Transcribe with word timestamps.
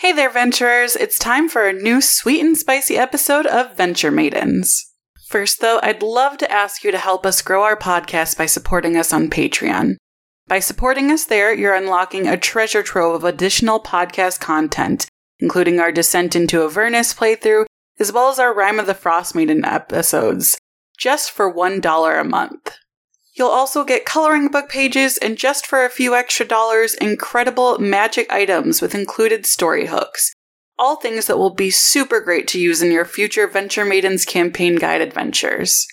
Hey 0.00 0.12
there, 0.12 0.30
venturers! 0.30 0.96
It's 0.96 1.18
time 1.18 1.46
for 1.46 1.68
a 1.68 1.74
new 1.74 2.00
sweet 2.00 2.40
and 2.40 2.56
spicy 2.56 2.96
episode 2.96 3.44
of 3.44 3.76
Venture 3.76 4.10
Maidens. 4.10 4.94
First, 5.28 5.60
though, 5.60 5.78
I'd 5.82 6.02
love 6.02 6.38
to 6.38 6.50
ask 6.50 6.82
you 6.82 6.90
to 6.90 6.96
help 6.96 7.26
us 7.26 7.42
grow 7.42 7.64
our 7.64 7.76
podcast 7.76 8.38
by 8.38 8.46
supporting 8.46 8.96
us 8.96 9.12
on 9.12 9.28
Patreon. 9.28 9.96
By 10.48 10.58
supporting 10.58 11.10
us 11.10 11.26
there, 11.26 11.52
you're 11.52 11.74
unlocking 11.74 12.26
a 12.26 12.38
treasure 12.38 12.82
trove 12.82 13.14
of 13.14 13.24
additional 13.24 13.78
podcast 13.78 14.40
content, 14.40 15.06
including 15.38 15.78
our 15.78 15.92
Descent 15.92 16.34
into 16.34 16.64
Avernus 16.64 17.12
playthrough, 17.12 17.66
as 17.98 18.10
well 18.10 18.30
as 18.30 18.38
our 18.38 18.54
Rime 18.54 18.78
of 18.78 18.86
the 18.86 18.94
Frost 18.94 19.34
Maiden 19.34 19.66
episodes, 19.66 20.56
just 20.96 21.30
for 21.30 21.52
$1 21.52 22.20
a 22.20 22.24
month. 22.24 22.78
You'll 23.32 23.48
also 23.48 23.84
get 23.84 24.04
coloring 24.04 24.48
book 24.48 24.68
pages 24.68 25.16
and 25.16 25.38
just 25.38 25.66
for 25.66 25.84
a 25.84 25.90
few 25.90 26.14
extra 26.14 26.44
dollars, 26.46 26.94
incredible 26.94 27.78
magic 27.78 28.30
items 28.32 28.82
with 28.82 28.94
included 28.94 29.46
story 29.46 29.86
hooks. 29.86 30.34
All 30.78 30.96
things 30.96 31.26
that 31.26 31.38
will 31.38 31.54
be 31.54 31.70
super 31.70 32.20
great 32.20 32.48
to 32.48 32.58
use 32.58 32.82
in 32.82 32.90
your 32.90 33.04
future 33.04 33.46
Venture 33.46 33.84
Maidens 33.84 34.24
campaign 34.24 34.76
guide 34.76 35.00
adventures. 35.00 35.86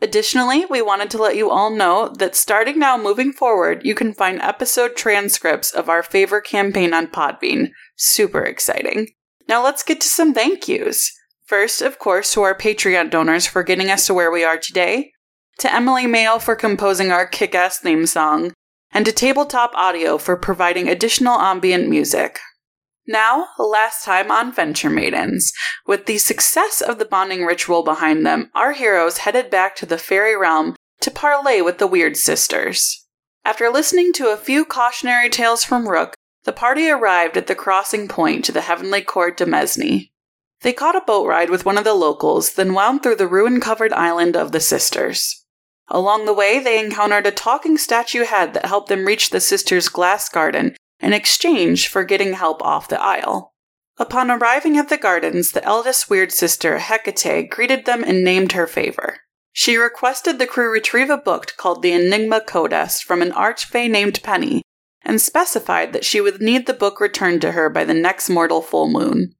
Additionally, 0.00 0.64
we 0.64 0.80
wanted 0.80 1.10
to 1.10 1.18
let 1.18 1.36
you 1.36 1.50
all 1.50 1.70
know 1.70 2.14
that 2.18 2.36
starting 2.36 2.78
now 2.78 2.96
moving 2.96 3.32
forward, 3.32 3.84
you 3.84 3.96
can 3.96 4.14
find 4.14 4.40
episode 4.40 4.96
transcripts 4.96 5.72
of 5.72 5.88
our 5.88 6.04
favorite 6.04 6.44
campaign 6.44 6.94
on 6.94 7.08
Podbean. 7.08 7.70
Super 7.96 8.44
exciting. 8.44 9.08
Now 9.48 9.62
let's 9.62 9.82
get 9.82 10.00
to 10.02 10.08
some 10.08 10.32
thank 10.32 10.68
yous. 10.68 11.12
First, 11.44 11.82
of 11.82 11.98
course, 11.98 12.32
to 12.34 12.42
our 12.42 12.56
Patreon 12.56 13.10
donors 13.10 13.46
for 13.46 13.64
getting 13.64 13.90
us 13.90 14.06
to 14.06 14.14
where 14.14 14.30
we 14.30 14.44
are 14.44 14.58
today 14.58 15.12
to 15.58 15.72
Emily 15.72 16.06
Mayo 16.06 16.38
for 16.38 16.54
composing 16.54 17.10
our 17.10 17.26
kick 17.26 17.54
ass 17.54 17.78
theme 17.78 18.06
song, 18.06 18.52
and 18.92 19.04
to 19.04 19.12
Tabletop 19.12 19.72
Audio 19.74 20.16
for 20.18 20.36
providing 20.36 20.88
additional 20.88 21.38
ambient 21.38 21.88
music. 21.88 22.38
Now, 23.06 23.48
last 23.58 24.04
time 24.04 24.30
on 24.30 24.52
Venture 24.52 24.90
Maidens. 24.90 25.52
With 25.86 26.06
the 26.06 26.18
success 26.18 26.80
of 26.80 26.98
the 26.98 27.06
bonding 27.06 27.44
ritual 27.44 27.82
behind 27.82 28.24
them, 28.24 28.50
our 28.54 28.72
heroes 28.72 29.18
headed 29.18 29.50
back 29.50 29.74
to 29.76 29.86
the 29.86 29.98
fairy 29.98 30.36
realm 30.36 30.76
to 31.00 31.10
parley 31.10 31.62
with 31.62 31.78
the 31.78 31.86
Weird 31.86 32.16
Sisters. 32.16 33.06
After 33.44 33.70
listening 33.70 34.12
to 34.14 34.28
a 34.28 34.36
few 34.36 34.64
cautionary 34.64 35.30
tales 35.30 35.64
from 35.64 35.88
Rook, 35.88 36.14
the 36.44 36.52
party 36.52 36.90
arrived 36.90 37.36
at 37.36 37.46
the 37.46 37.54
crossing 37.54 38.08
point 38.08 38.44
to 38.44 38.52
the 38.52 38.60
Heavenly 38.60 39.00
Court 39.00 39.38
Demesne. 39.38 40.10
They 40.60 40.72
caught 40.72 40.96
a 40.96 41.00
boat 41.00 41.26
ride 41.26 41.50
with 41.50 41.64
one 41.64 41.78
of 41.78 41.84
the 41.84 41.94
locals, 41.94 42.54
then 42.54 42.74
wound 42.74 43.02
through 43.02 43.16
the 43.16 43.26
ruin 43.26 43.60
covered 43.60 43.92
island 43.92 44.36
of 44.36 44.52
the 44.52 44.60
Sisters. 44.60 45.37
Along 45.90 46.26
the 46.26 46.34
way, 46.34 46.58
they 46.58 46.78
encountered 46.78 47.26
a 47.26 47.30
talking 47.30 47.78
statue 47.78 48.24
head 48.24 48.54
that 48.54 48.66
helped 48.66 48.88
them 48.88 49.06
reach 49.06 49.30
the 49.30 49.40
sisters' 49.40 49.88
glass 49.88 50.28
garden 50.28 50.76
in 51.00 51.12
exchange 51.12 51.88
for 51.88 52.04
getting 52.04 52.34
help 52.34 52.62
off 52.62 52.88
the 52.88 53.00
isle. 53.00 53.54
Upon 53.96 54.30
arriving 54.30 54.76
at 54.76 54.90
the 54.90 54.96
gardens, 54.96 55.52
the 55.52 55.64
eldest 55.64 56.08
weird 56.08 56.30
sister, 56.30 56.78
Hecate, 56.78 57.50
greeted 57.50 57.84
them 57.84 58.04
and 58.04 58.22
named 58.22 58.52
her 58.52 58.66
favor. 58.66 59.18
She 59.52 59.76
requested 59.76 60.38
the 60.38 60.46
crew 60.46 60.70
retrieve 60.70 61.10
a 61.10 61.16
book 61.16 61.54
called 61.56 61.82
the 61.82 61.92
Enigma 61.92 62.42
Codex 62.42 63.00
from 63.00 63.22
an 63.22 63.32
archfey 63.32 63.90
named 63.90 64.22
Penny, 64.22 64.62
and 65.02 65.20
specified 65.20 65.92
that 65.92 66.04
she 66.04 66.20
would 66.20 66.40
need 66.40 66.66
the 66.66 66.74
book 66.74 67.00
returned 67.00 67.40
to 67.40 67.52
her 67.52 67.68
by 67.68 67.84
the 67.84 67.94
next 67.94 68.28
mortal 68.28 68.62
full 68.62 68.88
moon. 68.88 69.34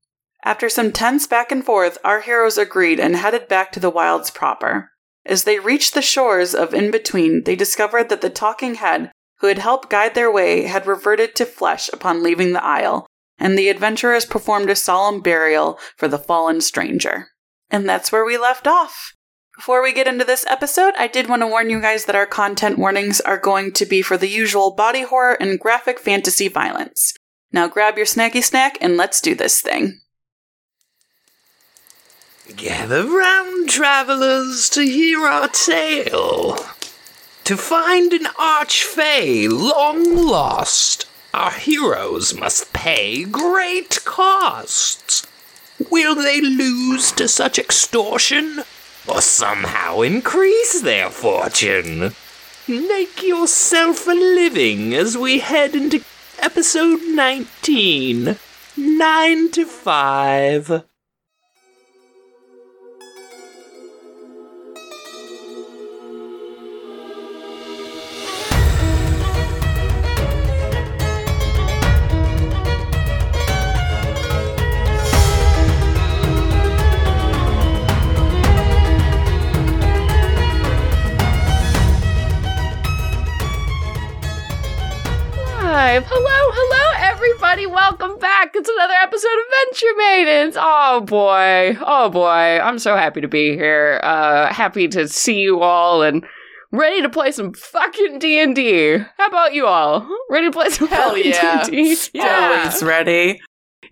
After 0.44 0.69
some 0.69 0.92
tense 0.92 1.26
back 1.26 1.52
and 1.52 1.64
forth, 1.64 1.98
our 2.02 2.20
heroes 2.22 2.58
agreed 2.58 2.98
and 2.98 3.14
headed 3.14 3.48
back 3.48 3.70
to 3.72 3.80
the 3.80 3.91
wilds 3.91 4.30
proper. 4.30 4.91
As 5.29 5.45
they 5.45 5.59
reached 5.59 5.93
the 5.93 6.01
shores 6.01 6.55
of 6.55 6.73
In 6.73 6.91
Between, 6.91 7.45
they 7.45 7.55
discovered 7.55 8.09
that 8.09 8.23
the 8.23 8.31
talking 8.31 8.77
head 8.77 9.12
who 9.41 9.47
had 9.47 9.59
helped 9.59 9.91
guide 9.91 10.15
their 10.15 10.33
way 10.33 10.62
had 10.62 10.87
reverted 10.87 11.37
to 11.37 11.45
flesh 11.45 11.91
upon 11.93 12.23
leaving 12.23 12.55
the 12.55 12.65
isle, 12.65 13.07
and 13.39 13.56
the 13.56 13.69
adventurers 13.69 14.25
performed 14.25 14.71
a 14.71 14.75
solemn 14.75 15.21
burial 15.21 15.79
for 15.97 16.09
the 16.09 16.19
fallen 16.19 16.62
stranger. 16.62 17.29
And 17.71 17.87
that's 17.87 18.11
where 18.11 18.25
we 18.25 18.39
left 18.39 18.67
off. 18.67 19.12
Before 19.55 19.83
we 19.83 19.93
get 19.93 20.09
into 20.09 20.25
this 20.25 20.47
episode, 20.49 20.95
I 20.97 21.09
did 21.09 21.29
want 21.29 21.43
to 21.43 21.47
warn 21.47 21.69
you 21.69 21.81
guys 21.81 22.06
that 22.06 22.17
our 22.17 22.27
content 22.27 22.78
warnings 22.78 23.21
are 23.21 23.38
going 23.38 23.72
to 23.72 23.84
be 23.84 24.00
for 24.00 24.17
the 24.17 24.28
usual 24.28 24.75
body 24.75 25.03
horror 25.03 25.37
and 25.38 25.61
graphic 25.61 25.99
fantasy 25.99 26.49
violence. 26.49 27.12
Now 27.53 27.69
grab 27.69 27.99
your 27.99 28.06
snacky 28.06 28.43
snack 28.43 28.78
and 28.81 28.97
let's 28.97 29.21
do 29.21 29.34
this 29.34 29.61
thing. 29.61 30.00
Gather 32.56 33.04
round, 33.04 33.69
travellers, 33.69 34.70
to 34.70 34.81
hear 34.81 35.26
our 35.26 35.48
tale. 35.48 36.56
To 37.44 37.56
find 37.56 38.14
an 38.14 38.25
archfey 38.25 39.48
long 39.50 40.16
lost, 40.16 41.06
our 41.34 41.50
heroes 41.50 42.34
must 42.34 42.72
pay 42.72 43.25
great 43.25 44.03
costs. 44.06 45.26
Will 45.91 46.14
they 46.14 46.41
lose 46.41 47.12
to 47.12 47.28
such 47.28 47.58
extortion, 47.58 48.62
or 49.06 49.20
somehow 49.20 50.00
increase 50.00 50.81
their 50.81 51.10
fortune? 51.10 52.14
Make 52.66 53.22
yourself 53.22 54.06
a 54.06 54.12
living 54.12 54.94
as 54.94 55.19
we 55.19 55.41
head 55.41 55.75
into 55.76 56.03
episode 56.38 57.03
19 57.03 58.38
9 58.76 59.50
to 59.50 59.66
5. 59.66 60.88
Hello, 85.81 86.03
hello, 86.11 87.09
everybody. 87.09 87.65
Welcome 87.65 88.19
back. 88.19 88.50
It's 88.56 88.69
another 88.69 88.94
episode 88.94 89.28
of 89.28 89.71
Venture 89.71 89.97
Maidens. 89.97 90.56
Oh 90.59 91.03
boy, 91.03 91.77
oh 91.81 92.11
boy. 92.11 92.27
I'm 92.27 92.81
so 92.81 92.97
happy 92.97 93.21
to 93.21 93.28
be 93.28 93.53
here. 93.55 94.00
Uh, 94.03 94.53
happy 94.53 94.88
to 94.88 95.06
see 95.06 95.38
you 95.38 95.61
all 95.61 96.03
and 96.03 96.27
ready 96.72 97.00
to 97.03 97.09
play 97.09 97.31
some 97.31 97.53
fucking 97.53 98.19
D 98.19 98.41
and 98.41 98.56
D. 98.56 98.99
How 99.19 99.27
about 99.28 99.55
you 99.55 99.67
all? 99.67 100.05
Ready 100.31 100.49
to 100.49 100.53
play 100.53 100.69
some 100.71 100.88
Hell 100.88 101.11
fucking 101.11 101.31
yeah. 101.31 101.62
D&D? 101.65 101.97
Yeah, 102.12 102.56
Always 102.59 102.83
ready. 102.83 103.41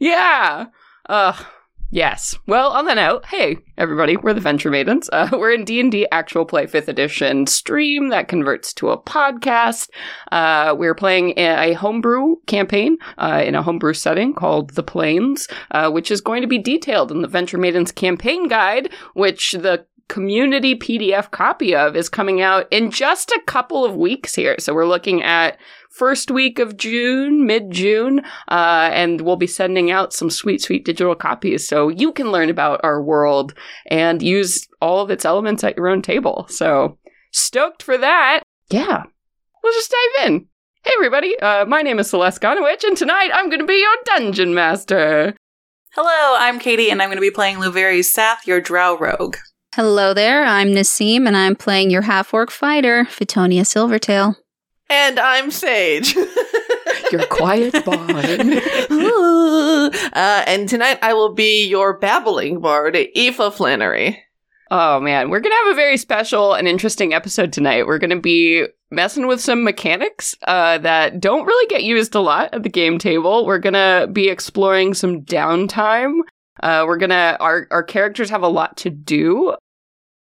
yeah. 0.00 0.66
Uh, 1.08 1.40
yes. 1.90 2.38
Well, 2.46 2.70
on 2.70 2.86
that 2.86 2.94
note, 2.94 3.24
hey 3.26 3.58
everybody, 3.78 4.16
we're 4.16 4.34
the 4.34 4.40
Venture 4.40 4.70
Maidens. 4.70 5.08
Uh, 5.12 5.28
we're 5.32 5.52
in 5.52 5.64
D 5.64 5.80
and 5.80 5.92
D 5.92 6.06
Actual 6.12 6.44
Play 6.44 6.66
Fifth 6.66 6.88
Edition 6.88 7.46
stream 7.46 8.08
that 8.08 8.28
converts 8.28 8.72
to 8.74 8.90
a 8.90 8.98
podcast. 8.98 9.88
Uh, 10.32 10.74
we're 10.76 10.94
playing 10.94 11.34
a, 11.36 11.74
homebrew 11.74 12.36
campaign 12.46 12.96
uh, 13.18 13.42
in 13.44 13.54
a 13.54 13.62
homebrew 13.62 13.94
setting 13.94 14.34
called 14.34 14.70
The 14.70 14.82
Plains, 14.82 15.48
uh, 15.70 15.90
which 15.90 16.10
is 16.10 16.20
going 16.20 16.42
to 16.42 16.48
be 16.48 16.58
detailed 16.58 17.10
in 17.10 17.22
the 17.22 17.28
Venture 17.28 17.58
Maidens 17.58 17.92
campaign 17.92 18.48
guide, 18.48 18.90
which 19.14 19.52
the 19.52 19.84
community 20.08 20.74
PDF 20.74 21.30
copy 21.30 21.74
of 21.74 21.96
is 21.96 22.08
coming 22.08 22.40
out 22.40 22.66
in 22.70 22.90
just 22.90 23.30
a 23.30 23.42
couple 23.46 23.84
of 23.84 23.96
weeks 23.96 24.34
here. 24.34 24.56
So 24.58 24.74
we're 24.74 24.86
looking 24.86 25.22
at 25.22 25.58
first 25.90 26.30
week 26.30 26.58
of 26.58 26.76
June, 26.76 27.46
mid 27.46 27.70
June, 27.70 28.20
uh, 28.48 28.90
and 28.92 29.22
we'll 29.22 29.36
be 29.36 29.46
sending 29.46 29.90
out 29.90 30.12
some 30.12 30.30
sweet, 30.30 30.62
sweet 30.62 30.84
digital 30.84 31.14
copies 31.14 31.66
so 31.66 31.88
you 31.88 32.12
can 32.12 32.30
learn 32.30 32.50
about 32.50 32.80
our 32.82 33.02
world 33.02 33.54
and 33.86 34.22
use 34.22 34.66
all 34.80 35.00
of 35.00 35.10
its 35.10 35.24
elements 35.24 35.64
at 35.64 35.76
your 35.76 35.88
own 35.88 36.02
table. 36.02 36.46
So 36.48 36.98
stoked 37.32 37.82
for 37.82 37.98
that. 37.98 38.42
Yeah, 38.68 39.04
we'll 39.62 39.72
just 39.72 39.90
dive 39.90 40.28
in. 40.28 40.46
Hey, 40.84 40.92
everybody, 40.94 41.38
uh, 41.40 41.64
my 41.64 41.82
name 41.82 41.98
is 41.98 42.10
Celeste 42.10 42.40
Gonowich, 42.40 42.84
and 42.84 42.96
tonight 42.96 43.30
I'm 43.32 43.48
going 43.48 43.60
to 43.60 43.66
be 43.66 43.80
your 43.80 43.96
dungeon 44.04 44.54
master. 44.54 45.34
Hello, 45.94 46.36
I'm 46.38 46.58
Katie, 46.58 46.90
and 46.90 47.02
I'm 47.02 47.08
going 47.08 47.16
to 47.16 47.22
be 47.22 47.30
playing 47.30 47.56
Luveri 47.56 48.04
Sath, 48.04 48.46
your 48.46 48.60
drow 48.60 48.96
rogue. 48.98 49.36
Hello 49.76 50.14
there, 50.14 50.42
I'm 50.42 50.68
Nassim, 50.68 51.26
and 51.26 51.36
I'm 51.36 51.54
playing 51.54 51.90
your 51.90 52.00
half 52.00 52.32
orc 52.32 52.50
fighter, 52.50 53.04
Fitonia 53.10 53.60
Silvertail. 53.60 54.36
And 54.88 55.18
I'm 55.18 55.50
Sage. 55.50 56.16
Your 57.12 57.26
quiet 57.26 57.74
bard. 57.84 58.40
uh, 58.90 60.44
and 60.46 60.66
tonight 60.66 60.98
I 61.02 61.12
will 61.12 61.34
be 61.34 61.66
your 61.66 61.98
babbling 61.98 62.60
bard, 62.60 62.96
Aoife 62.96 63.52
Flannery. 63.52 64.18
Oh 64.70 64.98
man, 64.98 65.28
we're 65.28 65.40
gonna 65.40 65.54
have 65.66 65.74
a 65.74 65.76
very 65.76 65.98
special 65.98 66.54
and 66.54 66.66
interesting 66.66 67.12
episode 67.12 67.52
tonight. 67.52 67.86
We're 67.86 67.98
gonna 67.98 68.18
be 68.18 68.66
messing 68.90 69.26
with 69.26 69.42
some 69.42 69.62
mechanics 69.62 70.34
uh, 70.46 70.78
that 70.78 71.20
don't 71.20 71.44
really 71.44 71.66
get 71.66 71.84
used 71.84 72.14
a 72.14 72.20
lot 72.20 72.54
at 72.54 72.62
the 72.62 72.70
game 72.70 72.98
table. 72.98 73.44
We're 73.44 73.58
gonna 73.58 74.08
be 74.10 74.30
exploring 74.30 74.94
some 74.94 75.20
downtime. 75.20 76.20
Uh, 76.62 76.84
we're 76.86 76.96
gonna 76.96 77.36
our 77.40 77.68
our 77.70 77.82
characters 77.82 78.30
have 78.30 78.42
a 78.42 78.48
lot 78.48 78.78
to 78.78 78.88
do 78.88 79.54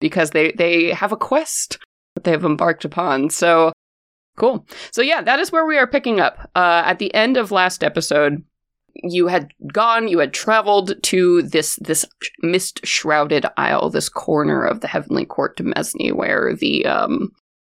because 0.02 0.32
they 0.32 0.52
they 0.52 0.92
have 0.92 1.14
a 1.14 1.18
quest 1.18 1.78
that 2.16 2.26
they 2.26 2.32
have 2.32 2.44
embarked 2.44 2.84
upon. 2.84 3.30
So 3.30 3.72
cool. 4.36 4.66
So 4.92 5.02
yeah, 5.02 5.22
that 5.22 5.40
is 5.40 5.52
where 5.52 5.66
we 5.66 5.78
are 5.78 5.88
picking 5.88 6.20
up. 6.20 6.50
Uh, 6.56 6.84
at 6.86 7.00
the 7.00 7.14
end 7.14 7.38
of 7.38 7.52
last 7.52 7.84
episode, 7.84 8.44
you 8.96 9.28
had 9.28 9.54
gone, 9.72 10.08
you 10.08 10.20
had 10.20 10.34
traveled 10.34 11.02
to 11.04 11.42
this 11.44 11.78
this 11.78 12.06
mist 12.42 12.86
shrouded 12.86 13.46
isle, 13.56 13.90
this 13.90 14.10
corner 14.10 14.66
of 14.66 14.82
the 14.82 14.88
heavenly 14.88 15.26
court 15.26 15.58
Demesne, 15.58 16.14
where 16.14 16.54
the 16.56 16.86
um 16.86 17.32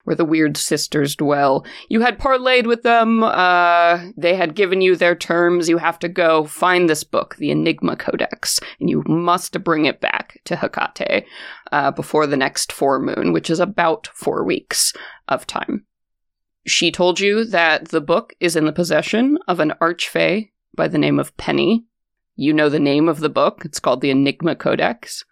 where 0.05 0.17
the 0.17 0.25
weird 0.25 0.57
sisters 0.57 1.17
dwell. 1.17 1.67
You 1.89 2.01
had 2.01 2.19
parlayed 2.19 2.67
with 2.67 2.83
them. 2.83 3.23
Uh, 3.23 4.11
they 4.17 4.37
had 4.37 4.55
given 4.55 4.81
you 4.81 4.97
their 4.97 5.15
terms. 5.15 5.69
You 5.69 5.79
have 5.79 5.99
to 6.01 6.09
go 6.09 6.45
find 6.45 6.89
this 6.89 7.05
book, 7.05 7.37
the 7.37 7.51
Enigma 7.51 7.97
Codex, 7.97 8.61
and 8.79 8.89
you 8.89 9.03
must 9.07 9.63
bring 9.65 9.87
it 9.87 10.01
back 10.01 10.41
to 10.45 10.57
Hecate 10.57 11.25
uh, 11.73 11.91
before 11.91 12.27
the 12.27 12.37
next 12.37 12.73
four 12.73 13.01
moon, 13.01 13.33
which 13.33 13.51
is 13.51 13.61
about 13.61 14.09
four 14.15 14.45
weeks 14.45 14.93
of 15.29 15.47
time. 15.47 15.87
She 16.67 16.91
told 16.91 17.21
you 17.21 17.45
that 17.45 17.89
the 17.89 18.01
book 18.01 18.35
is 18.41 18.57
in 18.57 18.65
the 18.65 18.73
possession 18.73 19.39
of 19.49 19.61
an 19.61 19.75
archfey 19.81 20.51
by 20.75 20.89
the 20.89 20.99
name 20.99 21.19
of 21.19 21.37
Penny. 21.37 21.85
You 22.37 22.53
know 22.53 22.69
the 22.69 22.81
name 22.81 23.09
of 23.09 23.21
the 23.21 23.29
book. 23.29 23.63
It's 23.65 23.81
called 23.81 24.01
the 24.01 24.11
Enigma 24.11 24.57
Codex. 24.57 25.25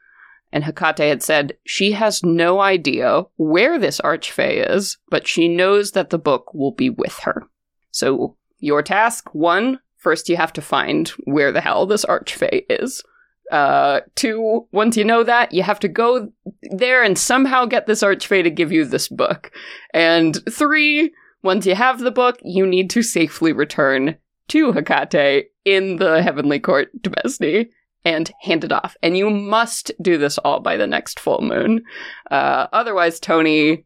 And 0.52 0.64
Hecate 0.64 0.98
had 0.98 1.22
said 1.22 1.56
she 1.64 1.92
has 1.92 2.22
no 2.22 2.60
idea 2.60 3.24
where 3.36 3.78
this 3.78 4.00
archfey 4.02 4.68
is, 4.70 4.98
but 5.08 5.26
she 5.26 5.48
knows 5.48 5.92
that 5.92 6.10
the 6.10 6.18
book 6.18 6.52
will 6.52 6.72
be 6.72 6.90
with 6.90 7.18
her. 7.20 7.44
So, 7.90 8.36
your 8.58 8.82
task 8.82 9.34
one, 9.34 9.80
first 9.96 10.28
you 10.28 10.36
have 10.36 10.52
to 10.54 10.62
find 10.62 11.08
where 11.24 11.52
the 11.52 11.60
hell 11.60 11.86
this 11.86 12.04
archfey 12.04 12.64
is. 12.68 13.02
Uh, 13.50 14.00
two, 14.14 14.66
once 14.72 14.96
you 14.96 15.04
know 15.04 15.24
that, 15.24 15.52
you 15.52 15.62
have 15.62 15.80
to 15.80 15.88
go 15.88 16.32
there 16.70 17.02
and 17.02 17.18
somehow 17.18 17.66
get 17.66 17.86
this 17.86 18.02
archfey 18.02 18.42
to 18.42 18.50
give 18.50 18.72
you 18.72 18.84
this 18.84 19.08
book. 19.08 19.50
And 19.92 20.38
three, 20.50 21.12
once 21.42 21.66
you 21.66 21.74
have 21.74 21.98
the 21.98 22.10
book, 22.10 22.38
you 22.42 22.66
need 22.66 22.88
to 22.90 23.02
safely 23.02 23.52
return 23.52 24.16
to 24.48 24.72
Hecate 24.72 25.46
in 25.64 25.96
the 25.96 26.22
Heavenly 26.22 26.60
Court 26.60 26.90
to 27.02 27.10
and 28.04 28.30
hand 28.42 28.64
it 28.64 28.72
off. 28.72 28.96
And 29.02 29.16
you 29.16 29.30
must 29.30 29.92
do 30.00 30.18
this 30.18 30.38
all 30.38 30.60
by 30.60 30.76
the 30.76 30.86
next 30.86 31.20
full 31.20 31.40
moon. 31.40 31.82
Uh, 32.30 32.66
otherwise, 32.72 33.20
Tony, 33.20 33.84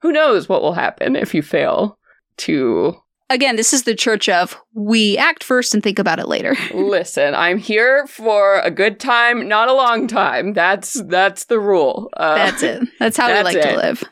who 0.00 0.12
knows 0.12 0.48
what 0.48 0.62
will 0.62 0.74
happen 0.74 1.16
if 1.16 1.34
you 1.34 1.42
fail 1.42 1.98
to 2.38 2.96
Again, 3.30 3.54
this 3.54 3.72
is 3.72 3.84
the 3.84 3.94
church 3.94 4.28
of 4.28 4.60
we 4.74 5.16
act 5.16 5.44
first 5.44 5.72
and 5.72 5.84
think 5.84 6.00
about 6.00 6.18
it 6.18 6.26
later. 6.26 6.56
listen. 6.74 7.32
I'm 7.36 7.58
here 7.58 8.08
for 8.08 8.58
a 8.58 8.72
good 8.72 8.98
time, 8.98 9.46
not 9.46 9.68
a 9.68 9.72
long 9.72 10.08
time. 10.08 10.52
That's 10.52 11.00
that's 11.04 11.44
the 11.44 11.60
rule. 11.60 12.10
Uh, 12.16 12.34
That's 12.34 12.62
it. 12.64 12.88
That's 12.98 13.16
how 13.16 13.32
we 13.32 13.40
like 13.44 13.56
it. 13.56 13.62
to 13.62 13.76
live. 13.76 14.02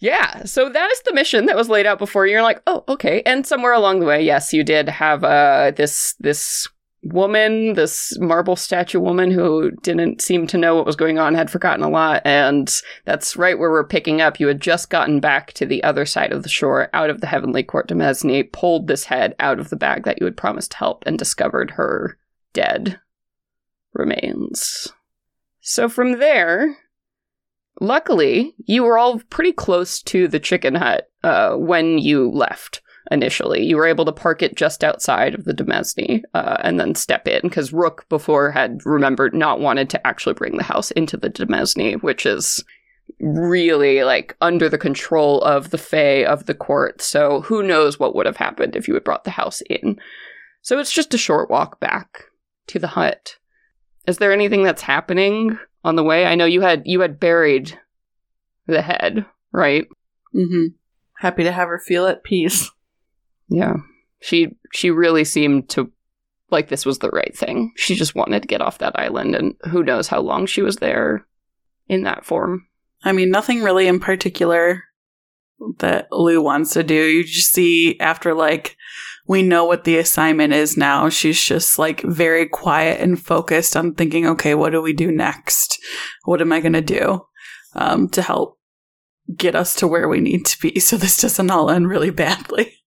Yeah, 0.00 0.42
so 0.42 0.68
that 0.68 0.90
is 0.90 1.02
the 1.02 1.14
mission 1.14 1.46
that 1.46 1.54
was 1.54 1.68
laid 1.68 1.86
out 1.86 2.00
before. 2.00 2.26
You're 2.26 2.42
like, 2.42 2.60
oh, 2.66 2.82
okay. 2.88 3.22
And 3.24 3.46
somewhere 3.46 3.72
along 3.72 4.00
the 4.00 4.06
way, 4.06 4.24
yes, 4.24 4.52
you 4.52 4.64
did 4.64 4.88
have 4.88 5.22
uh, 5.22 5.70
this 5.76 6.16
this 6.18 6.68
woman, 7.02 7.74
this 7.74 8.16
marble 8.20 8.56
statue 8.56 9.00
woman 9.00 9.30
who 9.30 9.70
didn't 9.82 10.22
seem 10.22 10.46
to 10.46 10.58
know 10.58 10.76
what 10.76 10.86
was 10.86 10.96
going 10.96 11.18
on, 11.18 11.34
had 11.34 11.50
forgotten 11.50 11.84
a 11.84 11.88
lot, 11.88 12.22
and 12.24 12.80
that's 13.04 13.36
right 13.36 13.58
where 13.58 13.70
we're 13.70 13.86
picking 13.86 14.20
up. 14.20 14.38
You 14.38 14.46
had 14.46 14.60
just 14.60 14.90
gotten 14.90 15.20
back 15.20 15.52
to 15.54 15.66
the 15.66 15.82
other 15.82 16.06
side 16.06 16.32
of 16.32 16.42
the 16.42 16.48
shore, 16.48 16.88
out 16.94 17.10
of 17.10 17.20
the 17.20 17.26
heavenly 17.26 17.62
court 17.62 17.88
Demesne, 17.88 18.50
pulled 18.52 18.86
this 18.86 19.04
head 19.04 19.34
out 19.40 19.58
of 19.58 19.70
the 19.70 19.76
bag 19.76 20.04
that 20.04 20.20
you 20.20 20.24
had 20.24 20.36
promised 20.36 20.74
help, 20.74 21.02
and 21.06 21.18
discovered 21.18 21.72
her 21.72 22.18
dead 22.52 23.00
remains. 23.92 24.92
So 25.60 25.88
from 25.88 26.18
there, 26.18 26.76
luckily, 27.80 28.54
you 28.64 28.84
were 28.84 28.98
all 28.98 29.18
pretty 29.18 29.52
close 29.52 30.02
to 30.02 30.28
the 30.28 30.40
chicken 30.40 30.76
hut 30.76 31.08
uh, 31.22 31.54
when 31.54 31.98
you 31.98 32.30
left 32.30 32.80
initially. 33.10 33.64
You 33.64 33.76
were 33.76 33.86
able 33.86 34.04
to 34.04 34.12
park 34.12 34.42
it 34.42 34.56
just 34.56 34.84
outside 34.84 35.34
of 35.34 35.44
the 35.44 35.54
Demesne 35.54 36.22
uh, 36.34 36.58
and 36.60 36.78
then 36.78 36.94
step 36.94 37.26
in 37.26 37.40
because 37.42 37.72
Rook 37.72 38.08
before 38.08 38.50
had 38.50 38.80
remembered 38.84 39.34
not 39.34 39.60
wanted 39.60 39.90
to 39.90 40.06
actually 40.06 40.34
bring 40.34 40.56
the 40.56 40.62
house 40.62 40.90
into 40.92 41.16
the 41.16 41.30
Demesne, 41.30 42.02
which 42.02 42.24
is 42.26 42.62
really 43.20 44.04
like 44.04 44.36
under 44.40 44.68
the 44.68 44.78
control 44.78 45.40
of 45.42 45.70
the 45.70 45.78
Fae 45.78 46.24
of 46.24 46.46
the 46.46 46.54
court. 46.54 47.02
So 47.02 47.42
who 47.42 47.62
knows 47.62 47.98
what 47.98 48.14
would 48.14 48.26
have 48.26 48.36
happened 48.36 48.76
if 48.76 48.88
you 48.88 48.94
had 48.94 49.04
brought 49.04 49.24
the 49.24 49.30
house 49.30 49.62
in. 49.62 49.98
So 50.62 50.78
it's 50.78 50.92
just 50.92 51.14
a 51.14 51.18
short 51.18 51.50
walk 51.50 51.80
back 51.80 52.24
to 52.68 52.78
the 52.78 52.88
hut. 52.88 53.36
Is 54.06 54.18
there 54.18 54.32
anything 54.32 54.62
that's 54.62 54.82
happening 54.82 55.58
on 55.84 55.96
the 55.96 56.04
way? 56.04 56.26
I 56.26 56.34
know 56.34 56.44
you 56.44 56.60
had 56.60 56.82
you 56.84 57.00
had 57.00 57.20
buried 57.20 57.78
the 58.66 58.82
head, 58.82 59.26
right? 59.52 59.86
Mm-hmm. 60.34 60.66
Happy 61.18 61.44
to 61.44 61.52
have 61.52 61.68
her 61.68 61.78
feel 61.78 62.06
at 62.06 62.24
peace. 62.24 62.70
Yeah. 63.48 63.74
She 64.20 64.56
she 64.72 64.90
really 64.90 65.24
seemed 65.24 65.68
to 65.70 65.90
like 66.50 66.68
this 66.68 66.86
was 66.86 66.98
the 66.98 67.10
right 67.10 67.36
thing. 67.36 67.72
She 67.76 67.94
just 67.94 68.14
wanted 68.14 68.42
to 68.42 68.48
get 68.48 68.60
off 68.60 68.78
that 68.78 68.98
island 68.98 69.34
and 69.34 69.54
who 69.70 69.82
knows 69.82 70.08
how 70.08 70.20
long 70.20 70.46
she 70.46 70.62
was 70.62 70.76
there 70.76 71.26
in 71.88 72.02
that 72.02 72.24
form. 72.24 72.66
I 73.04 73.12
mean, 73.12 73.30
nothing 73.30 73.62
really 73.62 73.88
in 73.88 73.98
particular 73.98 74.84
that 75.78 76.08
Lou 76.12 76.42
wants 76.42 76.72
to 76.74 76.82
do. 76.82 76.94
You 76.94 77.24
just 77.24 77.52
see 77.52 77.98
after 78.00 78.34
like 78.34 78.76
we 79.26 79.42
know 79.42 79.64
what 79.64 79.84
the 79.84 79.98
assignment 79.98 80.52
is 80.52 80.76
now. 80.76 81.08
She's 81.08 81.40
just 81.40 81.78
like 81.78 82.02
very 82.02 82.46
quiet 82.46 83.00
and 83.00 83.20
focused 83.20 83.76
on 83.76 83.94
thinking, 83.94 84.26
okay, 84.26 84.54
what 84.54 84.70
do 84.70 84.82
we 84.82 84.92
do 84.92 85.12
next? 85.12 85.80
What 86.24 86.40
am 86.40 86.52
I 86.52 86.60
going 86.60 86.72
to 86.72 86.80
do 86.80 87.26
um, 87.74 88.08
to 88.10 88.22
help 88.22 88.58
get 89.36 89.54
us 89.54 89.74
to 89.76 89.86
where 89.86 90.08
we 90.08 90.20
need 90.20 90.44
to 90.46 90.58
be 90.60 90.80
so 90.80 90.96
this 90.96 91.20
doesn't 91.20 91.50
all 91.50 91.70
end 91.70 91.88
really 91.88 92.10
badly? 92.10 92.81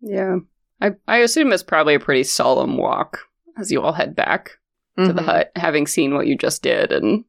Yeah. 0.00 0.36
I 0.80 0.92
I 1.06 1.18
assume 1.18 1.52
it's 1.52 1.62
probably 1.62 1.94
a 1.94 2.00
pretty 2.00 2.24
solemn 2.24 2.76
walk 2.76 3.18
as 3.58 3.70
you 3.70 3.82
all 3.82 3.92
head 3.92 4.14
back 4.16 4.52
to 4.98 5.12
the 5.12 5.20
Mhm. 5.22 5.24
hut, 5.24 5.52
having 5.56 5.86
seen 5.86 6.14
what 6.14 6.26
you 6.26 6.36
just 6.36 6.62
did 6.62 6.92
and 6.92 7.24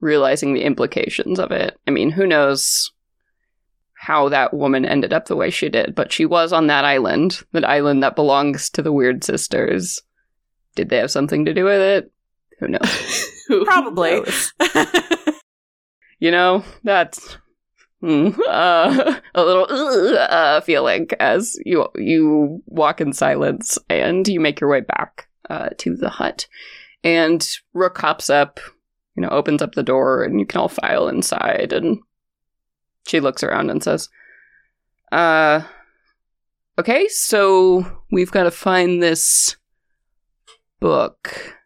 realizing 0.00 0.52
the 0.54 0.62
implications 0.64 1.38
of 1.38 1.50
it. 1.50 1.78
I 1.86 1.90
mean, 1.90 2.10
who 2.10 2.26
knows 2.26 2.92
how 3.94 4.28
that 4.28 4.54
woman 4.54 4.84
ended 4.84 5.12
up 5.12 5.26
the 5.26 5.34
way 5.36 5.50
she 5.50 5.68
did, 5.68 5.94
but 5.94 6.12
she 6.12 6.24
was 6.24 6.52
on 6.52 6.66
that 6.68 6.84
island, 6.84 7.40
that 7.52 7.64
island 7.64 8.02
that 8.02 8.14
belongs 8.16 8.70
to 8.70 8.82
the 8.82 8.92
Weird 8.92 9.24
Sisters. 9.24 10.00
Did 10.76 10.88
they 10.88 10.98
have 10.98 11.10
something 11.10 11.44
to 11.46 11.52
do 11.54 11.64
with 11.64 11.80
it? 11.80 12.12
Who 12.60 12.68
knows? 12.68 13.24
Who 13.48 13.64
Probably. 13.64 14.20
knows? 14.20 14.52
you 16.20 16.30
know, 16.30 16.62
that's 16.84 17.36
mm, 18.02 18.38
uh, 18.48 19.20
a 19.34 19.44
little 19.44 19.66
uh, 20.18 20.60
feeling 20.60 21.08
as 21.20 21.58
you 21.64 21.86
you 21.96 22.62
walk 22.66 23.00
in 23.00 23.12
silence 23.12 23.78
and 23.88 24.26
you 24.26 24.40
make 24.40 24.60
your 24.60 24.70
way 24.70 24.80
back 24.80 25.28
uh, 25.50 25.70
to 25.78 25.96
the 25.96 26.08
hut. 26.08 26.46
And 27.04 27.48
Rook 27.74 27.98
hops 27.98 28.28
up, 28.28 28.60
you 29.14 29.22
know, 29.22 29.28
opens 29.28 29.62
up 29.62 29.74
the 29.74 29.82
door, 29.82 30.24
and 30.24 30.40
you 30.40 30.46
can 30.46 30.60
all 30.60 30.68
file 30.68 31.08
inside. 31.08 31.72
And 31.72 31.98
she 33.06 33.20
looks 33.20 33.42
around 33.42 33.70
and 33.70 33.82
says, 33.82 34.08
"Uh, 35.12 35.62
okay, 36.78 37.06
so 37.08 37.86
we've 38.10 38.32
got 38.32 38.44
to 38.44 38.50
find 38.50 39.02
this 39.02 39.56
book. 40.80 41.56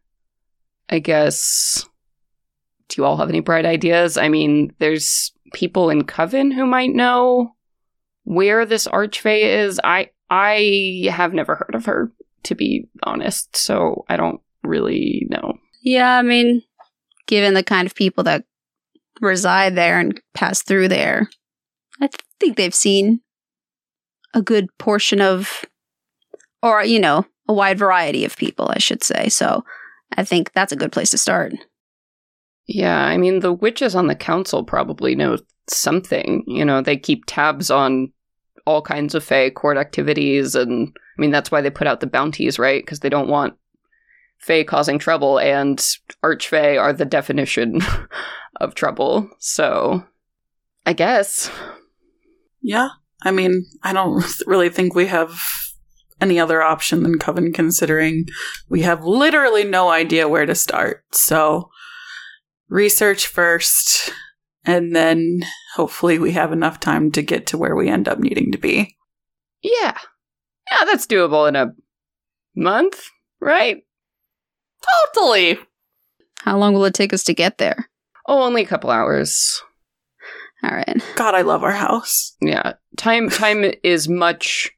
I 0.89 0.99
guess." 0.99 1.87
do 2.93 3.01
you 3.01 3.07
all 3.07 3.17
have 3.17 3.31
any 3.31 3.41
bright 3.41 3.65
ideas? 3.65 4.19
I 4.19 4.29
mean, 4.29 4.75
there's 4.79 5.33
people 5.53 5.91
in 5.91 6.05
Coven 6.05 6.51
who 6.51 6.67
might 6.67 6.95
know 6.95 7.55
where 8.25 8.65
this 8.65 8.87
archfey 8.87 9.65
is. 9.65 9.81
I 9.83 10.11
I 10.31 11.09
have 11.11 11.35
never 11.35 11.57
heard 11.57 11.75
of 11.75 11.85
her, 11.87 12.11
to 12.45 12.55
be 12.55 12.89
honest, 13.03 13.57
so 13.57 14.05
I 14.09 14.17
don't 14.17 14.41
really 14.63 15.27
know. 15.29 15.59
Yeah, 15.83 16.17
I 16.17 16.23
mean, 16.23 16.63
given 17.27 17.55
the 17.55 17.63
kind 17.63 17.87
of 17.87 17.95
people 17.95 18.25
that 18.25 18.45
reside 19.21 19.75
there 19.75 19.99
and 19.99 20.21
pass 20.35 20.63
through 20.63 20.89
there, 20.89 21.29
I 22.01 22.07
th- 22.07 22.21
think 22.41 22.57
they've 22.57 22.75
seen 22.75 23.21
a 24.35 24.41
good 24.41 24.69
portion 24.79 25.21
of, 25.21 25.65
or, 26.63 26.83
you 26.83 26.99
know, 26.99 27.27
a 27.49 27.53
wide 27.53 27.79
variety 27.79 28.25
of 28.25 28.37
people, 28.37 28.69
I 28.71 28.79
should 28.79 29.05
say. 29.05 29.29
So 29.29 29.65
I 30.17 30.25
think 30.25 30.53
that's 30.53 30.73
a 30.73 30.77
good 30.77 30.93
place 30.93 31.11
to 31.11 31.19
start. 31.19 31.53
Yeah, 32.67 33.05
I 33.05 33.17
mean, 33.17 33.41
the 33.41 33.53
witches 33.53 33.95
on 33.95 34.07
the 34.07 34.15
council 34.15 34.65
probably 34.65 35.15
know 35.15 35.39
something. 35.69 36.45
You 36.47 36.65
know, 36.65 36.81
they 36.81 36.97
keep 36.97 37.25
tabs 37.27 37.71
on 37.71 38.13
all 38.67 38.83
kinds 38.83 39.15
of 39.15 39.25
Fae 39.25 39.51
court 39.51 39.77
activities, 39.77 40.55
and 40.55 40.89
I 41.19 41.21
mean, 41.21 41.31
that's 41.31 41.51
why 41.51 41.61
they 41.61 41.71
put 41.71 41.87
out 41.87 42.01
the 42.01 42.07
bounties, 42.07 42.59
right? 42.59 42.85
Because 42.85 43.01
they 43.01 43.09
don't 43.09 43.29
want 43.29 43.55
Fae 44.39 44.65
causing 44.65 44.99
trouble, 44.99 45.39
and 45.39 45.79
Archfey 46.25 46.81
are 46.81 46.93
the 46.93 47.05
definition 47.05 47.81
of 48.61 48.75
trouble. 48.75 49.29
So, 49.39 50.05
I 50.87 50.93
guess. 50.93 51.51
Yeah. 52.61 52.89
I 53.25 53.31
mean, 53.31 53.65
I 53.83 53.93
don't 53.93 54.25
really 54.47 54.69
think 54.69 54.95
we 54.95 55.07
have 55.07 55.41
any 56.21 56.39
other 56.39 56.63
option 56.63 57.03
than 57.03 57.19
Coven 57.19 57.53
considering 57.53 58.27
we 58.69 58.83
have 58.83 59.05
literally 59.05 59.65
no 59.65 59.91
idea 59.91 60.29
where 60.29 60.47
to 60.47 60.55
start. 60.55 61.05
So 61.13 61.69
research 62.73 63.27
first 63.27 64.11
and 64.65 64.97
then 64.97 65.43
hopefully 65.75 66.19
we 66.19 66.33
have 66.33 66.53
enough 66.53 66.81
time 66.81 67.11
to 67.13 67.23
get 67.23 67.47
to 67.47 67.59
where 67.59 67.77
we 67.77 67.89
end 67.89 68.09
up 68.09 68.19
needing 68.19 68.51
to 68.53 68.59
be. 68.59 68.97
Yeah. 69.63 69.99
Yeah, 70.71 70.85
that's 70.87 71.07
doable 71.07 71.49
in 71.49 71.57
a 71.57 71.75
month, 72.57 73.09
right? 73.41 73.83
Totally. 75.15 75.59
How 76.41 76.57
long 76.57 76.75
will 76.75 76.85
it 76.85 76.95
take 76.95 77.13
us 77.13 77.25
to 77.25 77.35
get 77.35 77.59
there? 77.59 77.89
Oh, 78.27 78.43
only 78.43 78.63
a 78.63 78.67
couple 78.67 78.91
hours. 78.91 79.63
All 80.63 80.71
right. 80.71 81.03
God, 81.17 81.35
I 81.35 81.43
love 81.43 81.63
our 81.63 81.73
house. 81.73 82.37
Yeah. 82.41 82.75
Time 82.97 83.29
time 83.29 83.65
is 83.83 84.09
much 84.09 84.71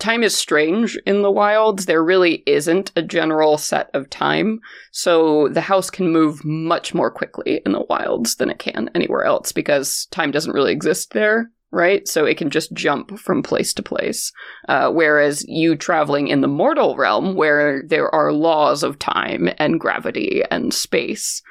time 0.00 0.22
is 0.22 0.36
strange 0.36 0.98
in 1.06 1.22
the 1.22 1.30
wilds. 1.30 1.86
There 1.86 2.02
really 2.02 2.42
isn't 2.46 2.90
a 2.96 3.02
general 3.02 3.58
set 3.58 3.90
of 3.94 4.10
time. 4.10 4.60
So 4.90 5.48
the 5.48 5.60
house 5.60 5.90
can 5.90 6.10
move 6.10 6.44
much 6.44 6.94
more 6.94 7.10
quickly 7.10 7.60
in 7.64 7.72
the 7.72 7.84
wilds 7.88 8.36
than 8.36 8.50
it 8.50 8.58
can 8.58 8.90
anywhere 8.94 9.24
else 9.24 9.52
because 9.52 10.06
time 10.10 10.30
doesn't 10.30 10.52
really 10.52 10.72
exist 10.72 11.12
there, 11.12 11.50
right? 11.70 12.08
So 12.08 12.24
it 12.24 12.36
can 12.36 12.50
just 12.50 12.72
jump 12.72 13.18
from 13.18 13.42
place 13.42 13.72
to 13.74 13.82
place. 13.82 14.32
Uh, 14.68 14.90
whereas 14.90 15.44
you 15.46 15.76
traveling 15.76 16.28
in 16.28 16.40
the 16.40 16.48
mortal 16.48 16.96
realm, 16.96 17.36
where 17.36 17.82
there 17.86 18.12
are 18.14 18.32
laws 18.32 18.82
of 18.82 18.98
time 18.98 19.50
and 19.58 19.78
gravity 19.78 20.42
and 20.50 20.74
space, 20.74 21.42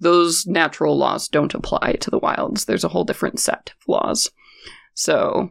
those 0.00 0.46
natural 0.46 0.96
laws 0.96 1.28
don't 1.28 1.54
apply 1.54 1.94
to 2.00 2.10
the 2.10 2.18
wilds. 2.18 2.64
There's 2.64 2.84
a 2.84 2.88
whole 2.88 3.04
different 3.04 3.40
set 3.40 3.72
of 3.78 3.88
laws. 3.88 4.30
So 4.94 5.50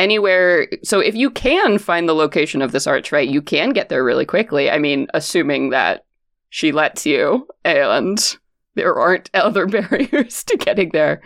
anywhere 0.00 0.66
so 0.82 0.98
if 0.98 1.14
you 1.14 1.30
can 1.30 1.78
find 1.78 2.08
the 2.08 2.14
location 2.14 2.62
of 2.62 2.72
this 2.72 2.86
arch, 2.86 3.12
right, 3.12 3.28
you 3.28 3.42
can 3.42 3.70
get 3.70 3.90
there 3.90 4.02
really 4.02 4.24
quickly. 4.24 4.70
I 4.70 4.78
mean, 4.78 5.06
assuming 5.14 5.70
that 5.70 6.06
she 6.48 6.72
lets 6.72 7.06
you 7.06 7.46
and 7.64 8.36
there 8.74 8.94
aren't 8.94 9.30
other 9.34 9.66
barriers 9.66 10.42
to 10.44 10.56
getting 10.56 10.90
there. 10.92 11.20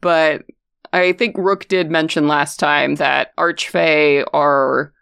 But 0.00 0.44
I 0.92 1.12
think 1.12 1.36
Rook 1.36 1.66
did 1.66 1.90
mention 1.90 2.28
last 2.28 2.58
time 2.58 2.94
that 2.96 3.36
Archfey 3.36 4.24
are 4.32 4.92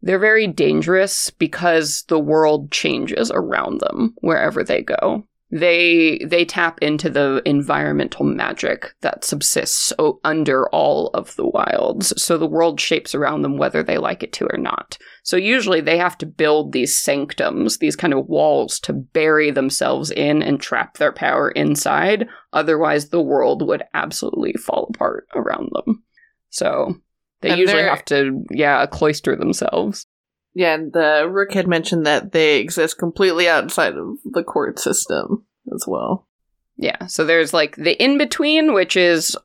they're 0.00 0.18
very 0.18 0.46
dangerous 0.46 1.30
because 1.30 2.04
the 2.08 2.20
world 2.20 2.70
changes 2.70 3.32
around 3.34 3.80
them 3.80 4.14
wherever 4.20 4.62
they 4.62 4.82
go. 4.82 5.26
They 5.50 6.18
they 6.26 6.44
tap 6.44 6.78
into 6.80 7.08
the 7.10 7.42
environmental 7.44 8.24
magic 8.24 8.92
that 9.02 9.24
subsists 9.24 9.92
o- 9.98 10.18
under 10.24 10.68
all 10.70 11.08
of 11.08 11.36
the 11.36 11.46
wilds. 11.46 12.20
So 12.20 12.36
the 12.38 12.46
world 12.46 12.80
shapes 12.80 13.14
around 13.14 13.42
them 13.42 13.56
whether 13.56 13.82
they 13.82 13.98
like 13.98 14.22
it 14.22 14.32
to 14.34 14.46
or 14.46 14.58
not. 14.58 14.98
So 15.22 15.36
usually 15.36 15.80
they 15.80 15.98
have 15.98 16.18
to 16.18 16.26
build 16.26 16.72
these 16.72 16.98
sanctums, 16.98 17.78
these 17.78 17.94
kind 17.94 18.14
of 18.14 18.26
walls 18.26 18.80
to 18.80 18.92
bury 18.92 19.50
themselves 19.50 20.10
in 20.10 20.42
and 20.42 20.60
trap 20.60 20.96
their 20.96 21.12
power 21.12 21.50
inside. 21.50 22.26
Otherwise 22.52 23.10
the 23.10 23.22
world 23.22 23.66
would 23.66 23.84
absolutely 23.94 24.54
fall 24.54 24.90
apart 24.94 25.26
around 25.36 25.68
them. 25.72 26.02
So 26.50 26.94
they 27.42 27.50
And 27.50 27.60
usually 27.60 27.82
have 27.82 28.04
to, 28.06 28.44
yeah, 28.50 28.86
cloister 28.86 29.36
themselves. 29.36 30.06
Yeah, 30.54 30.74
and 30.74 30.92
the 30.92 31.28
Rook 31.28 31.52
had 31.52 31.66
mentioned 31.66 32.06
that 32.06 32.32
they 32.32 32.58
exist 32.58 32.98
completely 32.98 33.48
outside 33.48 33.94
of 33.96 34.18
the 34.24 34.44
court 34.44 34.78
system 34.78 35.44
as 35.74 35.84
well. 35.86 36.28
Yeah, 36.76 37.06
so 37.06 37.24
there's 37.24 37.52
like 37.52 37.76
the 37.76 37.92
in 38.02 38.18
between, 38.18 38.72
which 38.72 38.96
is 38.96 39.36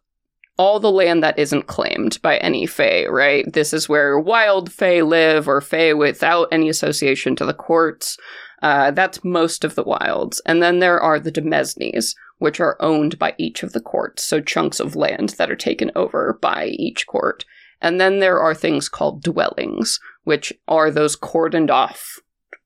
all 0.57 0.79
the 0.79 0.91
land 0.91 1.23
that 1.23 1.39
isn't 1.39 1.67
claimed 1.67 2.21
by 2.21 2.37
any 2.37 2.65
Fae, 2.65 3.05
right? 3.07 3.51
This 3.51 3.73
is 3.73 3.87
where 3.87 4.19
wild 4.19 4.71
Fae 4.71 5.01
live 5.01 5.47
or 5.47 5.61
Fae 5.61 5.93
without 5.93 6.49
any 6.51 6.67
association 6.67 7.35
to 7.37 7.45
the 7.45 7.53
courts. 7.53 8.17
Uh, 8.61 8.91
that's 8.91 9.23
most 9.23 9.63
of 9.63 9.75
the 9.75 9.83
wilds. 9.83 10.41
And 10.45 10.61
then 10.61 10.79
there 10.79 10.99
are 10.99 11.17
the 11.17 11.31
Demesnes, 11.31 12.13
which 12.39 12.59
are 12.59 12.75
owned 12.81 13.17
by 13.17 13.35
each 13.37 13.63
of 13.63 13.71
the 13.71 13.79
courts, 13.79 14.25
so 14.25 14.41
chunks 14.41 14.81
of 14.81 14.97
land 14.97 15.29
that 15.37 15.49
are 15.49 15.55
taken 15.55 15.91
over 15.95 16.37
by 16.41 16.65
each 16.65 17.07
court. 17.07 17.45
And 17.81 18.01
then 18.01 18.19
there 18.19 18.39
are 18.39 18.53
things 18.53 18.89
called 18.89 19.23
dwellings, 19.23 19.97
which 20.29 20.53
are 20.67 20.91
those 20.91 21.17
cordoned 21.17 21.71
off 21.71 22.19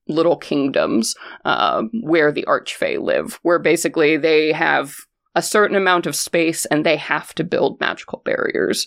little 0.06 0.36
kingdoms 0.36 1.14
uh, 1.46 1.84
where 2.02 2.30
the 2.30 2.44
Archfey 2.46 3.02
live, 3.02 3.40
where 3.40 3.58
basically 3.58 4.18
they 4.18 4.52
have 4.52 4.94
a 5.34 5.40
certain 5.40 5.74
amount 5.74 6.04
of 6.04 6.14
space 6.14 6.66
and 6.66 6.84
they 6.84 6.98
have 6.98 7.34
to 7.36 7.42
build 7.42 7.80
magical 7.80 8.20
barriers 8.22 8.86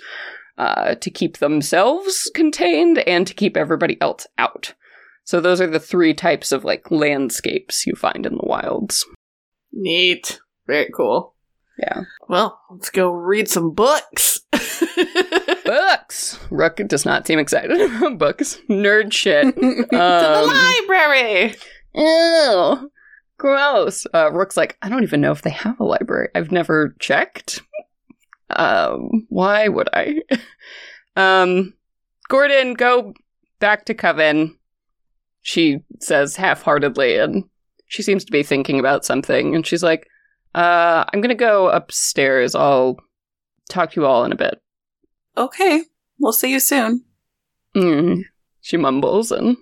uh, 0.60 0.94
to 0.94 1.10
keep 1.10 1.40
themselves 1.40 2.30
contained 2.36 3.00
and 3.00 3.26
to 3.26 3.34
keep 3.34 3.58
everybody 3.58 4.00
else 4.00 4.28
out. 4.38 4.76
So 5.24 5.42
those 5.42 5.60
are 5.60 5.66
the 5.66 5.80
three 5.80 6.14
types 6.14 6.52
of 6.52 6.64
like 6.64 6.92
landscapes 6.92 7.88
you 7.88 7.96
find 7.96 8.28
in 8.28 8.34
the 8.34 8.46
wilds. 8.46 9.04
Neat. 9.74 10.40
Very 10.68 10.92
cool. 10.96 11.34
Yeah. 11.80 12.04
Well, 12.30 12.62
let's 12.70 12.92
go 12.92 13.10
read 13.10 13.50
some 13.50 13.74
books. 13.74 14.42
Books! 15.68 16.40
Rook 16.50 16.78
does 16.88 17.06
not 17.06 17.28
seem 17.28 17.38
excited 17.40 17.80
about 17.98 18.18
books. 18.18 18.58
Nerd 18.70 19.14
shit. 19.14 19.56
to 19.56 19.86
the 19.92 19.96
Um, 19.96 20.48
library. 20.48 21.56
Ew. 21.94 22.92
Gross. 23.38 24.08
Uh, 24.14 24.32
Rook's 24.32 24.58
like, 24.58 24.78
I 24.82 24.90
don't 24.90 25.04
even 25.04 25.22
know 25.22 25.32
if 25.32 25.44
they 25.44 25.52
have 25.52 25.80
a 25.80 25.84
library. 25.84 26.30
I've 26.34 26.52
never 26.52 26.96
checked. 27.00 27.62
Um, 28.50 29.28
why 29.30 29.68
would 29.68 29.90
I? 29.94 30.22
um, 31.16 31.74
Gordon, 32.30 32.74
go 32.74 33.14
back 33.60 33.86
to 33.86 33.94
Coven. 33.94 34.58
She 35.42 35.80
says 36.00 36.36
half 36.36 36.62
heartedly, 36.64 37.18
and 37.18 37.44
she 37.88 38.02
seems 38.04 38.26
to 38.26 38.32
be 38.32 38.44
thinking 38.44 38.80
about 38.80 39.06
something. 39.06 39.54
And 39.56 39.66
she's 39.66 39.84
like, 39.84 40.08
uh, 40.56 41.06
I'm 41.14 41.22
gonna 41.22 41.36
go 41.36 41.70
upstairs. 41.70 42.56
I'll 42.56 42.98
talk 43.70 43.92
to 43.92 44.02
you 44.02 44.06
all 44.08 44.24
in 44.26 44.32
a 44.32 44.36
bit. 44.38 44.60
Okay, 45.38 45.84
we'll 46.20 46.34
see 46.34 46.52
you 46.52 46.60
soon. 46.60 47.04
Mm. 47.76 48.24
She 48.62 48.76
mumbles 48.78 49.32
and 49.32 49.56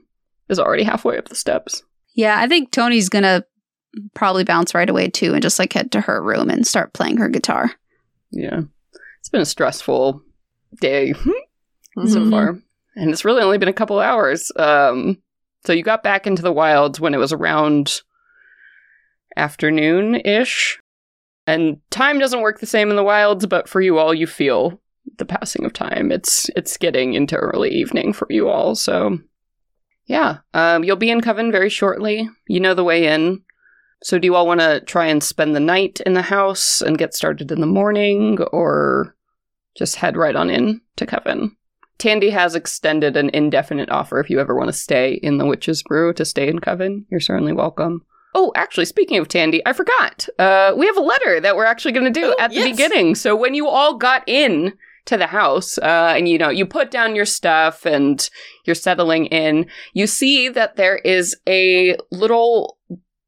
is 0.50 0.60
already 0.60 0.84
halfway 0.84 1.18
up 1.18 1.28
the 1.30 1.36
steps. 1.36 1.84
Yeah, 2.16 2.40
I 2.40 2.48
think 2.48 2.72
Tony's 2.72 3.10
gonna 3.10 3.44
probably 4.14 4.44
bounce 4.44 4.74
right 4.74 4.90
away 4.90 5.10
too 5.10 5.34
and 5.34 5.42
just 5.42 5.60
like 5.60 5.74
head 5.74 5.92
to 5.94 6.02
her 6.02 6.22
room 6.24 6.50
and 6.50 6.66
start 6.66 6.94
playing 6.94 7.18
her 7.18 7.28
guitar. 7.30 7.72
Yeah. 8.32 8.62
It's 9.20 9.30
been 9.30 9.42
a 9.42 9.46
stressful 9.46 10.22
day 10.80 11.14
so 12.06 12.20
Mhm. 12.20 12.30
far. 12.30 12.60
And 12.96 13.12
it's 13.12 13.26
really 13.26 13.42
only 13.42 13.58
been 13.58 13.68
a 13.70 13.74
couple 13.74 14.00
hours. 14.00 14.52
Um, 14.56 15.22
so 15.66 15.74
you 15.74 15.84
got 15.84 16.04
back 16.04 16.26
into 16.28 16.42
the 16.42 16.52
wilds 16.54 17.00
when 17.00 17.14
it 17.14 17.18
was 17.18 17.34
around 17.34 18.02
afternoon 19.36 20.16
ish. 20.24 20.80
And 21.48 21.78
time 21.92 22.18
doesn't 22.20 22.42
work 22.42 22.60
the 22.60 22.66
same 22.66 22.90
in 22.90 22.96
the 22.96 23.04
wilds, 23.04 23.46
but 23.46 23.70
for 23.70 23.82
you 23.82 23.98
all, 23.98 24.14
you 24.14 24.28
feel 24.28 24.82
the 25.18 25.26
passing 25.26 25.66
of 25.66 25.74
time. 25.74 26.12
It's 26.12 26.50
it's 26.56 26.78
getting 26.78 27.14
into 27.14 27.36
early 27.36 27.70
evening 27.72 28.14
for 28.14 28.28
you 28.30 28.50
all. 28.50 28.76
So 28.76 29.20
yeah, 30.06 30.38
um, 30.54 30.84
you'll 30.84 30.96
be 30.98 31.10
in 31.10 31.22
Coven 31.22 31.52
very 31.52 31.70
shortly. 31.70 32.30
You 32.48 32.60
know 32.60 32.74
the 32.74 32.84
way 32.84 33.08
in. 33.08 33.42
So 34.04 34.20
do 34.20 34.26
you 34.28 34.36
all 34.36 34.46
want 34.46 34.60
to 34.60 34.82
try 34.82 35.06
and 35.08 35.24
spend 35.24 35.56
the 35.56 35.60
night 35.60 36.00
in 36.06 36.14
the 36.14 36.22
house 36.22 36.82
and 36.82 36.98
get 36.98 37.14
started 37.16 37.52
in 37.52 37.60
the 37.62 37.66
morning, 37.66 38.38
or 38.52 39.16
just 39.76 39.96
head 39.96 40.16
right 40.16 40.36
on 40.36 40.50
in 40.50 40.82
to 40.98 41.06
Coven? 41.06 41.56
Tandy 41.98 42.30
has 42.30 42.56
extended 42.56 43.16
an 43.16 43.30
indefinite 43.34 43.90
offer 43.90 44.20
if 44.20 44.30
you 44.30 44.40
ever 44.40 44.54
want 44.54 44.68
to 44.68 44.74
stay 44.74 45.14
in 45.24 45.38
the 45.38 45.46
Witch's 45.46 45.82
Brew 45.82 46.14
to 46.14 46.26
stay 46.26 46.50
in 46.50 46.60
Coven. 46.60 47.06
You're 47.10 47.22
certainly 47.22 47.54
welcome. 47.54 48.06
Oh, 48.36 48.52
actually, 48.54 48.84
speaking 48.84 49.18
of 49.18 49.30
Tandy, 49.30 49.66
I 49.66 49.72
forgot. 49.72 50.28
Uh, 50.38 50.74
we 50.76 50.86
have 50.88 50.98
a 50.98 51.02
letter 51.02 51.40
that 51.40 51.56
we're 51.56 51.64
actually 51.64 51.94
going 51.94 52.12
to 52.14 52.20
do 52.20 52.36
Oh, 52.38 52.44
at 52.44 52.50
the 52.50 52.58
yes. 52.58 52.70
beginning. 52.72 53.16
So 53.16 53.34
when 53.34 53.54
you 53.56 53.68
all 53.70 53.98
got 53.98 54.28
in 54.28 54.74
to 55.06 55.18
the 55.18 55.28
house, 55.28 55.78
uh, 55.80 56.14
and 56.18 56.28
you 56.28 56.38
know, 56.38 56.50
you 56.50 56.66
put 56.66 56.92
down 56.92 57.16
your 57.16 57.26
stuff 57.26 57.86
and 57.86 58.30
you're 58.66 58.76
settling 58.76 59.28
in, 59.28 59.68
you 59.94 60.08
see 60.08 60.50
that 60.50 60.76
there 60.76 60.98
is 60.98 61.36
a 61.48 61.96
little 62.12 62.78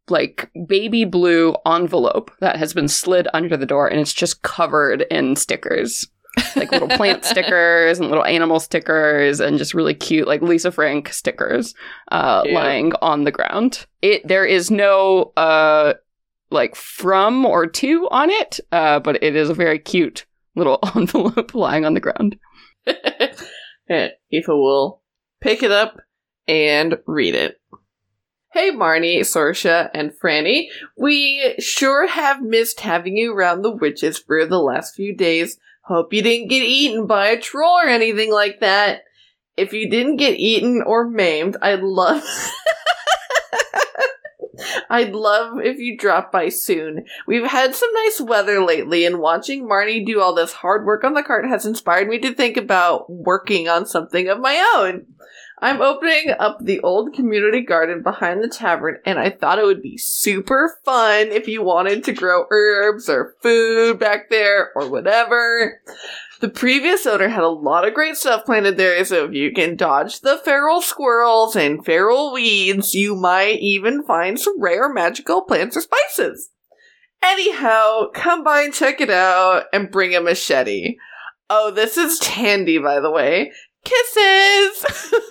like 0.09 0.49
baby 0.67 1.05
blue 1.05 1.55
envelope 1.65 2.31
that 2.39 2.55
has 2.55 2.73
been 2.73 2.87
slid 2.87 3.27
under 3.33 3.57
the 3.57 3.65
door 3.65 3.87
and 3.87 3.99
it's 3.99 4.13
just 4.13 4.41
covered 4.41 5.01
in 5.11 5.35
stickers 5.35 6.07
like 6.55 6.71
little 6.71 6.87
plant 6.87 7.25
stickers 7.25 7.99
and 7.99 8.09
little 8.09 8.25
animal 8.25 8.59
stickers 8.59 9.39
and 9.39 9.57
just 9.57 9.73
really 9.73 9.93
cute 9.93 10.27
like 10.27 10.41
lisa 10.41 10.71
frank 10.71 11.09
stickers 11.09 11.73
uh 12.11 12.41
Cute. 12.43 12.53
lying 12.53 12.93
on 13.01 13.23
the 13.23 13.31
ground 13.31 13.85
it 14.01 14.25
there 14.27 14.45
is 14.45 14.71
no 14.71 15.33
uh 15.35 15.93
like 16.49 16.75
from 16.75 17.45
or 17.45 17.67
to 17.67 18.07
on 18.11 18.29
it 18.29 18.59
uh 18.71 18.99
but 18.99 19.21
it 19.21 19.35
is 19.35 19.49
a 19.49 19.53
very 19.53 19.79
cute 19.79 20.25
little 20.57 20.79
envelope 20.95 21.53
lying 21.53 21.85
on 21.85 21.93
the 21.93 21.99
ground 21.99 22.37
And 23.89 24.11
Aoife 24.33 24.47
will 24.49 25.01
pick 25.39 25.63
it 25.63 25.71
up 25.71 25.97
and 26.47 26.97
read 27.05 27.35
it. 27.35 27.59
Hey 28.51 28.71
Marnie, 28.71 29.19
Sorsha, 29.19 29.89
and 29.93 30.11
Franny. 30.11 30.67
We 30.97 31.55
sure 31.59 32.07
have 32.07 32.41
missed 32.41 32.81
having 32.81 33.15
you 33.17 33.33
around 33.33 33.61
the 33.61 33.71
witches 33.71 34.17
for 34.17 34.45
the 34.45 34.59
last 34.59 34.95
few 34.95 35.15
days. 35.15 35.57
Hope 35.83 36.11
you 36.11 36.21
didn't 36.21 36.49
get 36.49 36.63
eaten 36.63 37.07
by 37.07 37.27
a 37.27 37.39
troll 37.39 37.77
or 37.77 37.87
anything 37.87 38.31
like 38.31 38.59
that. 38.59 39.03
If 39.55 39.73
you 39.73 39.89
didn't 39.89 40.17
get 40.17 40.39
eaten 40.39 40.83
or 40.85 41.07
maimed, 41.07 41.55
I'd 41.61 41.81
love 41.81 42.23
I'd 44.89 45.13
love 45.13 45.59
if 45.59 45.77
you 45.79 45.97
drop 45.97 46.31
by 46.31 46.49
soon. 46.49 47.05
We've 47.25 47.45
had 47.45 47.75
some 47.75 47.89
nice 47.93 48.21
weather 48.21 48.63
lately, 48.63 49.05
and 49.05 49.19
watching 49.19 49.67
Marnie 49.67 50.05
do 50.05 50.21
all 50.21 50.33
this 50.33 50.53
hard 50.53 50.85
work 50.85 51.03
on 51.03 51.13
the 51.13 51.23
cart 51.23 51.45
has 51.45 51.65
inspired 51.65 52.07
me 52.07 52.19
to 52.19 52.33
think 52.33 52.57
about 52.57 53.09
working 53.09 53.67
on 53.67 53.85
something 53.85 54.27
of 54.27 54.39
my 54.39 54.73
own. 54.75 55.05
I'm 55.59 55.81
opening 55.81 56.35
up 56.37 56.59
the 56.61 56.81
old 56.81 57.15
community 57.15 57.61
garden 57.61 58.03
behind 58.03 58.43
the 58.43 58.47
tavern, 58.47 58.99
and 59.05 59.17
I 59.17 59.31
thought 59.31 59.57
it 59.57 59.65
would 59.65 59.81
be 59.81 59.97
super 59.97 60.77
fun 60.85 61.29
if 61.29 61.47
you 61.47 61.63
wanted 61.63 62.03
to 62.03 62.13
grow 62.13 62.45
herbs 62.51 63.09
or 63.09 63.33
food 63.41 63.97
back 63.97 64.29
there 64.29 64.71
or 64.75 64.87
whatever. 64.87 65.81
The 66.39 66.49
previous 66.49 67.05
owner 67.05 67.29
had 67.29 67.43
a 67.43 67.49
lot 67.49 67.87
of 67.87 67.93
great 67.93 68.15
stuff 68.15 68.45
planted 68.45 68.77
there, 68.77 69.03
so 69.05 69.25
if 69.25 69.33
you 69.33 69.51
can 69.51 69.75
dodge 69.75 70.21
the 70.21 70.37
feral 70.37 70.81
squirrels 70.81 71.55
and 71.55 71.83
feral 71.83 72.31
weeds, 72.31 72.93
you 72.93 73.15
might 73.15 73.59
even 73.59 74.03
find 74.03 74.39
some 74.39 74.61
rare 74.61 74.91
magical 74.91 75.43
plants 75.43 75.75
or 75.75 75.81
spices. 75.81 76.49
Anyhow, 77.23 78.11
come 78.13 78.43
by 78.43 78.61
and 78.61 78.73
check 78.73 79.01
it 79.01 79.09
out 79.09 79.63
and 79.73 79.91
bring 79.91 80.15
a 80.15 80.21
machete. 80.21 80.97
Oh, 81.49 81.71
this 81.71 81.97
is 81.97 82.19
Tandy, 82.19 82.77
by 82.77 82.99
the 82.99 83.11
way. 83.11 83.51
Kisses! 83.83 85.11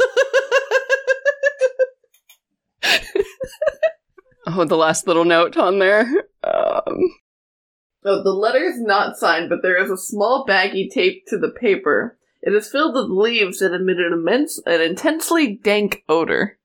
Oh, 4.49 4.65
the 4.65 4.77
last 4.77 5.09
little 5.09 5.25
note 5.25 5.57
on 5.57 5.81
there. 5.81 6.09
Um, 6.45 6.99
Oh, 8.09 8.23
the 8.23 8.31
letter 8.31 8.63
is 8.65 8.81
not 8.81 9.17
signed, 9.17 9.49
but 9.49 9.63
there 9.63 9.83
is 9.83 9.91
a 9.91 9.97
small 9.97 10.47
baggie 10.49 10.89
taped 10.89 11.29
to 11.29 11.39
the 11.39 11.51
paper. 11.51 12.17
It 12.41 12.55
is 12.55 12.71
filled 12.71 12.95
with 12.95 13.11
leaves 13.11 13.59
that 13.59 13.75
emit 13.75 13.97
an 13.99 14.13
immense, 14.13 14.61
an 14.65 14.81
intensely 14.81 15.57
dank 15.57 16.05
odor. 16.09 16.59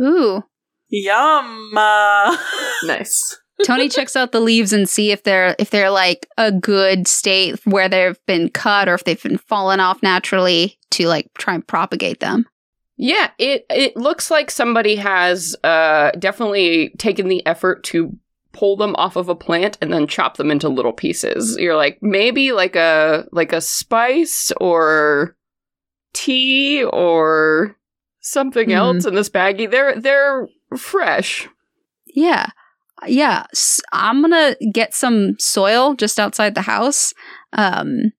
Ooh. 0.00 0.42
Yum. 0.88 1.72
Nice. 2.82 3.38
Tony 3.64 3.88
checks 3.88 4.16
out 4.16 4.32
the 4.32 4.40
leaves 4.40 4.72
and 4.72 4.88
see 4.88 5.12
if 5.12 5.22
they're 5.22 5.54
if 5.58 5.70
they're 5.70 5.90
like 5.90 6.26
a 6.38 6.50
good 6.50 7.06
state 7.06 7.60
where 7.66 7.88
they've 7.90 8.18
been 8.26 8.48
cut 8.48 8.88
or 8.88 8.94
if 8.94 9.04
they've 9.04 9.22
been 9.22 9.36
fallen 9.38 9.80
off 9.80 10.02
naturally 10.02 10.78
to 10.92 11.06
like 11.06 11.30
try 11.38 11.54
and 11.54 11.66
propagate 11.66 12.20
them. 12.20 12.46
yeah, 12.96 13.30
it 13.38 13.66
it 13.68 13.96
looks 13.96 14.30
like 14.30 14.50
somebody 14.50 14.96
has 14.96 15.54
uh 15.62 16.10
definitely 16.18 16.94
taken 16.98 17.28
the 17.28 17.44
effort 17.46 17.84
to 17.84 18.16
pull 18.52 18.76
them 18.76 18.94
off 18.96 19.16
of 19.16 19.28
a 19.28 19.34
plant 19.34 19.78
and 19.80 19.92
then 19.92 20.06
chop 20.06 20.36
them 20.36 20.50
into 20.50 20.68
little 20.68 20.92
pieces. 20.92 21.56
You're 21.58 21.76
like 21.76 21.98
maybe 22.02 22.52
like 22.52 22.76
a 22.76 23.26
like 23.32 23.52
a 23.52 23.60
spice 23.60 24.52
or 24.60 25.36
tea 26.12 26.82
or 26.84 27.76
something 28.20 28.68
Mhm. 28.68 28.74
else 28.74 29.04
in 29.06 29.14
this 29.14 29.28
baggie. 29.30 29.70
They're 29.70 30.00
they're 30.00 30.48
fresh. 30.76 31.48
Yeah. 32.06 32.46
Yeah. 33.06 33.44
I'm 33.92 34.20
going 34.20 34.32
to 34.32 34.70
get 34.72 34.94
some 34.94 35.36
soil 35.38 35.94
just 35.94 36.18
outside 36.20 36.54
the 36.54 36.60
house 36.62 37.14
um, 37.54 38.12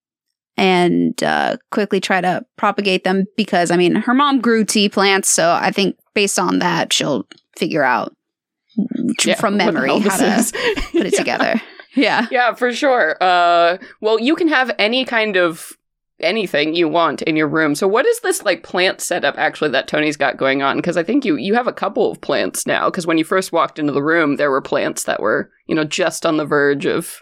and 0.58 1.22
uh, 1.24 1.58
quickly 1.72 2.00
try 2.00 2.20
to 2.22 2.44
propagate 2.58 3.04
them 3.04 3.26
because, 3.38 3.70
I 3.70 3.78
mean, 3.78 3.96
her 3.96 4.14
mom 4.14 4.42
grew 4.42 4.64
tea 4.66 4.90
plants. 4.90 5.30
So 5.30 5.52
I 5.52 5.72
think 5.72 5.98
based 6.16 6.40
on 6.40 6.60
that, 6.60 6.94
she'll 6.94 7.28
figure 7.58 7.84
out 7.84 8.14
Yeah, 9.26 9.36
from 9.36 9.58
memory 9.58 10.00
how 10.00 10.18
to 10.18 10.36
is. 10.36 10.52
put 10.92 11.06
it 11.06 11.14
Yeah. 11.14 11.20
together. 11.20 11.62
Yeah. 11.96 12.28
Yeah, 12.32 12.54
for 12.54 12.72
sure. 12.72 13.18
Uh, 13.22 13.78
well, 14.00 14.20
you 14.20 14.36
can 14.36 14.48
have 14.48 14.72
any 14.80 15.04
kind 15.06 15.36
of 15.36 15.74
anything 16.22 16.76
you 16.76 16.88
want 16.88 17.22
in 17.24 17.36
your 17.36 17.48
room. 17.48 17.74
So, 17.76 17.88
what 17.88 18.06
is 18.06 18.20
this 18.22 18.44
like 18.44 18.64
plant 18.64 19.02
setup 19.02 19.38
actually 19.38 19.72
that 19.72 19.88
Tony's 19.88 20.18
got 20.18 20.38
going 20.38 20.62
on? 20.62 20.78
Because 20.78 20.96
I 20.98 21.04
think 21.04 21.26
you 21.26 21.36
you 21.36 21.54
have 21.56 21.68
a 21.68 21.74
couple 21.74 22.10
of 22.12 22.22
plants 22.22 22.66
now. 22.66 22.90
Because 22.90 23.06
when 23.06 23.18
you 23.18 23.24
first 23.26 23.52
walked 23.52 23.78
into 23.80 23.92
the 23.92 24.04
room, 24.04 24.38
there 24.38 24.52
were 24.52 24.62
plants 24.62 25.04
that 25.04 25.20
were 25.22 25.52
you 25.68 25.76
know 25.76 25.84
just 25.84 26.26
on 26.26 26.38
the 26.38 26.46
verge 26.46 26.86
of 26.86 27.22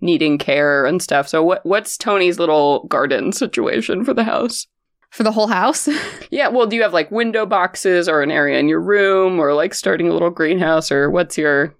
needing 0.00 0.38
care 0.38 0.84
and 0.86 1.00
stuff. 1.02 1.28
So, 1.28 1.42
what 1.44 1.64
what's 1.64 1.96
Tony's 1.96 2.38
little 2.40 2.84
garden 2.88 3.32
situation 3.32 4.04
for 4.04 4.14
the 4.14 4.24
house? 4.24 4.66
For 5.10 5.22
the 5.22 5.32
whole 5.32 5.48
house. 5.48 5.88
Yeah, 6.30 6.48
well, 6.48 6.66
do 6.66 6.76
you 6.76 6.82
have 6.82 6.92
like 6.92 7.10
window 7.10 7.46
boxes 7.46 8.06
or 8.06 8.22
an 8.22 8.30
area 8.30 8.58
in 8.58 8.68
your 8.68 8.82
room 8.82 9.38
or 9.40 9.54
like 9.54 9.72
starting 9.72 10.08
a 10.08 10.12
little 10.12 10.28
greenhouse 10.28 10.92
or 10.92 11.08
what's 11.10 11.38
your 11.38 11.74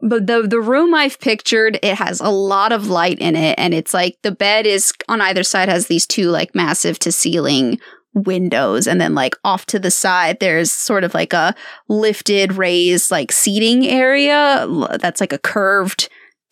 But 0.00 0.28
the 0.28 0.42
the 0.42 0.60
room 0.60 0.94
I've 0.94 1.18
pictured, 1.18 1.80
it 1.82 1.96
has 1.96 2.20
a 2.20 2.30
lot 2.30 2.70
of 2.70 2.88
light 2.88 3.18
in 3.18 3.34
it, 3.34 3.58
and 3.58 3.74
it's 3.74 3.92
like 3.92 4.16
the 4.22 4.30
bed 4.30 4.66
is 4.66 4.92
on 5.08 5.20
either 5.20 5.42
side 5.42 5.68
has 5.68 5.88
these 5.88 6.06
two 6.06 6.30
like 6.30 6.54
massive 6.54 7.00
to 7.00 7.10
ceiling 7.10 7.80
windows, 8.14 8.86
and 8.86 9.00
then 9.00 9.16
like 9.16 9.34
off 9.42 9.66
to 9.66 9.80
the 9.80 9.90
side 9.90 10.38
there's 10.38 10.70
sort 10.70 11.02
of 11.02 11.12
like 11.12 11.32
a 11.32 11.54
lifted, 11.88 12.52
raised 12.54 13.10
like 13.10 13.32
seating 13.32 13.84
area 13.84 14.64
that's 15.00 15.20
like 15.20 15.32
a 15.32 15.38
curved 15.38 16.08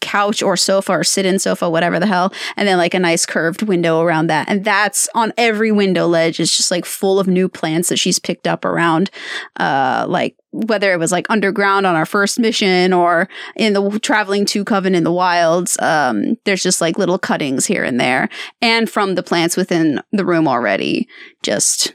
couch 0.07 0.43
or 0.43 0.57
sofa 0.57 0.93
or 0.93 1.05
sit-in 1.05 1.39
sofa, 1.39 1.69
whatever 1.69 1.99
the 1.99 2.07
hell, 2.07 2.33
and 2.57 2.69
then 2.69 2.79
like 2.79 2.95
a 2.95 2.99
nice 2.99 3.27
curved 3.27 3.63
window 3.63 4.01
around 4.01 4.29
that, 4.29 4.49
and 4.49 4.65
that's 4.65 5.09
on 5.15 5.33
every 5.37 5.73
window 5.73 6.07
ledge. 6.07 6.41
Is 6.41 6.57
just 6.57 6.71
like 6.71 6.85
full 6.85 7.19
of 7.19 7.27
new 7.27 7.49
plants 7.49 7.89
that 7.89 7.99
she's 7.99 8.19
picked 8.19 8.47
up 8.47 8.65
around, 8.65 9.11
uh, 9.59 10.07
like 10.09 10.37
whether 10.53 10.93
it 10.93 10.99
was 10.99 11.13
like 11.13 11.27
underground 11.29 11.87
on 11.87 11.95
our 11.97 12.07
first 12.07 12.39
mission 12.39 12.93
or 12.93 13.29
in 13.57 13.73
the 13.73 13.99
traveling 14.01 14.47
to 14.47 14.65
coven 14.65 14.95
in 14.95 15.05
the 15.05 15.13
wilds 15.13 15.77
um 15.81 16.37
there's 16.45 16.63
just 16.63 16.81
like 16.81 16.97
little 16.97 17.19
cuttings 17.19 17.67
here 17.67 17.85
and 17.85 18.01
there. 18.01 18.29
And 18.63 18.89
from 18.89 19.17
the 19.17 19.23
plants 19.23 19.57
within 19.57 20.01
the 20.13 20.25
room 20.25 20.49
already 20.49 21.09
just 21.43 21.95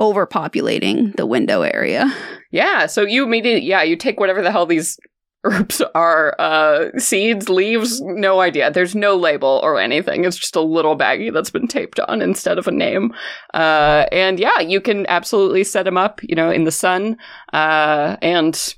overpopulating 0.00 1.14
the 1.16 1.26
window 1.26 1.62
area. 1.62 2.12
Yeah, 2.50 2.86
so 2.86 3.02
you 3.02 3.24
immediately, 3.24 3.66
yeah, 3.66 3.82
you 3.82 3.96
take 3.96 4.18
whatever 4.20 4.42
the 4.42 4.50
hell 4.50 4.66
these 4.66 4.98
herbs 5.44 5.82
are, 5.94 6.34
uh, 6.38 6.90
seeds, 6.98 7.48
leaves, 7.48 8.00
no 8.00 8.40
idea. 8.40 8.70
There's 8.70 8.94
no 8.94 9.16
label 9.16 9.60
or 9.62 9.78
anything. 9.78 10.24
It's 10.24 10.36
just 10.36 10.56
a 10.56 10.60
little 10.60 10.96
baggie 10.96 11.32
that's 11.32 11.50
been 11.50 11.68
taped 11.68 12.00
on 12.00 12.20
instead 12.22 12.58
of 12.58 12.66
a 12.66 12.72
name. 12.72 13.14
Uh, 13.54 14.06
and 14.12 14.38
yeah, 14.40 14.60
you 14.60 14.80
can 14.80 15.06
absolutely 15.08 15.64
set 15.64 15.84
them 15.84 15.96
up, 15.96 16.20
you 16.22 16.34
know, 16.34 16.50
in 16.50 16.64
the 16.64 16.72
sun. 16.72 17.16
Uh, 17.52 18.16
and 18.22 18.74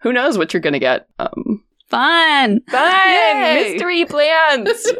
who 0.00 0.12
knows 0.12 0.38
what 0.38 0.52
you're 0.52 0.60
gonna 0.60 0.78
get. 0.78 1.08
Um, 1.18 1.64
fun 1.88 2.60
fun! 2.60 2.62
Yay! 2.72 3.72
Mystery 3.72 4.04
plants! 4.04 4.92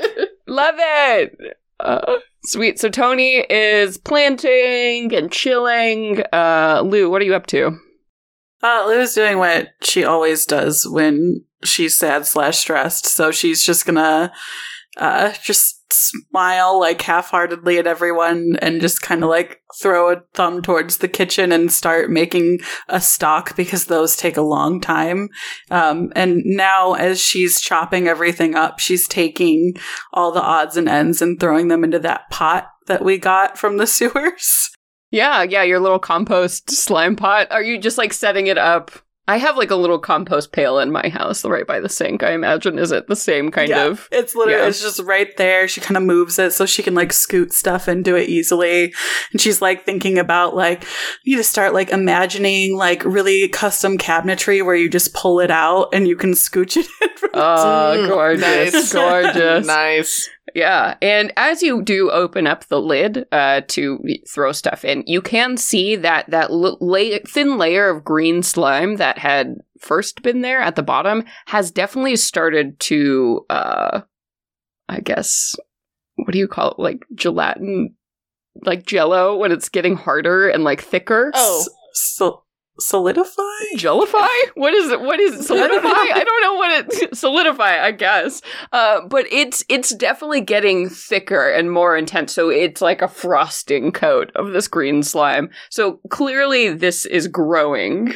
Love 0.46 0.74
it! 0.78 1.58
Uh, 1.80 2.16
sweet. 2.44 2.78
So 2.78 2.88
Tony 2.88 3.44
is 3.50 3.98
planting 3.98 5.14
and 5.14 5.30
chilling. 5.30 6.22
Uh, 6.32 6.82
Lou, 6.84 7.10
what 7.10 7.20
are 7.20 7.24
you 7.24 7.34
up 7.34 7.46
to? 7.48 7.78
Uh, 8.62 8.84
Lou's 8.86 9.14
doing 9.14 9.38
what 9.38 9.68
she 9.82 10.04
always 10.04 10.46
does 10.46 10.86
when 10.88 11.44
she's 11.64 11.96
sad 11.96 12.26
slash 12.26 12.58
stressed. 12.58 13.06
So 13.06 13.30
she's 13.30 13.64
just 13.64 13.86
gonna 13.86 14.32
uh, 14.96 15.32
just 15.42 15.76
smile 15.92 16.80
like 16.80 17.00
half-heartedly 17.02 17.78
at 17.78 17.86
everyone 17.86 18.56
and 18.60 18.80
just 18.80 19.02
kind 19.02 19.22
of 19.22 19.30
like 19.30 19.60
throw 19.80 20.10
a 20.10 20.22
thumb 20.34 20.62
towards 20.62 20.98
the 20.98 21.08
kitchen 21.08 21.52
and 21.52 21.72
start 21.72 22.10
making 22.10 22.58
a 22.88 23.00
stock 23.00 23.54
because 23.56 23.84
those 23.84 24.16
take 24.16 24.36
a 24.36 24.42
long 24.42 24.80
time. 24.80 25.28
Um, 25.70 26.12
and 26.16 26.42
now 26.44 26.94
as 26.94 27.20
she's 27.20 27.60
chopping 27.60 28.08
everything 28.08 28.54
up, 28.54 28.78
she's 28.78 29.06
taking 29.06 29.74
all 30.12 30.32
the 30.32 30.42
odds 30.42 30.76
and 30.76 30.88
ends 30.88 31.22
and 31.22 31.38
throwing 31.38 31.68
them 31.68 31.84
into 31.84 31.98
that 32.00 32.28
pot 32.30 32.68
that 32.86 33.04
we 33.04 33.18
got 33.18 33.58
from 33.58 33.76
the 33.76 33.86
sewers. 33.86 34.75
Yeah, 35.10 35.42
yeah, 35.42 35.62
your 35.62 35.80
little 35.80 35.98
compost 35.98 36.70
slime 36.70 37.16
pot. 37.16 37.48
Are 37.50 37.62
you 37.62 37.78
just 37.78 37.98
like 37.98 38.12
setting 38.12 38.46
it 38.48 38.58
up? 38.58 38.90
I 39.28 39.38
have 39.38 39.56
like 39.56 39.72
a 39.72 39.76
little 39.76 39.98
compost 39.98 40.52
pail 40.52 40.78
in 40.78 40.92
my 40.92 41.08
house 41.08 41.44
right 41.44 41.66
by 41.66 41.80
the 41.80 41.88
sink. 41.88 42.22
I 42.22 42.30
imagine 42.32 42.78
is 42.78 42.92
it 42.92 43.08
the 43.08 43.16
same 43.16 43.50
kind 43.50 43.68
Yeah, 43.68 43.86
of 43.86 44.08
It's 44.12 44.36
literally 44.36 44.60
yeah. 44.60 44.68
it's 44.68 44.80
just 44.80 45.00
right 45.02 45.36
there. 45.36 45.66
She 45.66 45.80
kind 45.80 45.96
of 45.96 46.04
moves 46.04 46.38
it 46.38 46.52
so 46.52 46.64
she 46.64 46.80
can 46.84 46.94
like 46.94 47.12
scoot 47.12 47.52
stuff 47.52 47.88
into 47.88 48.14
it 48.14 48.28
easily. 48.28 48.94
And 49.32 49.40
she's 49.40 49.60
like 49.60 49.84
thinking 49.84 50.16
about 50.16 50.54
like 50.54 50.84
you 51.24 51.34
need 51.34 51.40
to 51.42 51.44
start 51.48 51.74
like 51.74 51.90
imagining 51.90 52.76
like 52.76 53.04
really 53.04 53.48
custom 53.48 53.98
cabinetry 53.98 54.64
where 54.64 54.76
you 54.76 54.88
just 54.88 55.12
pull 55.12 55.40
it 55.40 55.50
out 55.50 55.88
and 55.92 56.06
you 56.06 56.14
can 56.14 56.30
scooch 56.30 56.76
it 56.76 56.86
in. 57.02 57.16
From 57.16 57.30
Oh, 57.34 57.96
Mm, 57.98 58.08
gorgeous. 58.08 58.92
Gorgeous. 58.92 59.66
nice. 59.66 60.30
Yeah, 60.56 60.96
and 61.02 61.34
as 61.36 61.62
you 61.62 61.82
do 61.82 62.10
open 62.10 62.46
up 62.46 62.64
the 62.64 62.80
lid 62.80 63.26
uh, 63.30 63.60
to 63.68 64.02
throw 64.26 64.52
stuff 64.52 64.86
in, 64.86 65.04
you 65.06 65.20
can 65.20 65.58
see 65.58 65.96
that 65.96 66.30
that 66.30 66.48
l- 66.48 66.78
la- 66.80 67.18
thin 67.28 67.58
layer 67.58 67.90
of 67.90 68.06
green 68.06 68.42
slime 68.42 68.96
that 68.96 69.18
had 69.18 69.56
first 69.78 70.22
been 70.22 70.40
there 70.40 70.62
at 70.62 70.74
the 70.74 70.82
bottom 70.82 71.24
has 71.44 71.70
definitely 71.70 72.16
started 72.16 72.80
to, 72.80 73.44
uh, 73.50 74.00
I 74.88 75.00
guess, 75.00 75.56
what 76.14 76.32
do 76.32 76.38
you 76.38 76.48
call 76.48 76.70
it? 76.70 76.78
Like 76.78 77.04
gelatin, 77.14 77.94
like 78.62 78.86
Jello 78.86 79.36
when 79.36 79.52
it's 79.52 79.68
getting 79.68 79.96
harder 79.96 80.48
and 80.48 80.64
like 80.64 80.80
thicker. 80.80 81.32
Oh. 81.34 81.66
so 81.92 82.44
solidify. 82.78 83.42
Jellify? 83.76 84.28
What 84.54 84.74
is 84.74 84.90
it? 84.90 85.00
What 85.00 85.20
is 85.20 85.40
it? 85.40 85.42
Solidify? 85.46 85.88
I 85.88 86.24
don't 86.24 86.42
know 86.42 86.54
what 86.54 87.02
it 87.02 87.16
solidify, 87.16 87.84
I 87.84 87.92
guess. 87.92 88.42
Uh, 88.72 89.00
but 89.08 89.26
it's 89.30 89.64
it's 89.68 89.94
definitely 89.94 90.40
getting 90.40 90.88
thicker 90.88 91.50
and 91.50 91.70
more 91.70 91.96
intense. 91.96 92.32
So 92.32 92.50
it's 92.50 92.80
like 92.80 93.02
a 93.02 93.08
frosting 93.08 93.92
coat 93.92 94.30
of 94.34 94.52
this 94.52 94.68
green 94.68 95.02
slime. 95.02 95.50
So 95.70 96.00
clearly 96.10 96.70
this 96.72 97.06
is 97.06 97.28
growing 97.28 98.14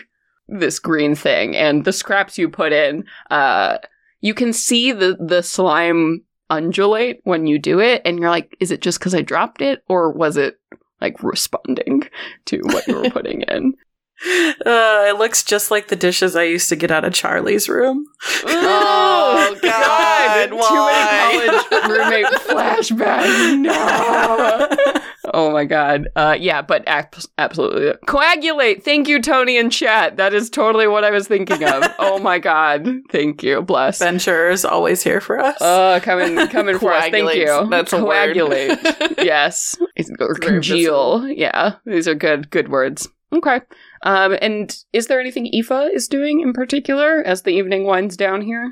this 0.49 0.79
green 0.79 1.14
thing 1.14 1.57
and 1.57 1.85
the 1.85 1.92
scraps 1.92 2.37
you 2.37 2.49
put 2.49 2.73
in, 2.73 3.05
uh, 3.31 3.79
you 4.20 4.35
can 4.35 4.53
see 4.53 4.92
the 4.92 5.16
the 5.18 5.42
slime 5.42 6.25
undulate 6.51 7.20
when 7.23 7.46
you 7.46 7.59
do 7.61 7.79
it 7.79 8.03
and 8.05 8.18
you're 8.18 8.31
like, 8.31 8.57
is 8.59 8.73
it 8.73 8.81
just 8.81 8.99
because 8.99 9.14
I 9.14 9.23
dropped 9.23 9.62
it 9.62 9.85
or 9.88 10.11
was 10.11 10.37
it 10.37 10.59
like 11.01 11.23
responding 11.23 12.03
to 12.46 12.61
what 12.64 12.87
you 12.87 12.96
were 12.96 13.11
putting 13.11 13.42
in. 13.42 13.75
Uh, 14.22 15.06
it 15.09 15.16
looks 15.18 15.42
just 15.42 15.70
like 15.70 15.88
the 15.88 15.96
dishes 15.96 16.37
I 16.37 16.42
used 16.42 16.68
to 16.68 16.76
get 16.76 16.90
out 16.90 17.04
of 17.04 17.14
Charlie's 17.14 17.68
room. 17.68 18.04
Oh, 18.44 19.56
God, 19.62 20.48
Too 20.50 20.56
many 20.56 21.61
college 21.70 21.90
roommate 21.90 22.26
flashbacks. 22.42 23.59
No. 23.59 25.00
Oh 25.33 25.52
my 25.52 25.64
god. 25.64 26.09
Uh, 26.16 26.37
yeah, 26.38 26.62
but 26.62 26.83
ab- 26.88 27.14
absolutely 27.38 27.92
coagulate. 28.06 28.83
Thank 28.83 29.06
you, 29.06 29.20
Tony 29.22 29.59
and 29.59 29.70
chat. 29.70 30.16
That 30.16 30.35
is 30.35 30.50
totally 30.50 30.88
what 30.88 31.04
I 31.04 31.11
was 31.11 31.28
thinking 31.28 31.62
of. 31.62 31.85
oh 31.98 32.18
my 32.18 32.38
god. 32.38 32.88
Thank 33.11 33.42
you. 33.42 33.62
Bless. 33.62 33.98
Venture's 33.98 34.64
always 34.64 35.02
here 35.02 35.20
for 35.20 35.38
us. 35.38 35.61
Uh, 35.61 36.00
coming, 36.02 36.48
coming 36.48 36.78
for 36.78 36.92
us. 36.92 37.11
Thank 37.11 37.35
you. 37.35 37.46
Coagulates. 37.46 37.70
That's 37.70 37.92
a 37.92 38.04
word. 38.04 38.35
coagulate. 38.35 38.78
yes, 39.18 39.78
or 40.18 40.35
congeal. 40.35 41.28
Yeah, 41.28 41.74
these 41.87 42.09
are 42.09 42.14
good, 42.14 42.50
good 42.50 42.68
words. 42.68 43.09
Okay. 43.33 43.61
Um, 44.03 44.37
and 44.41 44.75
is 44.93 45.07
there 45.07 45.21
anything 45.21 45.47
Aoife 45.47 45.93
is 45.93 46.09
doing 46.09 46.41
in 46.41 46.53
particular 46.53 47.23
as 47.23 47.43
the 47.43 47.51
evening 47.51 47.85
winds 47.85 48.17
down 48.17 48.43
here? 48.43 48.71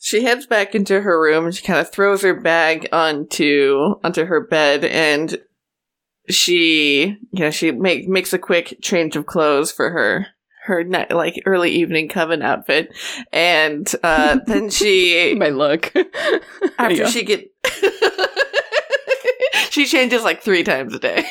She 0.00 0.24
heads 0.24 0.46
back 0.46 0.74
into 0.74 1.00
her 1.00 1.20
room. 1.20 1.50
She 1.50 1.64
kind 1.64 1.78
of 1.78 1.90
throws 1.90 2.22
her 2.22 2.38
bag 2.38 2.88
onto 2.92 3.94
onto 4.04 4.26
her 4.26 4.46
bed, 4.46 4.84
and 4.84 5.38
she, 6.28 7.16
you 7.32 7.40
know, 7.40 7.50
she 7.50 7.70
make, 7.70 8.08
makes 8.08 8.32
a 8.32 8.38
quick 8.38 8.78
change 8.82 9.16
of 9.16 9.26
clothes 9.26 9.72
for 9.72 9.90
her 9.90 10.26
her 10.64 10.82
night, 10.82 11.10
like 11.10 11.42
early 11.46 11.70
evening 11.70 12.08
coven 12.08 12.42
outfit, 12.42 12.94
and 13.32 13.90
uh, 14.02 14.38
then 14.46 14.70
she 14.70 15.34
My 15.38 15.50
look. 15.50 15.92
after 16.78 17.06
she 17.08 17.24
get 17.24 17.50
she 19.70 19.86
changes 19.86 20.22
like 20.22 20.42
three 20.42 20.64
times 20.64 20.94
a 20.94 20.98
day. 20.98 21.24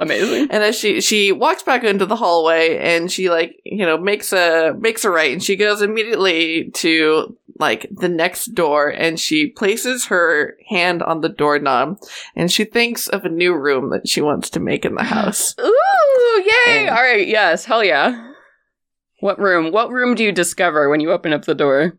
Amazing. 0.00 0.48
And 0.50 0.62
as 0.64 0.76
she 0.78 1.00
she 1.02 1.30
walks 1.30 1.62
back 1.62 1.84
into 1.84 2.06
the 2.06 2.16
hallway 2.16 2.78
and 2.78 3.12
she 3.12 3.28
like 3.28 3.60
you 3.64 3.84
know 3.84 3.98
makes 3.98 4.32
a 4.32 4.74
makes 4.78 5.04
a 5.04 5.10
right 5.10 5.32
and 5.32 5.42
she 5.42 5.56
goes 5.56 5.82
immediately 5.82 6.70
to 6.70 7.36
like 7.58 7.86
the 7.90 8.08
next 8.08 8.46
door 8.54 8.88
and 8.88 9.20
she 9.20 9.48
places 9.48 10.06
her 10.06 10.56
hand 10.70 11.02
on 11.02 11.20
the 11.20 11.28
doorknob 11.28 11.98
and 12.34 12.50
she 12.50 12.64
thinks 12.64 13.08
of 13.08 13.26
a 13.26 13.28
new 13.28 13.54
room 13.54 13.90
that 13.90 14.08
she 14.08 14.22
wants 14.22 14.48
to 14.50 14.60
make 14.60 14.86
in 14.86 14.94
the 14.94 15.04
house. 15.04 15.54
Ooh, 15.60 16.42
yay! 16.66 16.86
And- 16.86 16.88
All 16.88 17.02
right, 17.02 17.28
yes, 17.28 17.66
hell 17.66 17.84
yeah. 17.84 18.28
What 19.20 19.38
room? 19.38 19.70
What 19.70 19.90
room 19.90 20.14
do 20.14 20.24
you 20.24 20.32
discover 20.32 20.88
when 20.88 21.00
you 21.00 21.12
open 21.12 21.34
up 21.34 21.44
the 21.44 21.54
door? 21.54 21.98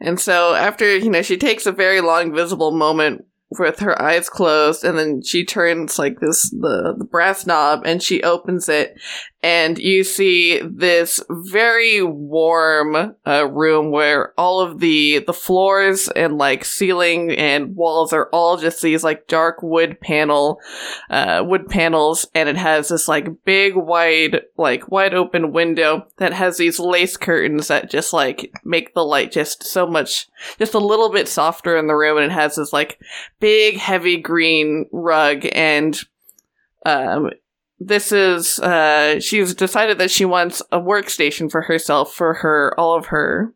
And 0.00 0.18
so 0.18 0.54
after, 0.54 0.96
you 0.96 1.10
know, 1.10 1.22
she 1.22 1.36
takes 1.36 1.64
a 1.64 1.70
very 1.70 2.00
long 2.00 2.34
visible 2.34 2.72
moment 2.72 3.24
with 3.58 3.80
her 3.80 4.00
eyes 4.00 4.28
closed 4.28 4.84
and 4.84 4.98
then 4.98 5.22
she 5.22 5.44
turns 5.44 5.98
like 5.98 6.20
this 6.20 6.50
the, 6.50 6.94
the 6.96 7.04
brass 7.04 7.46
knob 7.46 7.82
and 7.84 8.02
she 8.02 8.22
opens 8.22 8.68
it 8.68 8.94
and 9.42 9.76
you 9.78 10.04
see 10.04 10.60
this 10.62 11.20
very 11.28 12.00
warm 12.00 13.16
uh, 13.26 13.48
room 13.48 13.90
where 13.90 14.32
all 14.38 14.60
of 14.60 14.78
the 14.78 15.18
the 15.26 15.32
floors 15.32 16.08
and 16.08 16.38
like 16.38 16.64
ceiling 16.64 17.32
and 17.32 17.74
walls 17.74 18.12
are 18.12 18.28
all 18.32 18.56
just 18.56 18.80
these 18.82 19.02
like 19.02 19.26
dark 19.26 19.56
wood 19.62 20.00
panel 20.00 20.60
uh, 21.10 21.42
wood 21.44 21.66
panels 21.66 22.24
and 22.34 22.48
it 22.48 22.56
has 22.56 22.88
this 22.88 23.08
like 23.08 23.44
big 23.44 23.74
wide 23.74 24.42
like 24.56 24.90
wide 24.90 25.14
open 25.14 25.52
window 25.52 26.06
that 26.18 26.32
has 26.32 26.56
these 26.56 26.78
lace 26.78 27.16
curtains 27.16 27.68
that 27.68 27.90
just 27.90 28.12
like 28.12 28.52
make 28.64 28.94
the 28.94 29.04
light 29.04 29.32
just 29.32 29.64
so 29.64 29.86
much 29.86 30.28
just 30.58 30.74
a 30.74 30.78
little 30.78 31.10
bit 31.10 31.28
softer 31.28 31.76
in 31.76 31.88
the 31.88 31.96
room 31.96 32.16
and 32.16 32.26
it 32.26 32.32
has 32.32 32.54
this 32.54 32.72
like 32.72 33.00
big 33.40 33.76
heavy 33.76 34.18
green 34.18 34.86
rug 34.92 35.44
and 35.52 35.98
um 36.86 37.30
this 37.86 38.12
is 38.12 38.58
uh 38.60 39.18
she's 39.20 39.54
decided 39.54 39.98
that 39.98 40.10
she 40.10 40.24
wants 40.24 40.62
a 40.70 40.78
workstation 40.80 41.50
for 41.50 41.62
herself 41.62 42.12
for 42.12 42.34
her 42.34 42.74
all 42.78 42.96
of 42.96 43.06
her 43.06 43.52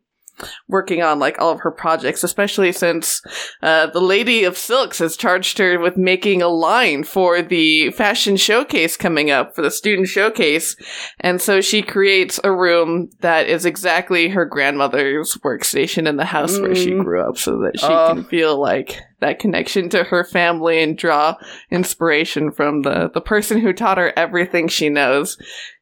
working 0.67 1.01
on 1.01 1.17
like 1.17 1.39
all 1.41 1.51
of 1.51 1.61
her 1.61 1.71
projects 1.71 2.23
especially 2.23 2.71
since 2.71 3.23
uh 3.63 3.87
the 3.87 3.99
lady 3.99 4.43
of 4.43 4.55
silks 4.55 4.99
has 4.99 5.17
charged 5.17 5.57
her 5.57 5.79
with 5.79 5.97
making 5.97 6.43
a 6.43 6.47
line 6.47 7.03
for 7.03 7.41
the 7.41 7.89
fashion 7.89 8.37
showcase 8.37 8.95
coming 8.95 9.31
up 9.31 9.55
for 9.55 9.63
the 9.63 9.71
student 9.71 10.07
showcase 10.07 10.75
and 11.21 11.41
so 11.41 11.59
she 11.59 11.81
creates 11.81 12.39
a 12.43 12.51
room 12.51 13.09
that 13.21 13.47
is 13.47 13.65
exactly 13.65 14.29
her 14.29 14.45
grandmother's 14.45 15.33
workstation 15.43 16.07
in 16.07 16.17
the 16.17 16.25
house 16.25 16.59
where 16.59 16.75
she 16.75 16.91
Mm. 16.91 17.03
grew 17.03 17.27
up 17.27 17.37
so 17.37 17.57
that 17.61 17.79
she 17.79 17.87
Oh. 17.87 18.13
can 18.13 18.23
feel 18.25 18.61
like 18.61 19.01
that 19.19 19.39
connection 19.39 19.89
to 19.89 20.03
her 20.03 20.23
family 20.23 20.81
and 20.81 20.97
draw 20.97 21.35
inspiration 21.71 22.51
from 22.51 22.83
the, 22.83 23.09
the 23.13 23.21
person 23.21 23.59
who 23.59 23.73
taught 23.73 23.97
her 23.97 24.13
everything 24.15 24.67
she 24.67 24.89
knows. 24.89 25.37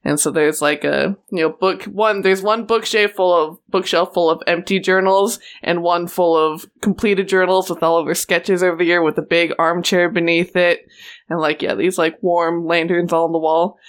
And 0.05 0.19
so 0.19 0.31
there's 0.31 0.61
like 0.61 0.83
a, 0.85 1.17
you 1.31 1.41
know, 1.41 1.49
book 1.49 1.83
one, 1.83 2.21
there's 2.21 2.41
one 2.41 2.65
bookshelf 2.65 3.11
full 3.11 3.33
of, 3.33 3.57
bookshelf 3.69 4.13
full 4.13 4.29
of 4.29 4.41
empty 4.47 4.79
journals 4.79 5.39
and 5.61 5.83
one 5.83 6.07
full 6.07 6.37
of 6.37 6.65
completed 6.81 7.27
journals 7.27 7.69
with 7.69 7.83
all 7.83 7.97
of 7.97 8.07
her 8.07 8.15
sketches 8.15 8.63
over 8.63 8.77
the 8.77 8.85
year 8.85 9.01
with 9.01 9.17
a 9.17 9.23
big 9.23 9.51
armchair 9.59 10.09
beneath 10.09 10.55
it. 10.55 10.87
And 11.29 11.39
like, 11.39 11.61
yeah, 11.61 11.75
these 11.75 11.97
like 11.97 12.21
warm 12.21 12.65
lanterns 12.65 13.11
all 13.11 13.25
on 13.25 13.33
the 13.33 13.39
wall. 13.39 13.79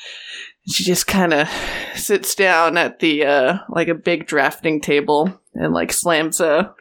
She 0.68 0.82
just 0.82 1.06
kind 1.06 1.32
of 1.32 1.48
sits 1.94 2.34
down 2.34 2.76
at 2.76 2.98
the, 2.98 3.24
uh, 3.24 3.58
like 3.68 3.86
a 3.86 3.94
big 3.94 4.26
drafting 4.26 4.80
table 4.80 5.40
and 5.54 5.72
like 5.72 5.92
slams 5.92 6.40
a, 6.40 6.74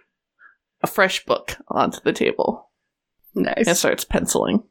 a 0.86 0.88
fresh 0.88 1.26
book 1.26 1.58
onto 1.70 2.00
the 2.04 2.14
table 2.14 2.70
Nice. 3.34 3.68
and 3.68 3.76
starts 3.76 4.06
penciling. 4.06 4.64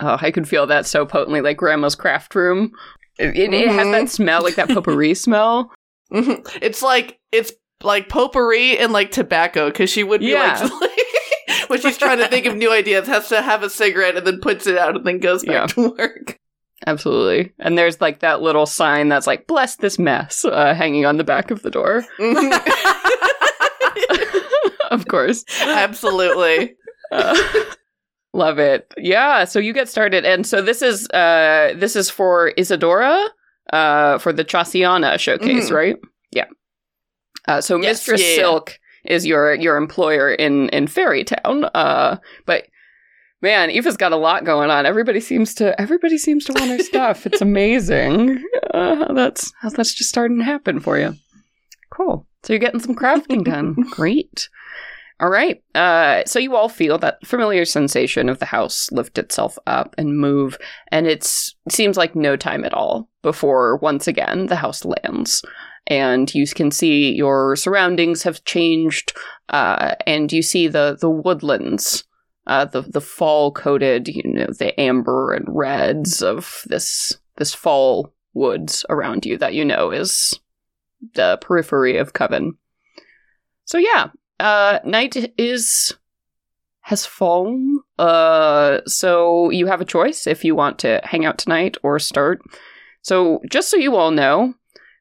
Oh, 0.00 0.18
I 0.20 0.30
could 0.32 0.48
feel 0.48 0.66
that 0.66 0.86
so 0.86 1.06
potently, 1.06 1.40
like 1.40 1.56
Grandma's 1.56 1.94
craft 1.94 2.34
room. 2.34 2.72
It, 3.18 3.36
it, 3.38 3.54
it 3.54 3.68
has 3.68 3.88
that 3.92 4.10
smell, 4.10 4.42
like 4.42 4.56
that 4.56 4.68
potpourri 4.68 5.14
smell. 5.16 5.70
Mhm. 6.12 6.46
It's 6.60 6.82
like 6.82 7.18
it's 7.32 7.52
like 7.82 8.08
potpourri 8.08 8.76
and 8.78 8.92
like 8.92 9.10
tobacco 9.12 9.70
because 9.70 9.88
she 9.90 10.02
would 10.02 10.20
be 10.20 10.26
Yeah. 10.32 10.68
like 10.80 10.90
when 11.68 11.80
she's 11.80 11.96
trying 11.98 12.18
to 12.18 12.26
think 12.28 12.46
of 12.46 12.56
new 12.56 12.72
ideas, 12.72 13.06
has 13.06 13.28
to 13.28 13.40
have 13.40 13.62
a 13.62 13.70
cigarette 13.70 14.16
and 14.16 14.26
then 14.26 14.40
puts 14.40 14.66
it 14.66 14.76
out 14.76 14.96
and 14.96 15.04
then 15.04 15.20
goes 15.20 15.44
back 15.44 15.52
Yeah. 15.54 15.66
to 15.68 15.94
work. 15.96 16.40
Absolutely. 16.86 17.52
And 17.60 17.78
there's 17.78 18.00
like 18.00 18.20
that 18.20 18.42
little 18.42 18.66
sign 18.66 19.08
that's 19.08 19.26
like, 19.28 19.46
bless 19.46 19.76
this 19.76 19.98
mess, 19.98 20.44
uh, 20.44 20.74
hanging 20.74 21.06
on 21.06 21.16
the 21.16 21.24
back 21.24 21.50
of 21.52 21.62
the 21.62 21.70
door. 21.70 22.04
of 24.90 25.06
course. 25.08 25.44
Absolutely. 25.60 26.74
Uh, 27.12 27.36
love 28.32 28.58
it. 28.58 28.92
Yeah. 28.96 29.44
So 29.44 29.60
you 29.60 29.72
get 29.72 29.88
started. 29.88 30.24
And 30.24 30.44
so 30.44 30.60
this 30.62 30.82
is, 30.82 31.08
uh, 31.10 31.74
this 31.76 31.94
is 31.94 32.10
for 32.10 32.52
Isadora, 32.58 33.24
uh, 33.72 34.18
for 34.18 34.32
the 34.32 34.44
Chasiana 34.44 35.16
showcase, 35.20 35.70
Mhm. 35.70 35.74
right? 35.76 35.96
Yeah. 36.32 36.46
Uh, 37.46 37.60
so 37.60 37.76
Yes, 37.76 37.98
Mistress 38.00 38.22
yeah, 38.22 38.28
yeah. 38.28 38.34
Silk 38.36 38.80
is 39.04 39.24
your, 39.26 39.54
your 39.54 39.76
employer 39.76 40.32
in, 40.32 40.70
in 40.70 40.88
Fairy 40.88 41.22
Town. 41.22 41.66
Uh, 41.74 42.16
but 42.46 42.64
Man, 43.42 43.70
Eva's 43.70 43.98
got 43.98 44.12
a 44.12 44.16
lot 44.16 44.44
going 44.44 44.70
on. 44.70 44.86
Everybody 44.86 45.20
seems 45.20 45.52
to 45.56 45.78
everybody 45.78 46.16
seems 46.16 46.46
to 46.46 46.54
want 46.54 46.70
her 46.70 46.78
stuff. 46.78 47.26
It's 47.26 47.42
amazing. 47.42 48.42
Uh, 48.72 49.12
that's 49.12 49.52
that's 49.62 49.92
just 49.92 50.08
starting 50.08 50.38
to 50.38 50.44
happen 50.44 50.80
for 50.80 50.98
you. 50.98 51.14
Cool. 51.92 52.26
So 52.44 52.52
you're 52.52 52.60
getting 52.60 52.80
some 52.80 52.94
crafting 52.94 53.44
done. 53.44 53.74
Great. 53.90 54.48
All 55.20 55.30
right. 55.30 55.62
Uh, 55.74 56.24
so 56.26 56.38
you 56.38 56.54
all 56.54 56.68
feel 56.68 56.98
that 56.98 57.26
familiar 57.26 57.64
sensation 57.64 58.28
of 58.28 58.38
the 58.38 58.46
house 58.46 58.90
lift 58.92 59.16
itself 59.18 59.58
up 59.66 59.94
and 59.96 60.18
move, 60.18 60.58
and 60.92 61.06
it's 61.06 61.54
it 61.66 61.72
seems 61.72 61.96
like 61.96 62.14
no 62.14 62.36
time 62.36 62.64
at 62.64 62.74
all 62.74 63.08
before 63.22 63.76
once 63.76 64.06
again 64.06 64.46
the 64.46 64.56
house 64.56 64.84
lands, 64.84 65.42
and 65.86 66.34
you 66.34 66.46
can 66.48 66.70
see 66.70 67.12
your 67.12 67.56
surroundings 67.56 68.24
have 68.24 68.44
changed, 68.44 69.16
uh, 69.48 69.94
and 70.06 70.32
you 70.32 70.42
see 70.42 70.68
the 70.68 70.98
the 71.00 71.10
woodlands 71.10 72.04
uh, 72.46 72.64
the 72.64 72.82
the 72.82 73.00
fall 73.00 73.50
coated, 73.52 74.08
you 74.08 74.22
know, 74.24 74.46
the 74.58 74.78
amber 74.78 75.32
and 75.32 75.46
reds 75.48 76.22
of 76.22 76.62
this 76.66 77.18
this 77.36 77.54
fall 77.54 78.14
woods 78.34 78.84
around 78.90 79.24
you 79.24 79.38
that 79.38 79.54
you 79.54 79.64
know 79.64 79.90
is 79.90 80.38
the 81.14 81.38
periphery 81.40 81.96
of 81.96 82.12
Coven. 82.12 82.56
So 83.64 83.78
yeah, 83.78 84.08
uh, 84.40 84.80
night 84.84 85.32
is 85.38 85.94
has 86.80 87.06
fallen. 87.06 87.80
Uh, 87.98 88.80
so 88.86 89.48
you 89.50 89.66
have 89.66 89.80
a 89.80 89.86
choice 89.86 90.26
if 90.26 90.44
you 90.44 90.54
want 90.54 90.78
to 90.78 91.00
hang 91.04 91.24
out 91.24 91.38
tonight 91.38 91.76
or 91.82 91.98
start. 91.98 92.42
So 93.00 93.40
just 93.50 93.70
so 93.70 93.76
you 93.76 93.96
all 93.96 94.10
know, 94.10 94.54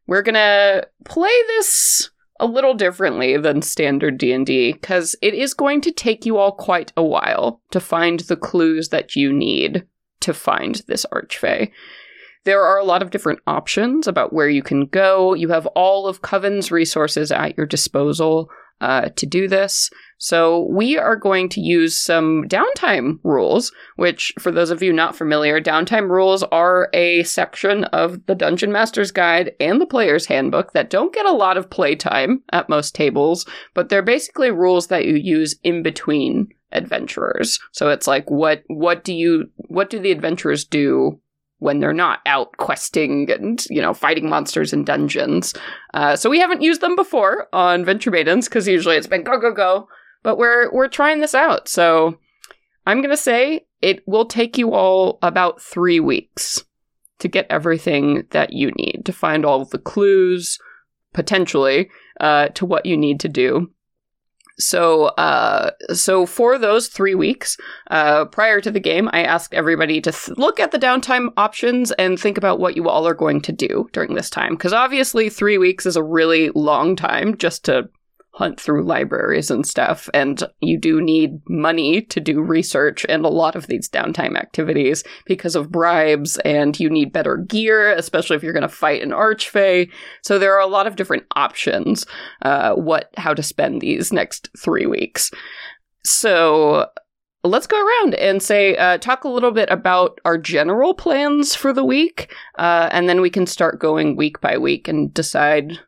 we're 0.08 0.22
gonna 0.22 0.86
play 1.04 1.34
this 1.48 2.10
a 2.40 2.46
little 2.46 2.74
differently 2.74 3.38
than 3.38 3.62
standard 3.62 4.18
D&D 4.18 4.74
cuz 4.82 5.16
it 5.22 5.34
is 5.34 5.54
going 5.54 5.82
to 5.82 5.92
take 5.92 6.26
you 6.26 6.38
all 6.38 6.52
quite 6.52 6.92
a 6.98 7.04
while 7.04 7.62
to 7.72 7.80
find 7.80 8.22
the 8.22 8.36
clues 8.36 8.90
that 8.90 9.16
you 9.16 9.32
need 9.32 9.86
to 10.22 10.34
find 10.34 10.82
this 10.88 11.06
archfey. 11.12 11.70
There 12.46 12.64
are 12.64 12.78
a 12.78 12.84
lot 12.86 13.02
of 13.02 13.12
different 13.12 13.40
options 13.48 14.08
about 14.08 14.34
where 14.34 14.50
you 14.50 14.64
can 14.64 14.86
go. 14.88 15.34
You 15.34 15.50
have 15.50 15.66
all 15.68 16.08
of 16.08 16.22
Coven's 16.22 16.72
resources 16.72 17.32
at 17.32 17.58
your 17.58 17.66
disposal. 17.66 18.50
uh, 18.84 19.10
to 19.16 19.26
do 19.26 19.48
this. 19.48 19.90
So 20.18 20.68
we 20.70 20.98
are 20.98 21.16
going 21.16 21.50
to 21.50 21.62
use 21.62 21.98
some 21.98 22.44
downtime 22.48 23.20
rules, 23.24 23.72
which, 23.96 24.34
for 24.40 24.52
those 24.52 24.72
of 24.72 24.84
you 24.84 24.92
not 24.92 25.16
familiar, 25.16 25.62
downtime 25.62 26.10
rules 26.10 26.44
are 26.44 26.90
a 26.94 27.24
section 27.24 27.86
of 27.86 28.26
the 28.26 28.36
Dungeon 28.36 28.72
Master's 28.72 29.12
Guide 29.12 29.52
and 29.60 29.80
the 29.80 29.86
Player's 29.86 30.26
Handbook 30.26 30.74
that 30.74 30.90
don't 30.90 31.14
get 31.14 31.26
a 31.26 31.32
lot 31.32 31.58
of 31.58 31.70
playtime 31.70 32.44
at 32.52 32.70
most 32.70 32.94
tables, 32.94 33.46
but 33.74 33.90
they're 33.90 34.02
basically 34.02 34.52
rules 34.52 34.88
that 34.88 35.06
you 35.06 35.16
use 35.16 35.56
in 35.64 35.82
between 35.82 36.50
adventurers. 36.74 37.60
So 37.72 37.90
it's 37.90 38.08
like 38.08 38.30
what 38.30 38.64
what 38.68 39.04
do 39.04 39.14
you 39.14 39.46
what 39.56 39.90
do 39.90 40.00
the 40.00 40.12
adventurers 40.12 40.66
do 40.66 41.20
when 41.64 41.80
they're 41.80 41.94
not 41.94 42.20
out 42.26 42.56
questing 42.58 43.32
and 43.32 43.66
you 43.70 43.82
know 43.82 43.94
fighting 43.94 44.30
monsters 44.30 44.74
in 44.74 44.84
dungeons. 44.84 45.54
Uh, 45.94 46.16
so 46.16 46.30
we 46.30 46.40
haven't 46.40 46.62
used 46.62 46.82
them 46.82 46.96
before 46.96 47.48
on 47.54 47.86
Venture 47.86 48.12
Maidens 48.12 48.48
because 48.48 48.68
usually 48.68 48.98
it's 48.98 49.08
been 49.08 49.24
go 49.24 49.40
go 49.40 49.52
go 49.52 49.88
but 50.24 50.38
we're 50.38 50.72
we're 50.72 50.88
trying 50.88 51.20
this 51.20 51.36
out. 51.36 51.68
So 51.68 52.18
I'm 52.88 53.00
going 53.00 53.12
to 53.12 53.18
say 53.18 53.68
it 53.82 54.02
will 54.08 54.26
take 54.26 54.58
you 54.58 54.74
all 54.74 55.20
about 55.22 55.62
3 55.62 56.00
weeks 56.00 56.64
to 57.20 57.28
get 57.28 57.46
everything 57.50 58.26
that 58.32 58.52
you 58.54 58.72
need 58.72 59.04
to 59.06 59.14
find 59.14 59.46
all 59.46 59.62
of 59.62 59.70
the 59.70 59.78
clues 59.78 60.58
potentially 61.14 61.90
uh, 62.20 62.48
to 62.50 62.66
what 62.66 62.86
you 62.86 62.98
need 62.98 63.20
to 63.20 63.30
do. 63.30 63.72
So, 64.60 65.06
uh, 65.06 65.72
so 65.94 66.26
for 66.26 66.58
those 66.58 66.88
three 66.88 67.16
weeks 67.16 67.58
uh, 67.90 68.26
prior 68.26 68.62
to 68.62 68.72
the 68.72 68.80
game, 68.80 69.10
I 69.12 69.24
asked 69.24 69.54
everybody 69.54 70.00
to 70.02 70.12
th- 70.12 70.38
look 70.38 70.60
at 70.60 70.72
the 70.72 70.80
downtime 70.80 71.30
options 71.38 71.92
and 71.94 72.20
think 72.20 72.38
about 72.38 72.60
what 72.60 72.76
you 72.76 72.88
all 72.88 73.08
are 73.08 73.16
going 73.16 73.42
to 73.42 73.52
do 73.52 73.90
during 73.94 74.14
this 74.14 74.30
time. 74.30 74.54
Because 74.54 74.74
obviously, 74.74 75.30
three 75.30 75.58
weeks 75.58 75.86
is 75.86 75.96
a 75.96 76.04
really 76.04 76.52
long 76.52 76.96
time 76.96 77.36
just 77.38 77.66
to 77.66 77.90
hunt 78.34 78.60
through 78.60 78.84
libraries 78.84 79.52
and 79.52 79.66
stuff. 79.66 80.10
And 80.14 80.44
you 80.60 80.80
do 80.80 81.02
need 81.02 81.40
money 81.48 82.02
to 82.02 82.20
do 82.20 82.42
research 82.42 83.06
and 83.08 83.26
a 83.26 83.30
lot 83.30 83.56
of 83.56 83.68
these 83.68 83.88
downtime 83.88 84.36
activities 84.36 85.04
because 85.26 85.56
of 85.56 85.72
bribes, 85.72 86.38
and 86.40 86.80
you 86.80 86.90
need 86.90 87.14
better 87.14 87.38
gear, 87.38 87.92
especially 87.92 88.36
if 88.36 88.44
you're 88.44 88.54
going 88.54 88.64
to 88.64 88.70
fight 88.70 89.04
an 89.04 89.12
archfey. 89.12 89.90
So 90.24 90.40
there 90.40 90.56
are 90.56 90.62
a 90.62 90.68
lot 90.68 90.88
of 90.88 90.96
different 90.96 91.24
options, 91.36 92.06
uh, 92.42 92.74
what, 92.74 93.12
how 93.18 93.34
to 93.36 93.44
spend 93.44 93.82
these 93.82 94.12
next 94.12 94.50
three 94.58 94.88
weeks. 94.88 95.30
So 96.04 96.88
let's 97.44 97.68
go 97.68 97.78
around 97.78 98.16
and 98.16 98.42
say 98.42 98.76
uh, 98.78 98.98
talk 98.98 99.26
a 99.26 99.30
little 99.30 99.52
bit 99.52 99.70
about 99.70 100.20
our 100.26 100.38
general 100.38 100.94
plans 100.94 101.54
for 101.54 101.74
the 101.74 101.84
week 101.84 102.34
uh, 102.58 102.90
and 102.92 103.10
then 103.10 103.22
we 103.22 103.30
can 103.30 103.46
start 103.46 103.80
going 103.80 104.16
week 104.16 104.40
by 104.40 104.58
week 104.58 104.88
and 104.88 105.14
decide 105.14 105.80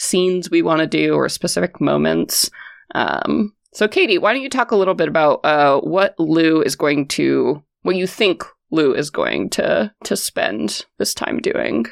scenes 0.00 0.50
we 0.50 0.62
want 0.62 0.80
to 0.80 0.86
do 0.86 1.14
or 1.14 1.28
specific 1.28 1.80
moments. 1.80 2.50
Um, 2.94 3.54
so, 3.72 3.86
Katie, 3.86 4.18
why 4.18 4.32
don't 4.32 4.42
you 4.42 4.48
talk 4.50 4.72
a 4.72 4.76
little 4.76 4.94
bit 4.94 5.08
about 5.08 5.44
uh, 5.44 5.80
what 5.80 6.18
Lou 6.18 6.62
is 6.62 6.74
going 6.74 7.06
to, 7.08 7.62
what 7.82 7.96
you 7.96 8.06
think 8.06 8.42
Lou 8.70 8.94
is 8.94 9.10
going 9.10 9.50
to 9.50 9.92
to 10.04 10.16
spend 10.16 10.86
this 10.98 11.14
time 11.14 11.38
doing? 11.38 11.86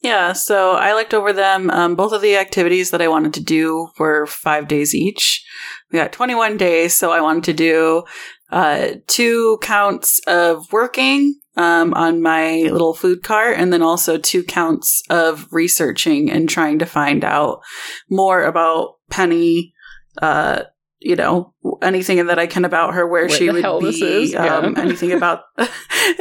Yeah, 0.00 0.32
so 0.32 0.72
I 0.72 0.94
looked 0.94 1.12
over 1.12 1.32
them. 1.32 1.70
Um, 1.70 1.96
both 1.96 2.12
of 2.12 2.22
the 2.22 2.36
activities 2.36 2.92
that 2.92 3.02
I 3.02 3.08
wanted 3.08 3.34
to 3.34 3.42
do 3.42 3.88
were 3.98 4.26
five 4.26 4.68
days 4.68 4.94
each. 4.94 5.44
We 5.90 5.98
got 5.98 6.12
21 6.12 6.56
days, 6.56 6.94
so 6.94 7.10
I 7.10 7.20
wanted 7.20 7.44
to 7.44 7.52
do 7.52 8.04
uh, 8.52 8.90
two 9.08 9.58
counts 9.60 10.20
of 10.28 10.72
working 10.72 11.34
um, 11.58 11.92
on 11.94 12.22
my 12.22 12.62
little 12.72 12.94
food 12.94 13.22
cart, 13.22 13.56
and 13.58 13.72
then 13.72 13.82
also 13.82 14.16
two 14.16 14.42
counts 14.42 15.02
of 15.10 15.46
researching 15.52 16.30
and 16.30 16.48
trying 16.48 16.78
to 16.78 16.86
find 16.86 17.24
out 17.24 17.60
more 18.08 18.44
about 18.44 18.94
Penny. 19.10 19.74
Uh, 20.22 20.62
you 21.00 21.14
know 21.14 21.54
anything 21.80 22.26
that 22.26 22.40
I 22.40 22.48
can 22.48 22.64
about 22.64 22.94
her, 22.94 23.06
where 23.06 23.26
What 23.26 23.32
she 23.38 23.48
would 23.50 23.62
be, 23.80 24.34
um, 24.34 24.74
yeah. 24.74 24.82
anything 24.82 25.12
about 25.12 25.42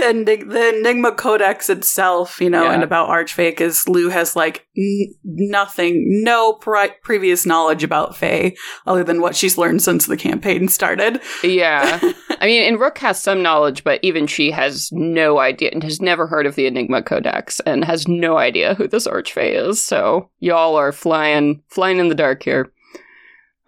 and 0.03 0.27
the 0.27 0.75
Enigma 0.77 1.13
Codex 1.13 1.67
itself, 1.69 2.39
you 2.39 2.49
know, 2.49 2.65
Yeah. 2.65 2.73
and 2.73 2.83
about 2.83 3.09
Archfey, 3.09 3.49
because 3.49 3.87
Lou 3.87 4.09
has 4.09 4.35
like 4.35 4.67
n- 4.77 5.15
nothing, 5.23 6.21
no 6.23 6.53
pri- 6.53 6.93
previous 7.01 7.43
knowledge 7.45 7.83
about 7.83 8.15
Fae 8.15 8.53
other 8.85 9.03
than 9.03 9.19
what 9.19 9.35
she's 9.35 9.57
learned 9.57 9.81
since 9.81 10.05
the 10.05 10.17
campaign 10.17 10.67
started. 10.67 11.21
Yeah. 11.43 11.99
I 12.39 12.45
mean, 12.45 12.63
and 12.63 12.79
Rook 12.79 12.97
has 12.99 13.21
some 13.21 13.41
knowledge, 13.41 13.83
but 13.83 13.99
even 14.03 14.27
she 14.27 14.51
has 14.51 14.91
no 14.91 15.39
idea 15.39 15.69
and 15.71 15.83
has 15.83 16.01
never 16.01 16.27
heard 16.27 16.45
of 16.45 16.55
the 16.55 16.67
Enigma 16.67 17.01
Codex 17.01 17.59
and 17.61 17.83
has 17.83 18.07
no 18.07 18.37
idea 18.37 18.75
who 18.75 18.87
this 18.87 19.07
Archfey 19.07 19.53
is. 19.53 19.81
So 19.81 20.29
y'all 20.39 20.75
are 20.75 20.91
flying, 20.91 21.63
flying 21.67 21.99
in 21.99 22.09
the 22.09 22.15
dark 22.15 22.43
here. 22.43 22.71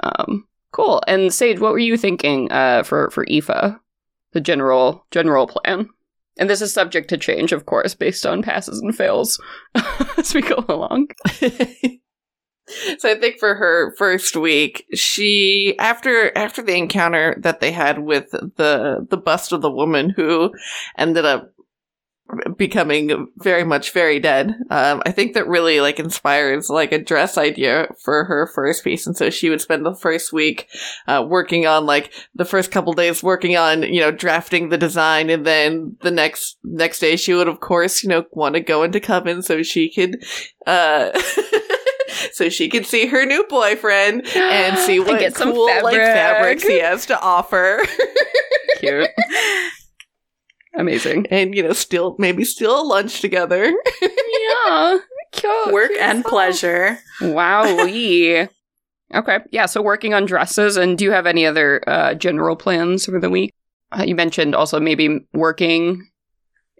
Um, 0.01 0.47
cool. 0.71 1.01
And 1.07 1.33
Sage, 1.33 1.59
what 1.59 1.71
were 1.71 1.79
you 1.79 1.97
thinking 1.97 2.51
uh, 2.51 2.83
for 2.83 3.09
for 3.11 3.25
Aoife? 3.29 3.75
The 4.31 4.41
general 4.41 5.05
general 5.11 5.47
plan. 5.47 5.89
And 6.37 6.49
this 6.49 6.61
is 6.61 6.73
subject 6.73 7.09
to 7.09 7.17
change, 7.17 7.51
of 7.51 7.65
course, 7.65 7.93
based 7.95 8.25
on 8.25 8.43
passes 8.43 8.79
and 8.79 8.95
fails 8.95 9.41
as 10.17 10.33
we 10.33 10.41
go 10.41 10.63
along. 10.69 11.09
so 12.97 13.09
I 13.09 13.15
think 13.15 13.39
for 13.39 13.55
her 13.55 13.95
first 13.97 14.35
week, 14.35 14.85
she 14.93 15.75
after 15.79 16.35
after 16.37 16.61
the 16.61 16.77
encounter 16.77 17.35
that 17.39 17.59
they 17.59 17.71
had 17.71 17.99
with 17.99 18.31
the 18.31 19.05
the 19.09 19.17
bust 19.17 19.51
of 19.51 19.61
the 19.61 19.71
woman 19.71 20.09
who 20.09 20.51
ended 20.97 21.25
up 21.25 21.53
becoming 22.57 23.27
very 23.37 23.63
much 23.63 23.91
very 23.91 24.19
dead. 24.19 24.53
Um, 24.69 25.01
I 25.05 25.11
think 25.11 25.33
that 25.33 25.47
really 25.47 25.81
like 25.81 25.99
inspires 25.99 26.69
like 26.69 26.91
a 26.91 27.03
dress 27.03 27.37
idea 27.37 27.87
for 28.03 28.25
her 28.25 28.47
first 28.47 28.83
piece, 28.83 29.07
and 29.07 29.17
so 29.17 29.29
she 29.29 29.49
would 29.49 29.61
spend 29.61 29.85
the 29.85 29.95
first 29.95 30.31
week 30.31 30.67
uh, 31.07 31.25
working 31.27 31.65
on 31.65 31.85
like 31.85 32.13
the 32.35 32.45
first 32.45 32.71
couple 32.71 32.93
days 32.93 33.23
working 33.23 33.57
on 33.57 33.83
you 33.83 33.99
know 33.99 34.11
drafting 34.11 34.69
the 34.69 34.77
design, 34.77 35.29
and 35.29 35.45
then 35.45 35.97
the 36.01 36.11
next 36.11 36.57
next 36.63 36.99
day 36.99 37.15
she 37.15 37.33
would 37.33 37.47
of 37.47 37.59
course 37.59 38.03
you 38.03 38.09
know 38.09 38.25
want 38.31 38.55
to 38.55 38.61
go 38.61 38.83
into 38.83 38.99
coven 38.99 39.41
so 39.41 39.63
she 39.63 39.91
could. 39.91 40.23
Uh, 40.67 41.11
So 42.33 42.49
she 42.49 42.69
could 42.69 42.85
see 42.85 43.07
her 43.07 43.25
new 43.25 43.45
boyfriend 43.49 44.25
and 44.35 44.77
see 44.85 44.99
what 44.99 45.19
get 45.19 45.35
some 45.35 45.51
cool 45.53 45.65
like 45.65 45.95
fabric. 45.95 46.59
fabrics 46.59 46.63
he 46.63 46.79
has 46.79 47.05
to 47.07 47.19
offer, 47.19 47.83
Cute. 48.79 49.09
Amazing. 50.75 51.25
and 51.31 51.55
you 51.55 51.63
know, 51.63 51.73
still 51.73 52.15
maybe 52.19 52.43
steal 52.45 52.81
a 52.81 52.83
lunch 52.83 53.21
together. 53.21 53.73
Yeah. 54.01 54.97
Cute. 55.31 55.73
Work 55.73 55.89
cute 55.91 56.01
and 56.01 56.19
stuff. 56.21 56.29
pleasure. 56.31 56.97
Wowee. 57.21 58.49
okay. 59.13 59.39
Yeah. 59.51 59.67
So 59.67 59.81
working 59.81 60.13
on 60.15 60.25
dresses. 60.25 60.75
And 60.75 60.97
do 60.97 61.03
you 61.05 61.11
have 61.11 61.27
any 61.27 61.45
other 61.45 61.83
uh, 61.87 62.15
general 62.15 62.55
plans 62.55 63.05
for 63.05 63.19
the 63.19 63.29
week? 63.29 63.53
Uh, 63.91 64.03
you 64.07 64.15
mentioned 64.15 64.55
also 64.55 64.79
maybe 64.79 65.19
working 65.33 66.09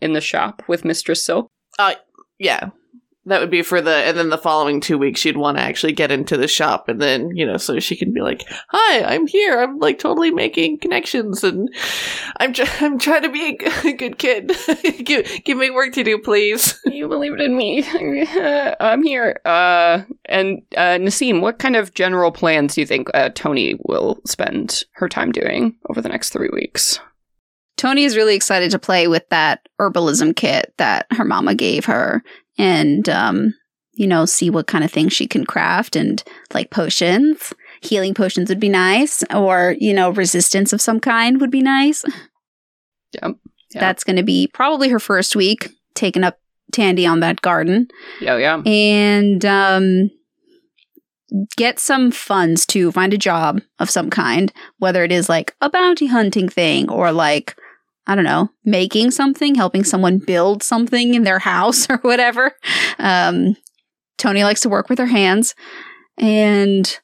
in 0.01 0.13
the 0.13 0.21
shop 0.21 0.63
with 0.67 0.83
Mistress 0.85 1.23
Silk. 1.23 1.51
yeah. 2.39 2.69
That 3.29 3.41
would 3.41 3.51
be 3.51 3.61
for 3.61 3.79
the, 3.79 3.93
and 3.93 4.17
then 4.17 4.29
the 4.29 4.37
following 4.37 4.81
two 4.81 4.97
weeks, 4.97 5.19
she'd 5.19 5.37
want 5.37 5.57
to 5.57 5.63
actually 5.63 5.93
get 5.93 6.11
into 6.11 6.35
the 6.35 6.47
shop, 6.47 6.89
and 6.89 6.99
then 6.99 7.29
you 7.35 7.45
know, 7.45 7.57
so 7.57 7.79
she 7.79 7.95
can 7.95 8.11
be 8.11 8.21
like, 8.21 8.43
"Hi, 8.69 9.03
I'm 9.03 9.27
here. 9.27 9.61
I'm 9.61 9.77
like 9.77 9.99
totally 9.99 10.31
making 10.31 10.79
connections, 10.79 11.43
and 11.43 11.69
I'm 12.37 12.53
tr- 12.53 12.63
I'm 12.81 12.97
trying 12.97 13.21
to 13.21 13.29
be 13.29 13.49
a 13.49 13.57
g- 13.57 13.89
a 13.89 13.93
good 13.93 14.17
kid. 14.17 14.51
give 15.05 15.29
give 15.45 15.57
me 15.57 15.69
work 15.69 15.93
to 15.93 16.03
do, 16.03 16.17
please." 16.17 16.79
You 16.85 17.07
believed 17.07 17.39
in 17.39 17.55
me. 17.55 17.85
I'm 18.79 19.03
here. 19.03 19.39
Uh, 19.45 20.01
and 20.25 20.63
uh, 20.75 20.97
Nassim, 20.97 21.41
what 21.41 21.59
kind 21.59 21.75
of 21.75 21.93
general 21.93 22.31
plans 22.31 22.75
do 22.75 22.81
you 22.81 22.87
think 22.87 23.09
uh, 23.13 23.29
Tony 23.29 23.75
will 23.85 24.19
spend 24.25 24.85
her 24.93 25.07
time 25.07 25.31
doing 25.31 25.75
over 25.89 26.01
the 26.01 26.09
next 26.09 26.31
three 26.31 26.49
weeks? 26.51 26.99
Tony 27.79 28.03
is 28.03 28.17
really 28.17 28.35
excited 28.35 28.71
to 28.71 28.79
play 28.79 29.07
with 29.07 29.27
that 29.29 29.69
herbalism 29.79 30.35
kit 30.35 30.73
that 30.77 31.05
her 31.11 31.23
mama 31.23 31.55
gave 31.55 31.85
her 31.85 32.21
and, 32.59 33.09
um, 33.09 33.55
you 33.93 34.05
know, 34.05 34.25
see 34.25 34.49
what 34.49 34.67
kind 34.67 34.83
of 34.83 34.91
things 34.91 35.13
she 35.13 35.25
can 35.25 35.45
craft 35.45 35.95
and 35.95 36.23
like 36.53 36.69
potions. 36.69 37.53
Healing 37.81 38.13
potions 38.13 38.49
would 38.49 38.59
be 38.59 38.69
nice, 38.69 39.23
or, 39.33 39.75
you 39.79 39.93
know, 39.93 40.11
resistance 40.11 40.73
of 40.73 40.81
some 40.81 40.99
kind 40.99 41.41
would 41.41 41.51
be 41.51 41.61
nice. 41.61 42.03
Yep. 43.13 43.37
Yeah. 43.73 43.79
That's 43.79 44.03
going 44.03 44.17
to 44.17 44.23
be 44.23 44.47
probably 44.53 44.89
her 44.89 44.99
first 44.99 45.35
week 45.35 45.69
taking 45.95 46.23
up 46.23 46.39
Tandy 46.71 47.05
on 47.05 47.19
that 47.21 47.41
garden. 47.41 47.87
Yeah, 48.19 48.37
yeah. 48.37 48.61
and 48.65 49.45
um, 49.45 50.09
get 51.55 51.79
some 51.79 52.11
funds 52.11 52.65
to 52.67 52.91
find 52.91 53.13
a 53.13 53.17
job 53.17 53.61
of 53.79 53.89
some 53.89 54.09
kind, 54.09 54.51
whether 54.77 55.03
it 55.03 55.11
is 55.11 55.29
like 55.29 55.55
a 55.61 55.69
bounty 55.69 56.07
hunting 56.07 56.49
thing 56.49 56.89
or 56.89 57.11
like, 57.11 57.55
I 58.09 58.15
don't 58.15 58.23
know, 58.23 58.49
making 58.65 59.11
something, 59.11 59.53
helping 59.53 59.83
someone 59.83 60.17
build 60.17 60.63
something 60.63 61.13
in 61.13 61.23
their 61.23 61.37
house 61.53 61.87
or 61.89 61.97
whatever. 61.97 62.53
Um, 62.97 63.55
Tony 64.17 64.43
likes 64.43 64.61
to 64.61 64.69
work 64.69 64.89
with 64.89 64.97
her 64.97 65.05
hands. 65.05 65.53
And 66.17 66.99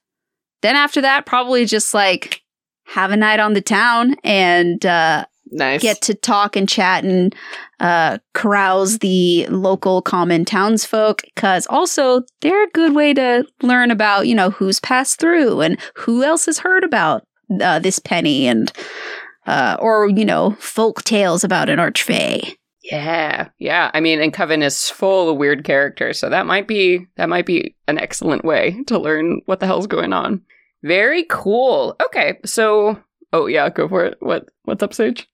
then 0.64 0.76
after 0.76 1.02
that, 1.02 1.28
probably 1.28 1.66
just 1.66 1.94
like 1.94 2.42
have 2.86 3.12
a 3.12 3.18
night 3.18 3.40
on 3.40 3.54
the 3.54 3.62
town 3.62 4.16
and 4.24 4.84
uh, 4.84 5.26
Nice. 5.52 5.82
get 5.84 6.02
to 6.02 6.16
talk 6.16 6.56
and 6.56 6.68
chat 6.68 7.06
and 7.06 7.36
uh, 7.80 8.18
carouse 8.34 8.98
the 8.98 9.46
local 9.48 10.02
common 10.02 10.44
townsfolk 10.44 11.22
because 11.36 11.68
also 11.68 12.24
they're 12.42 12.64
a 12.64 12.72
good 12.72 12.96
way 12.96 13.14
to 13.14 13.46
learn 13.62 13.92
about 13.92 14.28
you 14.28 14.34
know 14.34 14.50
who's 14.50 14.80
passed 14.80 15.20
through 15.20 15.62
and 15.62 15.80
who 15.98 16.24
else 16.24 16.48
has 16.48 16.58
heard 16.58 16.84
about 16.84 17.24
uh, 17.62 17.78
this 17.78 18.00
penny 18.00 18.48
and 18.48 18.72
uh, 19.46 19.78
or 19.80 20.10
you 20.10 20.26
know 20.26 20.52
folk 20.60 21.04
tales 21.04 21.44
about 21.44 21.70
an 21.70 21.80
archfey. 21.80 22.56
Yeah, 22.84 23.50
yeah. 23.58 23.90
I 23.94 24.00
mean, 24.00 24.22
and 24.22 24.34
Coven 24.34 24.62
is 24.62 24.90
full 24.90 25.30
of 25.30 25.38
weird 25.38 25.64
characters, 25.64 26.20
so 26.20 26.30
that 26.30 26.46
might 26.46 26.68
be 26.68 27.08
that 27.18 27.30
might 27.30 27.46
be 27.46 27.76
an 27.88 27.98
excellent 27.98 28.46
way 28.46 28.84
to 28.88 29.00
learn 29.00 29.42
what 29.46 29.60
the 29.60 29.66
hell's 29.66 29.88
going 29.88 30.14
on. 30.14 30.42
Very 30.84 31.26
cool. 31.30 31.96
Okay, 32.06 32.40
so 32.46 33.02
oh 33.34 33.48
yeah, 33.48 33.70
go 33.70 33.88
for 33.88 34.06
it. 34.06 34.18
What 34.20 34.50
what's 34.64 34.84
up, 34.84 34.94
Sage? 34.94 35.28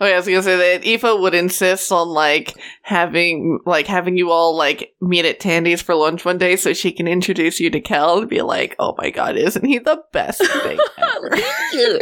Oh 0.00 0.06
yeah, 0.06 0.14
I 0.14 0.16
was 0.16 0.26
gonna 0.26 0.42
say 0.42 0.56
that 0.56 0.86
Aoife 0.86 1.20
would 1.20 1.34
insist 1.34 1.90
on 1.90 2.08
like 2.08 2.54
having 2.82 3.58
like 3.66 3.86
having 3.86 4.16
you 4.16 4.30
all 4.30 4.56
like 4.56 4.94
meet 5.00 5.24
at 5.24 5.40
Tandy's 5.40 5.82
for 5.82 5.94
lunch 5.94 6.24
one 6.24 6.38
day 6.38 6.56
so 6.56 6.72
she 6.72 6.92
can 6.92 7.08
introduce 7.08 7.58
you 7.58 7.70
to 7.70 7.80
Kel 7.80 8.18
and 8.18 8.28
be 8.30 8.42
like, 8.42 8.76
Oh 8.78 8.94
my 8.96 9.10
god, 9.10 9.36
isn't 9.36 9.64
he 9.64 9.78
the 9.78 10.00
best 10.12 10.38
thing 10.62 10.78
ever? 10.98 11.98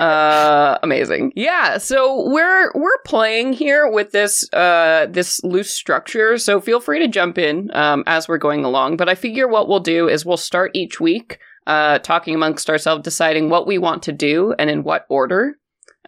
uh 0.00 0.78
amazing. 0.82 1.32
Yeah 1.34 1.78
so 1.78 2.28
we're 2.28 2.70
we're 2.74 3.02
playing 3.04 3.52
here 3.52 3.90
with 3.90 4.12
this 4.12 4.48
uh 4.52 5.06
this 5.10 5.42
loose 5.42 5.70
structure 5.70 6.38
so 6.38 6.60
feel 6.60 6.80
free 6.80 6.98
to 7.00 7.08
jump 7.08 7.38
in 7.38 7.70
um 7.74 8.04
as 8.06 8.28
we're 8.28 8.38
going 8.38 8.64
along 8.64 8.96
but 8.96 9.08
i 9.08 9.14
figure 9.14 9.48
what 9.48 9.68
we'll 9.68 9.80
do 9.80 10.08
is 10.08 10.24
we'll 10.24 10.36
start 10.36 10.70
each 10.74 11.00
week 11.00 11.38
uh 11.66 11.98
talking 11.98 12.34
amongst 12.34 12.70
ourselves 12.70 13.02
deciding 13.02 13.48
what 13.50 13.66
we 13.66 13.76
want 13.78 14.02
to 14.04 14.12
do 14.12 14.54
and 14.58 14.70
in 14.70 14.84
what 14.84 15.04
order 15.08 15.56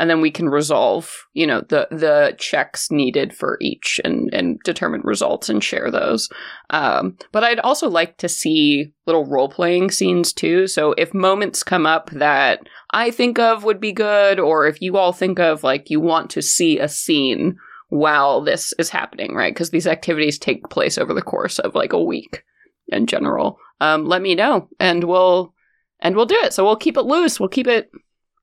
and 0.01 0.11
then 0.11 0.21
we 0.21 0.31
can 0.31 0.49
resolve 0.49 1.27
you 1.35 1.47
know 1.47 1.61
the 1.69 1.87
the 1.91 2.35
checks 2.39 2.91
needed 2.91 3.33
for 3.33 3.57
each 3.61 4.01
and 4.05 4.29
and 4.33 4.59
determine 4.65 5.01
results 5.05 5.49
and 5.49 5.63
share 5.63 5.91
those 5.91 6.29
um 6.71 7.17
but 7.31 7.45
i'd 7.45 7.61
also 7.61 7.89
like 7.89 8.17
to 8.17 8.29
see 8.29 8.93
little 9.07 9.27
role 9.27 9.49
playing 9.49 9.91
scenes 9.91 10.33
too 10.33 10.67
so 10.67 10.93
if 10.99 11.15
moments 11.15 11.63
come 11.63 11.87
up 11.87 12.11
that 12.11 12.61
I 12.93 13.11
think 13.11 13.39
of 13.39 13.65
would 13.65 13.81
be 13.81 13.93
good, 13.93 14.41
or 14.41 14.67
if 14.67 14.83
you 14.83 14.97
all 14.97 15.13
think 15.13 15.39
of 15.39 15.63
like 15.63 15.91
you 15.91 16.01
want 16.01 16.31
to 16.31 16.43
see 16.43 16.79
a 16.79 16.89
scene 16.89 17.57
while 17.89 18.41
this 18.41 18.73
is 18.79 18.91
happening, 18.91 19.35
right? 19.35 19.55
Because 19.55 19.71
these 19.71 19.87
activities 19.87 20.39
take 20.39 20.69
place 20.71 20.99
over 20.99 21.15
the 21.15 21.23
course 21.23 21.59
of 21.59 21.75
like 21.75 21.93
a 21.93 22.03
week 22.03 22.45
in 22.89 23.07
general. 23.07 23.59
Um, 23.81 24.07
let 24.07 24.23
me 24.23 24.35
know, 24.35 24.69
and 24.79 25.05
we'll 25.05 25.55
and 26.01 26.17
we'll 26.17 26.27
do 26.27 26.39
it. 26.43 26.53
So 26.53 26.65
we'll 26.65 26.77
keep 26.77 26.97
it 26.97 27.03
loose. 27.03 27.39
We'll 27.39 27.49
keep 27.49 27.69
it 27.69 27.91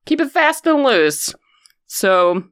keep 0.06 0.20
it 0.20 0.30
fast 0.30 0.66
and 0.66 0.82
loose. 0.82 1.34
So 1.88 2.44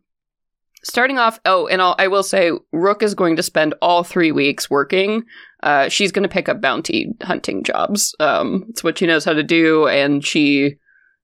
starting 0.83 1.19
off, 1.19 1.41
oh, 1.45 1.69
and 1.69 1.81
I'll, 1.81 1.95
I 1.99 2.09
will 2.09 2.23
say, 2.23 2.51
Rook 2.73 3.03
is 3.03 3.15
going 3.15 3.37
to 3.37 3.43
spend 3.43 3.75
all 3.81 4.03
three 4.03 4.33
weeks 4.33 4.69
working. 4.69 5.25
Uh, 5.63 5.89
she's 5.89 6.13
going 6.13 6.25
to 6.25 6.29
pick 6.29 6.49
up 6.49 6.61
bounty 6.61 7.15
hunting 7.23 7.63
jobs. 7.63 8.15
Um, 8.19 8.67
it's 8.69 8.83
what 8.83 8.99
she 8.99 9.07
knows 9.07 9.25
how 9.25 9.33
to 9.33 9.43
do, 9.43 9.87
and 9.87 10.25
she 10.25 10.77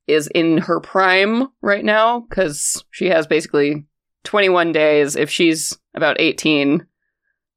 is 0.06 0.28
in 0.28 0.58
her 0.58 0.80
prime 0.80 1.48
right 1.60 1.84
now 1.84 2.20
because 2.20 2.84
she 2.90 3.06
has 3.06 3.26
basically 3.26 3.84
21 4.24 4.72
days 4.72 5.16
if 5.16 5.30
she's 5.30 5.76
about 5.94 6.20
18 6.20 6.86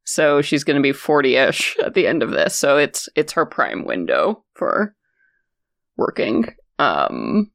so 0.03 0.41
she's 0.41 0.63
going 0.63 0.75
to 0.75 0.81
be 0.81 0.91
40ish 0.91 1.75
at 1.83 1.95
the 1.95 2.07
end 2.07 2.21
of 2.21 2.31
this 2.31 2.55
so 2.55 2.77
it's 2.77 3.09
it's 3.15 3.33
her 3.33 3.45
prime 3.45 3.85
window 3.85 4.43
for 4.53 4.95
working 5.97 6.45
um 6.77 7.51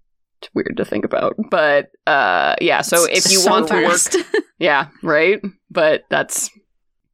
weird 0.55 0.77
to 0.77 0.85
think 0.85 1.05
about 1.05 1.35
but 1.51 1.91
uh 2.07 2.55
yeah 2.61 2.81
so 2.81 3.05
if 3.05 3.31
you 3.31 3.39
So 3.39 3.51
want 3.51 3.69
to 3.69 3.85
work 3.85 4.45
yeah 4.59 4.89
right 5.03 5.41
but 5.71 6.05
that's 6.11 6.51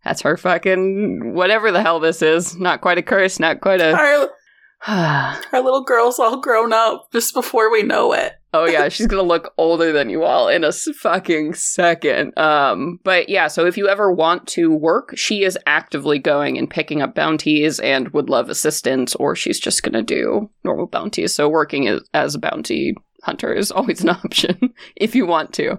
that's 0.05 0.23
her 0.23 0.37
fucking 0.37 1.35
whatever 1.35 1.73
the 1.73 1.83
hell 1.83 2.01
this 2.01 2.23
is 2.23 2.57
not 2.57 2.81
quite 2.81 2.99
a 2.99 3.03
curse 3.03 3.41
not 3.41 3.61
quite 3.61 3.81
a 3.81 3.93
Our, 3.93 4.31
our 5.53 5.63
little 5.63 5.83
girl's 5.83 6.19
all 6.19 6.41
grown 6.41 6.73
up 6.73 7.09
just 7.13 7.35
before 7.35 7.73
we 7.73 7.83
know 7.83 8.13
it. 8.13 8.35
Oh 8.53 8.67
yeah, 8.67 8.89
she's 8.91 9.07
gonna 9.07 9.23
look 9.23 9.53
older 9.59 9.91
than 9.91 10.11
you 10.11 10.23
all 10.23 10.49
in 10.49 10.65
a 10.65 10.73
fucking 10.73 11.55
second. 11.55 12.39
Um, 12.39 13.01
but 13.03 13.29
yeah, 13.29 13.49
so 13.49 13.67
if 13.67 13.77
you 13.77 13.89
ever 13.89 14.13
want 14.13 14.47
to 14.49 14.71
work, 14.71 15.17
she 15.17 15.45
is 15.45 15.59
actively 15.67 16.19
going 16.19 16.57
and 16.59 16.71
picking 16.71 17.03
up 17.03 17.15
bounties 17.15 17.81
and 17.81 18.09
would 18.11 18.29
love 18.29 18.49
assistance, 18.49 19.15
or 19.17 19.35
she's 19.35 19.59
just 19.59 19.83
gonna 19.83 20.03
do 20.03 20.51
normal 20.63 20.87
bounties. 20.87 21.35
So 21.35 21.49
working 21.49 21.89
as, 21.89 22.03
as 22.15 22.35
a 22.35 22.39
bounty 22.39 22.95
hunter 23.27 23.53
is 23.53 23.71
always 23.71 24.03
an 24.03 24.09
option 24.25 24.73
if 24.95 25.15
you 25.15 25.27
want 25.27 25.53
to. 25.55 25.79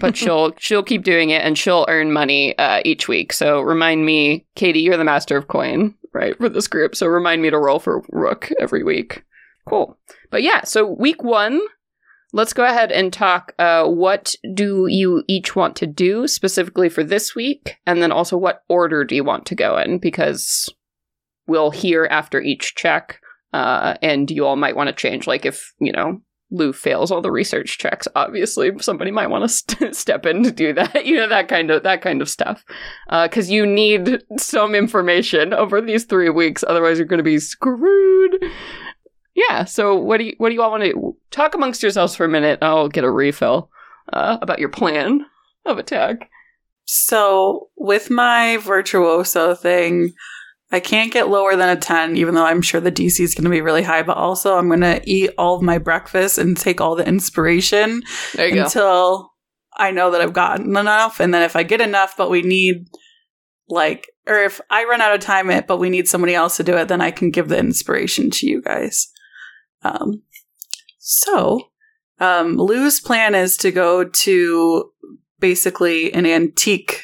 but 0.00 0.16
she'll 0.20 0.52
she'll 0.58 0.82
keep 0.82 1.04
doing 1.04 1.30
it 1.30 1.42
and 1.42 1.58
she'll 1.58 1.84
earn 1.88 2.12
money 2.12 2.56
uh, 2.58 2.80
each 2.84 3.08
week. 3.08 3.32
So 3.32 3.60
remind 3.60 4.06
me, 4.06 4.46
Katie, 4.54 4.80
you're 4.80 4.96
the 4.96 5.04
master 5.04 5.36
of 5.36 5.48
coin, 5.48 5.94
right, 6.14 6.36
for 6.36 6.48
this 6.48 6.68
group. 6.68 6.96
So 6.96 7.06
remind 7.06 7.42
me 7.42 7.50
to 7.50 7.58
roll 7.58 7.78
for 7.78 8.02
Rook 8.10 8.50
every 8.58 8.82
week. 8.82 9.24
Cool. 9.68 9.98
But 10.30 10.42
yeah, 10.42 10.64
so 10.64 10.86
week 10.86 11.22
one, 11.22 11.60
let's 12.32 12.52
go 12.52 12.64
ahead 12.64 12.90
and 12.90 13.12
talk. 13.12 13.52
Uh, 13.58 13.86
what 13.86 14.34
do 14.54 14.86
you 14.88 15.22
each 15.28 15.54
want 15.54 15.76
to 15.76 15.86
do 15.86 16.26
specifically 16.26 16.88
for 16.88 17.04
this 17.04 17.34
week, 17.34 17.76
and 17.86 18.02
then 18.02 18.10
also 18.10 18.36
what 18.36 18.62
order 18.68 19.04
do 19.04 19.14
you 19.14 19.24
want 19.24 19.46
to 19.46 19.54
go 19.54 19.78
in? 19.78 19.98
Because 19.98 20.68
we'll 21.46 21.70
hear 21.70 22.08
after 22.10 22.40
each 22.40 22.74
check, 22.74 23.20
uh, 23.52 23.94
and 24.02 24.30
you 24.30 24.44
all 24.44 24.56
might 24.56 24.76
want 24.76 24.88
to 24.88 24.94
change. 24.94 25.26
Like 25.26 25.46
if 25.46 25.72
you 25.78 25.92
know 25.92 26.20
Lou 26.52 26.72
fails 26.72 27.10
all 27.10 27.22
the 27.22 27.32
research 27.32 27.78
checks, 27.78 28.06
obviously 28.14 28.70
somebody 28.78 29.10
might 29.10 29.30
want 29.30 29.42
to 29.42 29.48
st- 29.48 29.96
step 30.02 30.26
in 30.26 30.42
to 30.44 30.52
do 30.52 30.72
that. 30.74 31.06
You 31.12 31.16
know 31.16 31.28
that 31.28 31.48
kind 31.48 31.70
of 31.70 31.82
that 31.82 32.00
kind 32.00 32.22
of 32.22 32.28
stuff, 32.28 32.64
because 33.10 33.50
you 33.50 33.66
need 33.66 34.22
some 34.38 34.74
information 34.74 35.52
over 35.52 35.80
these 35.80 36.04
three 36.04 36.30
weeks. 36.30 36.62
Otherwise, 36.66 36.98
you're 36.98 37.06
going 37.06 37.18
to 37.18 37.24
be 37.24 37.38
screwed. 37.38 38.38
Yeah. 39.34 39.64
So 39.64 39.96
what 39.96 40.18
do 40.18 40.24
you 40.24 40.34
what 40.38 40.50
do 40.50 40.54
you 40.54 40.62
all 40.62 40.70
want 40.70 40.84
to 40.84 41.16
talk 41.30 41.54
amongst 41.54 41.82
yourselves 41.82 42.14
for 42.14 42.24
a 42.24 42.28
minute? 42.28 42.58
I'll 42.62 42.88
get 42.88 43.04
a 43.04 43.10
refill 43.10 43.70
uh, 44.12 44.38
about 44.40 44.58
your 44.58 44.68
plan 44.68 45.26
of 45.64 45.78
attack. 45.78 46.30
So 46.84 47.68
with 47.76 48.10
my 48.10 48.58
virtuoso 48.58 49.54
thing, 49.54 50.12
I 50.72 50.80
can't 50.80 51.12
get 51.12 51.28
lower 51.28 51.54
than 51.54 51.68
a 51.68 51.78
10, 51.78 52.16
even 52.16 52.34
though 52.34 52.46
I'm 52.46 52.62
sure 52.62 52.80
the 52.80 52.90
DC 52.90 53.20
is 53.20 53.34
going 53.34 53.44
to 53.44 53.50
be 53.50 53.60
really 53.60 53.82
high. 53.82 54.02
But 54.02 54.16
also, 54.16 54.56
I'm 54.56 54.68
going 54.68 54.80
to 54.80 55.02
eat 55.04 55.30
all 55.36 55.56
of 55.56 55.62
my 55.62 55.76
breakfast 55.76 56.38
and 56.38 56.56
take 56.56 56.80
all 56.80 56.96
the 56.96 57.06
inspiration 57.06 58.02
you 58.36 58.54
go. 58.54 58.62
until 58.64 59.32
I 59.76 59.90
know 59.90 60.10
that 60.10 60.22
I've 60.22 60.32
gotten 60.32 60.76
enough. 60.76 61.20
And 61.20 61.32
then 61.32 61.42
if 61.42 61.56
I 61.56 61.62
get 61.62 61.82
enough, 61.82 62.16
but 62.16 62.30
we 62.30 62.40
need 62.40 62.88
like, 63.68 64.10
or 64.26 64.42
if 64.42 64.60
I 64.70 64.84
run 64.84 65.02
out 65.02 65.14
of 65.14 65.20
time, 65.20 65.50
it 65.50 65.66
but 65.66 65.78
we 65.78 65.90
need 65.90 66.08
somebody 66.08 66.34
else 66.34 66.56
to 66.56 66.64
do 66.64 66.76
it, 66.76 66.88
then 66.88 67.02
I 67.02 67.10
can 67.10 67.30
give 67.30 67.48
the 67.48 67.58
inspiration 67.58 68.30
to 68.30 68.48
you 68.48 68.62
guys. 68.62 69.08
Um, 69.82 70.22
so, 70.98 71.68
um, 72.18 72.56
Lou's 72.56 73.00
plan 73.00 73.34
is 73.34 73.56
to 73.58 73.72
go 73.72 74.04
to 74.04 74.90
basically 75.38 76.12
an 76.14 76.24
antique 76.24 77.02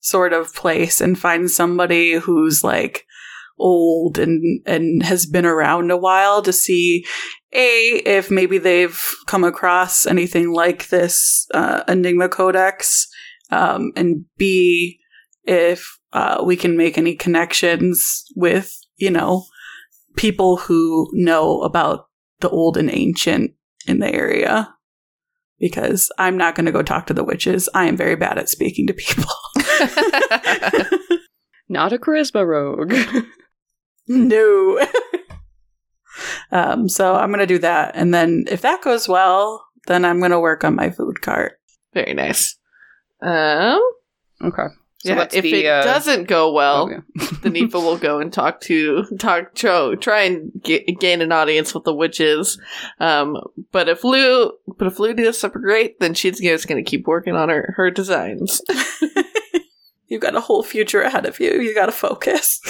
sort 0.00 0.32
of 0.32 0.54
place 0.54 1.00
and 1.00 1.18
find 1.18 1.50
somebody 1.50 2.14
who's 2.14 2.62
like 2.64 3.03
old 3.58 4.18
and 4.18 4.60
and 4.66 5.02
has 5.02 5.26
been 5.26 5.46
around 5.46 5.90
a 5.90 5.96
while 5.96 6.42
to 6.42 6.52
see 6.52 7.04
a 7.52 8.02
if 8.04 8.30
maybe 8.30 8.58
they've 8.58 9.00
come 9.26 9.44
across 9.44 10.06
anything 10.06 10.52
like 10.52 10.88
this 10.88 11.46
uh, 11.54 11.82
enigma 11.86 12.28
codex 12.28 13.06
um, 13.50 13.92
and 13.94 14.24
b 14.36 14.98
if 15.44 15.98
uh, 16.12 16.42
we 16.44 16.56
can 16.56 16.76
make 16.76 16.98
any 16.98 17.14
connections 17.14 18.24
with 18.34 18.76
you 18.96 19.10
know 19.10 19.44
people 20.16 20.56
who 20.56 21.08
know 21.12 21.62
about 21.62 22.08
the 22.40 22.48
old 22.50 22.76
and 22.76 22.90
ancient 22.90 23.52
in 23.86 24.00
the 24.00 24.12
area. 24.12 24.70
Because 25.60 26.10
i'm 26.18 26.36
not 26.36 26.56
going 26.56 26.66
to 26.66 26.72
go 26.72 26.82
talk 26.82 27.06
to 27.06 27.14
the 27.14 27.24
witches. 27.24 27.68
I 27.74 27.86
am 27.86 27.96
very 27.96 28.16
bad 28.16 28.38
at 28.38 28.48
speaking 28.48 28.88
to 28.88 28.92
people. 28.92 29.30
Not 31.68 31.92
a 31.92 31.98
charisma 31.98 32.46
rogue. 32.46 32.92
no. 34.08 34.86
um, 36.52 36.88
so 36.88 37.14
I'm 37.14 37.30
gonna 37.30 37.46
do 37.46 37.58
that, 37.58 37.92
and 37.94 38.12
then 38.12 38.44
if 38.50 38.62
that 38.62 38.82
goes 38.82 39.08
well, 39.08 39.66
then 39.86 40.04
I'm 40.04 40.20
gonna 40.20 40.40
work 40.40 40.64
on 40.64 40.76
my 40.76 40.90
food 40.90 41.20
cart. 41.22 41.60
Very 41.92 42.14
nice. 42.14 42.56
Um, 43.22 43.80
okay. 44.42 44.66
So 45.04 45.10
yeah, 45.10 45.28
if 45.32 45.42
the, 45.42 45.54
it 45.54 45.66
uh, 45.66 45.84
doesn't 45.84 46.28
go 46.28 46.50
well, 46.50 46.84
okay. 46.84 46.96
the 47.42 47.50
Nifa 47.50 47.74
will 47.74 47.98
go 47.98 48.20
and 48.20 48.32
talk 48.32 48.62
to 48.62 49.04
talk 49.18 49.54
try, 49.54 49.94
try 49.96 50.22
and 50.22 50.50
get, 50.62 50.86
gain 50.98 51.20
an 51.20 51.30
audience 51.30 51.74
with 51.74 51.84
the 51.84 51.94
witches. 51.94 52.58
Um, 53.00 53.36
but 53.70 53.90
if 53.90 54.02
Lou, 54.02 54.52
but 54.78 54.86
if 54.86 54.98
Lou 54.98 55.12
does 55.12 55.38
super 55.38 55.58
great, 55.58 56.00
then 56.00 56.14
she's 56.14 56.40
just 56.40 56.68
going 56.68 56.82
to 56.82 56.90
keep 56.90 57.06
working 57.06 57.36
on 57.36 57.50
her 57.50 57.74
her 57.76 57.90
designs. 57.90 58.62
You've 60.06 60.22
got 60.22 60.36
a 60.36 60.40
whole 60.40 60.62
future 60.62 61.02
ahead 61.02 61.26
of 61.26 61.38
you. 61.38 61.60
You 61.60 61.74
got 61.74 61.86
to 61.86 61.92
focus. 61.92 62.60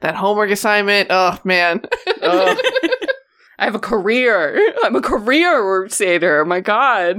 That 0.00 0.14
homework 0.14 0.50
assignment, 0.50 1.08
oh 1.10 1.38
man, 1.44 1.82
Ugh. 2.22 2.58
I 3.60 3.64
have 3.64 3.74
a 3.74 3.80
career. 3.80 4.56
I'm 4.84 4.94
a 4.94 5.00
career 5.02 5.88
satyr. 5.88 6.42
Oh 6.42 6.44
my 6.44 6.60
God. 6.60 7.16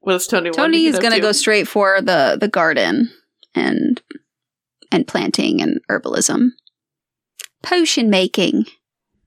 What 0.00 0.12
does 0.12 0.26
Tony? 0.26 0.50
want 0.50 0.54
to 0.56 0.60
Tony 0.62 0.84
is 0.86 0.96
up 0.96 1.00
going 1.02 1.12
to 1.12 1.18
to? 1.18 1.22
go 1.22 1.32
straight 1.32 1.66
for 1.66 2.00
the 2.00 2.36
the 2.40 2.48
garden 2.48 3.10
and 3.54 4.00
and 4.92 5.06
planting 5.08 5.60
and 5.60 5.80
herbalism. 5.90 6.50
Potion 7.62 8.08
making. 8.10 8.66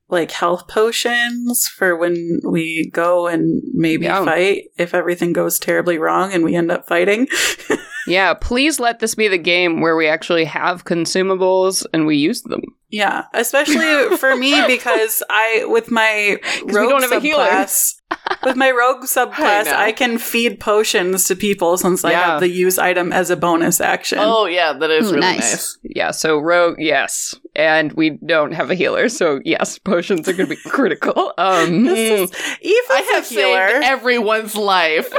like 0.07 0.31
health 0.31 0.67
potions 0.67 1.67
for 1.67 1.95
when 1.97 2.39
we 2.43 2.89
go 2.93 3.27
and 3.27 3.61
maybe 3.73 4.05
Yeah. 4.05 4.23
fight 4.23 4.63
if 4.77 4.93
everything 4.93 5.33
goes 5.33 5.59
terribly 5.59 5.97
wrong 5.97 6.33
and 6.33 6.43
we 6.43 6.55
end 6.55 6.71
up 6.71 6.87
fighting. 6.87 7.27
Yeah, 8.09 8.33
please 8.33 8.79
let 8.79 8.97
this 8.97 9.13
be 9.13 9.27
the 9.27 9.37
game 9.37 9.81
where 9.81 9.95
we 9.95 10.07
actually 10.07 10.45
have 10.45 10.83
consumables 10.83 11.85
and 11.93 12.07
we 12.07 12.17
use 12.17 12.41
them. 12.41 12.63
Yeah, 12.89 13.25
especially 13.33 14.17
for 14.17 14.35
me 14.35 14.63
because 14.67 15.23
I 15.29 15.65
with 15.67 15.91
my 15.91 16.37
rogue 16.63 16.89
don't 16.89 17.01
have 17.01 17.11
a 17.11 17.19
subclass 17.19 17.95
with 18.43 18.55
my 18.55 18.71
rogue 18.71 19.03
subclass 19.03 19.65
know. 19.65 19.75
I, 19.75 19.91
can 19.91 20.17
feed 20.17 20.59
potions 20.59 21.25
to 21.25 21.35
people 21.35 21.77
since 21.77 22.03
I 22.03 22.13
have 22.13 22.39
the 22.39 22.49
use 22.49 22.77
item 22.77 23.11
as 23.11 23.29
a 23.29 23.35
bonus 23.35 23.81
action. 23.81 24.19
Oh 24.19 24.45
yeah, 24.45 24.73
that 24.73 24.89
is 24.89 25.07
Ooh, 25.07 25.15
really 25.15 25.21
nice. 25.21 25.51
nice. 25.51 25.77
Yeah, 25.83 26.11
so 26.11 26.39
rogue, 26.39 26.75
yes. 26.79 27.35
And 27.55 27.91
we 27.93 28.11
don't 28.11 28.53
have 28.53 28.71
a 28.71 28.75
healer, 28.75 29.09
so 29.09 29.39
yes, 29.43 29.77
potions 29.79 30.27
are 30.29 30.33
going 30.33 30.47
to 30.49 30.55
be 30.55 30.61
critical. 30.69 31.33
Um, 31.37 31.85
This 31.85 32.31
is 32.31 32.55
I 32.89 33.01
have 33.13 33.25
a 33.25 33.27
healer. 33.27 33.69
saved 33.71 33.85
everyone's 33.85 34.55
life. 34.55 35.11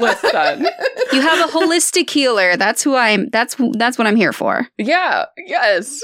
listen. 0.00 0.66
You 1.12 1.20
have 1.20 1.48
a 1.48 1.52
holistic 1.52 2.10
healer. 2.10 2.56
That's 2.56 2.82
who 2.82 2.96
I'm. 2.96 3.28
That's 3.28 3.56
that's 3.72 3.98
what 3.98 4.06
I'm 4.06 4.16
here 4.16 4.32
for. 4.32 4.66
Yeah, 4.78 5.26
yes. 5.38 6.02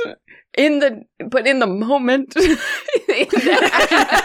In 0.59 0.81
the 0.81 1.03
but 1.29 1.47
in 1.47 1.61
the 1.61 1.67
moment, 1.67 2.37
in 2.37 2.43
the- 3.09 4.23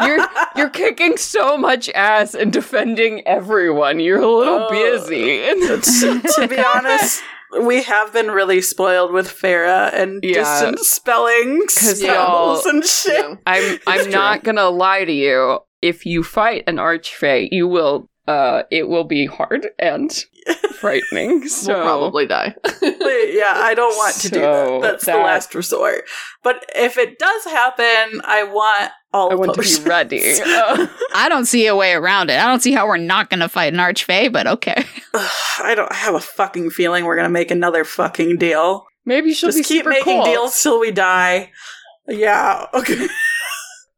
you're 0.00 0.26
you're 0.56 0.70
kicking 0.70 1.16
so 1.16 1.56
much 1.56 1.88
ass 1.90 2.34
and 2.34 2.52
defending 2.52 3.26
everyone. 3.26 4.00
You're 4.00 4.20
a 4.20 4.26
little 4.30 4.66
Oh. 4.68 4.70
busy. 4.70 5.38
to 6.36 6.48
be 6.48 6.58
honest, 6.58 7.22
we 7.62 7.82
have 7.84 8.12
been 8.12 8.30
really 8.30 8.60
spoiled 8.60 9.12
with 9.12 9.26
Farah 9.28 9.92
and 9.94 10.22
Yeah. 10.22 10.34
distant 10.34 10.80
spelling 10.80 11.60
'Cause 11.62 11.98
spells 12.00 12.64
y'all- 12.66 12.68
and 12.74 12.84
shit. 12.84 13.14
Yeah. 13.14 13.34
I'm 13.46 13.78
I'm 13.86 14.10
not 14.10 14.44
gonna 14.44 14.68
lie 14.68 15.04
to 15.04 15.12
you. 15.12 15.60
If 15.80 16.04
you 16.06 16.22
fight 16.22 16.64
an 16.66 16.76
archfey, 16.76 17.48
you 17.50 17.68
will 17.68 18.08
uh 18.26 18.62
it 18.70 18.88
will 18.88 19.04
be 19.04 19.26
hard 19.26 19.68
and 19.78 20.24
frightening. 20.74 21.46
So 21.48 21.74
we'll 21.74 21.82
probably 21.82 22.26
die. 22.26 22.54
yeah, 22.82 23.52
I 23.56 23.72
don't 23.76 23.96
want 23.96 24.14
to 24.16 24.28
do 24.30 24.40
that. 24.40 24.78
That's 24.82 25.06
the 25.06 25.12
last 25.16 25.54
resort. 25.54 26.04
But 26.42 26.64
if 26.74 26.96
it 26.98 27.18
does 27.18 27.44
happen, 27.44 28.20
I 28.24 28.44
want 28.44 28.92
all 29.12 29.30
I 29.30 29.34
want 29.36 29.54
to 29.54 29.60
be 29.60 29.88
ready. 29.88 30.34
Uh, 30.44 30.86
I 31.14 31.28
don't 31.28 31.46
see 31.46 31.66
a 31.66 31.76
way 31.76 31.92
around 31.92 32.30
it. 32.30 32.38
I 32.38 32.46
don't 32.46 32.60
see 32.60 32.72
how 32.72 32.86
we're 32.86 32.96
not 32.96 33.30
going 33.30 33.40
to 33.40 33.48
fight 33.48 33.72
an 33.72 33.78
archfey, 33.78 34.32
but 34.32 34.46
okay. 34.46 34.84
Ugh, 35.14 35.30
I 35.62 35.74
don't 35.74 35.92
have 35.92 36.14
a 36.14 36.20
fucking 36.20 36.70
feeling 36.70 37.04
we're 37.04 37.16
gonna 37.16 37.28
make 37.28 37.50
another 37.50 37.84
fucking 37.84 38.38
deal. 38.38 38.86
maybe 39.04 39.32
she'll 39.32 39.48
Just 39.48 39.58
be 39.58 39.62
keep 39.64 39.78
super 39.80 39.90
making 39.90 40.04
cool. 40.16 40.24
deals 40.24 40.60
till 40.62 40.80
we 40.80 40.90
die. 40.90 41.52
Yeah. 42.08 42.66
Okay. 42.74 43.06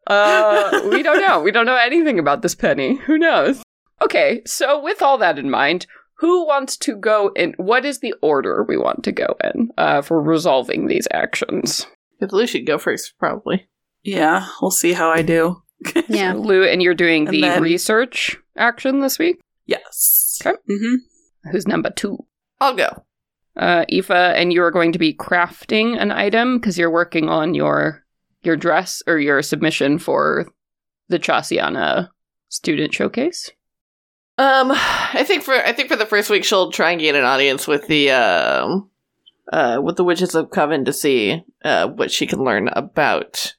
Uh, 0.07 0.83
we 0.91 1.03
don't 1.03 1.20
know. 1.20 1.41
We 1.41 1.51
don't 1.51 1.66
know 1.66 1.77
anything 1.77 2.18
about 2.18 2.43
this 2.43 2.55
penny. 2.55 2.97
Who 3.07 3.18
knows? 3.18 3.62
Okay, 4.03 4.42
so 4.47 4.80
with 4.82 5.01
all 5.03 5.18
that 5.18 5.38
in 5.38 5.51
mind, 5.51 5.86
who 6.18 6.47
wants 6.47 6.76
to 6.78 6.97
go 6.97 7.30
in? 7.36 7.55
What 7.57 7.84
is 7.84 8.01
the 8.01 8.14
order 8.22 8.64
we 8.66 8.76
want 8.76 9.05
to 9.05 9.12
go 9.12 9.36
in 9.44 9.70
uh, 9.76 10.03
for 10.03 10.20
resolving 10.20 10.86
these 10.86 11.09
actions? 11.12 11.86
If 12.20 12.32
Lou 12.32 12.47
should 12.47 12.66
go 12.66 12.78
first, 12.78 13.14
probably. 13.18 13.68
Yeah, 14.03 14.47
we'll 14.62 14.70
see 14.70 14.92
how 14.92 15.11
I 15.11 15.22
do. 15.22 15.62
Yeah. 16.09 16.32
So, 16.32 16.38
Lou, 16.38 16.64
and 16.64 16.82
you're 16.82 16.94
doing 16.94 17.26
And 17.28 17.34
the 17.34 17.42
then- 17.42 17.62
research 17.62 18.36
action 18.57 19.01
this 19.01 19.18
week. 19.18 19.40
Yes. 19.66 20.38
Okay. 20.40 20.57
Mm-hmm. 20.70 21.51
Who's 21.51 21.66
number 21.66 21.90
two? 21.90 22.18
I'll 22.61 22.74
go. 22.74 23.05
Uh, 23.57 23.84
Aoife, 23.92 24.11
and 24.11 24.53
you 24.53 24.62
are 24.62 24.70
going 24.70 24.92
to 24.92 24.99
be 24.99 25.12
crafting 25.14 26.01
an 26.01 26.12
item 26.12 26.59
because 26.59 26.78
you're 26.78 26.90
working 26.90 27.28
on 27.28 27.55
your 27.55 28.05
your 28.42 28.57
dress 28.57 29.03
or 29.07 29.18
your 29.18 29.42
submission 29.42 29.99
for 29.99 30.47
the 31.09 31.18
Chasiana 31.18 32.09
student 32.49 32.94
showcase. 32.94 33.51
Um, 34.39 34.70
I 34.72 35.24
think 35.26 35.43
for 35.43 35.55
I 35.55 35.72
think 35.72 35.89
for 35.89 35.97
the 35.97 36.07
first 36.07 36.28
week 36.28 36.45
she'll 36.45 36.70
try 36.70 36.91
and 36.91 37.01
gain 37.01 37.14
an 37.16 37.24
audience 37.24 37.66
with 37.66 37.87
the 37.87 38.11
um, 38.11 38.91
uh, 39.53 39.80
with 39.82 39.97
the 39.97 40.05
witches 40.05 40.34
of 40.34 40.51
Coven 40.51 40.84
to 40.84 40.93
see 40.93 41.43
uh 41.64 41.89
what 41.89 42.11
she 42.11 42.26
can 42.26 42.45
learn 42.45 42.68
about 42.72 43.55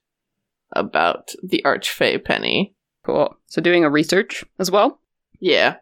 about 0.73 1.31
the 1.43 1.61
Archfey 1.65 2.23
Penny. 2.23 2.75
Cool. 3.03 3.35
So 3.47 3.61
doing 3.61 3.83
a 3.83 3.89
research 3.89 4.43
as 4.59 4.69
well. 4.69 4.99
Yeah, 5.39 5.77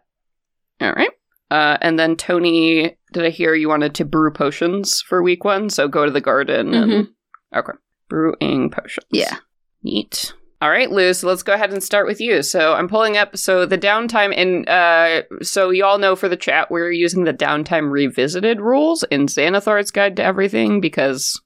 All 0.80 0.92
right. 0.92 1.10
Uh, 1.50 1.76
and 1.80 1.98
then 1.98 2.16
Tony, 2.16 2.96
did 3.12 3.24
I 3.24 3.30
hear 3.30 3.54
you 3.54 3.68
wanted 3.68 3.94
to 3.96 4.04
brew 4.04 4.30
potions 4.32 5.00
for 5.02 5.22
week 5.22 5.44
one? 5.44 5.70
So 5.70 5.88
go 5.88 6.04
to 6.04 6.10
the 6.10 6.20
garden 6.20 6.74
and 6.74 7.08
okay, 7.54 7.72
brewing 8.08 8.70
potions. 8.70 9.06
Yeah. 9.10 9.36
neat. 9.82 10.32
All 10.62 10.70
right, 10.70 10.90
Lou. 10.90 11.12
So 11.12 11.28
let's 11.28 11.42
go 11.42 11.52
ahead 11.52 11.72
and 11.72 11.82
start 11.82 12.06
with 12.06 12.20
you. 12.20 12.42
So 12.42 12.72
I'm 12.74 12.88
pulling 12.88 13.16
up. 13.18 13.36
So 13.36 13.66
the 13.66 13.76
downtime, 13.76 14.32
and 14.34 14.66
uh, 14.68 15.22
so 15.42 15.70
you 15.70 15.84
all 15.84 15.98
know 15.98 16.16
for 16.16 16.28
the 16.28 16.36
chat, 16.36 16.70
we're 16.70 16.90
using 16.90 17.24
the 17.24 17.34
downtime 17.34 17.90
revisited 17.90 18.60
rules 18.60 19.02
in 19.04 19.26
Xanathar's 19.26 19.90
Guide 19.90 20.16
to 20.16 20.24
Everything 20.24 20.80
because 20.80 21.40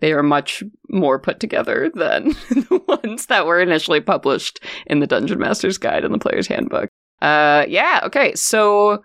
they 0.00 0.12
are 0.12 0.24
much 0.24 0.64
more 0.88 1.20
put 1.20 1.38
together 1.38 1.90
than 1.94 2.30
the 2.50 2.82
ones 2.88 3.26
that 3.26 3.46
were 3.46 3.60
initially 3.60 4.00
published 4.00 4.60
in 4.86 4.98
the 4.98 5.06
Dungeon 5.06 5.38
Master's 5.38 5.78
Guide 5.78 6.04
and 6.04 6.12
the 6.12 6.18
Player's 6.18 6.48
Handbook. 6.48 6.88
Uh, 7.22 7.64
yeah. 7.68 8.00
Okay. 8.04 8.34
So 8.34 9.02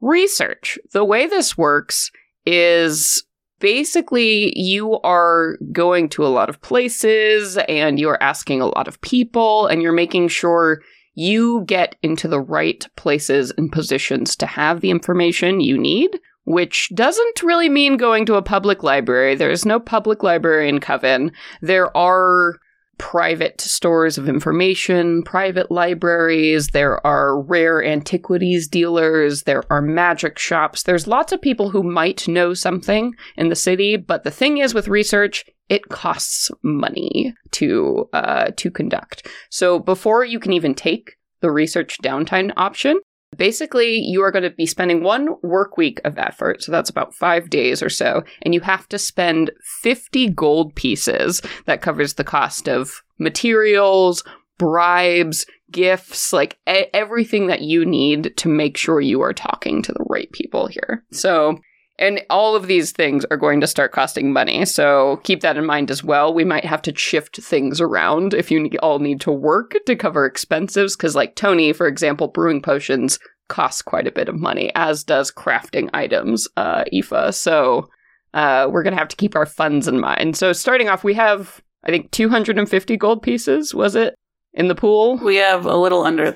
research. 0.00 0.78
The 0.92 1.04
way 1.04 1.26
this 1.26 1.56
works 1.56 2.10
is 2.44 3.24
basically 3.58 4.52
you 4.58 5.00
are 5.00 5.56
going 5.72 6.08
to 6.10 6.26
a 6.26 6.28
lot 6.28 6.48
of 6.48 6.60
places 6.60 7.56
and 7.68 7.98
you're 7.98 8.22
asking 8.22 8.60
a 8.60 8.66
lot 8.66 8.88
of 8.88 9.00
people 9.00 9.66
and 9.66 9.82
you're 9.82 9.92
making 9.92 10.28
sure 10.28 10.82
you 11.14 11.64
get 11.66 11.96
into 12.02 12.28
the 12.28 12.40
right 12.40 12.86
places 12.96 13.52
and 13.56 13.72
positions 13.72 14.36
to 14.36 14.46
have 14.46 14.80
the 14.80 14.90
information 14.90 15.60
you 15.60 15.78
need, 15.78 16.20
which 16.44 16.90
doesn't 16.94 17.42
really 17.42 17.68
mean 17.68 17.96
going 17.96 18.26
to 18.26 18.34
a 18.34 18.42
public 18.42 18.82
library. 18.82 19.34
There's 19.34 19.64
no 19.64 19.80
public 19.80 20.22
library 20.22 20.68
in 20.68 20.78
Coven. 20.78 21.32
There 21.62 21.96
are 21.96 22.60
private 22.98 23.60
stores 23.60 24.18
of 24.18 24.28
information, 24.28 25.22
private 25.22 25.70
libraries, 25.70 26.68
there 26.68 27.04
are 27.06 27.40
rare 27.40 27.84
antiquities 27.84 28.68
dealers, 28.68 29.42
there 29.42 29.62
are 29.70 29.82
magic 29.82 30.38
shops. 30.38 30.82
There's 30.82 31.06
lots 31.06 31.32
of 31.32 31.42
people 31.42 31.70
who 31.70 31.82
might 31.82 32.26
know 32.26 32.54
something 32.54 33.14
in 33.36 33.48
the 33.48 33.56
city, 33.56 33.96
but 33.96 34.24
the 34.24 34.30
thing 34.30 34.58
is 34.58 34.74
with 34.74 34.88
research, 34.88 35.44
it 35.68 35.88
costs 35.88 36.50
money 36.62 37.34
to 37.52 38.08
uh, 38.12 38.50
to 38.56 38.70
conduct. 38.70 39.26
So 39.50 39.78
before 39.78 40.24
you 40.24 40.38
can 40.38 40.52
even 40.52 40.74
take 40.74 41.16
the 41.40 41.50
research 41.50 41.98
downtime 42.02 42.52
option, 42.56 43.00
basically 43.36 43.98
you 43.98 44.22
are 44.22 44.30
going 44.30 44.42
to 44.42 44.50
be 44.50 44.66
spending 44.66 45.02
one 45.02 45.36
work 45.42 45.76
week 45.76 46.00
of 46.04 46.18
effort, 46.18 46.62
so 46.62 46.72
that's 46.72 46.90
about 46.90 47.14
five 47.14 47.50
days 47.50 47.82
or 47.82 47.88
so, 47.88 48.22
and 48.42 48.54
you 48.54 48.60
have 48.60 48.88
to 48.88 48.98
spend 48.98 49.50
50 49.82 50.30
gold 50.30 50.74
pieces 50.74 51.40
that 51.66 51.82
covers 51.82 52.14
the 52.14 52.24
cost 52.24 52.68
of 52.68 53.02
materials, 53.18 54.22
bribes, 54.58 55.46
gifts, 55.70 56.32
like 56.32 56.58
everything 56.66 57.48
that 57.48 57.62
you 57.62 57.84
need 57.84 58.36
to 58.36 58.48
make 58.48 58.76
sure 58.76 59.00
you 59.00 59.20
are 59.20 59.34
talking 59.34 59.82
to 59.82 59.92
the 59.92 60.04
right 60.08 60.30
people 60.32 60.66
here. 60.66 61.04
So, 61.10 61.58
and 61.98 62.22
all 62.28 62.54
of 62.54 62.66
these 62.66 62.92
things 62.92 63.24
are 63.30 63.36
going 63.36 63.60
to 63.60 63.66
start 63.66 63.92
costing 63.92 64.32
money. 64.32 64.64
So 64.66 65.20
keep 65.24 65.40
that 65.40 65.56
in 65.56 65.64
mind 65.64 65.90
as 65.90 66.04
well. 66.04 66.34
We 66.34 66.44
might 66.44 66.64
have 66.64 66.82
to 66.82 66.96
shift 66.96 67.36
things 67.42 67.80
around 67.80 68.34
if 68.34 68.50
you 68.50 68.68
all 68.82 68.98
need 68.98 69.20
to 69.22 69.32
work 69.32 69.74
to 69.86 69.96
cover 69.96 70.26
expenses. 70.26 70.96
Because, 70.96 71.16
like 71.16 71.36
Tony, 71.36 71.72
for 71.72 71.86
example, 71.86 72.28
brewing 72.28 72.60
potions 72.60 73.18
costs 73.48 73.80
quite 73.80 74.06
a 74.06 74.12
bit 74.12 74.28
of 74.28 74.38
money, 74.38 74.72
as 74.74 75.04
does 75.04 75.30
crafting 75.30 75.88
items, 75.94 76.48
uh, 76.56 76.84
Aoife. 76.92 77.34
So 77.34 77.88
uh, 78.34 78.68
we're 78.70 78.82
going 78.82 78.92
to 78.92 78.98
have 78.98 79.08
to 79.08 79.16
keep 79.16 79.34
our 79.34 79.46
funds 79.46 79.88
in 79.88 80.00
mind. 80.00 80.36
So 80.36 80.52
starting 80.52 80.88
off, 80.88 81.04
we 81.04 81.14
have, 81.14 81.62
I 81.84 81.90
think, 81.90 82.10
250 82.10 82.96
gold 82.96 83.22
pieces, 83.22 83.74
was 83.74 83.94
it? 83.94 84.14
In 84.52 84.68
the 84.68 84.74
pool? 84.74 85.18
We 85.18 85.36
have 85.36 85.64
a 85.66 85.76
little 85.76 86.02
under. 86.02 86.34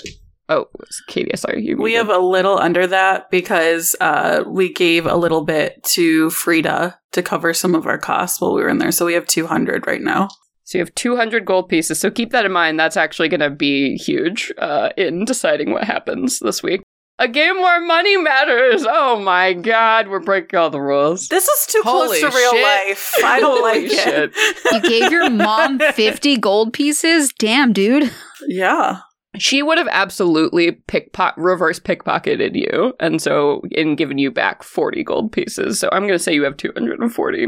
Oh, 0.51 0.67
Katie, 1.07 1.31
sorry. 1.37 1.65
You 1.65 1.77
We 1.77 1.93
have 1.95 2.09
a 2.11 2.19
little 2.19 2.59
under 2.59 2.87
that 2.89 3.31
because 3.31 3.95
uh, 4.01 4.43
we 4.47 4.73
gave 4.73 5.07
a 5.07 5.15
little 5.17 5.45
bit 5.45 5.81
to 5.95 6.29
Frida 6.31 6.99
to 7.13 7.23
cover 7.23 7.55
some 7.55 7.75
of 7.77 7.87
our 7.87 7.99
costs 7.99 8.41
while 8.41 8.53
we 8.55 8.61
were 8.63 8.69
in 8.69 8.79
there. 8.79 8.91
So 8.91 9.07
we 9.07 9.15
have 9.15 9.27
200 9.27 9.87
right 9.87 10.01
now. 10.03 10.29
So 10.65 10.79
you 10.79 10.85
have 10.85 10.95
200 10.97 11.45
gold 11.47 11.69
pieces. 11.69 12.01
So 12.01 12.11
keep 12.11 12.31
that 12.33 12.45
in 12.45 12.53
mind. 12.53 12.79
That's 12.81 12.97
actually 12.97 13.29
going 13.29 13.41
to 13.41 13.51
be 13.51 13.97
huge 13.97 14.53
uh, 14.59 14.91
in 14.97 15.25
deciding 15.25 15.71
what 15.71 15.85
happens 15.85 16.41
this 16.41 16.63
week. 16.65 16.83
A 17.21 17.29
game 17.29 17.57
where 17.57 17.81
money 17.81 18.17
matters. 18.17 18.85
Oh 18.89 19.21
my 19.21 19.53
god, 19.53 20.09
we're 20.09 20.21
breaking 20.21 20.59
all 20.59 20.71
the 20.71 20.81
rules. 20.81 21.29
This 21.29 21.47
is 21.47 21.67
too 21.67 21.83
Holy 21.85 22.19
close 22.19 22.33
to 22.33 22.37
real 22.39 22.53
shit. 22.53 22.63
life. 22.89 23.13
I 23.23 23.41
don't 23.41 23.63
like 23.63 23.89
shit. 23.91 24.33
it. 24.35 24.73
You 24.73 24.81
gave 24.89 25.13
your 25.13 25.29
mom 25.29 25.79
50 25.95 26.39
gold 26.39 26.73
pieces? 26.73 27.33
Damn, 27.39 27.73
dude. 27.73 28.11
Yeah. 28.49 29.01
She 29.39 29.63
would 29.63 29.79
have 29.79 29.89
absolutely 29.91 30.73
pickpock 30.73 31.35
reverse 31.37 31.79
pickpocketed 31.79 32.55
you, 32.55 32.95
and 32.99 33.23
so 33.23 33.63
in 33.71 33.95
given 33.95 34.19
you 34.19 34.31
back 34.31 34.63
forty 34.63 35.05
gold 35.05 35.33
pieces. 35.33 35.79
So 35.79 35.89
I'm 35.93 36.03
going 36.03 36.15
to 36.15 36.19
say 36.19 36.35
you 36.35 36.43
have 36.45 36.57
two 36.57 36.73
hundred 36.75 37.01
and 37.01 37.13
forty. 37.15 37.47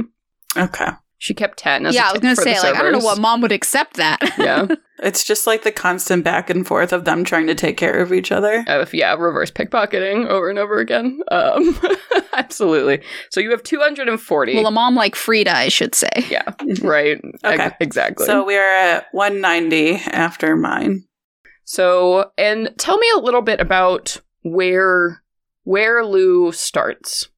Okay. 0.57 0.89
She 1.19 1.35
kept 1.35 1.59
ten. 1.59 1.87
As 1.87 1.95
yeah, 1.95 2.09
i 2.09 2.13
was 2.13 2.21
gonna 2.21 2.35
say 2.35 2.59
like 2.59 2.75
I 2.75 2.83
don't 2.83 2.93
know 2.93 2.99
what 2.99 3.21
mom 3.21 3.43
would 3.43 3.53
accept 3.53 3.97
that. 3.97 4.19
Yeah, 4.39 4.67
It's 5.05 5.23
just 5.25 5.47
like 5.47 5.63
the 5.63 5.71
constant 5.71 6.25
back 6.25 6.51
and 6.51 6.67
forth 6.67 6.93
of 6.93 7.05
them 7.05 7.23
trying 7.23 7.47
to 7.47 7.55
take 7.55 7.77
care 7.77 8.01
of 8.01 8.13
each 8.13 8.33
other. 8.33 8.65
Uh, 8.67 8.85
yeah, 8.93 9.15
reverse 9.15 9.51
pickpocketing 9.53 10.27
over 10.27 10.51
and 10.51 10.59
over 10.59 10.79
again. 10.79 11.21
Um, 11.31 11.79
absolutely. 12.33 13.03
So 13.31 13.41
you 13.41 13.53
have 13.53 13.63
two 13.63 13.79
hundred 13.79 14.09
and 14.09 14.21
forty. 14.21 14.57
well, 14.57 14.67
a 14.67 14.73
mom 14.73 14.97
like 14.97 15.15
Frida, 15.15 15.57
I 15.57 15.69
should 15.69 15.95
say. 15.95 16.11
yeah, 16.29 16.55
right. 16.83 17.21
Okay. 17.45 17.63
Ex- 17.63 17.77
exactly. 17.79 18.27
So 18.27 18.45
we 18.45 18.57
are 18.57 18.69
at 18.69 19.07
190 19.13 19.95
after 20.11 20.57
mine. 20.57 21.05
So, 21.65 22.31
and 22.37 22.71
tell 22.79 22.99
me 22.99 23.07
a 23.15 23.21
little 23.21 23.43
bit 23.43 23.61
about 23.61 24.21
where 24.43 25.23
where 25.65 26.05
Lou 26.05 26.53
starts. 26.53 27.29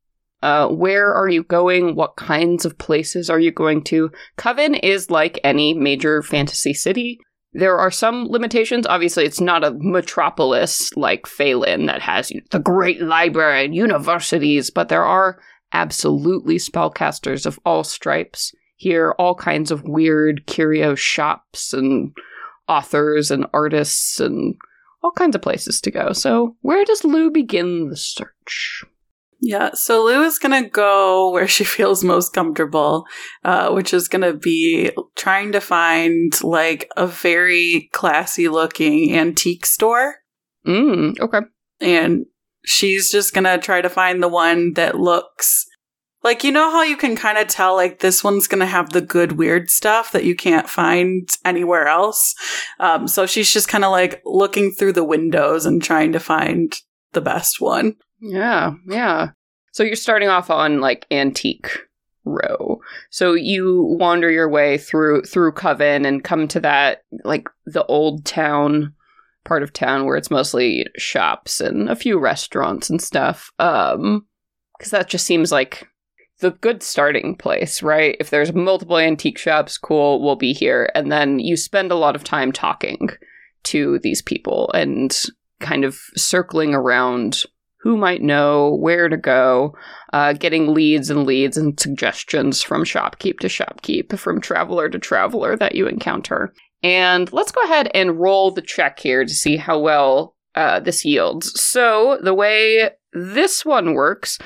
Uh, 0.43 0.69
where 0.69 1.13
are 1.13 1.29
you 1.29 1.43
going? 1.43 1.95
What 1.95 2.17
kinds 2.17 2.65
of 2.65 2.77
places 2.77 3.31
are 3.31 3.41
you 3.41 3.51
going 3.51 3.83
to? 3.85 4.11
Coven 4.37 4.75
is 4.75 5.11
like 5.11 5.41
any 5.43 5.73
major 5.73 6.23
fantasy 6.23 6.75
city. 6.75 7.19
There 7.55 7.79
are 7.79 7.91
some 7.91 8.27
limitations. 8.29 8.87
Obviously, 8.87 9.25
it's 9.25 9.41
not 9.41 9.65
a 9.65 9.75
metropolis 9.79 10.95
like 10.97 11.27
Phelan 11.27 11.87
that 11.87 12.03
has 12.03 12.31
you 12.31 12.41
know, 12.41 12.47
the 12.51 12.59
great 12.59 13.01
library 13.01 13.65
and 13.65 13.75
universities, 13.75 14.71
but 14.71 14.89
there 14.89 15.05
are 15.05 15.39
absolutely 15.73 16.57
spellcasters 16.57 17.47
of 17.47 17.59
all 17.65 17.85
stripes 17.85 18.53
here, 18.77 19.15
all 19.19 19.35
kinds 19.35 19.71
of 19.71 19.85
weird 19.85 20.47
curio 20.47 20.95
shops 20.95 21.73
and 21.73 22.13
authors 22.69 23.31
and 23.31 23.47
artists 23.53 24.21
and 24.21 24.55
all 25.03 25.13
kinds 25.13 25.37
of 25.37 25.43
places 25.43 25.81
to 25.83 25.91
go. 25.91 26.13
So, 26.13 26.57
where 26.63 26.85
does 26.85 27.05
Lou 27.05 27.31
begin 27.31 27.89
the 27.89 27.97
search? 27.97 28.85
Yeah, 29.41 29.73
so 29.75 30.03
Lou 30.03 30.23
is 30.23 30.39
gonna 30.39 30.69
go 30.69 31.31
where 31.31 31.47
she 31.47 31.65
feels 31.77 32.03
most 32.03 32.33
comfortable, 32.33 33.05
uh, 33.45 33.71
which 33.71 33.93
is 33.93 34.09
gonna 34.09 34.33
be 34.33 34.91
trying 35.17 35.53
to 35.53 35.61
find 35.61 36.33
like 36.43 36.91
a 36.97 37.07
very 37.07 37.91
classy 37.93 38.49
looking 38.49 39.15
antique 39.15 39.67
store. 39.67 40.17
Mm, 40.67 41.21
okay. 41.21 41.41
And 41.81 42.25
she's 42.65 43.11
just 43.11 43.35
gonna 43.35 43.59
try 43.59 43.83
to 43.83 43.91
find 43.91 44.23
the 44.23 44.29
one 44.29 44.73
that 44.75 44.99
looks 44.99 45.67
like 46.25 46.43
you 46.43 46.51
know 46.51 46.71
how 46.71 46.83
you 46.83 46.97
can 46.97 47.15
kind 47.15 47.39
of 47.39 47.47
tell 47.47 47.77
like 47.77 48.01
this 48.01 48.25
one's 48.25 48.49
gonna 48.49 48.67
have 48.67 48.91
the 48.91 49.03
good 49.03 49.33
weird 49.33 49.71
stuff 49.71 50.11
that 50.13 50.25
you 50.25 50.35
can't 50.35 50.69
find 50.69 51.29
anywhere 51.45 51.87
else. 51.87 52.35
Um, 52.81 53.07
so 53.07 53.27
she's 53.27 53.53
just 53.53 53.69
kind 53.69 53.85
of 53.85 53.93
like 53.93 54.23
looking 54.25 54.73
through 54.73 54.95
the 54.95 55.05
windows 55.05 55.67
and 55.67 55.83
trying 55.83 56.13
to 56.13 56.21
find 56.21 56.75
the 57.13 57.21
best 57.21 57.61
one. 57.61 57.97
Yeah, 58.21 58.73
yeah. 58.89 59.31
So 59.73 59.83
you're 59.83 59.97
starting 59.97 60.29
off 60.29 60.51
on 60.51 60.81
like 60.81 61.07
antique 61.11 61.69
row. 62.25 62.81
So 63.11 63.35
you 63.35 63.97
wander 63.99 64.31
your 64.31 64.49
way 64.49 64.79
through 64.79 65.23
through 65.23 65.53
Coven 65.53 66.07
and 66.07 66.25
come 66.25 66.49
to 66.49 66.61
that 66.61 67.03
like 67.25 67.49
the 67.67 67.85
old 67.85 68.25
town 68.25 68.95
part 69.45 69.63
of 69.63 69.75
town 69.75 70.07
where 70.07 70.17
it's 70.17 70.31
mostly 70.31 70.87
shops 70.97 71.61
and 71.61 71.91
a 71.91 71.97
few 71.97 72.19
restaurants 72.19 72.89
and 72.89 73.03
stuff. 73.03 73.51
Um 73.59 74.27
cuz 74.81 74.91
that 74.91 75.09
just 75.09 75.27
seems 75.27 75.53
like 75.53 75.87
the 76.45 76.51
good 76.51 76.83
starting 76.83 77.35
place, 77.35 77.83
right? 77.83 78.19
If 78.21 78.29
there's 78.29 78.53
multiple 78.53 78.99
antique 78.99 79.39
shops, 79.39 79.79
cool, 79.79 80.23
we'll 80.23 80.37
be 80.37 80.53
here. 80.53 80.91
And 80.95 81.11
then 81.11 81.39
you 81.39 81.57
spend 81.57 81.91
a 81.91 81.97
lot 81.97 82.15
of 82.15 82.23
time 82.23 82.53
talking 82.53 83.09
to 83.65 83.99
these 84.01 84.21
people 84.21 84.71
and 84.75 85.19
kind 85.61 85.87
of 85.87 85.99
circling 86.17 86.75
around 86.75 87.45
who 87.81 87.97
might 87.97 88.21
know 88.21 88.75
where 88.75 89.09
to 89.09 89.17
go, 89.17 89.75
uh, 90.13 90.35
getting 90.35 90.75
leads 90.75 91.09
and 91.09 91.25
leads 91.25 91.57
and 91.57 91.81
suggestions 91.81 92.63
from 92.63 92.85
shopkeep 92.85 93.39
to 93.39 93.49
shopkeep, 93.49 94.19
from 94.19 94.39
traveler 94.39 94.91
to 94.91 94.99
traveler 94.99 95.57
that 95.57 95.75
you 95.75 95.87
encounter. 95.87 96.53
And 96.83 97.33
let's 97.33 97.53
go 97.53 97.63
ahead 97.63 97.91
and 97.95 98.21
roll 98.21 98.51
the 98.51 98.61
check 98.61 98.99
here 98.99 99.25
to 99.25 99.33
see 99.33 99.57
how 99.57 99.79
well 99.79 100.37
uh, 100.55 100.81
this 100.81 101.07
yields. 101.07 101.59
So, 101.59 102.19
the 102.23 102.35
way 102.35 102.91
this 103.15 103.65
one 103.65 103.95
works 103.95 104.39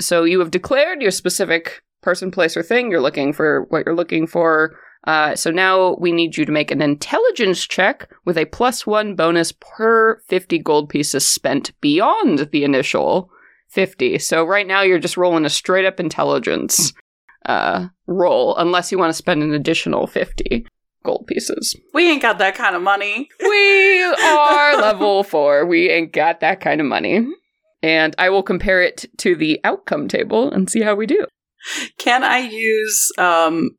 so 0.00 0.24
you 0.24 0.38
have 0.40 0.50
declared 0.50 1.02
your 1.02 1.10
specific 1.10 1.82
person, 2.02 2.30
place, 2.30 2.56
or 2.56 2.62
thing. 2.62 2.90
You're 2.90 3.00
looking 3.00 3.32
for 3.32 3.66
what 3.70 3.84
you're 3.86 3.94
looking 3.94 4.26
for. 4.26 4.78
Uh, 5.06 5.34
so 5.34 5.50
now 5.50 5.96
we 5.98 6.12
need 6.12 6.36
you 6.36 6.44
to 6.46 6.52
make 6.52 6.70
an 6.70 6.80
intelligence 6.80 7.66
check 7.66 8.10
with 8.24 8.38
a 8.38 8.46
plus 8.46 8.86
one 8.86 9.14
bonus 9.14 9.52
per 9.52 10.20
50 10.28 10.58
gold 10.60 10.88
pieces 10.88 11.28
spent 11.28 11.78
beyond 11.80 12.48
the 12.52 12.64
initial 12.64 13.30
50. 13.68 14.18
So 14.18 14.44
right 14.44 14.66
now 14.66 14.82
you're 14.82 14.98
just 14.98 15.16
rolling 15.16 15.44
a 15.44 15.50
straight 15.50 15.84
up 15.84 16.00
intelligence 16.00 16.92
uh, 17.44 17.88
roll, 18.06 18.56
unless 18.56 18.90
you 18.90 18.98
want 18.98 19.10
to 19.10 19.16
spend 19.16 19.42
an 19.42 19.52
additional 19.52 20.06
50 20.06 20.66
gold 21.04 21.26
pieces. 21.26 21.76
We 21.92 22.10
ain't 22.10 22.22
got 22.22 22.38
that 22.38 22.54
kind 22.54 22.74
of 22.74 22.82
money. 22.82 23.28
We 23.40 24.02
are 24.22 24.80
level 24.80 25.22
four. 25.22 25.66
We 25.66 25.90
ain't 25.90 26.12
got 26.12 26.40
that 26.40 26.60
kind 26.60 26.80
of 26.80 26.86
money. 26.86 27.26
And 27.84 28.14
I 28.16 28.30
will 28.30 28.42
compare 28.42 28.80
it 28.80 29.04
to 29.18 29.36
the 29.36 29.60
outcome 29.62 30.08
table 30.08 30.50
and 30.50 30.70
see 30.70 30.80
how 30.80 30.94
we 30.94 31.04
do. 31.04 31.26
Can 31.98 32.24
I 32.24 32.38
use 32.38 33.12
um 33.18 33.76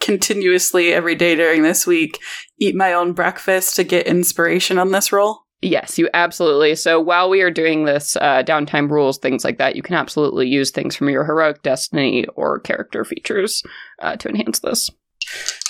continuously 0.00 0.92
every 0.92 1.16
day 1.16 1.34
during 1.34 1.62
this 1.62 1.88
week 1.88 2.20
eat 2.60 2.76
my 2.76 2.92
own 2.92 3.14
breakfast 3.14 3.74
to 3.76 3.82
get 3.82 4.06
inspiration 4.06 4.78
on 4.78 4.92
this 4.92 5.10
roll? 5.10 5.40
Yes, 5.60 5.98
you 5.98 6.08
absolutely. 6.14 6.76
So 6.76 7.00
while 7.00 7.28
we 7.28 7.42
are 7.42 7.50
doing 7.50 7.84
this 7.84 8.14
uh, 8.14 8.44
downtime 8.44 8.88
rules, 8.90 9.18
things 9.18 9.42
like 9.42 9.58
that, 9.58 9.74
you 9.74 9.82
can 9.82 9.96
absolutely 9.96 10.46
use 10.46 10.70
things 10.70 10.94
from 10.94 11.08
your 11.08 11.24
heroic 11.24 11.62
destiny 11.62 12.26
or 12.36 12.60
character 12.60 13.04
features 13.04 13.64
uh, 14.00 14.14
to 14.16 14.28
enhance 14.28 14.60
this. 14.60 14.88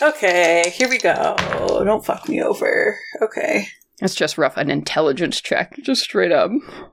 Okay, 0.02 0.74
here 0.76 0.90
we 0.90 0.98
go. 0.98 1.36
Don't 1.84 2.04
fuck 2.04 2.28
me 2.28 2.42
over. 2.42 2.98
Okay. 3.22 3.68
It's 4.02 4.14
just 4.14 4.36
rough. 4.36 4.56
An 4.56 4.70
intelligence 4.70 5.40
check, 5.40 5.76
just 5.82 6.02
straight 6.02 6.32
up. 6.32 6.50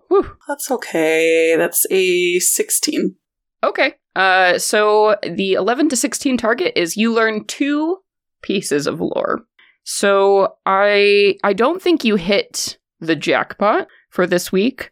Whew. 0.07 0.37
That's 0.47 0.71
okay. 0.71 1.55
That's 1.57 1.85
a 1.91 2.39
16. 2.39 3.15
Okay. 3.63 3.95
Uh, 4.15 4.57
so 4.57 5.17
the 5.23 5.53
11 5.53 5.89
to 5.89 5.95
16 5.95 6.37
target 6.37 6.73
is 6.75 6.97
you 6.97 7.13
learn 7.13 7.45
two 7.45 7.97
pieces 8.41 8.87
of 8.87 9.01
lore. 9.01 9.41
So 9.83 10.55
I 10.65 11.35
I 11.43 11.53
don't 11.53 11.81
think 11.81 12.03
you 12.03 12.15
hit 12.15 12.77
the 12.99 13.15
jackpot 13.15 13.87
for 14.09 14.25
this 14.25 14.51
week, 14.51 14.91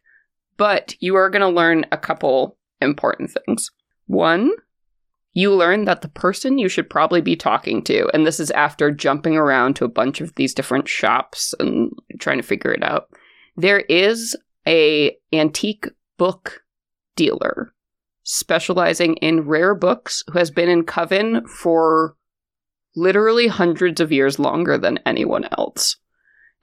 but 0.57 0.95
you 0.99 1.16
are 1.16 1.30
going 1.30 1.41
to 1.41 1.47
learn 1.47 1.86
a 1.91 1.97
couple 1.97 2.57
important 2.82 3.32
things. 3.32 3.72
One, 4.07 4.51
you 5.34 5.54
learn 5.54 5.86
that 5.86 6.02
the 6.02 6.10
person 6.10 6.58
you 6.58 6.68
should 6.68 6.90
probably 6.90 7.22
be 7.22 7.36
talking 7.36 7.84
to, 7.84 8.10
and 8.14 8.26
this 8.26 8.40
is 8.40 8.52
after 8.52 8.92
jumping 8.92 9.36
around 9.36 9.76
to 9.76 9.86
a 9.86 9.90
bunch 9.90 10.22
of 10.22 10.36
these 10.36 10.54
different 10.54 10.88
shops 10.88 11.54
and 11.60 11.92
trying 12.20 12.38
to 12.38 12.44
figure 12.44 12.72
it 12.72 12.84
out. 12.84 13.10
There 13.56 13.80
is 13.80 14.36
a 14.68 15.16
antique 15.34 15.88
book 16.18 16.64
dealer 17.16 17.74
specializing 18.24 19.16
in 19.18 19.42
rare 19.42 19.74
books 19.74 20.24
who 20.32 20.38
has 20.38 20.52
been 20.52 20.70
in 20.70 20.84
Coven 20.84 21.48
for 21.48 22.16
literally 22.96 23.48
hundreds 23.48 24.02
of 24.02 24.12
years 24.12 24.38
longer 24.38 24.78
than 24.78 25.00
anyone 25.06 25.46
else. 25.58 25.98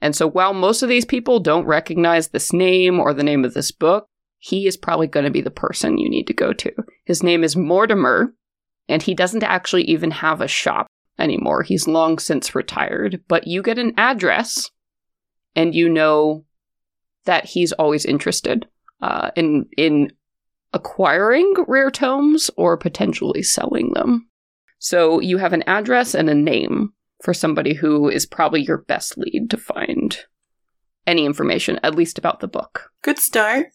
And 0.01 0.15
so 0.15 0.27
while 0.27 0.53
most 0.53 0.81
of 0.81 0.89
these 0.89 1.05
people 1.05 1.39
don't 1.39 1.65
recognize 1.65 2.29
this 2.29 2.53
name 2.53 2.99
or 2.99 3.13
the 3.13 3.23
name 3.23 3.43
of 3.43 3.53
this 3.53 3.71
book, 3.71 4.07
he 4.37 4.67
is 4.67 4.77
probably 4.77 5.07
going 5.07 5.25
to 5.25 5.31
be 5.31 5.41
the 5.41 5.51
person 5.51 5.97
you 5.97 6.09
need 6.09 6.27
to 6.27 6.33
go 6.33 6.53
to. 6.53 6.71
His 7.03 7.21
name 7.21 7.43
is 7.43 7.57
Mortimer, 7.57 8.33
and 8.89 9.01
he 9.01 9.13
doesn't 9.13 9.43
actually 9.43 9.83
even 9.83 10.11
have 10.11 10.41
a 10.41 10.47
shop 10.47 10.87
anymore. 11.17 11.63
He's 11.63 11.87
long 11.87 12.19
since 12.19 12.55
retired, 12.55 13.21
but 13.27 13.47
you 13.47 13.61
get 13.61 13.77
an 13.77 13.93
address 13.97 14.69
and 15.55 15.75
you 15.75 15.89
know 15.89 16.45
that 17.25 17.45
he's 17.45 17.71
always 17.73 18.05
interested 18.05 18.67
uh, 19.01 19.31
in 19.35 19.65
in 19.77 20.11
acquiring 20.73 21.53
rare 21.67 21.91
tomes 21.91 22.49
or 22.57 22.77
potentially 22.77 23.43
selling 23.43 23.93
them. 23.93 24.27
So 24.79 25.19
you 25.19 25.37
have 25.37 25.53
an 25.53 25.63
address 25.63 26.13
and 26.13 26.29
a 26.29 26.35
name 26.35 26.93
for 27.23 27.33
somebody 27.33 27.73
who 27.73 28.07
is 28.09 28.25
probably 28.25 28.61
your 28.61 28.77
best 28.77 29.17
lead 29.17 29.49
to 29.49 29.57
find 29.57 30.17
any 31.05 31.25
information, 31.25 31.79
at 31.83 31.95
least 31.95 32.17
about 32.17 32.39
the 32.39 32.47
book. 32.47 32.91
Good 33.01 33.19
start. 33.19 33.67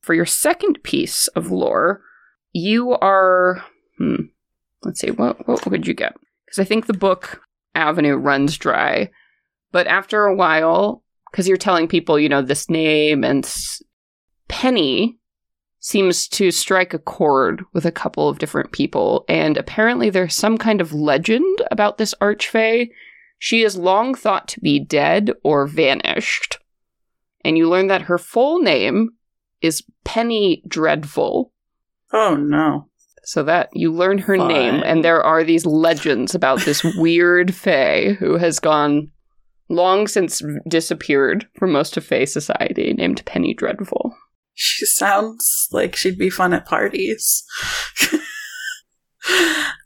For 0.00 0.14
your 0.14 0.26
second 0.26 0.82
piece 0.82 1.26
of 1.28 1.50
lore, 1.50 2.02
you 2.52 2.92
are. 2.92 3.64
Hmm, 3.98 4.26
let's 4.86 5.00
see, 5.00 5.10
what, 5.10 5.46
what 5.46 5.66
would 5.66 5.86
you 5.86 5.94
get? 5.94 6.14
Because 6.46 6.58
I 6.58 6.64
think 6.64 6.86
the 6.86 6.94
book 6.94 7.42
Avenue 7.74 8.16
runs 8.16 8.56
dry. 8.56 9.10
But 9.72 9.86
after 9.86 10.24
a 10.24 10.34
while, 10.34 11.02
because 11.30 11.46
you're 11.46 11.58
telling 11.58 11.88
people, 11.88 12.18
you 12.18 12.28
know, 12.28 12.40
this 12.40 12.70
name 12.70 13.24
and 13.24 13.46
Penny 14.48 15.18
seems 15.80 16.26
to 16.28 16.50
strike 16.50 16.94
a 16.94 16.98
chord 16.98 17.64
with 17.72 17.84
a 17.84 17.92
couple 17.92 18.28
of 18.28 18.38
different 18.38 18.72
people. 18.72 19.24
And 19.28 19.56
apparently, 19.56 20.10
there's 20.10 20.34
some 20.34 20.56
kind 20.58 20.80
of 20.80 20.92
legend 20.92 21.62
about 21.70 21.98
this 21.98 22.14
archfey 22.20 22.88
She 23.38 23.62
is 23.62 23.76
long 23.76 24.14
thought 24.14 24.48
to 24.48 24.60
be 24.60 24.80
dead 24.80 25.32
or 25.42 25.66
vanished. 25.66 26.58
And 27.44 27.58
you 27.58 27.68
learn 27.68 27.88
that 27.88 28.02
her 28.02 28.18
full 28.18 28.60
name 28.60 29.10
is 29.60 29.84
Penny 30.04 30.62
Dreadful. 30.66 31.52
Oh 32.12 32.34
no. 32.34 32.88
So 33.26 33.42
that 33.42 33.70
you 33.72 33.92
learn 33.92 34.18
her 34.18 34.36
name, 34.36 34.84
and 34.84 35.04
there 35.04 35.20
are 35.20 35.42
these 35.42 35.66
legends 35.66 36.32
about 36.32 36.60
this 36.60 36.84
weird 36.96 37.52
Fae 37.52 38.12
who 38.20 38.36
has 38.36 38.60
gone 38.60 39.10
long 39.68 40.06
since 40.06 40.40
disappeared 40.68 41.44
from 41.58 41.72
most 41.72 41.96
of 41.96 42.04
Fae 42.06 42.24
society, 42.24 42.94
named 42.94 43.24
Penny 43.26 43.52
Dreadful. 43.52 44.14
She 44.54 44.86
sounds 44.86 45.66
like 45.72 45.96
she'd 45.96 46.16
be 46.16 46.30
fun 46.30 46.52
at 46.52 46.66
parties. 46.66 47.44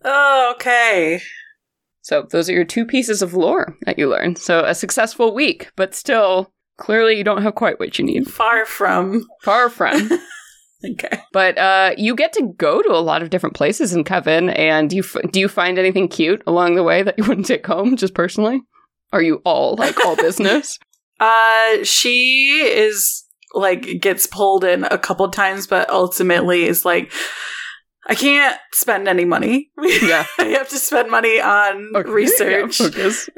oh, 0.04 0.52
okay. 0.56 1.22
So 2.02 2.26
those 2.30 2.50
are 2.50 2.54
your 2.54 2.66
two 2.66 2.84
pieces 2.84 3.22
of 3.22 3.32
lore 3.32 3.74
that 3.86 3.98
you 3.98 4.06
learn. 4.06 4.36
So 4.36 4.66
a 4.66 4.74
successful 4.74 5.34
week, 5.34 5.70
but 5.76 5.94
still, 5.94 6.52
clearly 6.76 7.16
you 7.16 7.24
don't 7.24 7.42
have 7.42 7.54
quite 7.54 7.80
what 7.80 7.98
you 7.98 8.04
need. 8.04 8.30
Far 8.30 8.66
from. 8.66 9.26
Far 9.40 9.70
from. 9.70 10.10
Okay. 10.92 11.20
But 11.32 11.58
uh, 11.58 11.90
you 11.98 12.14
get 12.14 12.32
to 12.34 12.54
go 12.56 12.80
to 12.80 12.88
a 12.90 13.00
lot 13.04 13.22
of 13.22 13.28
different 13.28 13.54
places 13.54 13.92
in 13.92 14.02
Coven, 14.02 14.48
and 14.48 14.90
you 14.92 15.02
f- 15.02 15.30
do 15.30 15.38
you 15.38 15.46
find 15.48 15.78
anything 15.78 16.08
cute 16.08 16.42
along 16.46 16.74
the 16.74 16.82
way 16.82 17.02
that 17.02 17.18
you 17.18 17.24
wouldn't 17.24 17.46
take 17.46 17.66
home, 17.66 17.96
just 17.96 18.14
personally? 18.14 18.62
Are 19.12 19.20
you 19.20 19.42
all 19.44 19.76
like 19.76 20.02
all 20.06 20.16
business? 20.28 20.78
Uh, 21.20 21.84
she 21.84 22.60
is 22.62 23.24
like 23.52 24.00
gets 24.00 24.26
pulled 24.26 24.64
in 24.64 24.84
a 24.84 24.96
couple 24.96 25.28
times, 25.30 25.66
but 25.66 25.90
ultimately 25.90 26.64
is 26.64 26.84
like, 26.86 27.12
I 28.06 28.14
can't 28.14 28.58
spend 28.72 29.06
any 29.06 29.26
money. 29.26 29.70
Yeah. 29.82 30.24
I 30.38 30.44
have 30.44 30.68
to 30.70 30.78
spend 30.78 31.10
money 31.10 31.40
on 31.42 31.90
Okay, 31.94 32.10
research. 32.10 32.80
yeah, 32.80 32.86
focus. 32.88 33.28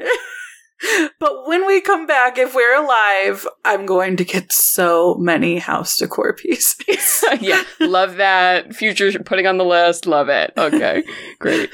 But 1.19 1.47
when 1.47 1.65
we 1.67 1.81
come 1.81 2.05
back, 2.05 2.37
if 2.37 2.53
we're 2.55 2.75
alive, 2.75 3.47
I'm 3.65 3.85
going 3.85 4.17
to 4.17 4.25
get 4.25 4.51
so 4.51 5.15
many 5.15 5.57
house 5.59 5.97
decor 5.97 6.33
pieces. 6.37 7.23
yeah, 7.41 7.63
love 7.79 8.15
that. 8.17 8.75
Future 8.75 9.11
putting 9.19 9.47
on 9.47 9.57
the 9.57 9.65
list. 9.65 10.05
Love 10.05 10.29
it. 10.29 10.53
Okay, 10.57 11.03
great. 11.39 11.69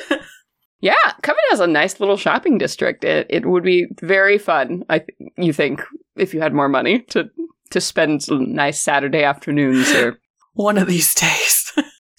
Yeah, 0.81 0.95
Coven 1.23 1.41
has 1.49 1.59
a 1.59 1.67
nice 1.67 1.99
little 1.99 2.17
shopping 2.17 2.57
district. 2.57 3.03
It 3.03 3.27
it 3.29 3.45
would 3.45 3.63
be 3.63 3.87
very 4.01 4.37
fun. 4.37 4.83
I 4.89 4.99
th- 4.99 5.31
you 5.37 5.53
think 5.53 5.81
if 6.15 6.33
you 6.33 6.39
had 6.41 6.53
more 6.53 6.69
money 6.69 7.01
to 7.09 7.29
to 7.71 7.81
spend 7.81 8.23
some 8.23 8.53
nice 8.53 8.81
Saturday 8.81 9.23
afternoons 9.23 9.91
or 9.91 10.19
One 10.53 10.77
of 10.77 10.87
these 10.87 11.13
days. 11.13 11.58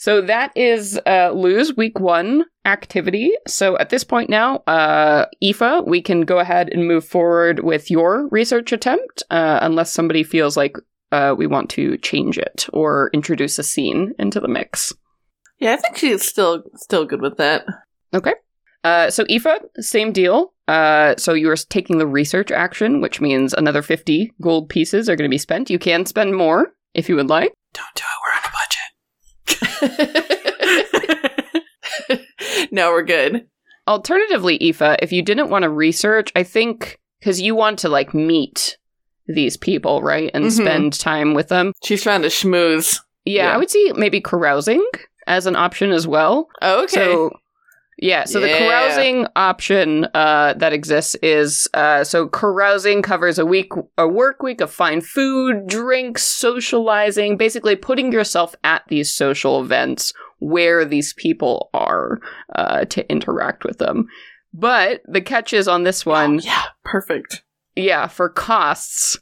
So 0.01 0.23
that 0.23 0.57
is 0.57 0.99
uh, 1.07 1.31
Lou's 1.33 1.77
week 1.77 2.01
one 2.01 2.47
activity. 2.65 3.33
So 3.47 3.77
at 3.77 3.91
this 3.91 4.03
point 4.03 4.31
now, 4.31 4.63
uh, 4.67 5.27
Aoife, 5.45 5.85
we 5.87 6.01
can 6.01 6.23
go 6.23 6.39
ahead 6.39 6.71
and 6.73 6.89
move 6.89 7.05
forward 7.05 7.63
with 7.63 7.91
your 7.91 8.27
research 8.31 8.73
attempt, 8.73 9.23
uh, 9.31 9.59
unless 9.61 9.93
somebody 9.93 10.23
feels 10.23 10.57
like 10.57 10.75
uh, 11.13 11.35
we 11.37 11.47
want 11.47 11.69
to 11.73 11.99
change 11.99 12.39
it 12.39 12.67
or 12.73 13.11
introduce 13.13 13.59
a 13.59 13.63
scene 13.63 14.15
into 14.19 14.41
the 14.41 14.49
mix. 14.49 14.95
Yeah, 15.59 15.75
I 15.75 15.77
think 15.77 15.99
she's 15.99 16.25
still 16.25 16.63
still 16.77 17.05
good 17.05 17.21
with 17.21 17.37
that. 17.37 17.67
Okay. 18.15 18.33
Uh, 18.83 19.11
so 19.11 19.27
Aoife, 19.29 19.61
same 19.81 20.13
deal. 20.13 20.55
Uh, 20.67 21.15
so 21.19 21.35
you're 21.35 21.57
taking 21.57 21.99
the 21.99 22.07
research 22.07 22.51
action, 22.51 23.03
which 23.03 23.21
means 23.21 23.53
another 23.53 23.83
50 23.83 24.33
gold 24.41 24.71
pieces 24.71 25.11
are 25.11 25.17
going 25.17 25.29
to 25.29 25.35
be 25.35 25.37
spent. 25.37 25.69
You 25.69 25.79
can 25.79 26.07
spend 26.07 26.35
more 26.35 26.69
if 26.95 27.11
you 27.11 27.17
would 27.17 27.29
like. 27.29 27.53
Don't 27.75 27.95
do 27.95 28.01
it. 28.01 28.21
We're 28.25 28.39
on 28.39 28.45
a 28.45 28.53
budget. 28.53 28.70
no, 32.71 32.91
we're 32.91 33.03
good. 33.03 33.47
Alternatively, 33.89 34.59
Aoife, 34.63 34.99
if 35.03 35.13
you 35.13 35.23
didn't 35.23 35.51
want 35.51 35.63
to 35.65 35.71
research, 35.71 36.31
I 36.37 36.43
think 36.43 36.99
because 37.19 37.41
you 37.41 37.55
want 37.55 37.79
to 37.81 37.89
like 37.89 38.15
meet 38.15 38.77
these 39.27 39.57
people, 39.57 40.03
right, 40.03 40.31
and 40.35 40.47
Mhm. 40.47 40.53
spend 40.53 40.99
time 40.99 41.35
with 41.35 41.49
them. 41.49 41.73
She's 41.85 42.03
trying 42.03 42.23
to 42.23 42.29
schmooze. 42.29 43.01
Yeah, 43.25 43.47
Yeah. 43.49 43.55
I 43.55 43.59
would 43.59 43.71
see 43.71 43.93
maybe 43.97 44.21
carousing 44.21 44.85
as 45.27 45.47
an 45.47 45.57
option 45.57 45.93
as 45.93 46.07
well. 46.07 46.49
Oh, 46.63 46.85
okay. 46.85 46.95
So 46.95 47.31
yeah, 48.01 48.25
so 48.25 48.41
the 48.41 48.49
carousing 48.49 49.27
option 49.37 50.07
uh, 50.15 50.55
that 50.55 50.73
exists 50.73 51.15
is 51.23 51.69
uh, 51.75 52.03
so 52.03 52.29
carousing 52.29 53.03
covers 53.03 53.39
a 53.39 53.45
week, 53.45 53.73
a 53.99 54.09
work 54.09 54.43
week 54.43 54.61
of 54.61 54.71
fine 54.73 55.03
food, 55.03 55.67
drinks, 55.67 56.23
socializing, 56.23 57.37
basically 57.37 57.77
putting 57.77 58.11
yourself 58.11 58.55
at 58.65 58.83
these 58.89 59.13
social 59.13 59.61
events 59.63 60.15
where 60.39 60.85
these 60.87 61.13
people 61.15 61.69
are 61.75 62.21
uh, 62.55 62.87
to 62.87 63.09
interact 63.11 63.65
with 63.65 63.77
them. 63.79 64.07
But 64.55 65.03
the 65.07 65.21
catch 65.21 65.53
is 65.53 65.69
on 65.69 65.85
this 65.85 66.05
one, 66.07 66.41
Oh, 66.41 66.43
yeah, 66.43 66.63
perfect. 66.85 67.43
yeah, 67.77 68.07
for 68.07 68.29
costs 68.31 69.19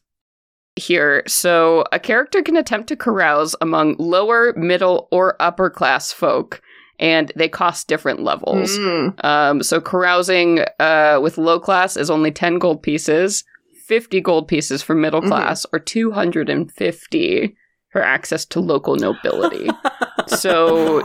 here. 0.77 1.25
So 1.27 1.85
a 1.93 1.99
character 1.99 2.41
can 2.43 2.57
attempt 2.57 2.89
to 2.89 2.97
carouse 2.97 3.57
among 3.61 3.97
lower, 3.99 4.55
middle, 4.57 5.09
or 5.11 5.35
upper 5.43 5.69
class 5.69 6.13
folk, 6.13 6.63
and 6.99 7.31
they 7.37 7.49
cost 7.49 7.87
different 7.89 8.23
levels. 8.23 8.77
Mm. 8.79 9.25
Um, 9.25 9.63
so 9.63 9.81
carousing 9.81 10.65
uh, 10.81 11.19
with 11.23 11.39
low 11.39 11.61
class 11.61 11.97
is 11.97 12.11
only 12.11 12.31
10 12.31 12.59
gold 12.59 12.83
pieces, 12.83 13.45
50 13.87 14.21
gold 14.21 14.49
pieces 14.49 14.83
for 14.83 14.95
middle 14.95 15.21
Mhm. 15.23 15.29
class, 15.29 15.65
or 15.73 15.79
250 15.79 17.57
for 17.91 18.03
access 18.03 18.45
to 18.47 18.61
local 18.61 18.97
nobility. 18.97 19.69
so 20.27 21.01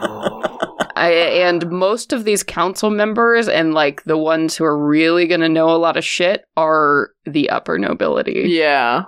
I, 0.96 1.12
and 1.12 1.70
most 1.70 2.12
of 2.14 2.24
these 2.24 2.44
council 2.44 2.90
members 2.90 3.48
and 3.48 3.74
like 3.74 4.04
the 4.04 4.18
ones 4.18 4.56
who 4.56 4.66
are 4.66 4.78
really 4.78 5.28
going 5.28 5.42
to 5.42 5.50
know 5.50 5.70
a 5.70 5.78
lot 5.78 5.98
of 5.98 6.04
shit 6.04 6.44
are 6.58 7.12
the 7.26 7.50
upper 7.50 7.78
nobility. 7.80 8.44
Yeah. 8.48 9.04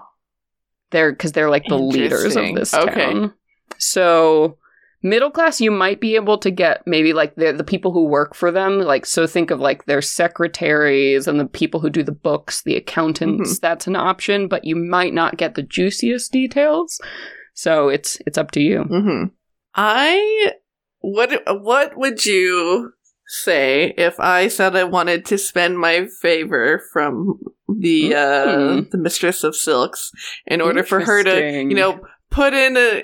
They're 0.91 1.11
because 1.11 1.33
they're 1.33 1.49
like 1.49 1.65
the 1.67 1.77
leaders 1.77 2.36
of 2.36 2.53
this 2.55 2.73
Okay. 2.73 2.93
town. 3.13 3.33
So 3.77 4.57
middle 5.05 5.31
class, 5.31 5.61
you 5.61 5.71
might 5.71 6.01
be 6.01 6.15
able 6.15 6.37
to 6.39 6.51
get 6.51 6.81
maybe 6.85 7.13
like 7.13 7.35
the 7.35 7.53
the 7.53 7.63
people 7.63 7.91
who 7.93 8.05
work 8.05 8.35
for 8.35 8.51
them. 8.51 8.79
Like 8.79 9.05
so, 9.05 9.25
think 9.27 9.51
of 9.51 9.59
like 9.59 9.85
their 9.85 10.01
secretaries 10.01 11.27
and 11.27 11.39
the 11.39 11.45
people 11.45 11.79
who 11.79 11.89
do 11.89 12.03
the 12.03 12.11
books, 12.11 12.63
the 12.63 12.75
accountants. 12.75 13.51
Mm-hmm. 13.53 13.61
That's 13.61 13.87
an 13.87 13.95
option, 13.95 14.47
but 14.47 14.65
you 14.65 14.75
might 14.75 15.13
not 15.13 15.37
get 15.37 15.55
the 15.55 15.63
juiciest 15.63 16.31
details. 16.31 16.99
So 17.53 17.89
it's 17.89 18.17
it's 18.25 18.37
up 18.37 18.51
to 18.51 18.59
you. 18.61 18.83
mm-hmm. 18.83 19.23
I 19.75 20.51
what 20.99 21.41
what 21.61 21.97
would 21.97 22.25
you 22.25 22.91
say 23.27 23.93
if 23.97 24.19
I 24.19 24.47
said 24.49 24.75
I 24.75 24.83
wanted 24.83 25.25
to 25.25 25.37
spend 25.37 25.79
my 25.79 26.07
favor 26.21 26.81
from 26.93 27.39
the 27.67 28.13
uh 28.13 28.45
Mm. 28.45 28.91
the 28.91 28.97
mistress 28.97 29.43
of 29.43 29.55
silks 29.55 30.11
in 30.45 30.61
order 30.61 30.83
for 30.83 30.99
her 30.99 31.23
to 31.23 31.51
you 31.63 31.75
know 31.75 31.99
put 32.29 32.53
in 32.53 32.77
a 32.77 33.03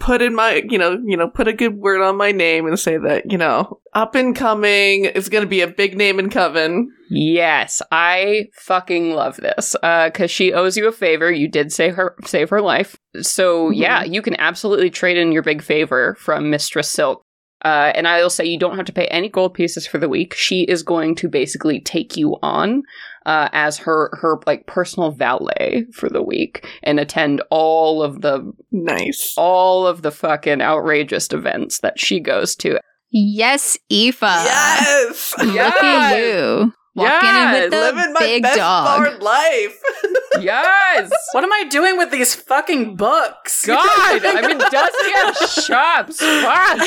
put 0.00 0.22
in 0.22 0.34
my 0.34 0.62
you 0.68 0.78
know 0.78 0.96
you 1.04 1.16
know 1.16 1.28
put 1.28 1.48
a 1.48 1.52
good 1.52 1.76
word 1.76 2.00
on 2.00 2.16
my 2.16 2.30
name 2.32 2.66
and 2.66 2.78
say 2.78 2.96
that 2.98 3.30
you 3.30 3.36
know 3.36 3.80
up 3.94 4.14
and 4.14 4.36
coming 4.36 5.04
is 5.06 5.28
going 5.28 5.42
to 5.42 5.48
be 5.48 5.60
a 5.60 5.66
big 5.66 5.96
name 5.96 6.18
in 6.18 6.30
coven 6.30 6.90
Yes, 7.10 7.80
I 7.90 8.48
fucking 8.52 9.12
love 9.12 9.36
this. 9.38 9.74
Uh, 9.82 10.10
cause 10.10 10.30
she 10.30 10.52
owes 10.52 10.76
you 10.76 10.86
a 10.88 10.92
favor. 10.92 11.32
You 11.32 11.48
did 11.48 11.72
save 11.72 11.94
her, 11.96 12.14
save 12.26 12.50
her 12.50 12.60
life. 12.60 12.98
So 13.22 13.70
Mhm. 13.70 13.76
yeah, 13.76 14.04
you 14.04 14.20
can 14.20 14.38
absolutely 14.38 14.90
trade 14.90 15.16
in 15.16 15.32
your 15.32 15.42
big 15.42 15.62
favor 15.62 16.16
from 16.20 16.50
Mistress 16.50 16.90
Silk. 16.90 17.22
Uh, 17.64 17.92
and 17.94 18.06
I 18.06 18.20
will 18.22 18.28
say 18.28 18.44
you 18.44 18.58
don't 18.58 18.76
have 18.76 18.84
to 18.84 18.92
pay 18.92 19.06
any 19.06 19.30
gold 19.30 19.54
pieces 19.54 19.86
for 19.86 19.96
the 19.96 20.08
week. 20.08 20.34
She 20.34 20.64
is 20.64 20.82
going 20.82 21.14
to 21.14 21.30
basically 21.30 21.80
take 21.80 22.14
you 22.14 22.36
on, 22.42 22.82
uh, 23.26 23.48
as 23.52 23.78
her, 23.78 24.10
her 24.20 24.38
like 24.46 24.66
personal 24.66 25.10
valet 25.10 25.86
for 25.92 26.08
the 26.08 26.22
week 26.22 26.66
and 26.82 26.98
attend 27.00 27.42
all 27.50 28.02
of 28.02 28.20
the, 28.22 28.52
nice 28.72 29.34
all 29.36 29.86
of 29.86 30.02
the 30.02 30.10
fucking 30.10 30.60
outrageous 30.60 31.28
events 31.32 31.80
that 31.80 31.98
she 32.00 32.20
goes 32.20 32.54
to. 32.56 32.78
Yes, 33.10 33.78
Aoife. 33.90 34.20
yes 34.22 35.34
Look 35.38 35.54
Yes. 35.54 35.82
at 35.82 36.16
you. 36.18 36.72
Walking 36.94 37.28
in 37.28 37.50
with 37.52 37.70
the 37.70 37.76
living 37.78 38.12
my 38.12 38.18
big 38.20 38.42
best 38.42 38.56
dog. 38.58 38.84
bard 39.02 39.22
life 39.22 39.78
Yes! 40.40 41.10
what 41.32 41.44
am 41.44 41.52
I 41.52 41.64
doing 41.70 41.96
with 41.96 42.10
these 42.10 42.34
fucking 42.34 42.96
books? 42.96 43.64
God! 43.64 43.78
I 43.78 44.46
mean, 44.46 44.58
does 44.58 44.94
he 45.04 45.12
have 45.12 45.36
shops? 45.64 46.20
Fuck! 46.20 46.80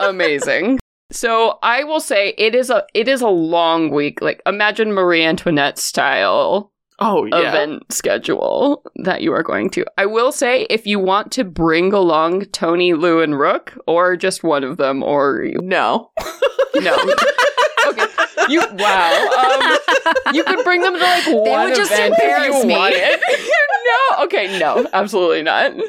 Amazing. 0.00 0.78
So 1.12 1.58
I 1.62 1.84
will 1.84 2.00
say 2.00 2.34
it 2.38 2.54
is 2.54 2.70
a 2.70 2.84
it 2.94 3.06
is 3.08 3.20
a 3.20 3.28
long 3.28 3.90
week. 3.90 4.20
Like 4.20 4.42
imagine 4.46 4.92
Marie 4.92 5.24
Antoinette 5.24 5.78
style 5.78 6.72
oh 6.98 7.24
yeah 7.26 7.48
event 7.48 7.92
schedule 7.92 8.82
that 8.96 9.22
you 9.22 9.32
are 9.32 9.42
going 9.42 9.70
to. 9.70 9.84
I 9.98 10.06
will 10.06 10.32
say 10.32 10.66
if 10.70 10.86
you 10.86 10.98
want 10.98 11.30
to 11.32 11.44
bring 11.44 11.92
along 11.92 12.46
Tony, 12.46 12.94
Lou, 12.94 13.20
and 13.20 13.38
Rook, 13.38 13.76
or 13.86 14.16
just 14.16 14.42
one 14.42 14.64
of 14.64 14.76
them, 14.78 15.02
or 15.02 15.42
you, 15.42 15.58
no 15.62 16.10
no. 16.74 16.96
okay. 17.88 18.06
You 18.48 18.62
wow. 18.72 19.28
Um, 19.38 20.34
you 20.34 20.44
could 20.44 20.64
bring 20.64 20.80
them 20.80 20.94
to 20.94 21.00
like 21.00 21.26
one 21.26 21.60
It 21.60 21.64
would 21.66 21.76
just 21.76 21.92
event 21.92 22.14
if 22.18 22.44
you 22.44 22.66
me. 22.66 22.74
wanted. 22.74 23.20
no. 24.18 24.24
Okay. 24.24 24.58
No. 24.58 24.86
Absolutely 24.92 25.42
not. 25.42 25.72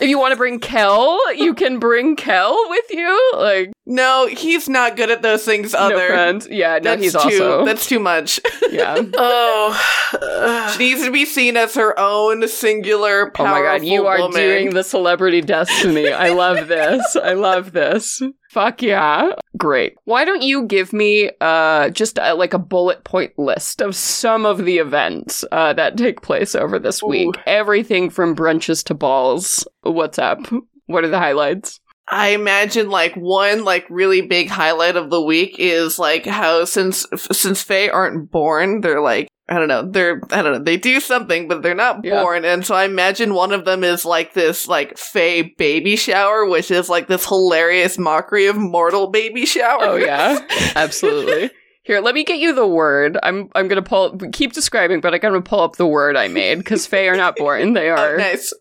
if 0.00 0.08
you 0.08 0.18
want 0.18 0.32
to 0.32 0.36
bring 0.36 0.60
Kel, 0.60 1.18
you 1.34 1.54
can 1.54 1.78
bring 1.78 2.16
Kel 2.16 2.56
with 2.68 2.84
you. 2.90 3.32
Like 3.36 3.72
No, 3.86 4.26
he's 4.26 4.68
not 4.68 4.96
good 4.96 5.10
at 5.10 5.22
those 5.22 5.44
things. 5.44 5.72
no 5.72 5.78
Other, 5.80 6.08
friends. 6.08 6.46
Yeah, 6.50 6.74
no, 6.74 6.90
that's 6.96 7.02
he's 7.02 7.12
too. 7.12 7.18
also 7.18 7.64
That's 7.64 7.86
too 7.86 7.98
much. 7.98 8.40
yeah. 8.70 9.02
Oh. 9.20 10.72
she 10.72 10.78
needs 10.78 11.04
to 11.04 11.10
be 11.10 11.24
seen 11.24 11.56
as 11.56 11.74
her 11.74 11.98
own 11.98 12.46
singular. 12.48 13.30
Oh 13.38 13.44
my 13.44 13.60
god, 13.60 13.84
you 13.84 14.06
are 14.06 14.18
woman. 14.18 14.40
doing 14.40 14.70
the 14.74 14.82
celebrity 14.84 15.40
destiny. 15.42 16.10
I 16.12 16.30
love 16.30 16.68
this. 16.68 17.16
I 17.16 17.34
love 17.34 17.72
this. 17.72 18.22
Fuck 18.58 18.82
yeah. 18.82 19.34
Great. 19.56 19.94
Why 20.04 20.24
don't 20.24 20.42
you 20.42 20.64
give 20.64 20.92
me 20.92 21.30
uh 21.40 21.90
just 21.90 22.18
uh, 22.18 22.34
like 22.34 22.54
a 22.54 22.58
bullet 22.58 23.04
point 23.04 23.38
list 23.38 23.80
of 23.80 23.94
some 23.94 24.44
of 24.44 24.64
the 24.64 24.78
events 24.78 25.44
uh 25.52 25.72
that 25.74 25.96
take 25.96 26.22
place 26.22 26.56
over 26.56 26.80
this 26.80 27.00
week? 27.00 27.36
Everything 27.46 28.10
from 28.10 28.34
brunches 28.34 28.82
to 28.86 28.94
balls. 28.94 29.64
What's 29.82 30.18
up? 30.18 30.40
What 30.86 31.04
are 31.04 31.08
the 31.08 31.20
highlights? 31.20 31.78
I 32.10 32.28
imagine 32.28 32.88
like 32.90 33.14
one 33.14 33.64
like 33.64 33.86
really 33.90 34.22
big 34.22 34.48
highlight 34.48 34.96
of 34.96 35.10
the 35.10 35.20
week 35.22 35.56
is 35.58 35.98
like 35.98 36.24
how 36.26 36.64
since 36.64 37.06
since 37.16 37.62
Fae 37.62 37.88
aren't 37.88 38.30
born, 38.30 38.80
they're 38.80 39.00
like 39.02 39.28
I 39.50 39.54
don't 39.58 39.68
know, 39.68 39.90
they're 39.90 40.20
I 40.30 40.42
don't 40.42 40.52
know, 40.52 40.62
they 40.62 40.76
do 40.76 41.00
something, 41.00 41.48
but 41.48 41.62
they're 41.62 41.74
not 41.74 42.04
Yeah. 42.04 42.22
born, 42.22 42.44
and 42.44 42.64
so 42.66 42.74
I 42.74 42.84
imagine 42.84 43.32
one 43.34 43.52
of 43.52 43.64
them 43.64 43.82
is 43.84 44.04
like 44.04 44.34
this 44.34 44.68
like 44.68 44.96
Fae 44.98 45.52
baby 45.58 45.96
shower, 45.96 46.46
which 46.46 46.70
is 46.70 46.88
like 46.88 47.08
this 47.08 47.26
hilarious 47.26 47.98
mockery 47.98 48.46
of 48.46 48.56
mortal 48.56 49.08
baby 49.10 49.44
shower. 49.46 49.78
Oh 49.82 49.96
yeah. 49.96 50.38
Absolutely. 50.76 51.50
Here, 51.82 52.00
let 52.00 52.14
me 52.14 52.22
get 52.24 52.38
you 52.38 52.54
the 52.54 52.66
word. 52.66 53.18
I'm 53.22 53.48
I'm 53.54 53.68
gonna 53.68 53.80
pull 53.82 54.18
keep 54.32 54.52
describing, 54.52 55.00
but 55.00 55.14
I'm 55.14 55.20
gonna 55.20 55.40
pull 55.40 55.60
up 55.60 55.76
the 55.76 55.86
word 55.86 56.16
I 56.16 56.28
made 56.28 56.58
because 56.58 56.86
Fae 56.86 57.06
are 57.08 57.16
not 57.16 57.36
born. 57.36 57.72
They 57.72 57.88
Oh, 57.90 57.94
are 57.96 58.16
nice. 58.18 58.52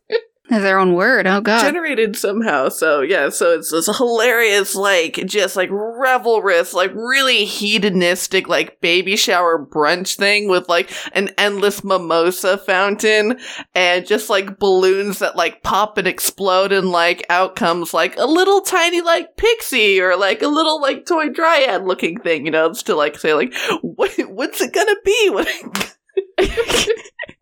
Their 0.49 0.79
own 0.79 0.93
word. 0.93 1.27
Oh 1.27 1.41
god. 1.41 1.61
generated 1.61 2.15
somehow. 2.15 2.69
So 2.69 3.01
yeah, 3.01 3.27
so 3.29 3.53
it's 3.53 3.71
this 3.71 3.87
hilarious, 3.97 4.75
like 4.75 5.15
just 5.25 5.57
like 5.57 5.69
revelrous, 5.69 6.73
like 6.73 6.91
really 6.93 7.43
hedonistic, 7.43 8.47
like 8.47 8.79
baby 8.79 9.17
shower 9.17 9.63
brunch 9.63 10.15
thing 10.15 10.47
with 10.47 10.69
like 10.69 10.89
an 11.11 11.31
endless 11.37 11.83
mimosa 11.83 12.57
fountain 12.57 13.39
and 13.75 14.07
just 14.07 14.29
like 14.29 14.57
balloons 14.57 15.19
that 15.19 15.35
like 15.35 15.63
pop 15.63 15.97
and 15.97 16.07
explode 16.07 16.71
and 16.71 16.91
like 16.91 17.25
out 17.29 17.57
comes 17.57 17.93
like 17.93 18.15
a 18.17 18.25
little 18.25 18.61
tiny 18.61 19.01
like 19.01 19.35
pixie 19.35 19.99
or 19.99 20.15
like 20.15 20.41
a 20.41 20.47
little 20.47 20.79
like 20.81 21.05
toy 21.05 21.27
dryad 21.27 21.83
looking 21.83 22.21
thing, 22.21 22.45
you 22.45 22.51
know, 22.51 22.67
it's 22.67 22.83
to 22.83 22.95
like 22.95 23.19
say 23.19 23.33
like 23.33 23.53
what 23.81 24.11
what's 24.29 24.61
it 24.61 24.71
gonna 24.71 24.95
be? 25.03 25.29
What 25.29 25.93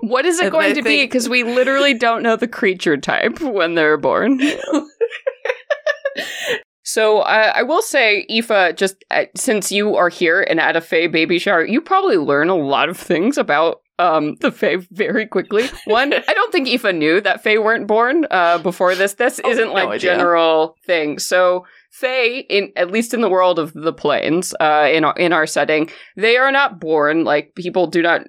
What 0.00 0.24
is 0.26 0.38
it 0.38 0.44
And 0.44 0.52
going 0.52 0.70
I 0.70 0.74
to 0.74 0.82
be? 0.82 1.04
Because 1.04 1.28
we 1.28 1.42
literally 1.44 1.94
don't 1.94 2.22
know 2.22 2.36
the 2.36 2.48
creature 2.48 2.96
type 2.96 3.40
when 3.40 3.74
they're 3.74 3.96
born. 3.96 4.40
so 6.82 7.18
I 7.20 7.58
I 7.58 7.62
will 7.62 7.82
say, 7.82 8.26
Aoife, 8.30 8.76
just 8.76 9.04
uh, 9.10 9.24
since 9.36 9.70
you 9.70 9.96
are 9.96 10.08
here 10.08 10.40
and 10.42 10.58
at 10.60 10.76
a 10.76 10.80
Fae 10.80 11.06
baby 11.06 11.38
shower, 11.38 11.64
you 11.64 11.80
probably 11.80 12.16
learn 12.16 12.48
a 12.48 12.56
lot 12.56 12.88
of 12.88 12.96
things 12.96 13.38
about 13.38 13.82
um, 13.98 14.36
the 14.40 14.50
Fae 14.50 14.76
very 14.90 15.26
quickly. 15.26 15.68
One, 15.84 16.12
I 16.14 16.34
don't 16.34 16.52
think 16.52 16.68
Aoife 16.68 16.94
knew 16.94 17.20
that 17.20 17.42
Fae 17.42 17.58
weren't 17.58 17.86
born 17.86 18.26
uh, 18.30 18.58
before 18.58 18.94
this. 18.94 19.14
This 19.14 19.40
Oh, 19.44 19.50
isn't 19.50 19.68
no 19.68 19.74
like 19.74 19.88
idea. 19.88 19.98
general 20.14 20.76
thing. 20.86 21.18
So 21.18 21.66
Fae, 21.92 22.44
in 22.48 22.72
at 22.76 22.90
least 22.90 23.14
in 23.14 23.20
the 23.20 23.28
world 23.28 23.58
of 23.58 23.72
the 23.74 23.92
planes, 23.92 24.54
uh, 24.60 24.88
in 24.90 25.04
our, 25.04 25.14
in 25.16 25.32
our 25.32 25.46
setting, 25.46 25.90
they 26.16 26.36
are 26.38 26.50
not 26.50 26.80
born. 26.80 27.24
Like 27.24 27.54
people 27.54 27.86
do 27.86 28.00
not 28.02 28.22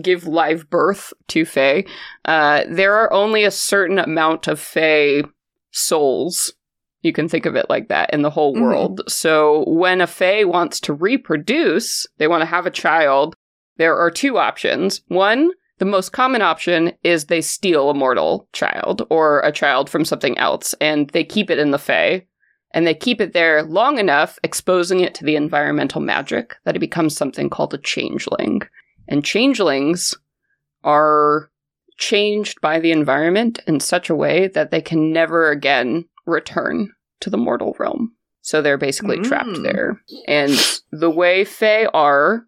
give 0.00 0.26
live 0.26 0.68
birth 0.68 1.12
to 1.28 1.44
Fae. 1.44 1.84
Uh, 2.24 2.64
there 2.68 2.94
are 2.94 3.12
only 3.12 3.44
a 3.44 3.50
certain 3.50 3.98
amount 3.98 4.48
of 4.48 4.60
Fae 4.60 5.22
souls. 5.70 6.52
You 7.02 7.12
can 7.12 7.28
think 7.28 7.46
of 7.46 7.56
it 7.56 7.66
like 7.68 7.88
that 7.88 8.12
in 8.12 8.22
the 8.22 8.30
whole 8.30 8.54
Mhm. 8.54 8.60
world. 8.60 9.00
So 9.08 9.64
when 9.66 10.00
a 10.00 10.06
Fae 10.06 10.44
wants 10.44 10.78
to 10.80 10.92
reproduce, 10.92 12.06
they 12.18 12.28
want 12.28 12.42
to 12.42 12.46
have 12.46 12.66
a 12.66 12.70
child, 12.70 13.34
there 13.76 13.96
are 13.96 14.10
two 14.10 14.38
options. 14.38 15.00
One, 15.08 15.50
the 15.78 15.84
most 15.84 16.10
common 16.12 16.42
option 16.42 16.92
is 17.02 17.24
they 17.24 17.40
steal 17.40 17.90
a 17.90 17.94
mortal 17.94 18.48
child 18.52 19.06
or 19.10 19.40
a 19.40 19.50
child 19.50 19.90
from 19.90 20.04
something 20.04 20.38
else 20.38 20.74
and 20.80 21.08
they 21.10 21.24
keep 21.24 21.50
it 21.50 21.58
in 21.58 21.70
the 21.70 21.78
Fae. 21.78 22.26
And 22.74 22.86
they 22.86 22.94
keep 22.94 23.20
it 23.20 23.34
there 23.34 23.62
long 23.64 23.98
enough, 23.98 24.38
exposing 24.42 25.00
it 25.00 25.14
to 25.16 25.24
the 25.24 25.36
environmental 25.36 26.00
magic, 26.00 26.54
that 26.64 26.74
it 26.74 26.78
becomes 26.78 27.14
something 27.14 27.50
called 27.50 27.74
a 27.74 27.78
changeling. 27.78 28.62
And 29.08 29.24
changelings 29.24 30.14
are 30.84 31.50
changed 31.98 32.60
by 32.60 32.80
the 32.80 32.90
environment 32.90 33.60
in 33.66 33.80
such 33.80 34.10
a 34.10 34.14
way 34.14 34.48
that 34.48 34.70
they 34.70 34.80
can 34.80 35.12
never 35.12 35.50
again 35.50 36.06
return 36.26 36.90
to 37.20 37.30
the 37.30 37.36
mortal 37.36 37.76
realm. 37.78 38.14
So 38.40 38.60
they're 38.60 38.78
basically 38.78 39.20
trapped 39.20 39.50
Mm. 39.50 39.62
there. 39.62 40.00
And 40.26 40.52
the 40.90 41.10
way 41.10 41.44
Fae 41.44 41.86
are, 41.86 42.46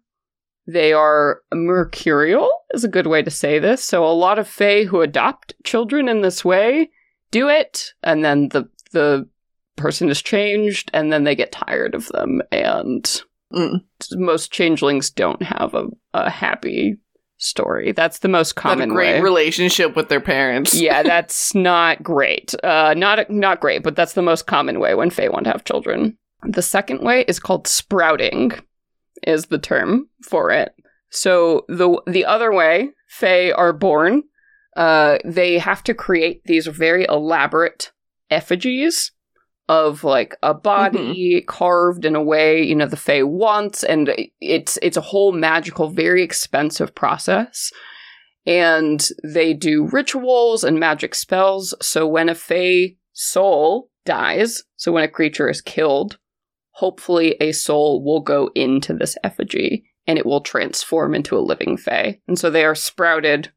they 0.67 0.91
are 0.91 1.41
mercurial, 1.53 2.49
is 2.73 2.83
a 2.83 2.89
good 2.89 3.07
way 3.07 3.21
to 3.23 3.31
say 3.31 3.59
this. 3.59 3.83
So 3.83 4.05
a 4.05 4.11
lot 4.11 4.39
of 4.39 4.47
Fae 4.47 4.83
who 4.83 5.01
adopt 5.01 5.53
children 5.63 6.09
in 6.09 6.21
this 6.21 6.43
way 6.43 6.89
do 7.31 7.47
it, 7.49 7.93
and 8.03 8.25
then 8.25 8.49
the 8.49 8.69
the 8.91 9.27
person 9.75 10.09
is 10.09 10.21
changed, 10.21 10.89
and 10.93 11.11
then 11.11 11.23
they 11.25 11.35
get 11.35 11.51
tired 11.51 11.95
of 11.95 12.07
them. 12.07 12.41
And 12.51 13.21
Mm. 13.53 13.81
most 14.13 14.51
changelings 14.51 15.09
don't 15.09 15.41
have 15.43 15.73
a, 15.73 15.85
a 16.13 16.29
happy 16.29 16.95
story. 17.37 17.91
That's 17.91 18.19
the 18.19 18.27
most 18.27 18.55
Not 18.55 18.59
a 18.59 18.61
common 18.69 18.89
great 18.89 19.13
way. 19.15 19.21
relationship 19.21 19.95
with 19.95 20.09
their 20.09 20.21
parents. 20.21 20.73
yeah, 20.73 21.03
that's 21.13 21.53
not 21.53 22.01
great. 22.01 22.53
Uh, 22.63 22.93
not 22.97 23.29
not 23.29 23.59
great, 23.61 23.83
but 23.83 23.95
that's 23.95 24.13
the 24.13 24.21
most 24.21 24.47
common 24.47 24.79
way 24.79 24.95
when 24.95 25.09
Fae 25.09 25.29
want 25.29 25.45
to 25.45 25.51
have 25.51 25.63
children. 25.63 26.17
The 26.43 26.61
second 26.61 27.01
way 27.01 27.23
is 27.27 27.39
called 27.39 27.67
sprouting, 27.67 28.51
is 29.25 29.45
the 29.47 29.57
term 29.59 30.07
for 30.23 30.51
it. 30.51 30.73
So 31.09 31.65
the 31.67 32.01
the 32.07 32.25
other 32.25 32.51
way, 32.51 32.89
Fae 33.07 33.51
are 33.51 33.73
born. 33.73 34.23
Uh, 34.75 35.19
they 35.23 35.57
have 35.57 35.83
to 35.83 35.93
create 35.93 36.41
these 36.45 36.67
very 36.67 37.05
elaborate 37.07 37.91
effigies 38.29 39.11
of 39.67 40.03
like 40.03 40.35
a 40.43 40.53
body 40.53 41.37
mm-hmm. 41.37 41.45
carved 41.47 42.05
in 42.05 42.15
a 42.15 42.21
way 42.21 42.61
you 42.63 42.75
know 42.75 42.87
the 42.87 42.97
Fae 42.97 43.23
wants, 43.23 43.83
and 43.83 44.13
it's 44.39 44.77
it's 44.81 44.97
a 44.97 45.01
whole 45.01 45.31
magical, 45.31 45.89
very 45.89 46.23
expensive 46.23 46.93
process 46.93 47.71
and 48.45 49.09
they 49.23 49.53
do 49.53 49.87
rituals 49.91 50.63
and 50.63 50.79
magic 50.79 51.15
spells. 51.15 51.73
So 51.81 52.07
when 52.07 52.29
a 52.29 52.35
Fey 52.35 52.97
soul 53.13 53.89
dies, 54.05 54.63
so 54.75 54.91
when 54.91 55.03
a 55.03 55.07
creature 55.07 55.49
is 55.49 55.61
killed, 55.61 56.17
hopefully 56.71 57.35
a 57.39 57.51
soul 57.51 58.03
will 58.03 58.21
go 58.21 58.51
into 58.53 58.93
this 58.93 59.17
effigy 59.23 59.85
and 60.05 60.19
it 60.19 60.25
will 60.25 60.41
transform 60.41 61.15
into 61.15 61.35
a 61.35 61.39
living 61.39 61.77
Fey. 61.77 62.21
And 62.27 62.37
so 62.37 62.49
they 62.49 62.65
are 62.65 62.75
sprouted, 62.75 63.51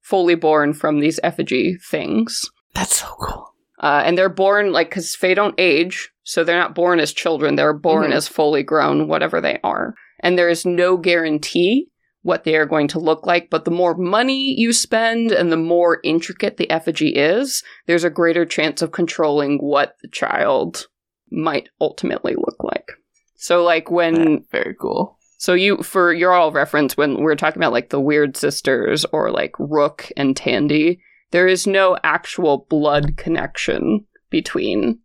fully 0.00 0.36
born 0.36 0.74
from 0.74 1.00
these 1.00 1.18
effigy 1.24 1.76
things. 1.90 2.48
That's 2.74 3.00
so 3.00 3.08
cool. 3.20 3.54
Uh, 3.82 4.02
and 4.04 4.16
they're 4.18 4.28
born 4.28 4.72
like 4.72 4.90
because 4.90 5.14
Fae 5.16 5.34
don't 5.34 5.54
age, 5.58 6.10
so 6.22 6.44
they're 6.44 6.58
not 6.58 6.74
born 6.74 7.00
as 7.00 7.12
children. 7.12 7.56
They're 7.56 7.72
born 7.72 8.10
Mhm. 8.10 8.14
as 8.14 8.28
fully 8.28 8.62
grown, 8.62 9.08
whatever 9.08 9.40
they 9.40 9.58
are. 9.64 9.94
And 10.22 10.38
there 10.38 10.50
is 10.50 10.66
no 10.66 10.96
guarantee 10.98 11.88
what 12.22 12.44
they 12.44 12.56
are 12.56 12.66
going 12.66 12.88
to 12.88 12.98
look 12.98 13.26
like. 13.26 13.48
But 13.48 13.64
the 13.64 13.70
more 13.70 13.94
money 13.96 14.54
you 14.58 14.74
spend 14.74 15.32
and 15.32 15.50
the 15.50 15.56
more 15.56 16.00
intricate 16.04 16.58
the 16.58 16.70
effigy 16.70 17.08
is, 17.16 17.62
there's 17.86 18.04
a 18.04 18.10
greater 18.10 18.44
chance 18.44 18.82
of 18.82 18.92
controlling 18.92 19.56
what 19.58 19.94
the 20.02 20.08
child 20.08 20.86
might 21.30 21.70
ultimately 21.80 22.34
look 22.36 22.62
like. 22.62 22.92
So, 23.36 23.62
like 23.64 23.90
when 23.90 24.44
Very 24.52 24.74
cool. 24.78 25.16
so 25.38 25.54
you 25.54 25.78
for 25.78 26.12
your 26.12 26.34
all 26.34 26.52
reference 26.52 26.98
when 26.98 27.22
we're 27.22 27.36
talking 27.36 27.62
about 27.62 27.72
like 27.72 27.88
the 27.88 28.00
weird 28.00 28.36
sisters 28.36 29.06
or 29.12 29.30
like 29.30 29.52
Rook 29.58 30.10
and 30.18 30.36
Tandy, 30.36 31.00
there 31.30 31.46
is 31.46 31.66
no 31.66 31.96
actual 32.02 32.66
blood 32.68 33.16
connection 33.16 34.06
between 34.30 34.98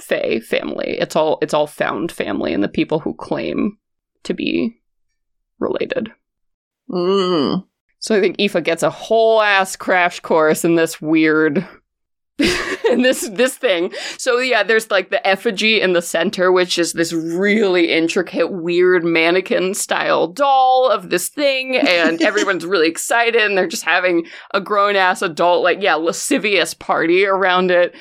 Fae 0.00 0.40
family. 0.40 0.96
It's 1.00 1.16
all 1.16 1.38
it's 1.42 1.54
all 1.54 1.66
found 1.66 2.12
family 2.12 2.52
and 2.54 2.62
the 2.62 2.68
people 2.68 3.00
who 3.00 3.14
claim 3.14 3.78
to 4.24 4.34
be 4.34 4.80
related. 5.58 6.10
Mm. 6.90 7.64
So 7.98 8.16
I 8.16 8.20
think 8.20 8.36
Aoife 8.38 8.62
gets 8.62 8.82
a 8.82 8.90
whole 8.90 9.42
ass 9.42 9.76
crash 9.76 10.20
course 10.20 10.64
in 10.64 10.76
this 10.76 11.00
weird 11.02 11.66
this 12.96 13.28
this 13.30 13.56
thing. 13.56 13.92
So 14.16 14.38
yeah, 14.38 14.62
there's 14.62 14.90
like 14.90 15.10
the 15.10 15.24
effigy 15.26 15.80
in 15.80 15.92
the 15.92 16.02
center, 16.02 16.50
which 16.52 16.78
is 16.78 16.92
this 16.92 17.12
really 17.12 17.90
intricate, 17.92 18.52
weird 18.52 19.04
mannequin 19.04 19.74
style 19.74 20.26
doll 20.28 20.88
of 20.90 21.10
this 21.10 21.28
thing, 21.28 21.76
and 21.76 22.20
everyone's 22.28 22.64
really 22.66 22.88
excited, 22.88 23.36
and 23.42 23.56
they're 23.56 23.66
just 23.66 23.84
having 23.84 24.26
a 24.54 24.60
grown 24.60 24.96
ass 24.96 25.22
adult, 25.22 25.62
like 25.62 25.80
yeah, 25.80 25.94
lascivious 25.94 26.74
party 26.74 27.24
around 27.24 27.70
it, 27.70 27.94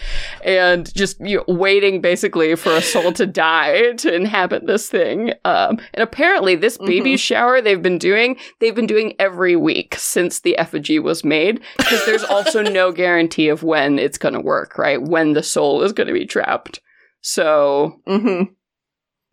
and 0.43 0.93
just 0.95 1.19
you 1.19 1.37
know, 1.37 1.53
waiting 1.53 2.01
basically 2.01 2.55
for 2.55 2.71
a 2.71 2.81
soul 2.81 3.11
to 3.13 3.25
die 3.25 3.93
to 3.93 4.13
inhabit 4.13 4.65
this 4.67 4.89
thing. 4.89 5.31
Um, 5.45 5.79
and 5.93 6.01
apparently, 6.03 6.55
this 6.55 6.77
baby 6.77 7.13
Mhm. 7.15 7.19
shower 7.19 7.61
they've 7.61 7.81
been 7.81 7.97
doing, 7.97 8.37
they've 8.59 8.75
been 8.75 8.87
doing 8.87 9.15
every 9.19 9.55
week 9.55 9.95
since 9.97 10.39
the 10.39 10.57
effigy 10.57 10.99
was 10.99 11.23
made, 11.23 11.61
because 11.77 12.05
there's 12.05 12.23
also 12.23 12.61
no 12.61 12.91
guarantee 12.91 13.47
of 13.49 13.63
when 13.63 13.99
it's 13.99 14.17
going 14.17 14.33
to 14.33 14.39
work, 14.41 14.76
right? 14.77 15.01
When 15.01 15.33
the 15.33 15.43
soul 15.43 15.81
is 15.83 15.93
going 15.93 16.07
to 16.07 16.13
be 16.13 16.25
trapped. 16.25 16.79
So, 17.21 17.99
hmm 18.07 18.43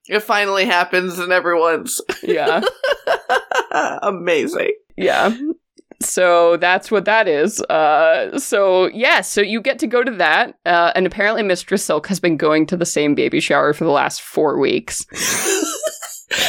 It 0.07 0.21
finally 0.21 0.65
happens, 0.67 1.19
and 1.19 1.33
everyone's 1.33 2.01
yeah, 2.23 2.61
amazing. 4.03 4.73
yeah. 4.97 5.37
So 6.01 6.57
that's 6.59 6.91
what 6.91 7.05
that 7.07 7.29
is. 7.29 7.61
Uh, 7.63 8.39
so 8.39 8.89
yeah, 8.89 9.21
so 9.23 9.41
you 9.41 9.61
get 9.63 9.79
to 9.79 9.87
go 9.87 10.03
to 10.03 10.11
that, 10.17 10.59
uh, 10.67 10.93
and 10.95 11.07
apparently 11.07 11.43
Mistress 11.43 11.85
Silk 11.85 12.09
has 12.09 12.21
been 12.21 12.37
going 12.37 12.67
to 12.67 12.77
the 12.77 12.85
same 12.85 13.15
baby 13.15 13.41
shower 13.41 13.73
for 13.73 13.85
the 13.85 13.91
last 13.91 14.21
four 14.21 14.59
weeks. 14.59 15.07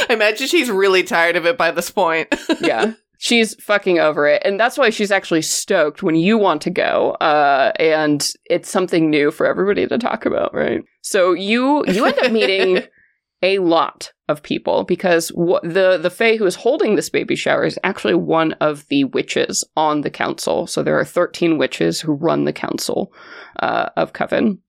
I 0.10 0.14
imagine 0.14 0.48
she's 0.48 0.70
really 0.70 1.04
tired 1.04 1.36
of 1.36 1.46
it 1.46 1.58
by 1.58 1.72
this 1.72 1.92
point. 1.92 2.34
yeah. 2.60 2.94
She's 3.26 3.56
fucking 3.56 3.98
over 3.98 4.28
it. 4.28 4.44
And 4.46 4.60
that's 4.60 4.78
why 4.78 4.92
she's 4.92 5.10
actually 5.10 5.42
stoked 5.42 6.04
when 6.04 6.14
you 6.14 6.38
want 6.38 6.62
to 6.62 6.70
go. 6.70 7.14
Uh, 7.14 7.72
and 7.80 8.24
it's 8.52 8.70
something 8.70 9.10
new 9.10 9.32
for 9.32 9.48
everybody 9.48 9.88
to 9.88 9.98
talk 9.98 10.28
about, 10.28 10.54
right? 10.54 10.84
So 11.02 11.34
you 11.34 11.84
you 11.88 12.06
end 12.06 12.20
up 12.20 12.32
meeting 12.32 12.84
a 13.42 13.58
lot 13.58 14.14
of 14.28 14.44
people 14.44 14.84
because 14.84 15.30
the 15.30 15.98
the 16.00 16.12
Fae 16.12 16.36
who 16.36 16.46
is 16.46 16.54
holding 16.54 16.96
this 16.96 17.10
baby 17.10 17.36
shower 17.36 17.66
is 17.66 17.80
actually 17.84 18.14
one 18.14 18.54
of 18.62 18.88
the 18.90 19.06
witches 19.06 19.64
on 19.76 20.02
the 20.02 20.12
council. 20.12 20.68
So 20.68 20.84
there 20.84 21.00
are 21.00 21.04
13 21.04 21.58
witches 21.58 22.00
who 22.00 22.14
run 22.14 22.44
the 22.44 22.54
council 22.54 23.12
uh, 23.60 23.90
of 23.98 24.14
Coven. 24.14 24.60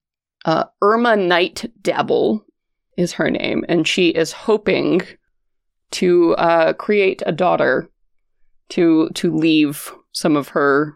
Uh, 0.47 0.65
Irma 0.81 1.15
Knight 1.15 1.71
Dabble 1.83 2.43
is 2.97 3.13
her 3.13 3.29
name, 3.29 3.67
and 3.69 3.87
she 3.87 4.09
is 4.09 4.33
hoping 4.33 5.03
to 5.91 6.35
uh, 6.37 6.73
create 6.73 7.23
a 7.27 7.33
daughter 7.33 7.91
to 8.71 9.09
to 9.15 9.35
leave 9.35 9.93
some 10.13 10.37
of 10.37 10.49
her 10.49 10.95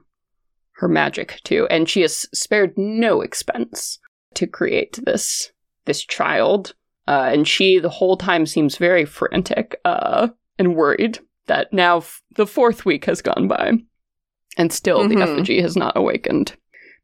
her 0.75 0.89
magic 0.89 1.41
to, 1.45 1.67
and 1.69 1.89
she 1.89 2.01
has 2.01 2.27
spared 2.33 2.73
no 2.77 3.21
expense 3.21 3.99
to 4.35 4.47
create 4.47 4.99
this 5.05 5.53
this 5.87 6.03
child. 6.05 6.75
Uh, 7.09 7.31
and 7.33 7.49
she 7.49 7.79
the 7.79 7.89
whole 7.89 8.17
time 8.17 8.47
seems 8.47 8.77
very 8.77 9.05
frantic 9.05 9.81
uh, 9.85 10.29
and 10.59 10.77
worried 10.77 11.19
that 11.47 11.73
now 11.73 11.97
f- 11.99 12.23
the 12.37 12.47
fourth 12.47 12.85
week 12.85 13.05
has 13.07 13.21
gone 13.21 13.49
by, 13.49 13.73
and 14.57 14.73
still 14.73 15.09
the 15.09 15.17
Mhm. 15.17 15.23
effigy 15.23 15.61
has 15.61 15.77
not 15.77 15.97
awakened. 15.97 16.55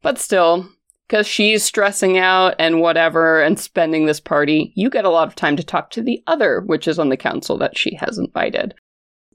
But 0.01 0.17
still, 0.17 0.69
because 1.07 1.27
she's 1.27 1.63
stressing 1.63 2.17
out 2.17 2.55
and 2.59 2.79
whatever 2.79 3.41
and 3.41 3.59
spending 3.59 4.05
this 4.05 4.19
party, 4.21 4.71
you 4.75 4.89
get 4.89 5.03
a 5.05 5.09
lot 5.09 5.27
of 5.27 5.35
time 5.35 5.57
to 5.57 5.63
talk 5.63 5.89
to 5.91 6.01
the 6.01 6.23
other 6.27 6.61
witches 6.61 6.99
on 6.99 7.09
the 7.09 7.17
council 7.17 7.57
that 7.57 7.77
she 7.77 7.95
has 7.95 8.17
invited. 8.17 8.73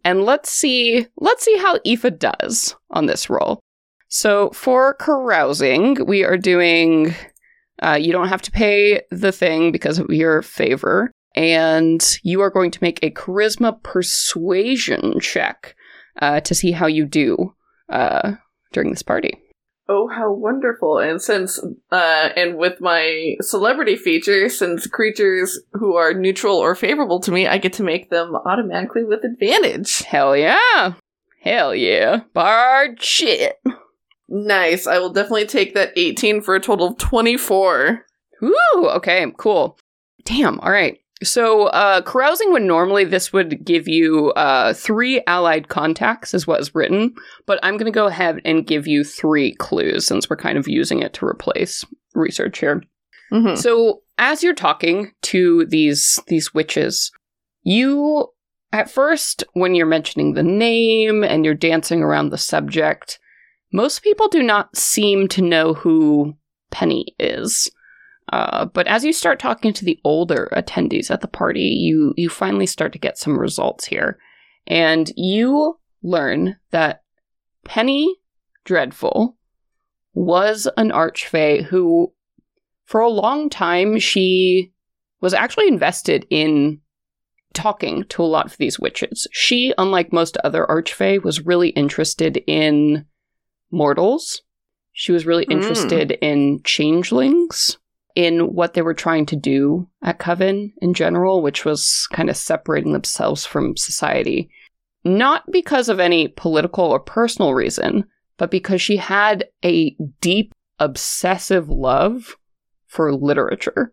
And 0.05 0.25
let's 0.25 0.51
see 0.51 1.07
let's 1.17 1.45
see 1.45 1.57
how 1.59 1.79
Aoife 1.87 2.19
does 2.19 2.75
on 2.91 3.07
this 3.07 3.31
roll. 3.31 3.61
So 4.09 4.51
for 4.51 4.95
carousing, 4.95 6.05
we 6.07 6.25
are 6.25 6.37
doing 6.37 7.15
uh, 7.83 7.99
you 8.01 8.13
don't 8.13 8.29
have 8.29 8.43
to 8.43 8.51
pay 8.51 9.03
the 9.11 9.33
thing 9.33 9.73
because 9.73 9.99
of 9.99 10.09
your 10.11 10.43
favor. 10.43 11.11
And 11.35 12.19
you 12.23 12.43
are 12.43 12.51
going 12.51 12.71
to 12.73 12.79
make 12.83 13.03
a 13.03 13.11
charisma 13.11 13.83
persuasion 13.83 15.19
check 15.19 15.75
uh, 16.21 16.41
to 16.41 16.55
see 16.55 16.73
how 16.73 16.87
you 16.87 17.07
do 17.07 17.55
uh, 17.89 18.33
during 18.73 18.91
this 18.91 19.03
party. 19.03 19.39
Oh, 19.89 20.09
how 20.09 20.33
wonderful! 20.33 20.99
And 20.99 21.21
since, 21.21 21.59
uh, 21.91 22.29
and 22.37 22.57
with 22.57 22.81
my 22.81 23.37
celebrity 23.41 23.97
feature, 23.97 24.49
since 24.49 24.87
creatures 24.87 25.61
who 25.73 25.97
are 25.97 26.15
neutral 26.15 26.57
or 26.57 26.75
favorable 26.75 27.21
to 27.21 27.33
me, 27.33 27.49
I 27.49 27.59
get 27.59 27.73
to 27.75 27.83
make 27.83 28.09
them 28.09 28.35
automatically 28.35 29.05
with 29.05 29.25
advantage. 29.25 30.03
Hell 30.03 30.37
yeah. 30.37 30.95
Hell 31.43 31.75
yeah. 31.75 32.21
Bard 32.33 33.03
shit. 33.03 33.61
Nice. 34.29 34.87
I 34.87 34.99
will 34.99 35.13
definitely 35.13 35.47
take 35.47 35.75
that 35.75 35.93
18 35.95 36.41
for 36.41 36.55
a 36.55 36.61
total 36.61 36.89
of 36.89 36.99
24. 36.99 38.07
Ooh, 38.43 38.89
okay, 38.95 39.27
cool. 39.37 39.79
Damn, 40.25 40.59
all 40.61 40.71
right. 40.71 41.02
So, 41.25 41.67
uh, 41.67 42.03
carousing 42.03 42.53
would 42.53 42.63
normally 42.63 43.05
this 43.05 43.33
would 43.33 43.65
give 43.65 43.89
you 43.89 44.31
uh, 44.33 44.75
three 44.75 45.23
allied 45.27 45.69
contacts, 45.69 46.35
is 46.35 46.47
what 46.47 46.61
is 46.61 46.75
written, 46.75 47.15
but 47.47 47.59
I'm 47.63 47.77
going 47.77 47.91
to 47.91 47.97
go 47.97 48.07
ahead 48.07 48.41
and 48.45 48.67
give 48.67 48.87
you 48.87 49.05
three 49.05 49.55
clues 49.55 50.07
since 50.07 50.29
we're 50.29 50.37
kind 50.37 50.59
of 50.59 50.69
using 50.69 51.01
it 51.01 51.13
to 51.15 51.27
replace 51.27 51.85
research 52.15 52.59
here. 52.59 52.83
Mm-hmm. 53.33 53.57
So 53.57 54.03
as 54.19 54.43
you're 54.43 54.55
talking 54.55 55.13
to 55.23 55.67
these 55.67 56.21
these 56.29 56.53
witches, 56.53 57.11
you 57.63 58.29
at 58.73 58.91
first 58.91 59.45
when 59.55 59.75
you're 59.75 59.87
mentioning 59.87 60.35
the 60.35 60.43
name 60.43 61.25
and 61.25 61.45
you're 61.45 61.55
dancing 61.55 62.03
around 62.03 62.31
the 62.31 62.39
subject, 62.39 63.19
most 63.73 64.03
people 64.03 64.29
do 64.29 64.43
not 64.43 64.77
seem 64.77 65.29
to 65.29 65.43
know 65.43 65.75
who 65.75 66.35
Penny 66.71 67.07
is. 67.19 67.71
Uh, 68.33 68.65
but 68.65 68.87
as 68.87 69.05
you 69.05 69.13
start 69.13 69.39
talking 69.39 69.73
to 69.75 69.85
the 69.85 69.99
older 70.05 70.49
attendees 70.57 71.11
at 71.11 71.21
the 71.21 71.29
party, 71.29 71.61
you 71.61 72.15
you 72.17 72.29
finally 72.29 72.67
start 72.67 72.93
to 72.93 72.99
get 72.99 73.19
some 73.19 73.39
results 73.39 73.85
here, 73.85 74.19
and 74.67 75.13
you 75.17 75.79
learn 76.03 76.57
that 76.71 77.03
Penny 77.65 78.17
Dreadful 78.65 79.37
was 80.15 80.69
an 80.77 80.91
archfey 80.91 81.63
who 81.65 82.13
for 82.85 83.01
a 83.01 83.09
long 83.09 83.49
time, 83.49 83.99
she 83.99 84.73
was 85.21 85.33
actually 85.33 85.69
invested 85.69 86.27
in 86.31 86.81
talking 87.55 88.05
to 88.05 88.23
a 88.23 88.25
lot 88.25 88.47
of 88.47 88.57
these 88.57 88.79
witches. 88.79 89.27
She, 89.33 89.73
unlike 89.79 90.13
most 90.13 90.37
other 90.39 90.67
archfey, 90.69 91.23
was 91.23 91.47
really 91.47 91.69
interested 91.71 92.43
in 92.47 93.07
mortals. 93.71 94.43
She 94.93 95.13
was 95.13 95.25
really 95.27 95.47
Mm. 95.47 95.53
interested 95.53 96.13
in 96.21 96.63
changelings, 96.65 97.79
in 98.15 98.55
what 98.55 98.75
they 98.75 98.83
were 98.83 98.95
trying 98.95 99.27
to 99.27 99.37
do 99.37 99.89
at 100.03 100.19
Coven 100.19 100.73
in 100.81 100.95
general, 100.95 101.43
which 101.43 101.65
was 101.65 102.07
kind 102.13 102.31
of 102.31 102.37
separating 102.37 102.93
themselves 102.93 103.45
from 103.47 103.77
society. 103.77 104.51
Not 105.05 105.51
because 105.51 105.89
of 105.89 105.99
any 105.99 106.29
political 106.29 106.85
or 106.85 107.01
personal 107.01 107.55
reason, 107.55 108.05
but 108.37 108.51
because 108.51 108.81
she 108.81 108.97
had 108.97 109.47
a 109.65 109.97
deep, 110.21 110.55
obsessive 110.79 111.69
love 111.69 112.37
for 112.87 113.15
literature. 113.15 113.93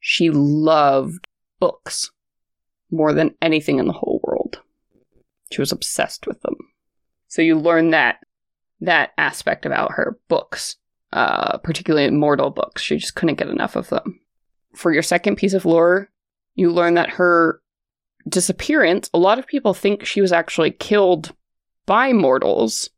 She 0.00 0.30
loved 0.30 1.26
books 1.60 2.10
more 2.90 3.12
than 3.12 3.34
anything 3.40 3.78
in 3.78 3.86
the 3.86 3.92
whole 3.92 4.20
world. 4.24 4.60
She 5.52 5.60
was 5.60 5.72
obsessed 5.72 6.26
with 6.26 6.40
them. 6.42 6.56
So 7.28 7.42
you 7.42 7.58
learn 7.58 7.90
that 7.90 8.18
that 8.80 9.10
aspect 9.18 9.66
about 9.66 9.92
her 9.92 10.18
books, 10.28 10.76
uh, 11.12 11.58
particularly 11.58 12.06
immortal 12.06 12.50
books. 12.50 12.82
She 12.82 12.96
just 12.96 13.14
couldn't 13.14 13.38
get 13.38 13.48
enough 13.48 13.76
of 13.76 13.88
them. 13.88 14.20
For 14.74 14.92
your 14.92 15.02
second 15.02 15.36
piece 15.36 15.54
of 15.54 15.64
lore, 15.64 16.08
you 16.54 16.70
learn 16.70 16.94
that 16.94 17.10
her 17.10 17.60
disappearance, 18.28 19.10
a 19.12 19.18
lot 19.18 19.38
of 19.38 19.46
people 19.46 19.74
think 19.74 20.04
she 20.04 20.20
was 20.20 20.32
actually 20.32 20.70
killed 20.70 21.32
by 21.86 22.12
mortals 22.12 22.90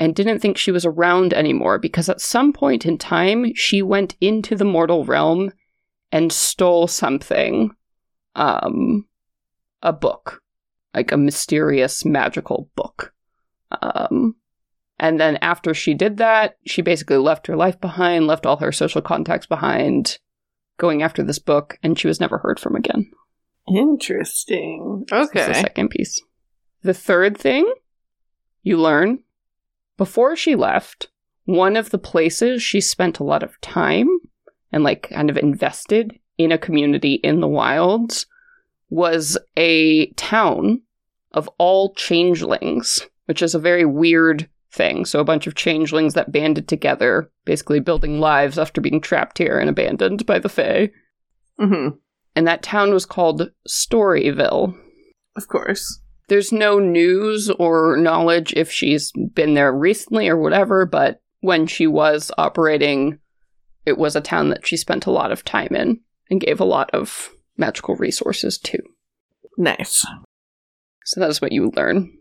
and 0.00 0.16
didn't 0.16 0.40
think 0.40 0.56
she 0.56 0.72
was 0.72 0.84
around 0.84 1.32
anymore 1.32 1.78
because 1.78 2.08
at 2.08 2.20
some 2.20 2.52
point 2.52 2.84
in 2.84 2.98
time 2.98 3.54
she 3.54 3.82
went 3.82 4.16
into 4.20 4.56
the 4.56 4.64
mortal 4.64 5.04
realm 5.04 5.52
and 6.10 6.32
stole 6.32 6.88
something 6.88 7.70
um 8.34 9.06
a 9.82 9.92
book 9.92 10.42
like 10.94 11.12
a 11.12 11.16
mysterious 11.16 12.04
magical 12.04 12.68
book 12.74 13.14
um 13.80 14.34
and 15.02 15.20
then 15.20 15.36
after 15.42 15.74
she 15.74 15.92
did 15.92 16.16
that 16.16 16.56
she 16.64 16.80
basically 16.80 17.16
left 17.18 17.46
her 17.46 17.56
life 17.56 17.78
behind 17.80 18.26
left 18.26 18.46
all 18.46 18.56
her 18.56 18.72
social 18.72 19.02
contacts 19.02 19.46
behind 19.46 20.18
going 20.78 21.02
after 21.02 21.22
this 21.22 21.38
book 21.38 21.78
and 21.82 21.98
she 21.98 22.06
was 22.08 22.20
never 22.20 22.38
heard 22.38 22.58
from 22.58 22.74
again 22.76 23.10
Interesting. 23.68 25.04
This 25.08 25.26
is 25.28 25.32
the 25.32 25.40
Okay. 25.42 25.60
second 25.60 25.90
piece. 25.90 26.20
The 26.82 26.94
third 26.94 27.38
thing 27.38 27.72
you 28.62 28.76
learn 28.76 29.20
before 29.96 30.34
she 30.34 30.56
left, 30.56 31.08
one 31.44 31.76
of 31.76 31.90
the 31.90 31.98
places 31.98 32.62
she 32.62 32.80
spent 32.80 33.18
a 33.20 33.24
lot 33.24 33.42
of 33.42 33.60
time 33.60 34.08
and 34.72 34.82
like 34.82 35.10
kind 35.10 35.30
of 35.30 35.36
invested 35.36 36.18
in 36.38 36.50
a 36.50 36.58
community 36.58 37.14
in 37.14 37.40
the 37.40 37.48
wilds 37.48 38.26
was 38.90 39.38
a 39.56 40.06
town 40.14 40.82
of 41.32 41.48
all 41.58 41.94
changelings, 41.94 43.06
which 43.26 43.42
is 43.42 43.54
a 43.54 43.58
very 43.60 43.84
weird 43.84 44.48
thing. 44.72 45.04
So 45.04 45.20
a 45.20 45.24
bunch 45.24 45.46
of 45.46 45.54
changelings 45.54 46.14
that 46.14 46.32
banded 46.32 46.66
together, 46.68 47.30
basically 47.44 47.80
building 47.80 48.20
lives 48.20 48.58
after 48.58 48.80
being 48.80 49.00
trapped 49.00 49.38
here 49.38 49.58
and 49.58 49.68
abandoned 49.68 50.26
by 50.26 50.38
the 50.38 50.48
Fae. 50.48 50.90
Mm-hmm. 51.60 51.96
And 52.34 52.46
that 52.46 52.62
town 52.62 52.92
was 52.92 53.04
called 53.04 53.50
Storyville. 53.68 54.74
Of 55.36 55.48
course. 55.48 56.00
There's 56.28 56.52
no 56.52 56.78
news 56.78 57.50
or 57.50 57.96
knowledge 57.96 58.54
if 58.54 58.70
she's 58.70 59.12
been 59.34 59.54
there 59.54 59.72
recently 59.72 60.28
or 60.28 60.38
whatever, 60.38 60.86
but 60.86 61.20
when 61.40 61.66
she 61.66 61.86
was 61.86 62.30
operating, 62.38 63.18
it 63.84 63.98
was 63.98 64.16
a 64.16 64.20
town 64.20 64.48
that 64.50 64.66
she 64.66 64.76
spent 64.76 65.06
a 65.06 65.10
lot 65.10 65.32
of 65.32 65.44
time 65.44 65.74
in 65.74 66.00
and 66.30 66.40
gave 66.40 66.60
a 66.60 66.64
lot 66.64 66.88
of 66.94 67.30
magical 67.58 67.96
resources 67.96 68.56
to. 68.58 68.78
Nice. 69.58 70.06
So 71.04 71.20
that 71.20 71.28
is 71.28 71.42
what 71.42 71.52
you 71.52 71.70
learn. 71.76 72.16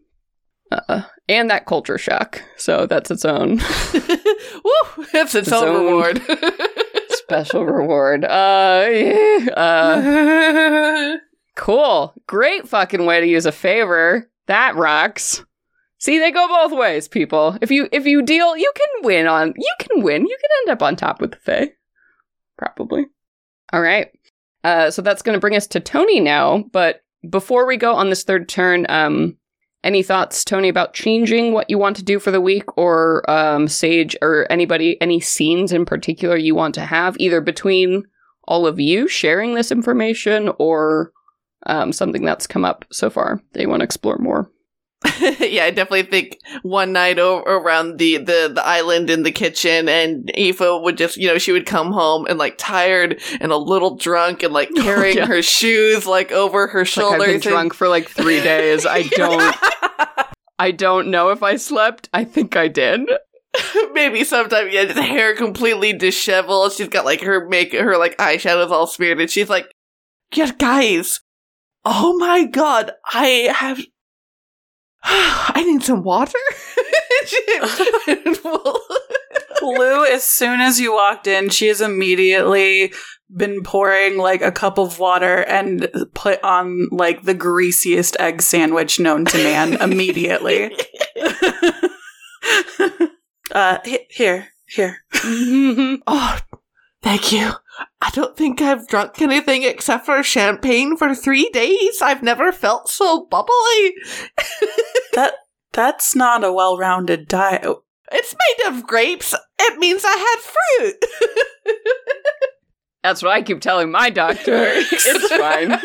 Uh, 0.71 1.01
and 1.27 1.49
that 1.49 1.65
culture 1.65 1.97
shock. 1.97 2.41
So 2.57 2.85
that's 2.85 3.11
its 3.11 3.25
own 3.25 3.57
Woo! 3.93 5.05
That's 5.11 5.35
its, 5.35 5.47
Its 5.47 5.51
own 5.51 5.67
own- 5.67 5.85
reward. 5.85 6.21
special 7.09 7.65
reward. 7.65 8.23
Uh, 8.25 8.87
yeah, 8.91 9.47
uh, 9.55 11.17
cool. 11.55 12.13
Great 12.27 12.67
fucking 12.67 13.05
way 13.05 13.19
to 13.21 13.27
use 13.27 13.45
a 13.45 13.51
favor. 13.51 14.29
That 14.47 14.75
rocks. 14.75 15.43
See, 15.97 16.19
they 16.19 16.31
go 16.31 16.47
both 16.47 16.71
ways, 16.77 17.07
people. 17.07 17.57
If 17.61 17.69
you 17.69 17.87
if 17.91 18.05
you 18.05 18.21
deal, 18.21 18.57
you 18.57 18.71
can 18.75 19.05
win 19.05 19.27
on. 19.27 19.53
You 19.55 19.73
can 19.79 20.01
win. 20.03 20.23
You 20.25 20.37
can 20.41 20.49
end 20.69 20.73
up 20.73 20.81
on 20.83 20.95
top 20.95 21.21
with 21.21 21.31
the 21.31 21.37
Fae. 21.37 21.69
Probably. 22.57 23.05
All 23.71 23.81
right. 23.81 24.09
Uh, 24.63 24.91
so 24.91 25.01
that's 25.01 25.21
going 25.21 25.35
to 25.35 25.39
bring 25.39 25.55
us 25.55 25.67
to 25.67 25.79
Tony 25.79 26.19
now. 26.19 26.63
But 26.71 27.01
before 27.29 27.65
we 27.65 27.77
go 27.77 27.93
on 27.93 28.09
this 28.09 28.23
third 28.23 28.49
turn, 28.49 28.85
um, 28.89 29.37
any 29.83 30.03
thoughts, 30.03 30.43
Tony, 30.43 30.69
about 30.69 30.93
changing 30.93 31.53
what 31.53 31.69
you 31.69 31.77
want 31.77 31.95
to 31.97 32.03
do 32.03 32.19
for 32.19 32.31
the 32.31 32.41
week, 32.41 32.77
or 32.77 33.27
um, 33.29 33.67
Sage, 33.67 34.15
or 34.21 34.45
anybody, 34.51 35.01
any 35.01 35.19
scenes 35.19 35.71
in 35.71 35.85
particular 35.85 36.37
you 36.37 36.53
want 36.53 36.75
to 36.75 36.85
have, 36.85 37.15
either 37.19 37.41
between 37.41 38.03
all 38.43 38.67
of 38.67 38.79
you 38.79 39.07
sharing 39.07 39.55
this 39.55 39.71
information, 39.71 40.51
or 40.59 41.11
um, 41.65 41.91
something 41.91 42.23
that's 42.23 42.47
come 42.47 42.65
up 42.65 42.85
so 42.91 43.09
far 43.09 43.41
that 43.53 43.61
you 43.61 43.69
want 43.69 43.79
to 43.79 43.85
explore 43.85 44.17
more? 44.17 44.49
yeah, 45.39 45.65
I 45.65 45.71
definitely 45.71 46.03
think 46.03 46.37
one 46.61 46.93
night 46.93 47.17
o- 47.17 47.39
around 47.41 47.97
the, 47.97 48.17
the, 48.17 48.51
the 48.53 48.65
island 48.65 49.09
in 49.09 49.23
the 49.23 49.31
kitchen, 49.31 49.89
and 49.89 50.29
Aoife 50.37 50.59
would 50.83 50.97
just, 50.97 51.17
you 51.17 51.27
know, 51.27 51.37
she 51.37 51.51
would 51.51 51.65
come 51.65 51.91
home 51.91 52.25
and 52.27 52.37
like 52.37 52.55
tired 52.57 53.19
and 53.39 53.51
a 53.51 53.57
little 53.57 53.95
drunk 53.97 54.43
and 54.43 54.53
like 54.53 54.69
oh, 54.77 54.81
carrying 54.81 55.17
yeah. 55.17 55.25
her 55.25 55.41
shoes 55.41 56.05
like 56.05 56.31
over 56.31 56.67
her 56.67 56.79
Like 56.79 56.87
shoulders. 56.87 57.13
I've 57.21 57.25
been 57.25 57.33
and- 57.35 57.41
drunk 57.43 57.73
for 57.73 57.87
like 57.87 58.09
three 58.09 58.39
days. 58.43 58.85
I 58.85 59.03
don't. 59.03 59.55
I 60.59 60.69
don't 60.69 61.07
know 61.07 61.29
if 61.29 61.41
I 61.41 61.55
slept. 61.55 62.07
I 62.13 62.23
think 62.23 62.55
I 62.55 62.67
did. 62.67 63.01
Maybe 63.93 64.23
sometime, 64.23 64.69
yeah, 64.71 64.85
just 64.85 64.99
hair 64.99 65.35
completely 65.35 65.91
disheveled. 65.91 66.71
She's 66.73 66.87
got 66.87 67.03
like 67.03 67.21
her 67.21 67.47
make 67.49 67.73
her 67.73 67.97
like 67.97 68.15
eyeshadows 68.17 68.69
all 68.69 68.85
smeared, 68.87 69.19
and 69.19 69.29
she's 69.29 69.49
like, 69.49 69.65
"Yeah, 70.33 70.51
guys, 70.57 71.19
oh 71.83 72.15
my 72.17 72.45
god, 72.45 72.91
I 73.11 73.51
have, 73.53 73.81
I 75.03 75.63
need 75.65 75.83
some 75.83 76.03
water." 76.03 76.37
Lou, 79.61 80.05
as 80.05 80.23
soon 80.23 80.59
as 80.59 80.79
you 80.79 80.93
walked 80.93 81.27
in, 81.27 81.49
she 81.49 81.67
has 81.67 81.81
immediately 81.81 82.93
been 83.35 83.63
pouring 83.63 84.17
like 84.17 84.41
a 84.41 84.51
cup 84.51 84.77
of 84.77 84.99
water 84.99 85.43
and 85.43 85.87
put 86.13 86.43
on 86.43 86.87
like 86.91 87.23
the 87.23 87.33
greasiest 87.33 88.17
egg 88.19 88.41
sandwich 88.41 88.99
known 88.99 89.25
to 89.25 89.37
man 89.37 89.73
immediately. 89.81 90.75
uh, 93.51 93.77
he- 93.85 94.05
here, 94.09 94.49
here. 94.67 95.03
oh, 95.23 96.37
thank 97.01 97.31
you. 97.31 97.51
I 98.01 98.09
don't 98.11 98.35
think 98.37 98.61
I've 98.61 98.87
drunk 98.87 99.21
anything 99.21 99.63
except 99.63 100.05
for 100.05 100.21
champagne 100.23 100.97
for 100.97 101.13
three 101.15 101.49
days. 101.49 102.01
I've 102.01 102.23
never 102.23 102.51
felt 102.51 102.89
so 102.89 103.25
bubbly. 103.29 103.93
That 105.13 105.33
that's 105.73 106.15
not 106.15 106.43
a 106.45 106.53
well-rounded 106.53 107.27
diet. 107.27 107.67
It's 108.13 108.33
made 108.33 108.67
of 108.69 108.87
grapes. 108.87 109.33
It 109.59 109.77
means 109.77 110.03
I 110.05 110.15
had 110.15 110.85
fruit. 110.87 111.75
That's 113.03 113.21
what 113.21 113.31
I 113.31 113.41
keep 113.41 113.59
telling 113.61 113.91
my 113.91 114.09
doctor. 114.09 114.63
it's 114.67 115.29
fine. 115.29 115.79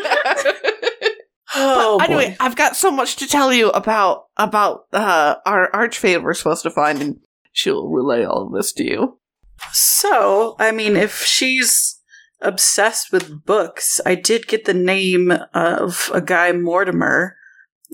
Oh, 1.55 1.97
But 1.97 2.09
anyway, 2.09 2.29
boy. 2.29 2.37
I've 2.39 2.55
got 2.55 2.75
so 2.75 2.91
much 2.91 3.15
to 3.17 3.27
tell 3.27 3.51
you 3.51 3.69
about 3.71 4.25
about 4.37 4.85
uh, 4.93 5.35
our 5.45 5.71
archfae 5.71 6.21
we're 6.21 6.33
supposed 6.33 6.63
to 6.63 6.69
find, 6.69 7.01
and 7.01 7.19
she'll 7.51 7.87
relay 7.87 8.23
all 8.23 8.45
of 8.47 8.53
this 8.53 8.71
to 8.73 8.83
you. 8.85 9.19
So, 9.71 10.55
I 10.59 10.71
mean, 10.71 10.95
if 10.95 11.23
she's 11.23 11.99
obsessed 12.41 13.11
with 13.11 13.45
books, 13.45 13.99
I 14.05 14.15
did 14.15 14.47
get 14.47 14.65
the 14.65 14.73
name 14.73 15.33
of 15.53 16.11
a 16.13 16.21
guy, 16.21 16.51
Mortimer. 16.51 17.35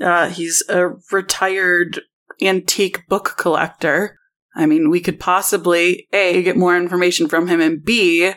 Uh, 0.02 0.30
he's 0.30 0.64
a 0.70 0.90
retired 1.12 2.02
antique 2.42 3.08
book 3.08 3.36
collector. 3.38 4.20
I 4.56 4.66
mean, 4.66 4.90
we 4.90 5.00
could 5.00 5.20
possibly 5.20 6.08
A, 6.14 6.44
get 6.44 6.58
more 6.58 6.78
information 6.78 7.28
from 7.28 7.48
him, 7.48 7.62
and 7.62 7.84
B, 7.84 8.34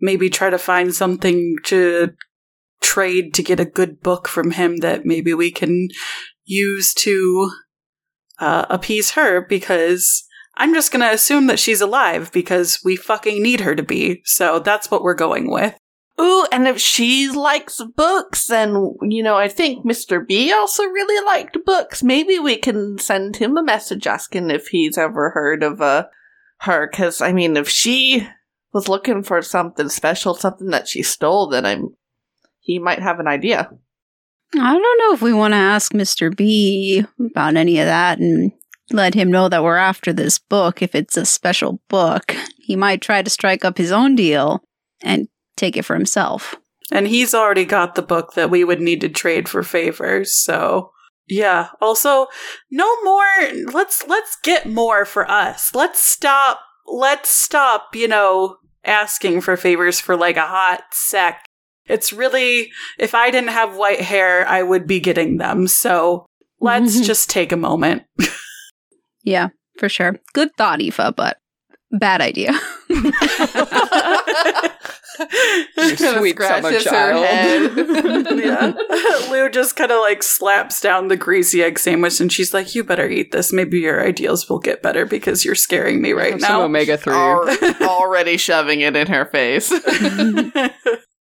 maybe 0.00 0.28
try 0.28 0.50
to 0.50 0.58
find 0.58 0.94
something 0.94 1.56
to 1.64 2.12
trade 2.80 3.32
to 3.34 3.42
get 3.42 3.60
a 3.60 3.64
good 3.64 4.00
book 4.00 4.26
from 4.26 4.50
him 4.50 4.78
that 4.78 5.06
maybe 5.06 5.32
we 5.32 5.50
can 5.50 5.88
use 6.44 6.92
to 6.94 7.50
uh, 8.40 8.66
appease 8.68 9.12
her 9.12 9.46
because 9.46 10.24
I'm 10.56 10.74
just 10.74 10.92
gonna 10.92 11.10
assume 11.10 11.46
that 11.46 11.58
she's 11.58 11.80
alive 11.80 12.30
because 12.32 12.80
we 12.84 12.96
fucking 12.96 13.42
need 13.42 13.60
her 13.60 13.74
to 13.74 13.82
be. 13.82 14.22
So 14.24 14.58
that's 14.58 14.90
what 14.90 15.02
we're 15.02 15.14
going 15.14 15.50
with. 15.50 15.76
Ooh, 16.20 16.46
and 16.52 16.68
if 16.68 16.78
she 16.78 17.30
likes 17.30 17.80
books, 17.96 18.46
then 18.46 18.94
you 19.02 19.22
know 19.22 19.36
I 19.36 19.48
think 19.48 19.84
Mr. 19.84 20.26
B 20.26 20.52
also 20.52 20.84
really 20.84 21.24
liked 21.24 21.64
books. 21.64 22.02
Maybe 22.02 22.38
we 22.38 22.56
can 22.56 22.98
send 22.98 23.36
him 23.36 23.56
a 23.56 23.62
message 23.62 24.06
asking 24.06 24.50
if 24.50 24.68
he's 24.68 24.98
ever 24.98 25.30
heard 25.30 25.62
of 25.62 25.80
uh, 25.80 26.06
her. 26.60 26.88
Because 26.90 27.20
I 27.20 27.32
mean, 27.32 27.56
if 27.56 27.68
she 27.68 28.28
was 28.72 28.88
looking 28.88 29.22
for 29.22 29.40
something 29.42 29.88
special, 29.88 30.34
something 30.34 30.68
that 30.68 30.86
she 30.86 31.02
stole, 31.02 31.48
then 31.48 31.64
I'm 31.64 31.96
he 32.60 32.78
might 32.78 33.00
have 33.00 33.18
an 33.18 33.26
idea. 33.26 33.70
I 34.54 34.72
don't 34.78 34.98
know 34.98 35.14
if 35.14 35.22
we 35.22 35.32
want 35.32 35.52
to 35.52 35.58
ask 35.58 35.92
Mr. 35.92 36.34
B 36.34 37.04
about 37.18 37.56
any 37.56 37.80
of 37.80 37.86
that 37.86 38.18
and 38.18 38.52
let 38.90 39.14
him 39.14 39.30
know 39.30 39.48
that 39.48 39.62
we're 39.62 39.76
after 39.76 40.12
this 40.12 40.38
book 40.38 40.82
if 40.82 40.94
it's 40.94 41.16
a 41.16 41.24
special 41.24 41.80
book. 41.88 42.34
He 42.58 42.76
might 42.76 43.00
try 43.00 43.22
to 43.22 43.30
strike 43.30 43.64
up 43.64 43.78
his 43.78 43.92
own 43.92 44.14
deal 44.14 44.62
and 45.02 45.28
take 45.56 45.76
it 45.76 45.84
for 45.84 45.94
himself. 45.94 46.56
And 46.90 47.06
he's 47.08 47.34
already 47.34 47.64
got 47.64 47.94
the 47.94 48.02
book 48.02 48.34
that 48.34 48.50
we 48.50 48.64
would 48.64 48.80
need 48.80 49.00
to 49.00 49.08
trade 49.08 49.48
for 49.48 49.62
favors, 49.62 50.36
so 50.36 50.90
yeah. 51.28 51.68
Also, 51.80 52.26
no 52.70 53.02
more 53.02 53.24
let's 53.72 54.06
let's 54.06 54.36
get 54.42 54.66
more 54.66 55.04
for 55.04 55.30
us. 55.30 55.74
Let's 55.74 56.02
stop 56.02 56.60
let's 56.86 57.30
stop, 57.30 57.94
you 57.94 58.08
know, 58.08 58.56
asking 58.84 59.40
for 59.40 59.56
favors 59.56 60.00
for 60.00 60.16
like 60.16 60.36
a 60.36 60.46
hot 60.46 60.82
sec. 60.92 61.44
It's 61.86 62.12
really 62.12 62.70
if 62.98 63.14
I 63.14 63.30
didn't 63.30 63.50
have 63.50 63.76
white 63.76 64.00
hair, 64.00 64.46
I 64.46 64.62
would 64.62 64.86
be 64.86 65.00
getting 65.00 65.38
them. 65.38 65.68
So 65.68 66.26
let's 66.60 67.00
just 67.06 67.30
take 67.30 67.52
a 67.52 67.56
moment. 67.56 68.02
Yeah, 69.22 69.48
for 69.78 69.88
sure. 69.88 70.16
Good 70.32 70.50
thought, 70.56 70.80
Aoife, 70.80 71.14
but 71.16 71.38
bad 71.90 72.20
idea. 72.20 72.52
You 75.76 75.96
sweet 75.96 76.38
summer 76.38 76.72
Scratches 76.72 76.84
her 76.84 76.90
child. 76.90 78.36
yeah. 78.38 78.72
Lou 79.30 79.48
just 79.50 79.76
kind 79.76 79.90
of 79.92 80.00
like 80.00 80.22
slaps 80.22 80.80
down 80.80 81.08
the 81.08 81.16
greasy 81.16 81.62
egg 81.62 81.78
sandwich 81.78 82.20
and 82.20 82.32
she's 82.32 82.54
like, 82.54 82.74
You 82.74 82.82
better 82.84 83.08
eat 83.08 83.32
this. 83.32 83.52
Maybe 83.52 83.80
your 83.80 84.04
ideals 84.06 84.48
will 84.48 84.58
get 84.58 84.82
better 84.82 85.04
because 85.06 85.44
you're 85.44 85.54
scaring 85.54 86.00
me 86.00 86.12
right 86.12 86.32
Have 86.32 86.40
some 86.40 86.52
now. 86.52 86.62
omega 86.62 86.96
three. 86.96 87.12
Al- 87.14 87.48
already 87.82 88.36
shoving 88.36 88.80
it 88.80 88.96
in 88.96 89.06
her 89.08 89.26
face. 89.26 89.68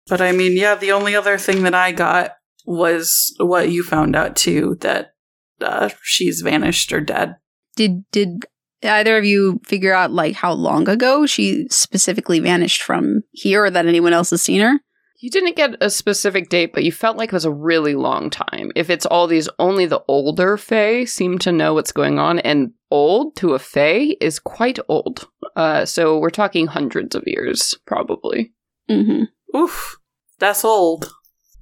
but 0.08 0.22
I 0.22 0.32
mean, 0.32 0.58
yeah, 0.58 0.76
the 0.76 0.92
only 0.92 1.16
other 1.16 1.38
thing 1.38 1.64
that 1.64 1.76
I 1.76 1.92
got 1.92 2.32
was 2.66 3.34
what 3.40 3.70
you 3.72 3.84
found 3.84 4.16
out 4.16 4.36
too 4.36 4.78
that 4.82 5.14
uh, 5.62 5.90
she's 6.04 6.42
vanished 6.42 6.92
or 6.92 7.00
dead. 7.02 7.36
Did 7.78 8.04
did 8.12 8.44
either 8.84 9.18
of 9.18 9.24
you 9.24 9.62
figure 9.64 9.94
out 9.94 10.12
like 10.12 10.36
how 10.36 10.52
long 10.52 10.90
ago 10.90 11.26
she 11.26 11.68
specifically 11.70 12.40
vanished 12.40 12.82
from 12.82 13.22
here 13.32 13.64
or 13.66 13.70
that 13.70 13.86
anyone 13.86 14.14
else 14.14 14.32
has 14.32 14.42
seen 14.42 14.62
her? 14.62 14.80
You 15.20 15.32
didn't 15.32 15.56
get 15.56 15.76
a 15.82 15.90
specific 15.90 16.50
date, 16.50 16.74
but 16.74 16.84
you 16.84 16.92
felt 16.92 17.18
like 17.18 17.30
it 17.30 17.34
was 17.34 17.46
a 17.46 17.52
really 17.52 17.96
long 17.96 18.30
time. 18.30 18.72
If 18.76 18.90
it's 18.90 19.06
all 19.06 19.26
these, 19.26 19.50
only 19.58 19.88
the 19.88 20.04
older 20.08 20.58
Fae 20.58 21.06
seem 21.06 21.40
to 21.40 21.52
know 21.52 21.74
what's 21.74 21.92
going 21.92 22.20
on, 22.20 22.38
and 22.40 22.72
old 22.92 23.36
to 23.38 23.56
a 23.56 23.60
Fae 23.60 24.16
is 24.22 24.38
quite 24.38 24.78
old. 24.88 25.28
Uh, 25.56 25.86
so 25.86 26.20
we're 26.20 26.30
talking 26.30 26.68
hundreds 26.68 27.16
of 27.16 27.24
years, 27.26 27.76
probably. 27.88 28.54
Mm-hmm. 28.90 29.58
Oof, 29.58 29.98
that's 30.38 30.64
old. 30.64 31.12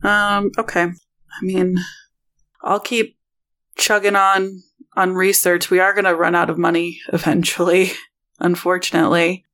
Um, 0.04 0.52
okay. 0.58 0.84
I 0.84 1.42
mean, 1.42 1.78
I'll 2.62 2.82
keep 2.82 3.18
chugging 3.78 4.18
on 4.18 4.62
on 4.96 5.14
research, 5.14 5.70
we 5.70 5.80
are 5.80 5.94
going 5.94 6.06
to 6.06 6.16
run 6.16 6.36
out 6.36 6.50
of 6.50 6.58
money 6.58 7.00
eventually, 7.12 7.92
unfortunately. 8.40 9.46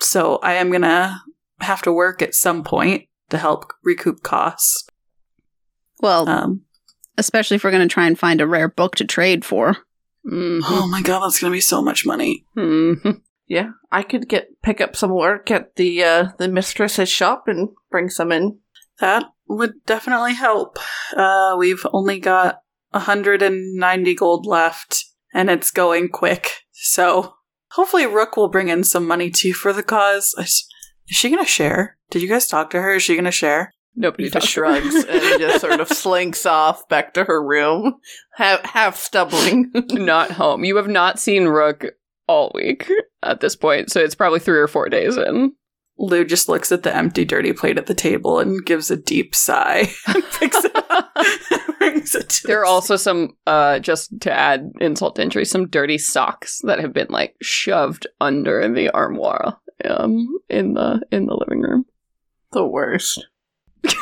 So 0.00 0.36
I 0.42 0.54
am 0.54 0.70
going 0.70 0.82
to 0.82 1.20
have 1.60 1.82
to 1.82 1.92
work 1.92 2.22
at 2.22 2.34
some 2.34 2.64
point 2.64 3.08
to 3.30 3.38
help 3.38 3.72
recoup 3.84 4.22
costs. 4.22 4.86
Well, 6.00 6.28
Um, 6.28 6.62
especially 7.16 7.56
if 7.56 7.64
we're 7.64 7.70
going 7.70 7.86
to 7.88 7.92
try 7.92 8.06
and 8.06 8.18
find 8.18 8.40
a 8.40 8.46
rare 8.46 8.68
book 8.68 8.96
to 8.96 9.04
trade 9.04 9.44
for. 9.44 9.76
Mhm. 10.26 10.60
oh 10.64 10.86
my 10.88 11.02
god, 11.02 11.20
that's 11.24 11.40
going 11.40 11.50
to 11.50 11.56
be 11.56 11.60
so 11.60 11.82
much 11.82 12.06
money. 12.06 12.46
Mhm. 12.56 13.22
Yeah, 13.48 13.70
I 13.90 14.02
could 14.04 14.28
get 14.28 14.48
pick 14.62 14.80
up 14.80 14.94
some 14.96 15.10
work 15.10 15.50
at 15.50 15.74
the 15.76 16.02
uh, 16.04 16.28
the 16.38 16.48
mistress's 16.48 17.08
shop 17.08 17.48
and 17.48 17.70
bring 17.90 18.08
some 18.08 18.30
in. 18.32 18.58
That 19.00 19.24
would 19.48 19.84
definitely 19.84 20.34
help. 20.34 20.78
Uh, 21.16 21.56
we've 21.58 21.84
only 21.92 22.20
got 22.20 22.61
190 22.92 24.14
gold 24.14 24.46
left, 24.46 25.04
and 25.34 25.50
it's 25.50 25.70
going 25.70 26.08
quick. 26.08 26.50
So 26.72 27.34
hopefully, 27.72 28.06
Rook 28.06 28.36
will 28.36 28.48
bring 28.48 28.68
in 28.68 28.84
some 28.84 29.06
money 29.06 29.30
too 29.30 29.52
for 29.52 29.72
the 29.72 29.82
cause. 29.82 30.34
Is 30.38 30.66
is 31.08 31.16
she 31.16 31.28
going 31.28 31.44
to 31.44 31.50
share? 31.50 31.96
Did 32.10 32.22
you 32.22 32.28
guys 32.28 32.46
talk 32.46 32.70
to 32.70 32.80
her? 32.80 32.94
Is 32.94 33.02
she 33.02 33.14
going 33.14 33.24
to 33.24 33.30
share? 33.30 33.72
Nobody 33.94 34.24
Aoife 34.24 34.32
talks 34.32 34.46
shrugs 34.46 34.94
and 35.04 35.40
just 35.40 35.60
sort 35.60 35.80
of 35.80 35.88
slinks 35.92 36.46
off 36.46 36.88
back 36.88 37.12
to 37.14 37.24
her 37.24 37.44
room, 37.44 37.96
half 38.34 38.64
half 38.64 38.96
stumbling. 38.96 39.70
not 39.90 40.30
home. 40.30 40.64
You 40.64 40.76
have 40.76 40.88
not 40.88 41.18
seen 41.18 41.46
Rook 41.46 41.84
all 42.26 42.52
week 42.54 42.90
at 43.22 43.40
this 43.40 43.56
point, 43.56 43.90
so 43.90 44.00
it's 44.00 44.14
probably 44.14 44.40
three 44.40 44.58
or 44.58 44.68
four 44.68 44.88
days 44.88 45.16
in. 45.16 45.52
Lou 45.98 46.24
just 46.24 46.48
looks 46.48 46.72
at 46.72 46.82
the 46.82 46.94
empty, 46.94 47.24
dirty 47.24 47.52
plate 47.52 47.78
at 47.78 47.86
the 47.86 47.94
table 47.94 48.38
and 48.40 48.64
gives 48.64 48.90
a 48.90 48.96
deep 48.96 49.34
sigh. 49.34 49.88
and 50.06 50.24
Picks 50.32 50.64
it 50.64 50.74
up, 50.90 51.14
brings 51.78 52.14
it 52.14 52.28
to 52.28 52.46
There 52.46 52.60
are 52.60 52.64
also 52.66 52.96
some, 52.96 53.36
uh, 53.46 53.78
just 53.78 54.20
to 54.22 54.32
add 54.32 54.72
insult 54.80 55.16
to 55.16 55.22
injury, 55.22 55.44
some 55.44 55.68
dirty 55.68 55.98
socks 55.98 56.60
that 56.64 56.80
have 56.80 56.92
been 56.92 57.08
like 57.10 57.36
shoved 57.42 58.06
under 58.20 58.60
in 58.60 58.74
the 58.74 58.90
armoire, 58.90 59.58
um, 59.84 60.38
in 60.48 60.74
the 60.74 61.02
in 61.12 61.26
the 61.26 61.36
living 61.36 61.60
room. 61.62 61.86
the 62.52 62.66
worst. 62.66 63.26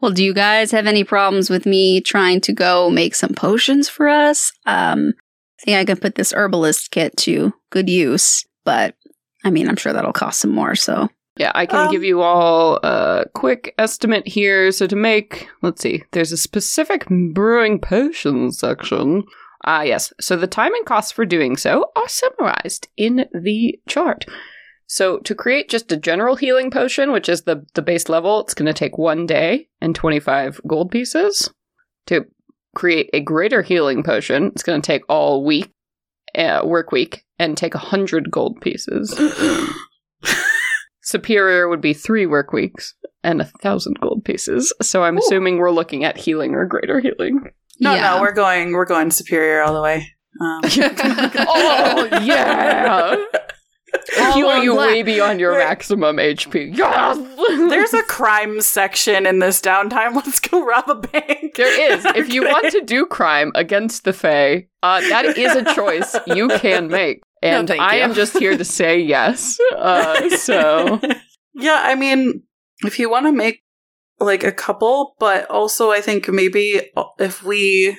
Well, 0.00 0.10
do 0.10 0.22
you 0.22 0.34
guys 0.34 0.70
have 0.72 0.86
any 0.86 1.04
problems 1.04 1.48
with 1.48 1.64
me 1.64 2.02
trying 2.02 2.42
to 2.42 2.52
go 2.52 2.90
make 2.90 3.14
some 3.14 3.32
potions 3.32 3.88
for 3.88 4.08
us? 4.08 4.52
Um, 4.66 5.14
I 5.58 5.62
think 5.64 5.78
I 5.78 5.84
can 5.86 5.96
put 5.96 6.16
this 6.16 6.34
herbalist 6.34 6.90
kit 6.90 7.16
to 7.18 7.54
good 7.70 7.88
use, 7.88 8.44
but 8.64 8.94
I 9.42 9.50
mean, 9.50 9.68
I'm 9.68 9.76
sure 9.76 9.94
that'll 9.94 10.12
cost 10.12 10.40
some 10.40 10.52
more. 10.52 10.74
So, 10.74 11.08
Yeah, 11.36 11.52
I 11.54 11.66
can 11.66 11.86
Um, 11.86 11.92
give 11.92 12.02
you 12.02 12.22
all 12.22 12.78
a 12.82 13.26
quick 13.34 13.74
estimate 13.78 14.26
here. 14.26 14.72
So 14.72 14.86
to 14.86 14.96
make, 14.96 15.48
let's 15.62 15.82
see, 15.82 16.02
there's 16.12 16.32
a 16.32 16.36
specific 16.36 17.06
brewing 17.32 17.78
potions 17.78 18.58
section. 18.58 19.24
Ah, 19.64 19.82
yes. 19.82 20.12
So 20.20 20.36
the 20.36 20.46
time 20.46 20.72
and 20.74 20.86
costs 20.86 21.12
for 21.12 21.26
doing 21.26 21.56
so 21.56 21.90
are 21.94 22.08
summarized 22.08 22.88
in 22.96 23.26
the 23.34 23.78
chart. 23.88 24.24
So 24.86 25.18
to 25.18 25.34
create 25.34 25.68
just 25.68 25.90
a 25.90 25.96
general 25.96 26.36
healing 26.36 26.70
potion, 26.70 27.10
which 27.12 27.28
is 27.28 27.42
the 27.42 27.66
the 27.74 27.82
base 27.82 28.08
level, 28.08 28.40
it's 28.40 28.54
going 28.54 28.66
to 28.66 28.72
take 28.72 28.96
one 28.96 29.26
day 29.26 29.68
and 29.80 29.94
25 29.94 30.60
gold 30.66 30.90
pieces. 30.90 31.50
To 32.06 32.24
create 32.76 33.10
a 33.12 33.20
greater 33.20 33.62
healing 33.62 34.04
potion, 34.04 34.46
it's 34.54 34.62
going 34.62 34.80
to 34.80 34.86
take 34.86 35.02
all 35.08 35.44
week, 35.44 35.72
uh, 36.36 36.60
work 36.64 36.92
week, 36.92 37.24
and 37.38 37.56
take 37.56 37.74
100 37.74 38.30
gold 38.30 38.60
pieces. 38.60 39.12
Superior 41.06 41.68
would 41.68 41.80
be 41.80 41.94
three 41.94 42.26
work 42.26 42.52
weeks 42.52 42.92
and 43.22 43.40
a 43.40 43.44
thousand 43.44 44.00
gold 44.00 44.24
pieces. 44.24 44.72
So 44.82 45.04
I'm 45.04 45.14
Ooh. 45.14 45.20
assuming 45.20 45.58
we're 45.58 45.70
looking 45.70 46.02
at 46.02 46.16
healing 46.16 46.52
or 46.56 46.66
greater 46.66 46.98
healing. 46.98 47.52
no, 47.78 47.94
yeah. 47.94 48.00
no, 48.00 48.20
we're 48.20 48.32
going, 48.32 48.72
we're 48.72 48.86
going 48.86 49.12
superior 49.12 49.62
all 49.62 49.72
the 49.72 49.80
way. 49.80 50.08
Um, 50.40 50.60
oh 50.64 52.08
yeah, 52.24 53.24
All 54.18 54.32
healing 54.34 54.64
you 54.64 54.74
black. 54.74 54.88
way 54.88 55.02
beyond 55.04 55.38
your 55.38 55.56
maximum 55.56 56.16
HP. 56.16 56.76
Yes! 56.76 57.18
There's 57.70 57.94
a 57.94 58.02
crime 58.02 58.60
section 58.60 59.26
in 59.26 59.38
this 59.38 59.60
downtime. 59.60 60.14
Let's 60.16 60.40
go 60.40 60.66
rob 60.66 60.90
a 60.90 60.96
bank. 60.96 61.54
There 61.54 61.92
is. 61.92 62.04
If 62.04 62.34
you 62.34 62.42
want 62.42 62.72
to 62.72 62.80
do 62.80 63.06
crime 63.06 63.52
against 63.54 64.02
the 64.02 64.12
Fae, 64.12 64.66
uh, 64.82 65.00
that 65.02 65.38
is 65.38 65.54
a 65.54 65.72
choice 65.72 66.16
you 66.26 66.48
can 66.48 66.88
make. 66.88 67.22
And 67.46 67.68
thank 67.68 67.80
I 67.80 67.96
am 67.96 68.14
just 68.14 68.38
here 68.38 68.56
to 68.56 68.64
say 68.64 68.98
yes. 69.00 69.58
Uh, 69.74 70.30
so 70.36 71.00
Yeah, 71.56 71.80
I 71.82 71.94
mean, 71.94 72.42
if 72.84 72.98
you 72.98 73.10
want 73.10 73.26
to 73.26 73.32
make 73.32 73.62
like 74.20 74.44
a 74.44 74.52
couple, 74.52 75.14
but 75.18 75.50
also 75.50 75.90
I 75.90 76.00
think 76.02 76.28
maybe 76.28 76.90
if 77.18 77.42
we 77.42 77.96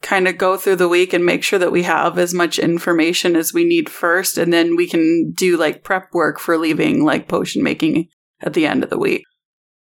kind 0.00 0.28
of 0.28 0.38
go 0.38 0.56
through 0.56 0.76
the 0.76 0.88
week 0.88 1.12
and 1.12 1.26
make 1.26 1.42
sure 1.42 1.58
that 1.58 1.72
we 1.72 1.82
have 1.82 2.18
as 2.18 2.32
much 2.32 2.58
information 2.58 3.36
as 3.36 3.52
we 3.52 3.64
need 3.64 3.90
first, 3.90 4.38
and 4.38 4.52
then 4.52 4.76
we 4.76 4.86
can 4.86 5.32
do 5.32 5.56
like 5.56 5.82
prep 5.82 6.08
work 6.12 6.38
for 6.38 6.56
leaving 6.56 7.04
like 7.04 7.28
potion 7.28 7.62
making 7.62 8.08
at 8.40 8.54
the 8.54 8.66
end 8.66 8.84
of 8.84 8.90
the 8.90 8.98
week. 8.98 9.24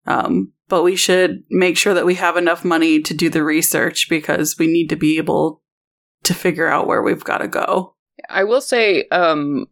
Um, 0.06 0.54
but 0.70 0.84
we 0.84 0.96
should 0.96 1.44
make 1.50 1.76
sure 1.76 1.94
that 1.94 2.06
we 2.06 2.16
have 2.16 2.38
enough 2.38 2.64
money 2.64 3.02
to 3.02 3.14
do 3.14 3.30
the 3.30 3.44
research 3.44 4.08
because 4.10 4.58
we 4.58 4.68
need 4.68 4.88
to 4.88 4.96
be 4.96 5.18
able 5.18 5.62
to 6.24 6.34
figure 6.34 6.68
out 6.68 6.88
where 6.88 7.04
we've 7.04 7.24
got 7.24 7.40
to 7.40 7.48
go. 7.48 7.97
I 8.30 8.44
will 8.44 8.62
say, 8.62 9.08
um, 9.10 9.68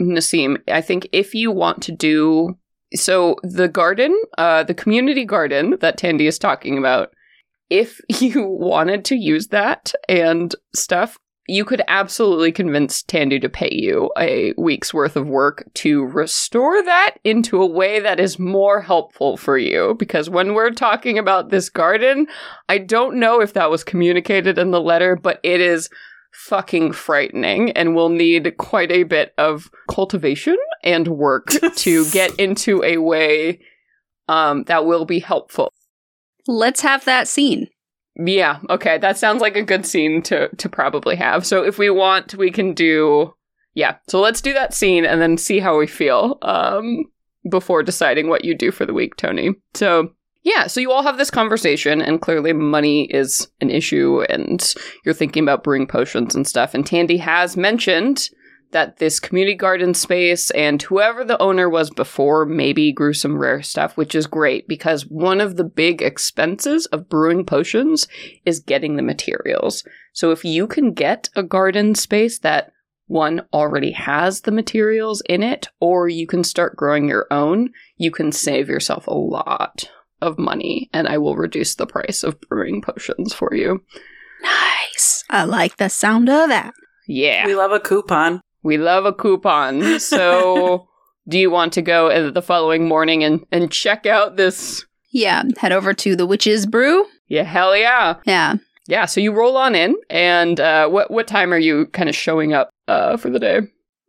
Nassim, 0.00 0.58
I 0.68 0.80
think 0.80 1.08
if 1.12 1.34
you 1.34 1.50
want 1.50 1.82
to 1.84 1.92
do 1.92 2.56
so, 2.94 3.36
the 3.44 3.68
garden, 3.68 4.20
uh, 4.36 4.64
the 4.64 4.74
community 4.74 5.24
garden 5.24 5.76
that 5.80 5.96
Tandy 5.96 6.26
is 6.26 6.38
talking 6.38 6.76
about, 6.76 7.12
if 7.68 8.00
you 8.08 8.44
wanted 8.44 9.04
to 9.06 9.16
use 9.16 9.48
that 9.48 9.92
and 10.08 10.54
stuff, 10.74 11.18
you 11.50 11.64
could 11.64 11.82
absolutely 11.88 12.52
convince 12.52 13.02
Tandy 13.02 13.40
to 13.40 13.48
pay 13.48 13.70
you 13.72 14.10
a 14.16 14.54
week's 14.56 14.94
worth 14.94 15.16
of 15.16 15.26
work 15.26 15.68
to 15.74 16.04
restore 16.04 16.82
that 16.84 17.16
into 17.24 17.60
a 17.60 17.66
way 17.66 17.98
that 17.98 18.20
is 18.20 18.38
more 18.38 18.80
helpful 18.80 19.36
for 19.36 19.58
you. 19.58 19.96
Because 19.98 20.30
when 20.30 20.54
we're 20.54 20.70
talking 20.70 21.18
about 21.18 21.50
this 21.50 21.68
garden, 21.68 22.28
I 22.68 22.78
don't 22.78 23.16
know 23.16 23.40
if 23.40 23.54
that 23.54 23.70
was 23.70 23.82
communicated 23.82 24.58
in 24.58 24.70
the 24.70 24.80
letter, 24.80 25.16
but 25.16 25.40
it 25.42 25.60
is 25.60 25.90
fucking 26.32 26.92
frightening 26.92 27.70
and 27.72 27.94
will 27.94 28.08
need 28.08 28.56
quite 28.58 28.90
a 28.90 29.02
bit 29.02 29.32
of 29.38 29.70
cultivation 29.90 30.56
and 30.82 31.08
work 31.08 31.48
to 31.76 32.08
get 32.10 32.34
into 32.38 32.82
a 32.82 32.96
way 32.98 33.60
um, 34.28 34.64
that 34.64 34.86
will 34.86 35.04
be 35.04 35.18
helpful. 35.18 35.72
let's 36.46 36.80
have 36.80 37.04
that 37.04 37.28
scene. 37.28 37.68
Yeah, 38.16 38.60
okay, 38.68 38.98
that 38.98 39.18
sounds 39.18 39.40
like 39.40 39.56
a 39.56 39.62
good 39.62 39.86
scene 39.86 40.22
to 40.22 40.48
to 40.56 40.68
probably 40.68 41.16
have. 41.16 41.46
So 41.46 41.64
if 41.64 41.78
we 41.78 41.90
want, 41.90 42.34
we 42.34 42.50
can 42.50 42.74
do 42.74 43.34
yeah. 43.74 43.96
So 44.08 44.20
let's 44.20 44.40
do 44.40 44.52
that 44.52 44.74
scene 44.74 45.04
and 45.04 45.20
then 45.20 45.36
see 45.36 45.58
how 45.58 45.78
we 45.78 45.86
feel 45.86 46.38
um 46.42 47.04
before 47.50 47.82
deciding 47.82 48.28
what 48.28 48.44
you 48.44 48.54
do 48.54 48.70
for 48.70 48.84
the 48.84 48.92
week, 48.92 49.16
Tony. 49.16 49.54
So 49.74 50.12
yeah, 50.42 50.66
so 50.66 50.80
you 50.80 50.90
all 50.90 51.02
have 51.02 51.18
this 51.18 51.30
conversation 51.30 52.00
and 52.00 52.20
clearly 52.20 52.52
money 52.52 53.04
is 53.04 53.48
an 53.60 53.70
issue 53.70 54.22
and 54.28 54.74
you're 55.04 55.14
thinking 55.14 55.42
about 55.42 55.62
brewing 55.62 55.86
potions 55.86 56.34
and 56.34 56.46
stuff 56.46 56.74
and 56.74 56.86
Tandy 56.86 57.18
has 57.18 57.56
mentioned 57.56 58.30
that 58.72 58.98
this 58.98 59.18
community 59.18 59.56
garden 59.56 59.94
space 59.94 60.50
and 60.52 60.80
whoever 60.82 61.24
the 61.24 61.40
owner 61.42 61.68
was 61.68 61.90
before 61.90 62.46
maybe 62.46 62.92
grew 62.92 63.12
some 63.12 63.36
rare 63.36 63.62
stuff, 63.62 63.96
which 63.96 64.14
is 64.14 64.26
great 64.26 64.68
because 64.68 65.06
one 65.06 65.40
of 65.40 65.56
the 65.56 65.64
big 65.64 66.02
expenses 66.02 66.86
of 66.86 67.08
brewing 67.08 67.44
potions 67.44 68.06
is 68.44 68.60
getting 68.60 68.96
the 68.96 69.02
materials. 69.02 69.84
So 70.12 70.30
if 70.30 70.44
you 70.44 70.66
can 70.66 70.92
get 70.92 71.28
a 71.34 71.42
garden 71.42 71.94
space 71.94 72.38
that 72.40 72.72
one 73.06 73.42
already 73.52 73.90
has 73.90 74.42
the 74.42 74.52
materials 74.52 75.20
in 75.28 75.42
it, 75.42 75.68
or 75.80 76.08
you 76.08 76.28
can 76.28 76.44
start 76.44 76.76
growing 76.76 77.08
your 77.08 77.26
own, 77.32 77.70
you 77.96 78.12
can 78.12 78.30
save 78.30 78.68
yourself 78.68 79.08
a 79.08 79.14
lot 79.14 79.90
of 80.20 80.38
money, 80.38 80.88
and 80.92 81.08
I 81.08 81.18
will 81.18 81.36
reduce 81.36 81.74
the 81.74 81.86
price 81.86 82.22
of 82.22 82.40
brewing 82.40 82.82
potions 82.82 83.32
for 83.32 83.54
you. 83.54 83.82
Nice. 84.42 85.24
I 85.30 85.44
like 85.44 85.76
the 85.76 85.88
sound 85.88 86.28
of 86.28 86.48
that. 86.48 86.74
Yeah. 87.06 87.46
We 87.46 87.54
love 87.54 87.72
a 87.72 87.80
coupon. 87.80 88.40
We 88.62 88.78
love 88.78 89.04
a 89.04 89.12
coupon. 89.12 89.98
So, 90.00 90.88
do 91.28 91.38
you 91.38 91.50
want 91.50 91.72
to 91.74 91.82
go 91.82 92.08
uh, 92.08 92.30
the 92.30 92.42
following 92.42 92.88
morning 92.88 93.22
and, 93.24 93.44
and 93.52 93.70
check 93.70 94.06
out 94.06 94.36
this? 94.36 94.84
Yeah, 95.12 95.42
head 95.58 95.72
over 95.72 95.92
to 95.94 96.16
the 96.16 96.26
Witch's 96.26 96.66
Brew. 96.66 97.06
Yeah, 97.28 97.42
hell 97.42 97.76
yeah. 97.76 98.16
Yeah. 98.24 98.56
Yeah, 98.88 99.06
so 99.06 99.20
you 99.20 99.32
roll 99.32 99.56
on 99.56 99.76
in, 99.76 99.94
and 100.08 100.58
uh, 100.58 100.88
what 100.88 101.12
what 101.12 101.28
time 101.28 101.52
are 101.52 101.58
you 101.58 101.86
kind 101.86 102.08
of 102.08 102.16
showing 102.16 102.54
up 102.54 102.70
uh, 102.88 103.16
for 103.16 103.30
the 103.30 103.38
day? 103.38 103.60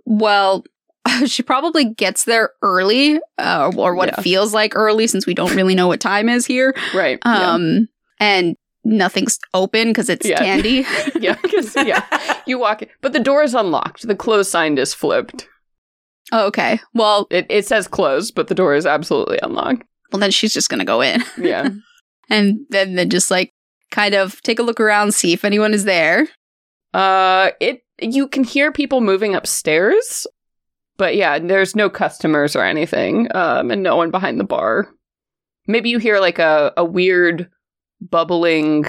Well, 0.06 0.64
she 1.26 1.44
probably 1.44 1.86
gets 1.94 2.26
there 2.26 2.52
early, 2.62 3.20
uh, 3.38 3.72
or 3.76 3.96
what 3.96 4.10
Yeah. 4.10 4.16
it 4.20 4.24
feels 4.24 4.54
like 4.54 4.76
early, 4.76 5.08
since 5.08 5.26
we 5.26 5.34
don't 5.34 5.56
really 5.56 5.76
know 5.76 5.88
what 5.88 6.00
time 6.00 6.30
is 6.30 6.46
here. 6.46 6.76
Right. 6.94 7.20
yeah. 7.26 7.52
Um, 7.54 7.88
and 8.20 8.56
nothing's 8.84 9.38
open 9.54 9.90
because 9.90 10.10
it's 10.10 10.28
candy. 10.28 10.86
Yeah. 11.20 11.36
Tandy. 11.36 11.68
yeah, 11.76 11.84
yeah. 12.10 12.38
You 12.46 12.60
walk 12.60 12.82
in, 12.84 12.90
but 13.02 13.14
the 13.14 13.20
door 13.20 13.44
is 13.44 13.54
unlocked. 13.54 14.08
The 14.08 14.16
close 14.16 14.50
sign 14.50 14.78
is 14.78 14.94
flipped. 14.94 15.48
oh, 16.32 16.48
okay. 16.48 16.80
Well, 16.94 17.28
It 17.32 17.46
it 17.50 17.66
says 17.68 17.88
closed, 17.88 18.36
but 18.36 18.48
the 18.48 18.56
door 18.56 18.74
is 18.76 18.86
absolutely 18.86 19.40
unlocked. 19.44 19.84
well, 20.12 20.20
then 20.20 20.32
she's 20.32 20.54
just 20.54 20.70
gonna 20.70 20.86
go 20.86 21.02
in, 21.02 21.24
Yeah. 21.38 21.70
and 22.30 22.60
then 22.70 22.96
then 22.96 23.10
just 23.10 23.30
like 23.32 23.52
kind 23.92 24.14
of 24.16 24.42
take 24.44 24.60
a 24.60 24.64
look 24.64 24.80
around, 24.80 25.14
see 25.14 25.34
if 25.34 25.44
anyone 25.46 25.74
is 25.74 25.84
there. 25.84 26.28
Uh, 26.94 27.52
it 27.60 27.82
you 28.02 28.28
can 28.28 28.44
hear 28.44 28.72
people 28.72 29.00
moving 29.02 29.36
upstairs, 29.36 30.26
but 31.02 31.16
yeah, 31.16 31.40
there's 31.40 31.76
no 31.76 31.90
customers 31.90 32.56
or 32.56 32.64
anything, 32.64 33.28
um, 33.34 33.72
and 33.72 33.82
no 33.82 33.96
one 33.96 34.12
behind 34.12 34.40
the 34.40 34.44
bar. 34.44 34.88
Maybe 35.66 35.90
you 35.90 35.98
hear 35.98 36.20
like 36.20 36.38
a 36.38 36.72
a 36.78 36.86
weird 36.86 37.50
bubbling 38.00 38.86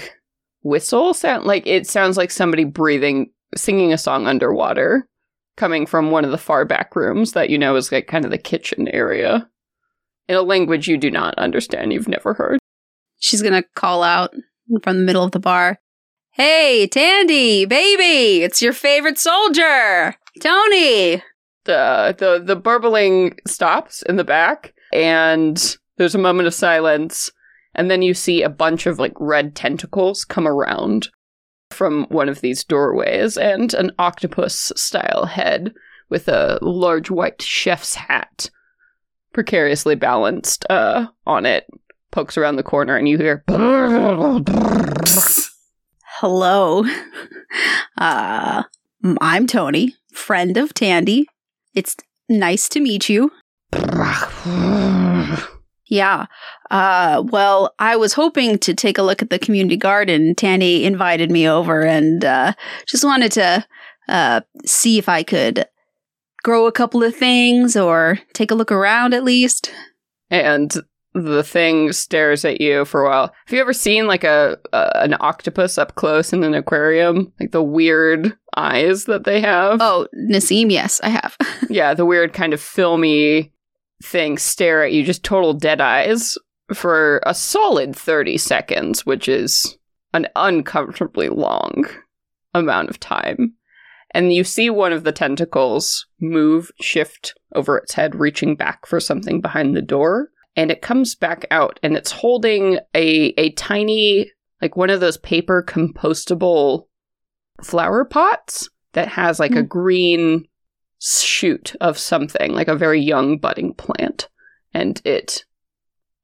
whistle 0.61 1.15
sound, 1.15 1.47
like 1.47 1.67
it 1.67 1.87
sounds 1.87 2.19
like 2.19 2.31
somebody 2.31 2.65
breathing, 2.65 3.31
singing 3.57 3.95
a 3.95 3.99
song 3.99 4.27
underwater, 4.27 5.09
coming 5.57 5.87
from 5.87 6.11
one 6.11 6.27
of 6.27 6.33
the 6.33 6.37
far 6.37 6.67
back 6.67 6.95
rooms 6.95 7.33
that 7.33 7.49
you 7.49 7.57
know 7.57 7.77
is 7.77 7.91
like 7.91 8.09
kind 8.09 8.27
of 8.27 8.31
the 8.31 8.37
kitchen 8.37 8.89
area, 8.89 9.49
in 10.29 10.37
a 10.37 10.43
language 10.43 10.89
you 10.89 10.99
do 10.99 11.11
not 11.11 11.33
understand, 11.39 11.95
you've 11.95 12.09
never 12.09 12.35
heard. 12.35 12.59
She's 13.21 13.41
gonna 13.41 13.65
call 13.75 14.03
out 14.03 14.35
from 14.83 14.99
the 14.99 15.05
middle 15.05 15.25
of 15.25 15.33
the 15.33 15.41
bar. 15.41 15.79
Hey, 16.33 16.87
Tandy, 16.89 17.65
baby, 17.65 18.43
it's 18.43 18.61
your 18.61 18.75
favorite 18.75 19.17
soldier, 19.17 20.15
Tony. 20.43 21.23
The 21.65 22.15
the 22.19 22.43
the 22.45 22.57
burbling 22.57 23.39
stops 23.47 24.03
in 24.03 24.17
the 24.17 24.25
back 24.25 24.75
and 24.93 25.77
there's 25.97 26.15
a 26.15 26.19
moment 26.19 26.47
of 26.47 26.55
silence 26.55 27.31
and 27.75 27.91
then 27.91 28.03
you 28.03 28.15
see 28.15 28.43
a 28.43 28.49
bunch 28.49 28.87
of 28.87 28.99
like 28.99 29.15
red 29.19 29.55
tentacles 29.55 30.25
come 30.25 30.47
around 30.47 31.09
from 31.71 32.07
one 32.11 32.29
of 32.29 32.41
these 32.41 32.65
doorways 32.65 33.37
and 33.37 33.75
an 33.75 33.91
octopus 33.99 34.73
style 34.77 35.27
head 35.27 35.73
with 36.11 36.29
a 36.29 36.59
large 36.61 37.11
white 37.11 37.41
chef's 37.41 37.95
hat 37.95 38.51
precariously 39.33 39.95
balanced 39.95 40.67
uh 40.69 41.07
on 41.27 41.47
it 41.47 41.67
pokes 42.11 42.37
around 42.37 42.57
the 42.57 42.63
corner 42.63 42.97
and 42.97 43.09
you 43.09 43.17
hear 43.17 43.43
Hello. 46.23 46.85
Uh, 47.99 48.63
I'm 49.21 49.47
Tony, 49.47 49.95
friend 50.13 50.57
of 50.57 50.75
Tandy. 50.75 51.27
It's 51.75 51.97
nice 52.29 52.69
to 52.71 52.81
meet 52.81 53.09
you. 53.09 53.31
Yeah. 55.93 56.25
Uh, 56.71 57.23
well, 57.27 57.75
I 57.79 57.97
was 57.97 58.15
hoping 58.15 58.57
to 58.61 58.73
take 58.73 58.97
a 58.97 59.03
look 59.03 59.21
at 59.21 59.29
the 59.29 59.39
community 59.39 59.77
garden. 59.77 60.35
Tandy 60.35 60.87
invited 60.87 61.31
me 61.31 61.47
over 61.47 61.83
and 61.83 62.25
uh, 62.25 62.55
just 62.89 63.05
wanted 63.05 63.31
to 63.33 63.67
uh, 64.09 64.41
see 64.65 64.97
if 64.97 65.07
I 65.07 65.23
could 65.23 65.67
grow 66.43 66.67
a 66.67 66.73
couple 66.73 67.03
of 67.03 67.15
things 67.15 67.77
or 67.77 68.19
take 68.33 68.51
a 68.51 68.55
look 68.55 68.73
around 68.73 69.13
at 69.13 69.23
least. 69.23 69.71
and 70.31 70.75
the 71.15 71.43
thing 71.43 71.93
stares 71.93 72.45
at 72.45 72.61
you 72.61 72.85
for 72.85 73.03
a 73.03 73.09
while. 73.09 73.35
Have 73.47 73.55
you 73.55 73.61
ever 73.61 73.73
seen 73.73 74.07
like 74.07 74.25
a, 74.25 74.57
a 74.73 75.03
an 75.03 75.15
octopus 75.21 75.79
up 75.79 75.95
close 75.95 76.33
in 76.33 76.43
an 76.43 76.55
aquarium? 76.55 77.33
Like 77.39 77.53
the 77.53 77.63
weird 77.63 78.37
eyes 78.57 79.05
that 79.05 79.25
they 79.25 79.41
have. 79.41 79.79
Oh, 79.81 80.09
Nassim, 80.17 80.71
yes, 80.71 81.01
I 81.03 81.11
have. 81.11 81.37
Yeah, 81.71 81.95
the 81.95 82.05
weird 82.05 82.35
kind 82.35 82.53
of 82.53 82.61
filmy 82.61 83.51
thing 84.03 84.37
stare 84.37 84.85
at 84.85 84.93
you, 84.93 85.03
just 85.05 85.23
total 85.25 85.55
dead 85.55 85.81
eyes 85.81 86.37
for 86.75 87.23
a 87.25 87.35
solid 87.35 87.97
30 87.97 88.37
seconds, 88.37 89.07
which 89.07 89.27
is 89.27 89.79
an 90.13 90.29
uncomfortably 90.37 91.29
long 91.29 91.87
amount 92.53 92.91
of 92.91 93.01
time. 93.01 93.55
And 94.13 94.35
you 94.35 94.45
see 94.45 94.69
one 94.69 94.93
of 94.93 95.05
the 95.05 95.13
tentacles 95.13 96.07
move, 96.21 96.71
shift 96.81 97.35
over 97.55 97.79
its 97.79 97.95
head, 97.95 98.15
reaching 98.15 98.57
back 98.57 98.87
for 98.87 99.01
something 99.01 99.41
behind 99.41 99.75
the 99.75 99.83
door. 99.83 100.29
And 100.57 100.71
it 100.71 100.83
comes 100.83 101.15
back 101.15 101.47
out 101.51 101.81
and 101.83 101.97
it's 101.97 102.11
holding 102.11 102.79
a, 102.95 103.33
a 103.39 103.53
tiny, 103.53 104.31
like 104.61 104.77
one 104.77 104.91
of 104.91 105.01
those 105.01 105.17
paper 105.17 105.65
compostable 105.67 106.85
flower 107.63 108.05
pots 108.05 108.69
that 108.93 109.09
has 109.09 109.41
like 109.41 109.53
a 109.53 109.61
Hmm. 109.63 109.67
green 109.67 110.49
shoot 111.01 111.75
of 111.81 111.99
something, 111.99 112.53
like 112.53 112.69
a 112.69 112.77
very 112.77 113.01
young 113.01 113.39
budding 113.39 113.75
plant. 113.75 114.29
And 114.75 115.01
it 115.05 115.45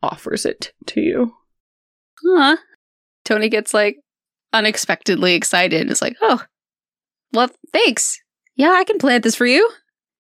offers 0.03 0.45
it 0.47 0.73
to 0.87 1.01
you. 1.01 1.33
Huh. 2.25 2.57
Tony 3.25 3.49
gets 3.49 3.73
like 3.75 3.97
unexpectedly 4.53 5.35
excited. 5.35 5.91
It's 5.91 6.03
like, 6.03 6.17
oh, 6.21 6.43
well, 7.33 7.51
thanks. 7.73 8.19
Yeah, 8.57 8.71
I 8.73 8.85
can 8.85 8.99
plant 8.99 9.25
this 9.25 9.35
for 9.37 9.47
you. 9.47 9.69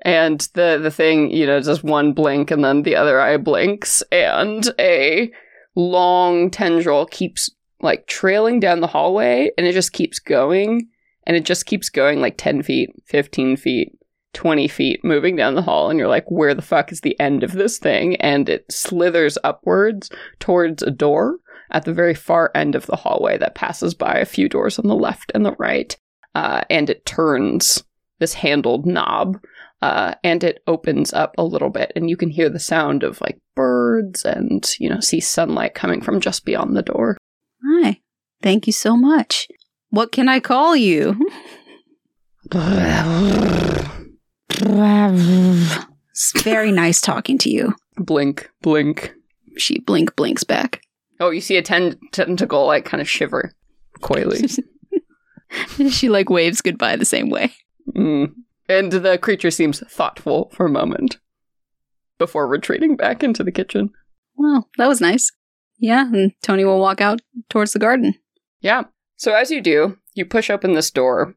And 0.04 0.40
the 0.54 0.80
the 0.82 0.90
thing, 0.90 1.30
you 1.30 1.46
know, 1.46 1.60
does 1.60 1.82
one 1.82 2.12
blink 2.12 2.50
and 2.50 2.64
then 2.64 2.82
the 2.82 2.96
other 2.96 3.20
eye 3.20 3.36
blinks, 3.36 4.02
and 4.10 4.68
a 4.78 5.30
long 5.76 6.50
tendril 6.50 7.06
keeps 7.06 7.48
like 7.80 8.06
trailing 8.06 8.60
down 8.60 8.80
the 8.80 8.88
hallway, 8.88 9.50
and 9.56 9.66
it 9.66 9.72
just 9.72 9.92
keeps 9.92 10.18
going, 10.18 10.88
and 11.24 11.36
it 11.36 11.44
just 11.44 11.66
keeps 11.66 11.88
going 11.88 12.20
like 12.20 12.36
ten 12.36 12.62
feet, 12.62 12.90
fifteen 13.06 13.56
feet, 13.56 13.96
twenty 14.32 14.66
feet, 14.66 15.04
moving 15.04 15.36
down 15.36 15.54
the 15.54 15.62
hall, 15.62 15.88
and 15.88 15.98
you're 16.00 16.08
like, 16.08 16.28
where 16.28 16.54
the 16.54 16.62
fuck 16.62 16.90
is 16.90 17.02
the 17.02 17.18
end 17.20 17.44
of 17.44 17.52
this 17.52 17.78
thing? 17.78 18.16
And 18.16 18.48
it 18.48 18.64
slithers 18.70 19.38
upwards 19.44 20.10
towards 20.40 20.82
a 20.82 20.90
door 20.90 21.38
at 21.70 21.84
the 21.84 21.94
very 21.94 22.14
far 22.14 22.50
end 22.54 22.74
of 22.74 22.86
the 22.86 22.96
hallway 22.96 23.38
that 23.38 23.54
passes 23.54 23.94
by 23.94 24.14
a 24.14 24.26
few 24.26 24.48
doors 24.48 24.78
on 24.78 24.88
the 24.88 24.96
left 24.96 25.30
and 25.32 25.46
the 25.46 25.54
right, 25.60 25.96
uh, 26.34 26.62
and 26.68 26.90
it 26.90 27.06
turns 27.06 27.84
this 28.18 28.34
handled 28.34 28.84
knob 28.86 29.40
uh, 29.82 30.14
and 30.24 30.42
it 30.44 30.62
opens 30.66 31.12
up 31.12 31.34
a 31.36 31.44
little 31.44 31.68
bit 31.70 31.92
and 31.94 32.08
you 32.08 32.16
can 32.16 32.30
hear 32.30 32.48
the 32.48 32.58
sound 32.60 33.02
of 33.02 33.20
like 33.20 33.38
birds 33.54 34.24
and 34.24 34.70
you 34.78 34.88
know 34.88 35.00
see 35.00 35.20
sunlight 35.20 35.74
coming 35.74 36.00
from 36.00 36.20
just 36.20 36.44
beyond 36.46 36.74
the 36.76 36.82
door 36.82 37.18
Hi. 37.64 38.00
Thank 38.42 38.66
you 38.66 38.72
so 38.72 38.96
much. 38.96 39.46
What 39.90 40.10
can 40.10 40.28
I 40.28 40.40
call 40.40 40.74
you? 40.74 41.16
It's 46.10 46.42
very 46.42 46.72
nice 46.72 47.00
talking 47.00 47.38
to 47.38 47.50
you. 47.50 47.74
blink 47.96 48.50
blink 48.62 49.14
She 49.56 49.80
blink 49.80 50.14
blinks 50.16 50.44
back. 50.44 50.82
oh 51.20 51.30
you 51.30 51.40
see 51.40 51.56
a 51.56 51.62
ten- 51.62 51.98
tentacle 52.12 52.66
like 52.66 52.84
kind 52.84 53.00
of 53.00 53.08
shiver 53.08 53.52
coyly 54.00 54.48
she 55.90 56.08
like 56.08 56.28
waves 56.30 56.60
goodbye 56.60 56.96
the 56.96 57.04
same 57.04 57.28
way. 57.30 57.52
mm. 57.96 58.32
And 58.72 58.90
the 58.90 59.18
creature 59.18 59.50
seems 59.50 59.80
thoughtful 59.80 60.50
for 60.54 60.64
a 60.64 60.70
moment 60.70 61.18
before 62.18 62.46
retreating 62.46 62.96
back 62.96 63.22
into 63.22 63.44
the 63.44 63.52
kitchen 63.52 63.90
Well, 64.34 64.70
that 64.78 64.88
was 64.88 65.00
nice. 65.00 65.30
Yeah, 65.78 66.06
and 66.06 66.32
Tony 66.42 66.64
will 66.64 66.80
walk 66.80 67.02
out 67.02 67.20
towards 67.50 67.74
the 67.74 67.78
garden. 67.78 68.14
Yeah. 68.60 68.84
So 69.16 69.34
as 69.34 69.50
you 69.50 69.60
do, 69.60 69.98
you 70.14 70.24
push 70.24 70.48
open 70.48 70.72
this 70.72 70.90
door, 70.90 71.34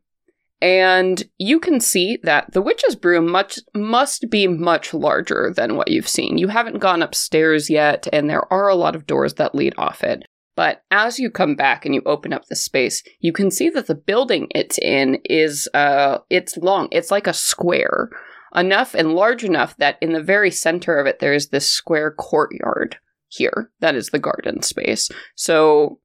and 0.61 1.23
you 1.37 1.59
can 1.59 1.81
see 1.81 2.19
that 2.23 2.53
the 2.53 2.61
Witch's 2.61 2.95
Brew 2.95 3.21
much 3.21 3.59
must 3.73 4.29
be 4.29 4.47
much 4.47 4.93
larger 4.93 5.51
than 5.53 5.75
what 5.75 5.89
you've 5.89 6.07
seen. 6.07 6.37
You 6.37 6.47
haven't 6.47 6.79
gone 6.79 7.01
upstairs 7.01 7.69
yet, 7.69 8.07
and 8.13 8.29
there 8.29 8.51
are 8.53 8.69
a 8.69 8.75
lot 8.75 8.95
of 8.95 9.07
doors 9.07 9.33
that 9.33 9.55
lead 9.55 9.73
off 9.77 10.03
it. 10.03 10.25
But 10.55 10.83
as 10.89 11.19
you 11.19 11.29
come 11.29 11.55
back 11.55 11.85
and 11.85 11.93
you 11.93 12.01
open 12.05 12.31
up 12.31 12.45
the 12.45 12.55
space, 12.55 13.03
you 13.19 13.33
can 13.33 13.51
see 13.51 13.69
that 13.69 13.87
the 13.87 13.95
building 13.95 14.47
it's 14.55 14.77
in 14.79 15.19
is 15.25 15.67
uh 15.73 16.19
it's 16.29 16.57
long. 16.57 16.87
It's 16.91 17.11
like 17.11 17.27
a 17.27 17.33
square. 17.33 18.09
Enough 18.55 18.93
and 18.93 19.13
large 19.13 19.43
enough 19.43 19.75
that 19.77 19.97
in 20.01 20.13
the 20.13 20.23
very 20.23 20.49
center 20.51 20.97
of 20.97 21.07
it 21.07 21.19
there 21.19 21.33
is 21.33 21.49
this 21.49 21.69
square 21.69 22.11
courtyard 22.11 22.97
here. 23.27 23.69
That 23.81 23.95
is 23.95 24.09
the 24.09 24.19
garden 24.19 24.61
space. 24.61 25.09
So 25.35 25.99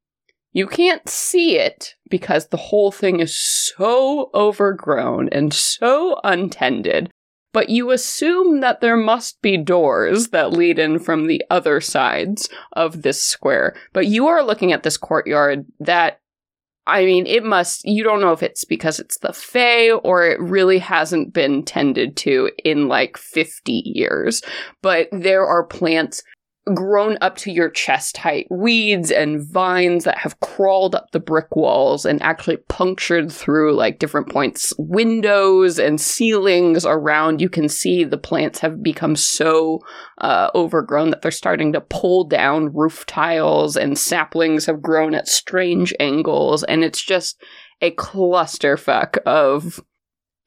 you 0.53 0.67
can't 0.67 1.09
see 1.09 1.57
it 1.59 1.95
because 2.09 2.49
the 2.49 2.57
whole 2.57 2.91
thing 2.91 3.21
is 3.21 3.35
so 3.39 4.31
overgrown 4.35 5.29
and 5.29 5.55
so 5.55 6.19
untended, 6.25 7.11
but 7.53 7.69
you 7.69 7.91
assume 7.91 8.61
that 8.61 8.81
there 8.81 8.97
must 8.97 9.41
be 9.43 9.57
doors 9.57 10.29
that 10.29 10.53
lead 10.53 10.79
in 10.79 10.99
from 10.99 11.27
the 11.27 11.43
other 11.51 11.81
sides 11.81 12.49
of 12.73 13.03
this 13.03 13.23
square. 13.23 13.75
But 13.93 14.07
you 14.07 14.27
are 14.27 14.43
looking 14.43 14.73
at 14.73 14.83
this 14.83 14.97
courtyard 14.97 15.67
that 15.81 16.21
I 16.87 17.05
mean, 17.05 17.27
it 17.27 17.45
must, 17.45 17.85
you 17.85 18.03
don't 18.03 18.21
know 18.21 18.33
if 18.33 18.43
it's 18.43 18.65
because 18.65 18.99
it's 18.99 19.19
the 19.19 19.33
Fae 19.33 19.93
or 19.93 20.27
it 20.27 20.41
really 20.41 20.79
hasn't 20.79 21.33
been 21.33 21.63
tended 21.63 22.17
to 22.19 22.51
in 22.65 22.89
like 22.89 23.17
50 23.17 23.83
years. 23.85 24.43
But 24.83 25.09
there 25.13 25.47
are 25.47 25.63
plants 25.63 26.23
grown 26.75 27.19
up 27.21 27.37
to 27.37 27.51
your 27.51 27.71
chest 27.71 28.17
height, 28.17 28.47
weeds 28.51 29.11
and 29.11 29.43
vines 29.43 30.05
that 30.05 30.19
have 30.19 30.41
crawled 30.41 30.95
up 30.95 31.11
the 31.13 31.21
brick 31.21 31.55
walls 31.55 32.05
and 32.05 32.23
actually 32.23 32.57
punctured 32.69 33.31
through 33.31 33.75
like 33.75 33.99
different 33.99 34.29
points, 34.29 34.73
windows 34.79 35.79
and 35.79 36.01
ceilings 36.01 36.85
around. 36.85 37.41
You 37.41 37.49
can 37.49 37.69
see 37.69 38.05
the 38.05 38.19
plants 38.19 38.61
have 38.61 38.83
become 38.83 39.17
so 39.17 39.81
uh, 40.19 40.51
overgrown 40.55 41.11
that 41.11 41.23
they're 41.23 41.31
starting 41.31 41.73
to 41.73 41.81
pull 41.81 42.25
down 42.25 42.73
roof 42.75 43.05
tiles 43.07 43.77
and 43.77 43.99
saplings 43.99 44.67
have 44.67 44.83
grown 44.83 45.15
at 45.15 45.29
strange 45.29 45.95
angles. 46.01 46.65
And 46.65 46.85
it's 46.85 47.03
just 47.03 47.43
a 47.81 47.91
clusterfuck 47.93 49.19
of 49.27 49.81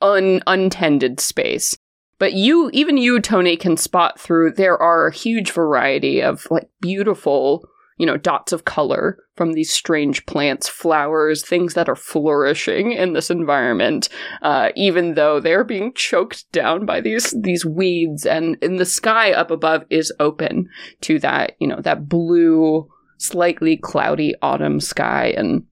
un- 0.02 0.42
untended 0.46 1.20
space. 1.20 1.78
But 2.20 2.34
you, 2.34 2.70
even 2.74 2.98
you, 2.98 3.20
Tony, 3.20 3.58
can 3.58 3.76
spot 3.76 4.20
through. 4.20 4.52
There 4.52 4.78
are 4.78 5.08
a 5.08 5.14
huge 5.14 5.52
variety 5.52 6.22
of 6.22 6.48
like 6.50 6.70
beautiful 6.80 7.68
you 7.98 8.06
know, 8.06 8.18
dots 8.18 8.52
of 8.52 8.66
color 8.66 9.18
from 9.36 9.54
these 9.54 9.72
strange 9.72 10.26
plants, 10.26 10.68
flowers, 10.68 11.46
things 11.46 11.74
that 11.74 11.88
are 11.88 11.96
flourishing 11.96 12.92
in 12.92 13.14
this 13.14 13.30
environment, 13.30 14.10
uh, 14.42 14.70
even 14.76 15.14
though 15.14 15.40
they're 15.40 15.64
being 15.64 15.94
choked 15.94 16.52
down 16.52 16.86
by 16.86 17.00
these 17.00 17.34
these 17.40 17.66
weeds. 17.66 18.26
And 18.26 18.58
in 18.62 18.78
the 18.78 18.86
sky 18.86 19.32
up 19.32 19.52
above 19.52 19.84
is 19.90 20.12
open 20.20 20.70
to 21.02 21.20
that, 21.20 21.54
you 21.60 21.68
know, 21.68 21.82
that 21.82 22.10
blue, 22.10 22.90
slightly 23.18 23.78
cloudy 23.78 24.34
autumn 24.42 24.80
sky. 24.80 25.34
And 25.38 25.64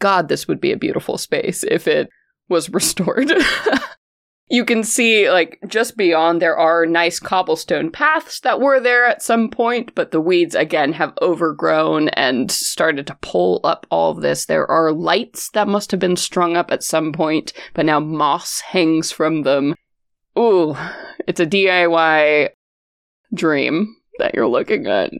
God, 0.00 0.28
this 0.28 0.48
would 0.48 0.60
be 0.60 0.72
a 0.72 0.76
beautiful 0.76 1.18
space 1.18 1.64
if 1.64 1.86
it 1.86 2.10
was 2.48 2.68
restored. 2.74 3.32
you 4.50 4.64
can 4.64 4.82
see, 4.82 5.30
like, 5.30 5.58
just 5.66 5.96
beyond, 5.96 6.40
there 6.40 6.56
are 6.56 6.86
nice 6.86 7.20
cobblestone 7.20 7.90
paths 7.90 8.40
that 8.40 8.60
were 8.60 8.80
there 8.80 9.04
at 9.06 9.22
some 9.22 9.50
point, 9.50 9.94
but 9.94 10.10
the 10.10 10.20
weeds, 10.20 10.54
again, 10.54 10.92
have 10.94 11.12
overgrown 11.20 12.08
and 12.10 12.50
started 12.50 13.06
to 13.06 13.18
pull 13.20 13.60
up 13.64 13.86
all 13.90 14.10
of 14.10 14.22
this. 14.22 14.46
There 14.46 14.68
are 14.70 14.92
lights 14.92 15.50
that 15.50 15.68
must 15.68 15.90
have 15.90 16.00
been 16.00 16.16
strung 16.16 16.56
up 16.56 16.70
at 16.70 16.82
some 16.82 17.12
point, 17.12 17.52
but 17.74 17.86
now 17.86 18.00
moss 18.00 18.60
hangs 18.60 19.12
from 19.12 19.42
them. 19.42 19.74
Ooh, 20.38 20.76
it's 21.26 21.40
a 21.40 21.46
DIY 21.46 22.50
dream 23.34 23.96
that 24.18 24.34
you're 24.34 24.48
looking 24.48 24.86
at. 24.86 25.10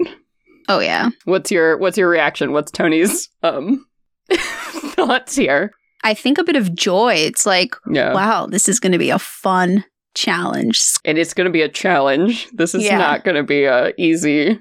Oh 0.68 0.80
yeah. 0.80 1.09
What's 1.24 1.50
your 1.50 1.78
what's 1.78 1.96
your 1.96 2.09
reaction? 2.09 2.52
What's 2.52 2.70
Tony's 2.70 3.28
um 3.42 3.86
thoughts 4.32 5.34
here? 5.34 5.72
I 6.04 6.14
think 6.14 6.38
a 6.38 6.44
bit 6.44 6.56
of 6.56 6.74
joy. 6.74 7.14
It's 7.14 7.44
like, 7.46 7.74
Yeah. 7.90 8.14
wow, 8.14 8.46
this 8.46 8.68
is 8.68 8.78
going 8.80 8.92
to 8.92 8.98
be 8.98 9.10
a 9.10 9.18
fun 9.18 9.84
challenge. 10.14 10.80
And 11.04 11.18
it's 11.18 11.34
going 11.34 11.46
to 11.46 11.50
be 11.52 11.62
a 11.62 11.68
challenge. 11.68 12.48
This 12.52 12.74
is 12.74 12.84
Yeah. 12.84 12.98
not 12.98 13.24
going 13.24 13.36
to 13.36 13.42
be 13.42 13.64
a 13.64 13.92
easy 13.98 14.58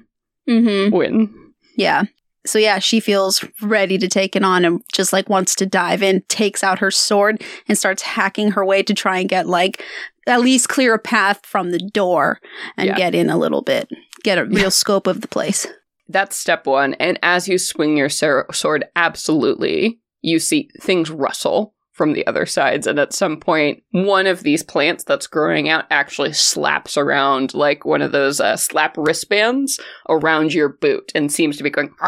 Mm-hmm. 0.48 0.94
win. 0.96 1.34
Yeah. 1.76 2.04
So 2.46 2.58
yeah, 2.58 2.78
she 2.78 3.00
feels 3.00 3.44
ready 3.60 3.98
to 3.98 4.08
take 4.08 4.34
it 4.34 4.42
on 4.42 4.64
and 4.64 4.80
just 4.92 5.12
like 5.12 5.28
wants 5.28 5.54
to 5.56 5.66
dive 5.66 6.02
in, 6.02 6.22
takes 6.28 6.64
out 6.64 6.78
her 6.78 6.90
sword 6.90 7.42
and 7.68 7.76
starts 7.76 8.02
hacking 8.02 8.52
her 8.52 8.64
way 8.64 8.82
to 8.82 8.94
try 8.94 9.18
and 9.18 9.28
get 9.28 9.46
like 9.46 9.82
at 10.26 10.40
least 10.40 10.68
clear 10.70 10.94
a 10.94 10.98
path 10.98 11.44
from 11.44 11.70
the 11.70 11.78
door 11.78 12.40
and 12.78 12.86
Yeah. 12.88 12.96
get 12.96 13.14
in 13.14 13.28
a 13.28 13.36
little 13.36 13.60
bit, 13.62 13.90
get 14.24 14.38
a 14.38 14.44
real 14.46 14.70
scope 14.70 15.06
of 15.06 15.20
the 15.20 15.28
place. 15.28 15.66
That's 16.08 16.36
step 16.36 16.66
one. 16.66 16.94
And 16.94 17.18
as 17.22 17.48
you 17.48 17.58
swing 17.58 17.98
your 17.98 18.08
sword, 18.08 18.84
absolutely, 18.96 19.98
you 20.22 20.38
see 20.38 20.70
things 20.80 21.10
rustle 21.10 21.74
from 21.98 22.12
the 22.12 22.26
other 22.26 22.46
sides. 22.46 22.86
And 22.86 22.98
at 22.98 23.12
some 23.12 23.38
point, 23.38 23.82
one 23.90 24.26
of 24.26 24.44
these 24.44 24.62
plants 24.62 25.04
that's 25.04 25.26
growing 25.26 25.68
out 25.68 25.84
actually 25.90 26.32
slaps 26.32 26.96
around 26.96 27.52
like 27.52 27.84
one 27.84 28.00
of 28.00 28.12
those 28.12 28.40
uh, 28.40 28.56
slap 28.56 28.94
wristbands 28.96 29.78
around 30.08 30.54
your 30.54 30.68
boot 30.68 31.10
and 31.14 31.30
seems 31.30 31.58
to 31.58 31.64
be 31.64 31.70
going 31.70 31.90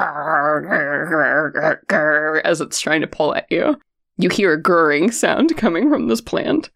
as 2.44 2.60
it's 2.60 2.80
trying 2.80 3.00
to 3.00 3.08
pull 3.08 3.34
at 3.34 3.46
you. 3.50 3.76
You 4.16 4.30
hear 4.30 4.52
a 4.52 4.62
gurring 4.62 5.10
sound 5.10 5.56
coming 5.56 5.90
from 5.90 6.06
this 6.06 6.20
plant. 6.20 6.70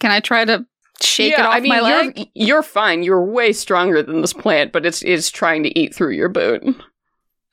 Can 0.00 0.10
I 0.10 0.20
try 0.20 0.46
to 0.46 0.64
shake 1.02 1.34
it 1.34 1.40
off 1.40 1.54
I 1.54 1.60
mean, 1.60 1.68
my 1.68 1.76
you're, 1.76 2.04
leg? 2.04 2.28
You're 2.34 2.62
fine. 2.62 3.02
You're 3.02 3.24
way 3.24 3.52
stronger 3.52 4.02
than 4.02 4.22
this 4.22 4.32
plant, 4.32 4.72
but 4.72 4.86
it's 4.86 5.02
it's 5.02 5.30
trying 5.30 5.62
to 5.64 5.78
eat 5.78 5.94
through 5.94 6.12
your 6.12 6.28
boot 6.28 6.62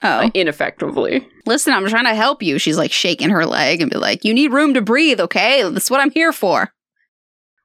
Oh, 0.03 0.07
uh, 0.07 0.29
ineffectively. 0.35 1.27
listen, 1.47 1.73
I'm 1.73 1.87
trying 1.87 2.05
to 2.05 2.13
help 2.15 2.43
you. 2.43 2.59
She's 2.59 2.77
like 2.77 2.91
shaking 2.91 3.29
her 3.29 3.45
leg 3.45 3.81
and 3.81 3.89
be 3.91 3.97
like, 3.97 4.23
"You 4.23 4.33
need 4.33 4.51
room 4.53 4.73
to 4.75 4.81
breathe, 4.81 5.19
okay? 5.19 5.63
That's 5.69 5.89
what 5.89 5.99
I'm 6.01 6.11
here 6.11 6.31
for." 6.31 6.71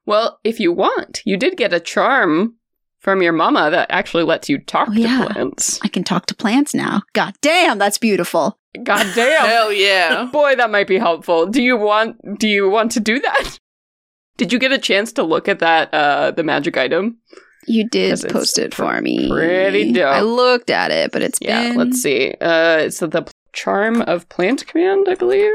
Well, 0.05 0.39
if 0.43 0.59
you 0.59 0.71
want, 0.71 1.21
you 1.25 1.37
did 1.37 1.57
get 1.57 1.73
a 1.73 1.79
charm 1.79 2.55
from 2.99 3.21
your 3.21 3.33
mama 3.33 3.69
that 3.69 3.87
actually 3.91 4.23
lets 4.23 4.49
you 4.49 4.57
talk 4.57 4.89
Oh, 4.89 4.93
to 4.93 4.99
yeah. 4.99 5.27
plants. 5.27 5.79
I 5.83 5.87
can 5.89 6.03
talk 6.03 6.25
to 6.27 6.35
plants 6.35 6.73
now. 6.73 7.03
God 7.13 7.33
damn, 7.41 7.77
that's 7.77 7.97
beautiful. 7.97 8.57
God 8.83 9.05
damn. 9.15 9.45
Hell 9.45 9.71
yeah. 9.71 10.25
Boy, 10.31 10.55
that 10.55 10.71
might 10.71 10.87
be 10.87 10.97
helpful. 10.97 11.45
Do 11.45 11.61
you 11.61 11.77
want 11.77 12.39
do 12.39 12.47
you 12.47 12.69
want 12.69 12.91
to 12.93 12.99
do 12.99 13.19
that? 13.19 13.57
Did 14.37 14.51
you 14.51 14.57
get 14.57 14.71
a 14.71 14.79
chance 14.79 15.11
to 15.13 15.23
look 15.23 15.47
at 15.47 15.59
that 15.59 15.93
uh 15.93 16.31
the 16.31 16.43
magic 16.43 16.77
item? 16.77 17.17
You 17.67 17.87
did 17.87 18.23
post 18.29 18.57
it 18.57 18.73
for 18.73 18.99
me. 19.01 19.29
pretty 19.29 19.91
dope. 19.91 20.13
I 20.13 20.21
looked 20.21 20.69
at 20.69 20.91
it, 20.91 21.11
but 21.11 21.21
it's 21.21 21.39
Yeah, 21.41 21.69
been 21.69 21.77
let's 21.77 22.01
see. 22.01 22.33
Uh, 22.41 22.77
it's 22.79 22.99
the 22.99 23.31
charm 23.53 24.01
of 24.01 24.27
plant 24.29 24.65
command, 24.67 25.07
I 25.09 25.15
believe. 25.15 25.51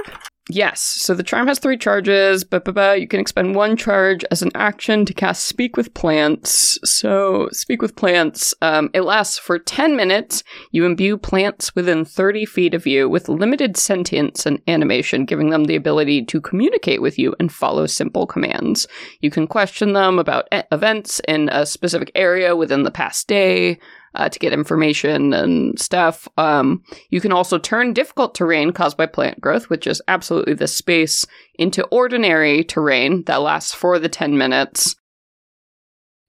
Yes. 0.51 0.81
So 0.81 1.15
the 1.15 1.23
charm 1.23 1.47
has 1.47 1.59
three 1.59 1.77
charges. 1.77 2.45
But 2.45 2.66
you 2.99 3.07
can 3.07 3.20
expend 3.20 3.55
one 3.55 3.77
charge 3.77 4.25
as 4.31 4.43
an 4.43 4.51
action 4.55 5.05
to 5.05 5.15
cast 5.15 5.47
Speak 5.47 5.77
with 5.77 5.93
Plants. 5.95 6.79
So 6.85 7.49
Speak 7.53 7.83
with 7.83 7.97
Plants. 7.97 8.55
Um, 8.62 8.91
it 8.95 9.03
lasts 9.03 9.39
for 9.39 9.59
ten 9.59 9.97
minutes. 9.97 10.43
You 10.70 10.87
imbue 10.87 11.19
plants 11.19 11.75
within 11.75 12.05
thirty 12.05 12.45
feet 12.47 12.75
of 12.75 12.87
you 12.87 13.09
with 13.09 13.29
limited 13.29 13.77
sentience 13.77 14.47
and 14.47 14.61
animation, 14.69 15.25
giving 15.25 15.51
them 15.51 15.65
the 15.65 15.77
ability 15.77 16.25
to 16.27 16.41
communicate 16.41 17.03
with 17.03 17.19
you 17.19 17.35
and 17.39 17.53
follow 17.53 17.87
simple 17.87 18.27
commands. 18.27 18.87
You 19.20 19.31
can 19.31 19.47
question 19.47 19.93
them 19.93 20.19
about 20.19 20.49
e- 20.55 20.62
events 20.73 21.20
in 21.29 21.49
a 21.51 21.66
specific 21.66 22.11
area 22.15 22.57
within 22.57 22.85
the 22.85 22.91
past 22.91 23.29
day 23.29 23.79
uh, 24.19 24.28
to 24.28 24.39
get 24.39 24.53
information 24.53 25.32
and 25.32 25.78
stuff. 25.81 26.28
Um, 26.36 26.82
you 27.09 27.20
can 27.20 27.32
also 27.32 27.57
turn 27.57 27.95
difficult 27.95 28.35
terrain 28.35 28.73
caused 28.73 28.97
by 28.97 29.07
plant 29.07 29.40
growth, 29.40 29.70
which 29.70 29.86
is 29.86 30.03
absolutely 30.09 30.55
the 30.55 30.66
space, 30.66 31.27
into 31.55 31.86
ordinary 31.86 32.65
terrain 32.65 33.23
that 33.24 33.40
lasts 33.40 33.73
for 33.73 33.99
the 33.99 34.09
10 34.09 34.36
minutes. 34.36 34.97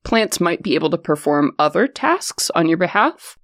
Plants 0.04 0.40
might 0.40 0.64
be 0.64 0.76
able 0.76 0.92
to 0.92 0.98
perform 0.98 1.52
other 1.60 1.88
tasks 1.88 2.50
on 2.56 2.70
your 2.70 2.78
behalf. 2.78 3.38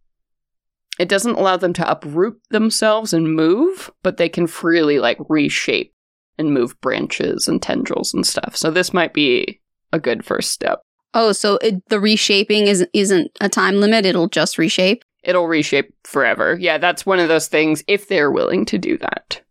It 0.97 1.09
doesn't 1.09 1.35
allow 1.35 1.57
them 1.57 1.73
to 1.73 1.91
uproot 1.91 2.39
themselves 2.51 3.13
and 3.13 3.35
move, 3.35 3.91
but 4.03 4.17
they 4.17 4.30
can 4.30 4.47
freely 4.47 4.99
like 4.99 5.17
reshape 5.27 5.93
and 6.38 6.53
move 6.53 6.80
branches 6.80 7.47
and 7.47 7.61
tendrils 7.61 8.13
and 8.13 8.26
stuff. 8.26 8.55
So 8.55 8.72
this 8.72 8.93
might 8.93 9.13
be 9.13 9.59
a 9.91 9.99
good 9.99 10.23
first 10.23 10.51
step. 10.51 10.84
Oh, 11.15 11.31
so 11.31 11.55
it, 11.57 11.81
the 11.89 11.99
reshaping 11.99 12.67
is 12.67 12.85
isn't 12.93 13.31
a 13.41 13.49
time 13.49 13.77
limit. 13.77 14.05
It'll 14.05 14.27
just 14.29 14.57
reshape. 14.57 15.03
It'll 15.23 15.47
reshape 15.47 15.91
forever. 16.03 16.55
Yeah, 16.59 16.77
that's 16.77 17.05
one 17.05 17.19
of 17.19 17.29
those 17.29 17.47
things 17.47 17.83
if 17.87 18.07
they're 18.07 18.29
willing 18.31 18.65
to 18.65 18.77
do 18.77 18.97
that. 18.99 19.41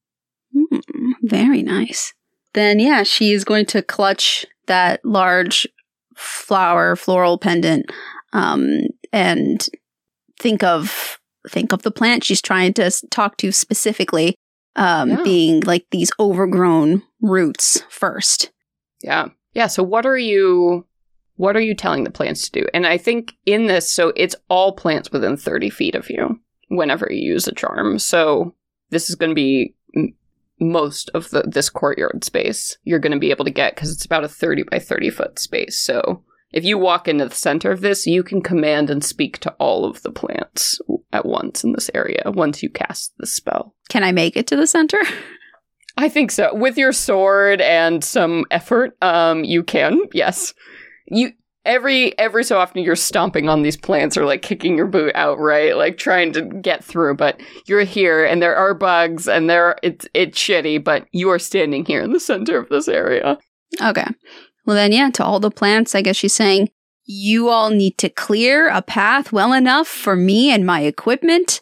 Hmm, 0.52 0.78
very 1.22 1.62
nice. 1.62 2.12
Then 2.52 2.78
yeah, 2.78 3.02
she 3.02 3.32
is 3.32 3.44
going 3.44 3.66
to 3.66 3.82
clutch 3.82 4.46
that 4.68 5.04
large 5.04 5.66
flower 6.14 6.94
floral 6.96 7.38
pendant, 7.38 7.86
um, 8.32 8.82
and 9.12 9.66
think 10.38 10.62
of 10.62 11.18
think 11.50 11.72
of 11.72 11.82
the 11.82 11.90
plant 11.90 12.24
she's 12.24 12.40
trying 12.42 12.72
to 12.74 12.90
talk 13.10 13.36
to 13.38 13.50
specifically, 13.52 14.34
um, 14.76 15.10
Yeah. 15.10 15.22
being 15.24 15.60
like 15.60 15.86
these 15.90 16.10
overgrown 16.20 17.02
roots 17.20 17.82
first. 17.88 18.50
Yeah. 19.02 19.28
Yeah, 19.54 19.66
so 19.66 19.82
what 19.82 20.06
are 20.06 20.16
you 20.18 20.86
what 21.36 21.56
are 21.56 21.60
you 21.60 21.74
telling 21.74 22.04
the 22.04 22.10
plants 22.10 22.48
to 22.48 22.60
do? 22.60 22.66
And 22.72 22.86
I 22.86 22.96
think 22.96 23.34
in 23.46 23.66
this, 23.66 23.90
so 23.90 24.12
it's 24.16 24.36
all 24.48 24.72
plants 24.72 25.10
within 25.10 25.36
30 25.36 25.70
feet 25.70 25.94
of 25.94 26.08
you 26.08 26.40
whenever 26.68 27.08
you 27.10 27.32
use 27.32 27.46
a 27.46 27.54
charm. 27.54 27.98
So 27.98 28.54
this 28.90 29.08
is 29.08 29.16
going 29.16 29.30
to 29.30 29.34
be 29.34 29.74
m- 29.96 30.14
most 30.60 31.10
of 31.14 31.30
the 31.30 31.42
this 31.42 31.68
courtyard 31.68 32.22
space 32.22 32.78
you're 32.84 33.00
going 33.00 33.12
to 33.12 33.18
be 33.18 33.30
able 33.30 33.44
to 33.44 33.50
get 33.50 33.74
because 33.74 33.90
it's 33.90 34.04
about 34.04 34.22
a 34.22 34.28
30 34.28 34.64
by 34.70 34.78
30 34.78 35.10
foot 35.10 35.38
space. 35.38 35.78
So 35.78 36.22
if 36.52 36.64
you 36.64 36.78
walk 36.78 37.08
into 37.08 37.26
the 37.26 37.34
center 37.34 37.72
of 37.72 37.80
this, 37.80 38.06
you 38.06 38.22
can 38.22 38.40
command 38.40 38.88
and 38.88 39.04
speak 39.04 39.38
to 39.40 39.50
all 39.58 39.84
of 39.84 40.02
the 40.02 40.12
plants 40.12 40.78
at 41.12 41.26
once 41.26 41.64
in 41.64 41.72
this 41.72 41.90
area 41.94 42.22
once 42.26 42.62
you 42.62 42.70
cast 42.70 43.12
the 43.18 43.26
spell. 43.26 43.74
Can 43.88 44.04
I 44.04 44.12
make 44.12 44.36
it 44.36 44.46
to 44.48 44.56
the 44.56 44.68
center? 44.68 44.98
I 45.96 46.08
think 46.08 46.30
so. 46.30 46.54
With 46.54 46.76
your 46.76 46.92
sword 46.92 47.60
and 47.60 48.02
some 48.02 48.44
effort, 48.50 48.96
um, 49.02 49.44
you 49.44 49.62
can. 49.62 50.00
Yes, 50.12 50.54
you. 51.06 51.32
Every 51.64 52.16
every 52.18 52.44
so 52.44 52.58
often, 52.58 52.82
you're 52.82 52.94
stomping 52.94 53.48
on 53.48 53.62
these 53.62 53.76
plants 53.76 54.18
or 54.18 54.26
like 54.26 54.42
kicking 54.42 54.76
your 54.76 54.86
boot 54.86 55.12
outright, 55.14 55.78
like 55.78 55.96
trying 55.96 56.30
to 56.34 56.42
get 56.42 56.84
through. 56.84 57.16
But 57.16 57.40
you're 57.66 57.84
here, 57.84 58.22
and 58.22 58.42
there 58.42 58.54
are 58.54 58.74
bugs, 58.74 59.26
and 59.26 59.48
there 59.48 59.76
it's 59.82 60.06
it's 60.12 60.38
shitty. 60.38 60.84
But 60.84 61.06
you 61.12 61.30
are 61.30 61.38
standing 61.38 61.86
here 61.86 62.02
in 62.02 62.12
the 62.12 62.20
center 62.20 62.58
of 62.58 62.68
this 62.68 62.86
area. 62.86 63.38
Okay. 63.80 64.06
Well, 64.66 64.76
then, 64.76 64.92
yeah, 64.92 65.10
to 65.10 65.24
all 65.24 65.40
the 65.40 65.50
plants, 65.50 65.94
I 65.94 66.02
guess 66.02 66.16
she's 66.16 66.34
saying, 66.34 66.70
you 67.04 67.48
all 67.48 67.70
need 67.70 67.98
to 67.98 68.08
clear 68.08 68.68
a 68.68 68.80
path 68.80 69.32
well 69.32 69.52
enough 69.52 69.88
for 69.88 70.16
me 70.16 70.50
and 70.50 70.64
my 70.64 70.82
equipment. 70.82 71.60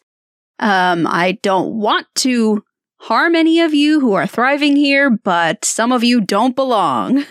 Um, 0.59 1.07
I 1.07 1.39
don't 1.43 1.75
want 1.75 2.07
to 2.17 2.63
harm 3.03 3.35
any 3.35 3.61
of 3.61 3.75
you 3.75 4.01
who 4.01 4.13
are 4.13 4.27
thriving 4.27 4.77
here, 4.77 5.11
but 5.11 5.65
some 5.65 5.93
of 5.93 6.05
you 6.05 6.21
don't 6.21 6.55
belong. 6.57 7.25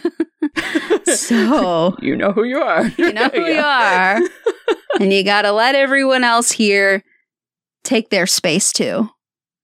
so, 1.06 1.96
you 2.02 2.16
know 2.16 2.32
who 2.32 2.44
you 2.44 2.58
are. 2.60 2.88
you 2.98 3.14
know 3.14 3.30
who 3.30 3.42
Yeah. 3.46 4.20
you 4.20 4.24
are. 4.24 4.30
and 5.00 5.14
you 5.14 5.24
gotta 5.24 5.52
let 5.52 5.76
everyone 5.76 6.24
else 6.24 6.52
here 6.52 7.04
take 7.84 8.10
their 8.10 8.28
space 8.28 8.72
too. 8.72 9.10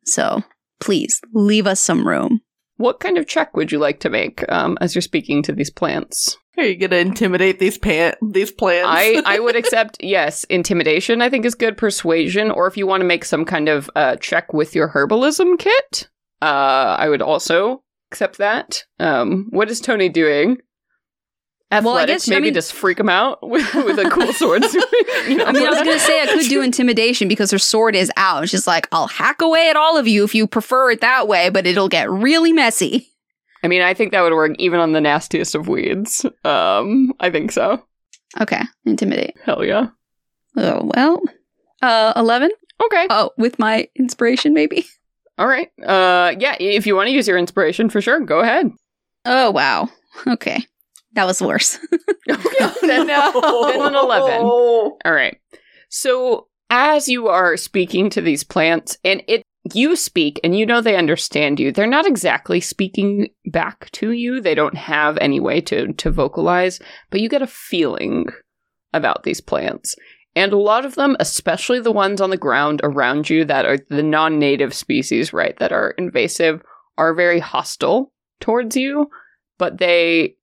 So, 0.06 0.44
please 0.80 1.20
leave 1.34 1.68
us 1.68 1.80
some 1.82 2.08
room. 2.08 2.42
What 2.78 3.00
kind 3.00 3.18
of 3.18 3.28
check 3.28 3.56
would 3.56 3.72
you 3.72 3.80
like 3.80 4.00
to 4.02 4.10
make 4.10 4.44
um, 4.52 4.78
as 4.82 4.96
you're 4.96 5.02
speaking 5.02 5.44
to 5.44 5.52
these 5.52 5.70
plants? 5.70 6.38
Are 6.58 6.64
you 6.64 6.76
gonna 6.76 7.02
intimidate 7.02 7.60
these 7.60 7.78
pan 7.78 8.16
these 8.22 8.52
plants? 8.52 8.90
I, 8.90 9.22
I 9.26 9.40
would 9.40 9.56
accept, 9.62 9.98
yes, 10.00 10.44
intimidation, 10.46 11.22
I 11.22 11.30
think 11.30 11.46
is 11.46 11.56
good. 11.56 11.78
Persuasion, 11.78 12.50
or 12.50 12.68
if 12.68 12.78
you 12.78 12.88
want 12.88 13.02
to 13.02 13.06
make 13.06 13.26
some 13.26 13.46
kind 13.46 13.70
of 13.70 13.90
uh, 13.96 14.16
check 14.16 14.54
with 14.54 14.74
your 14.74 14.90
herbalism 14.90 15.60
kit, 15.60 16.10
uh, 16.42 16.96
I 16.98 17.10
would 17.10 17.22
also 17.22 17.84
accept 18.12 18.38
that. 18.40 18.84
Um, 19.00 19.48
what 19.50 19.70
is 19.70 19.80
Tony 19.80 20.10
doing? 20.10 20.58
Athletics, 21.70 21.86
Well, 21.86 21.98
I 21.98 22.06
guess- 22.06 22.30
I 22.30 22.34
maybe 22.36 22.44
mean- 22.46 22.54
just 22.54 22.74
freak 22.74 23.00
him 23.00 23.10
out 23.10 23.40
with, 23.48 23.74
with 23.76 24.00
a 24.00 24.10
cool 24.10 24.32
sword. 24.34 24.64
you 25.28 25.36
know? 25.38 25.46
I 25.46 25.52
mean, 25.52 25.66
I 25.66 25.70
was 25.70 25.80
gonna 25.80 26.00
say 26.00 26.22
I 26.22 26.28
could 26.28 26.48
do 26.50 26.62
intimidation 26.62 27.28
because 27.28 27.52
her 27.52 27.58
sword 27.60 27.96
is 27.96 28.12
out. 28.18 28.48
She's 28.50 28.68
like, 28.68 28.88
I'll 28.92 29.08
hack 29.08 29.42
away 29.42 29.70
at 29.70 29.76
all 29.76 29.98
of 29.98 30.08
you 30.08 30.24
if 30.24 30.34
you 30.34 30.48
prefer 30.48 30.92
it 30.92 31.02
that 31.02 31.28
way, 31.28 31.50
but 31.50 31.66
it'll 31.68 31.90
get 31.90 32.10
really 32.10 32.54
messy. 32.54 33.10
I 33.64 33.68
mean, 33.68 33.82
I 33.82 33.94
think 33.94 34.12
that 34.12 34.22
would 34.22 34.34
work 34.34 34.52
even 34.60 34.80
on 34.80 34.94
the 34.94 35.02
nastiest 35.02 35.56
of 35.56 35.68
weeds. 35.68 36.26
Um, 36.46 37.12
I 37.20 37.30
think 37.32 37.52
so. 37.52 37.84
Okay, 38.40 38.62
intimidate. 38.86 39.36
Hell 39.44 39.66
yeah. 39.66 39.88
Oh 40.56 40.90
well, 40.96 41.22
uh, 41.82 42.14
eleven. 42.16 42.52
Okay. 42.82 43.08
Oh, 43.10 43.32
with 43.38 43.58
my 43.60 43.88
inspiration, 43.96 44.54
maybe. 44.54 44.86
All 45.40 45.48
right. 45.48 45.70
Uh, 45.84 46.36
yeah. 46.40 46.56
If 46.60 46.86
you 46.88 46.96
want 46.96 47.08
to 47.08 47.12
use 47.14 47.28
your 47.28 47.38
inspiration, 47.38 47.90
for 47.90 48.00
sure, 48.00 48.20
go 48.20 48.40
ahead. 48.40 48.72
Oh 49.26 49.50
wow. 49.52 49.90
Okay, 50.28 50.64
that 51.18 51.26
was 51.26 51.42
worse. 51.42 51.80
Okay. 52.30 52.68
then, 52.82 53.08
then 53.08 53.82
an 53.82 53.96
eleven. 53.96 54.42
All 54.42 55.00
right. 55.06 55.38
So 55.88 56.50
as 56.70 57.08
you 57.08 57.30
are 57.30 57.56
speaking 57.56 58.10
to 58.10 58.20
these 58.20 58.44
plants, 58.44 58.98
and 59.06 59.24
it 59.30 59.44
you 59.74 59.96
speak, 59.96 60.42
and 60.44 60.58
you 60.58 60.66
know 60.66 60.82
they 60.82 60.98
understand 60.98 61.58
you. 61.58 61.72
They're 61.72 61.88
not 61.88 62.06
exactly 62.06 62.60
speaking 62.60 63.30
back 63.46 63.90
to 63.92 64.12
you. 64.12 64.42
They 64.42 64.56
don't 64.56 64.76
have 64.76 65.18
any 65.20 65.40
way 65.40 65.62
to 65.62 65.94
to 65.94 66.12
vocalize, 66.12 66.82
but 67.10 67.22
you 67.22 67.30
get 67.30 67.42
a 67.42 67.48
feeling 67.48 68.26
about 68.94 69.24
these 69.24 69.40
plants. 69.40 69.96
And 70.36 70.52
a 70.52 70.58
lot 70.58 70.84
of 70.84 70.96
them, 70.96 71.16
especially 71.20 71.80
the 71.80 71.92
ones 71.94 72.20
on 72.20 72.30
the 72.30 72.38
ground 72.38 72.82
around 72.84 73.30
you 73.30 73.46
that 73.46 73.66
are 73.66 73.78
the 73.90 74.04
non-native 74.04 74.74
species, 74.74 75.32
right, 75.32 75.58
that 75.60 75.72
are 75.72 75.92
invasive, 75.92 76.62
are 76.98 77.14
very 77.14 77.40
hostile 77.40 78.12
towards 78.40 78.76
you, 78.76 79.10
but 79.58 79.80
they 79.80 80.37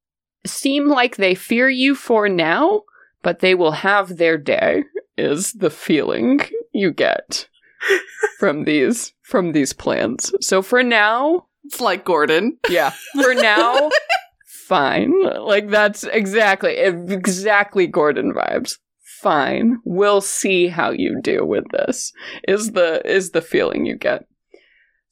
seem 0.47 0.89
like 0.89 1.17
they 1.17 1.35
fear 1.35 1.69
you 1.69 1.95
for 1.95 2.29
now, 2.29 2.83
but 3.23 3.41
they 3.41 3.55
will 3.55 3.73
have 3.73 4.17
their 4.17 4.37
day 4.39 4.85
is 5.17 5.53
the 5.53 5.71
feeling 5.71 6.41
you 6.73 6.91
get 6.93 7.49
from 8.39 8.65
these 8.65 9.13
from 9.23 9.53
these 9.53 9.73
plants. 9.73 10.33
So 10.41 10.61
for 10.63 10.83
now, 10.83 11.47
It's 11.65 11.81
like 11.81 12.05
Gordon. 12.05 12.59
yeah, 12.69 12.93
for 13.23 13.35
now 13.35 13.91
fine. 14.67 15.13
Like 15.23 15.69
that's 15.71 16.05
exactly 16.05 16.77
exactly 16.77 17.87
Gordon 17.87 18.33
vibes. 18.33 18.79
Fine. 19.21 19.79
We'll 19.85 20.21
see 20.21 20.69
how 20.69 20.91
you 20.91 21.19
do 21.23 21.47
with 21.47 21.65
this. 21.71 22.13
Is 22.47 22.73
the 22.73 23.01
is 23.11 23.31
the 23.31 23.41
feeling 23.41 23.87
you 23.87 23.97
get. 23.97 24.27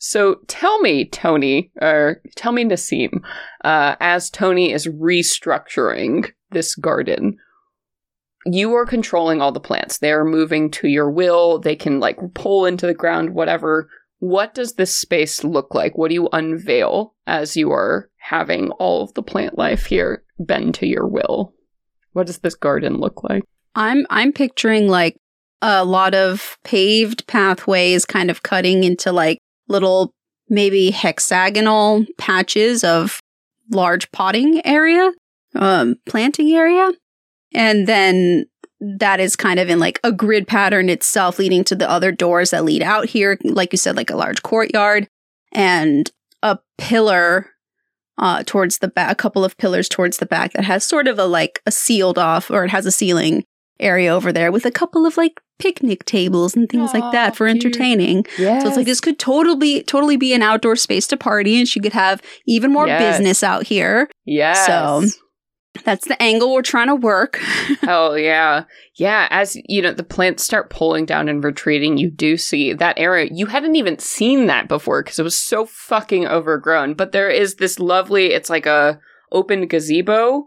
So 0.04 0.40
tell 0.48 0.80
me, 0.80 1.04
Tony, 1.04 1.70
or 1.80 2.20
tell 2.34 2.50
me, 2.50 2.64
Nassim, 2.64 3.22
uh, 3.64 3.94
as 4.00 4.30
Tony 4.30 4.72
is 4.72 4.88
restructuring 4.88 6.32
this 6.50 6.74
garden, 6.74 7.38
you 8.44 8.74
are 8.74 8.84
controlling 8.84 9.40
all 9.40 9.52
the 9.52 9.60
plants. 9.60 9.98
They 9.98 10.10
are 10.10 10.24
moving 10.24 10.72
to 10.72 10.88
your 10.88 11.08
will. 11.08 11.60
They 11.60 11.76
can 11.76 12.00
like 12.00 12.18
pull 12.34 12.66
into 12.66 12.88
the 12.88 12.94
ground, 12.94 13.32
whatever. 13.32 13.88
What 14.18 14.54
does 14.54 14.72
this 14.72 14.92
space 14.92 15.44
look 15.44 15.72
like? 15.72 15.96
What 15.96 16.08
do 16.08 16.14
you 16.14 16.28
unveil 16.32 17.14
as 17.28 17.56
you 17.56 17.70
are 17.70 18.10
having 18.16 18.72
all 18.72 19.04
of 19.04 19.14
the 19.14 19.22
plant 19.22 19.56
life 19.56 19.86
here 19.86 20.24
bend 20.40 20.74
to 20.74 20.86
your 20.86 21.06
will? 21.06 21.54
What 22.12 22.26
does 22.26 22.38
this 22.38 22.56
garden 22.56 22.96
look 22.96 23.22
like? 23.22 23.44
I'm 23.76 24.04
I'm 24.10 24.32
picturing 24.32 24.88
like 24.88 25.16
a 25.60 25.84
lot 25.84 26.12
of 26.12 26.58
paved 26.64 27.28
pathways, 27.28 28.04
kind 28.04 28.32
of 28.32 28.42
cutting 28.42 28.82
into 28.82 29.12
like 29.12 29.38
little 29.72 30.12
maybe 30.48 30.90
hexagonal 30.90 32.06
patches 32.18 32.84
of 32.84 33.20
large 33.70 34.10
potting 34.12 34.64
area, 34.64 35.12
um, 35.56 35.96
planting 36.06 36.52
area, 36.52 36.92
and 37.52 37.86
then 37.86 38.46
that 38.80 39.20
is 39.20 39.36
kind 39.36 39.60
of 39.60 39.68
in 39.68 39.78
like 39.78 40.00
a 40.04 40.12
grid 40.12 40.46
pattern 40.46 40.88
itself, 40.88 41.38
leading 41.38 41.64
to 41.64 41.74
the 41.74 41.88
other 41.88 42.12
doors 42.12 42.50
that 42.50 42.64
lead 42.64 42.82
out 42.82 43.06
here. 43.08 43.38
Like 43.44 43.72
you 43.72 43.78
said, 43.78 43.96
like 43.96 44.10
a 44.10 44.16
large 44.16 44.42
courtyard 44.42 45.08
and 45.52 46.10
a 46.42 46.58
pillar 46.78 47.50
uh, 48.18 48.42
towards 48.44 48.78
the 48.78 48.88
back, 48.88 49.10
a 49.10 49.14
couple 49.14 49.44
of 49.44 49.56
pillars 49.56 49.88
towards 49.88 50.18
the 50.18 50.26
back 50.26 50.52
that 50.52 50.64
has 50.64 50.84
sort 50.84 51.08
of 51.08 51.18
a 51.18 51.24
like 51.24 51.60
a 51.66 51.70
sealed 51.70 52.18
off, 52.18 52.50
or 52.50 52.64
it 52.64 52.70
has 52.70 52.86
a 52.86 52.92
ceiling 52.92 53.44
area 53.80 54.12
over 54.12 54.32
there 54.32 54.52
with 54.52 54.66
a 54.66 54.70
couple 54.70 55.06
of 55.06 55.16
like 55.16 55.40
picnic 55.62 56.04
tables 56.04 56.56
and 56.56 56.68
things 56.68 56.92
like 56.92 57.12
that 57.12 57.36
for 57.36 57.46
cute. 57.46 57.56
entertaining. 57.64 58.26
Yeah. 58.38 58.58
So 58.60 58.68
it's 58.68 58.76
like 58.76 58.86
this 58.86 59.00
could 59.00 59.18
totally 59.18 59.82
totally 59.84 60.16
be 60.16 60.32
an 60.34 60.42
outdoor 60.42 60.76
space 60.76 61.06
to 61.08 61.16
party, 61.16 61.56
and 61.58 61.68
she 61.68 61.80
could 61.80 61.92
have 61.92 62.20
even 62.46 62.72
more 62.72 62.86
Yes. 62.86 63.18
business 63.18 63.42
out 63.42 63.66
here. 63.66 64.08
Yes. 64.24 64.66
So- 64.66 65.04
That's 65.84 66.06
the 66.06 66.20
angle 66.22 66.52
we're 66.52 66.60
trying 66.62 66.88
to 66.88 66.94
work. 66.94 67.36
Hell 67.80 68.12
oh, 68.12 68.14
yeah. 68.14 68.64
Yeah, 68.98 69.26
as 69.30 69.56
you 69.68 69.80
know, 69.80 69.92
the 69.94 70.02
plants 70.04 70.44
start 70.44 70.68
pulling 70.68 71.06
down 71.06 71.30
and 71.30 71.42
retreating, 71.42 71.96
you 71.96 72.10
do 72.10 72.36
see 72.36 72.74
that 72.74 72.98
area. 72.98 73.30
You 73.32 73.46
hadn't 73.46 73.76
even 73.76 73.98
seen 73.98 74.46
that 74.48 74.68
before 74.68 75.02
because 75.02 75.18
it 75.18 75.22
was 75.22 75.38
so 75.38 75.64
fucking 75.64 76.26
overgrown. 76.26 76.92
But 76.92 77.12
there 77.12 77.30
is 77.30 77.54
this 77.54 77.78
lovely, 77.78 78.34
it's 78.34 78.50
like 78.50 78.66
a 78.66 79.00
open 79.32 79.66
gazebo 79.66 80.44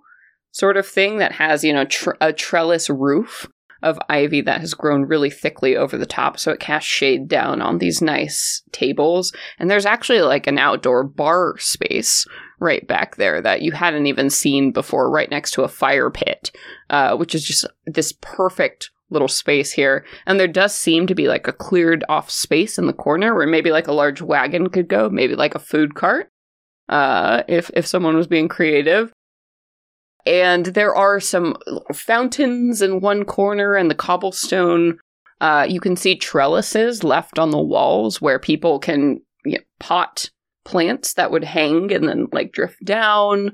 sort 0.52 0.78
of 0.78 0.88
thing 0.88 1.18
that 1.18 1.32
has, 1.34 1.64
you 1.64 1.74
know, 1.74 1.86
tr- 1.86 2.12
a 2.22 2.32
trellis 2.32 2.88
roof 2.88 3.48
of 3.86 4.00
ivy 4.10 4.42
that 4.42 4.60
has 4.60 4.74
grown 4.74 5.06
really 5.06 5.30
thickly 5.30 5.78
over 5.78 5.98
the 5.98 6.06
top. 6.06 6.38
So 6.38 6.52
it 6.52 6.60
casts 6.60 6.90
shade 6.90 7.28
down 7.28 7.62
on 7.62 7.78
these 7.78 8.02
nice 8.02 8.62
tables. 8.72 9.32
And 9.60 9.72
there's 9.72 9.86
actually 9.86 10.22
like 10.22 10.48
an 10.48 10.58
outdoor 10.58 11.04
bar 11.04 11.58
space 11.58 12.26
right 12.60 12.86
back 12.88 13.16
there 13.16 13.42
that 13.42 13.62
you 13.62 13.72
hadn't 13.72 14.08
even 14.08 14.30
seen 14.30 14.72
before, 14.72 15.10
right 15.10 15.30
next 15.30 15.52
to 15.52 15.64
a 15.64 15.68
fire 15.68 16.10
pit 16.10 16.52
uh, 16.90 17.16
which 17.16 17.36
is 17.36 17.44
just 17.44 17.66
this 17.86 18.14
perfect 18.22 18.92
little 19.10 19.28
space 19.28 19.72
here. 19.72 20.06
And 20.26 20.40
there 20.40 20.48
does 20.48 20.74
seem 20.74 21.08
to 21.08 21.16
be 21.16 21.28
like 21.28 21.48
a 21.48 21.54
cleared 21.54 22.04
off 22.10 22.30
space 22.30 22.78
in 22.78 22.88
the 22.88 22.94
corner 22.94 23.34
where 23.36 23.48
maybe 23.48 23.72
like 23.72 23.88
a 23.88 23.94
large 23.94 24.22
wagon 24.22 24.70
could 24.70 24.88
go, 24.88 25.10
maybe 25.10 25.36
like 25.36 25.56
a 25.56 25.60
food 25.60 25.96
cart, 25.96 26.30
uh, 26.90 27.44
if 27.48 27.70
if 27.74 27.86
someone 27.86 28.16
was 28.16 28.28
being 28.28 28.48
creative. 28.48 29.12
And 30.26 30.68
there 30.68 30.96
are 30.96 31.20
some 31.20 31.56
fountains 31.94 32.82
in 32.82 33.02
one 33.02 33.26
corner, 33.26 33.76
and 33.76 33.90
the 33.90 33.96
cobblestone. 33.96 35.00
Uh, 35.42 35.66
you 35.68 35.82
can 35.82 35.96
see 35.96 36.16
trellises 36.16 37.04
left 37.04 37.38
on 37.38 37.52
the 37.52 37.62
walls 37.62 38.22
where 38.22 38.40
people 38.40 38.80
can 38.80 39.22
you 39.44 39.58
know, 39.58 39.64
pot 39.80 40.30
plants 40.64 41.14
that 41.14 41.30
would 41.30 41.44
hang 41.44 41.92
and 41.92 42.08
then 42.08 42.28
like 42.32 42.52
drift 42.52 42.84
down 42.84 43.52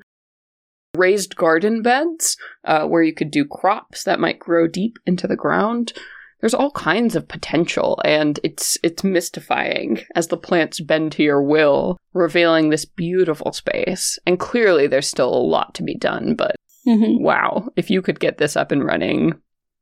raised 0.95 1.35
garden 1.35 1.81
beds 1.81 2.37
uh, 2.65 2.85
where 2.85 3.03
you 3.03 3.13
could 3.13 3.31
do 3.31 3.45
crops 3.45 4.03
that 4.03 4.19
might 4.19 4.39
grow 4.39 4.67
deep 4.67 4.97
into 5.05 5.27
the 5.27 5.35
ground. 5.35 5.93
There's 6.39 6.53
all 6.55 6.71
kinds 6.71 7.15
of 7.15 7.27
potential, 7.27 8.01
and 8.03 8.39
it's 8.43 8.75
it's 8.81 9.03
mystifying 9.03 10.01
as 10.15 10.27
the 10.27 10.37
plants 10.37 10.79
bend 10.79 11.11
to 11.13 11.23
your 11.23 11.43
will, 11.43 11.97
revealing 12.13 12.69
this 12.69 12.83
beautiful 12.83 13.53
space. 13.53 14.17
And 14.25 14.39
clearly, 14.39 14.87
there's 14.87 15.07
still 15.07 15.31
a 15.31 15.37
lot 15.37 15.75
to 15.75 15.83
be 15.83 15.95
done, 15.95 16.33
but 16.35 16.55
Mm-hmm. 16.87 17.23
wow, 17.23 17.69
if 17.75 17.91
you 17.91 18.01
could 18.01 18.19
get 18.19 18.39
this 18.39 18.55
up 18.55 18.71
and 18.71 18.83
running, 18.83 19.39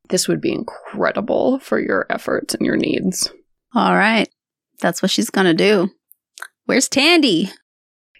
this 0.09 0.27
would 0.27 0.41
be 0.41 0.51
incredible 0.51 1.59
for 1.59 1.79
your 1.79 2.05
efforts 2.09 2.53
and 2.53 2.65
your 2.65 2.75
needs. 2.75 3.31
All 3.73 3.95
right, 3.95 4.27
that's 4.81 5.01
what 5.01 5.11
she's 5.11 5.29
gonna 5.29 5.53
do. 5.53 5.89
Where's 6.65 6.89
Tandy? 6.89 7.51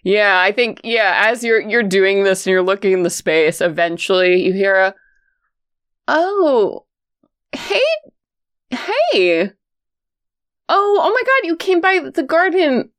Yeah, 0.02 0.40
I 0.40 0.52
think 0.52 0.80
yeah, 0.82 1.24
as 1.26 1.44
you're 1.44 1.60
you're 1.60 1.82
doing 1.82 2.24
this 2.24 2.46
and 2.46 2.52
you're 2.52 2.62
looking 2.62 2.92
in 2.92 3.02
the 3.02 3.10
space, 3.10 3.60
eventually 3.60 4.42
you 4.42 4.52
hear 4.52 4.76
a 4.76 4.94
Oh 6.08 6.86
hey 7.52 7.80
hey 8.70 9.52
Oh 10.68 11.00
oh 11.02 11.12
my 11.12 11.22
god, 11.22 11.46
you 11.46 11.56
came 11.56 11.80
by 11.80 11.98
the 11.98 12.22
garden. 12.22 12.90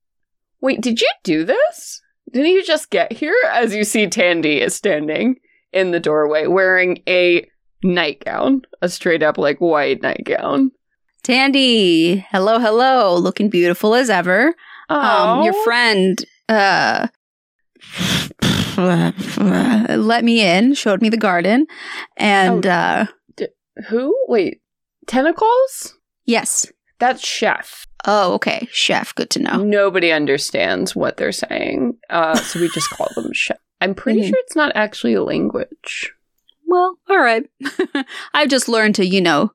Wait, 0.62 0.82
did 0.82 1.02
you 1.02 1.10
do 1.24 1.44
this? 1.44 2.02
Didn't 2.32 2.52
you 2.52 2.64
just 2.64 2.92
get 2.92 3.12
here? 3.12 3.36
As 3.50 3.74
you 3.74 3.84
see 3.84 4.08
Tandy 4.08 4.62
is 4.62 4.76
standing 4.76 5.38
in 5.74 5.92
the 5.92 6.00
doorway 6.00 6.48
wearing 6.48 7.02
a 7.08 7.48
nightgown, 7.84 8.62
a 8.82 8.90
straight 8.90 9.24
up 9.24 9.38
like 9.38 9.60
white 9.60 10.02
nightgown. 10.02 10.72
Tandy, 11.24 12.26
hello, 12.32 12.60
hello, 12.60 13.16
looking 13.16 13.50
beautiful 13.50 13.94
as 13.96 14.10
ever. 14.10 14.54
Um, 14.90 15.44
your 15.44 15.54
friend, 15.64 16.24
uh, 16.50 17.08
let 18.78 20.24
me 20.24 20.42
in, 20.42 20.74
showed 20.74 21.02
me 21.02 21.10
the 21.10 21.18
garden, 21.18 21.68
and 22.18 22.66
Oh. 22.66 22.70
uh, 22.72 23.06
Who? 23.90 24.16
Wait, 24.28 24.62
tentacles? 25.08 25.96
yes, 26.26 26.72
That's 27.00 27.26
chef. 27.26 27.88
Oh, 28.06 28.34
okay. 28.34 28.68
Chef, 28.72 29.14
good 29.16 29.30
to 29.32 29.40
know. 29.40 29.58
Nobody 29.58 30.12
understands 30.12 30.96
what 30.96 31.18
they're 31.18 31.32
saying, 31.32 31.98
uh, 32.10 32.36
so 32.36 32.60
we 32.60 32.70
just 32.70 32.90
call 32.90 33.08
them 33.16 33.32
chef. 33.34 33.58
I'm 33.82 33.96
pretty 33.96 34.22
Mhm. 34.22 34.30
sure 34.30 34.38
it's 34.40 34.56
not 34.56 34.72
actually 34.76 35.14
a 35.16 35.24
language. 35.24 36.14
Well, 36.68 36.98
all 37.10 37.20
right. 37.20 37.44
I've 38.34 38.50
just 38.50 38.70
learned 38.70 38.96
to, 38.96 39.06
you 39.06 39.20
know, 39.22 39.52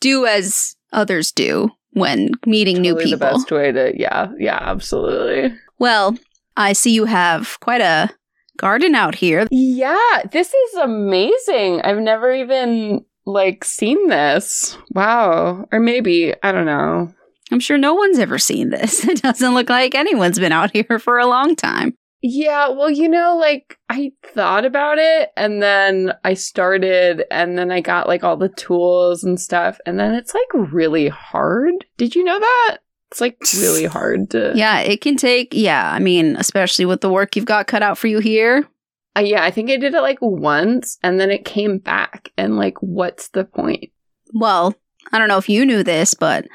do 0.00 0.26
as 0.26 0.76
others 0.92 1.32
do 1.32 1.70
when 1.92 2.30
meeting 2.46 2.80
new 2.80 2.92
Totally 2.94 3.12
people. 3.12 3.18
The 3.28 3.34
best 3.34 3.50
way 3.50 3.72
to, 3.72 3.92
yeah, 3.98 4.28
yeah, 4.38 4.58
absolutely. 4.60 5.56
Well, 5.78 6.16
I 6.56 6.72
see 6.74 6.92
you 6.92 7.06
have 7.06 7.58
quite 7.60 7.80
a 7.80 8.10
garden 8.56 8.94
out 8.94 9.14
here. 9.16 9.46
Yeah, 9.50 10.22
this 10.30 10.52
is 10.52 10.74
amazing. 10.74 11.80
I've 11.82 11.98
never 11.98 12.32
even 12.32 13.04
like 13.26 13.64
seen 13.64 14.08
this. 14.08 14.76
Wow, 14.94 15.66
or 15.72 15.80
maybe 15.80 16.34
I 16.42 16.52
don't 16.52 16.66
know. 16.66 17.12
I'm 17.50 17.60
sure 17.60 17.78
no 17.78 17.94
one's 17.94 18.18
ever 18.18 18.38
seen 18.38 18.70
this. 18.70 19.04
It 19.08 19.22
doesn't 19.22 19.54
look 19.54 19.70
like 19.70 19.94
anyone's 19.94 20.38
been 20.38 20.52
out 20.52 20.70
here 20.72 20.98
for 20.98 21.18
a 21.18 21.26
long 21.26 21.56
time. 21.56 21.96
Yeah, 22.20 22.68
well, 22.70 22.90
you 22.90 23.08
know, 23.08 23.36
like 23.36 23.78
I 23.88 24.12
thought 24.24 24.64
about 24.64 24.98
it 24.98 25.30
and 25.36 25.62
then 25.62 26.14
I 26.24 26.34
started 26.34 27.24
and 27.30 27.56
then 27.56 27.70
I 27.70 27.80
got 27.80 28.08
like 28.08 28.24
all 28.24 28.36
the 28.36 28.48
tools 28.48 29.22
and 29.22 29.40
stuff 29.40 29.78
and 29.86 30.00
then 30.00 30.14
it's 30.14 30.34
like 30.34 30.72
really 30.72 31.08
hard. 31.08 31.72
Did 31.96 32.16
you 32.16 32.24
know 32.24 32.38
that? 32.38 32.78
It's 33.10 33.20
like 33.20 33.38
really 33.56 33.84
hard 33.86 34.30
to 34.30 34.52
Yeah, 34.56 34.80
it 34.80 35.00
can 35.00 35.16
take, 35.16 35.50
yeah, 35.52 35.92
I 35.92 36.00
mean, 36.00 36.36
especially 36.36 36.86
with 36.86 37.02
the 37.02 37.10
work 37.10 37.36
you've 37.36 37.44
got 37.44 37.68
cut 37.68 37.82
out 37.82 37.98
for 37.98 38.08
you 38.08 38.18
here. 38.18 38.68
Uh, 39.16 39.20
yeah, 39.20 39.44
I 39.44 39.52
think 39.52 39.70
I 39.70 39.76
did 39.76 39.94
it 39.94 40.02
like 40.02 40.18
once 40.20 40.98
and 41.04 41.20
then 41.20 41.30
it 41.30 41.44
came 41.44 41.78
back 41.78 42.32
and 42.36 42.56
like 42.56 42.78
what's 42.80 43.28
the 43.28 43.44
point? 43.44 43.90
Well, 44.34 44.74
I 45.12 45.18
don't 45.18 45.28
know 45.28 45.38
if 45.38 45.48
you 45.48 45.64
knew 45.64 45.84
this, 45.84 46.14
but 46.14 46.48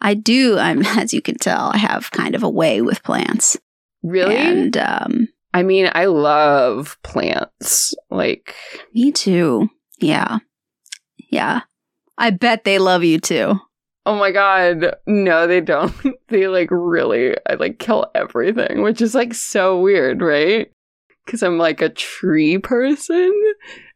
I 0.00 0.14
do, 0.14 0.56
I'm, 0.56 0.82
as 0.86 1.12
you 1.12 1.20
can 1.20 1.36
tell, 1.36 1.70
I 1.74 1.78
have 1.78 2.12
kind 2.12 2.36
of 2.36 2.44
a 2.44 2.48
way 2.48 2.80
with 2.80 3.02
plants. 3.02 3.58
Really? 4.02 4.36
And 4.36 4.76
um, 4.76 5.28
I 5.52 5.62
mean, 5.62 5.90
I 5.94 6.06
love 6.06 6.98
plants. 7.02 7.94
Like 8.10 8.54
me 8.94 9.12
too. 9.12 9.68
Yeah. 9.98 10.38
Yeah. 11.30 11.62
I 12.18 12.30
bet 12.30 12.64
they 12.64 12.78
love 12.78 13.04
you 13.04 13.18
too. 13.18 13.58
Oh 14.06 14.16
my 14.16 14.30
god, 14.30 14.96
no, 15.06 15.46
they 15.46 15.60
don't. 15.60 15.94
they 16.28 16.48
like 16.48 16.68
really, 16.70 17.36
I 17.48 17.54
like 17.54 17.78
kill 17.78 18.10
everything, 18.14 18.82
which 18.82 19.00
is 19.00 19.14
like 19.14 19.34
so 19.34 19.80
weird, 19.80 20.22
right? 20.22 20.70
Because 21.24 21.42
I'm 21.42 21.58
like 21.58 21.80
a 21.82 21.90
tree 21.90 22.58
person. 22.58 23.32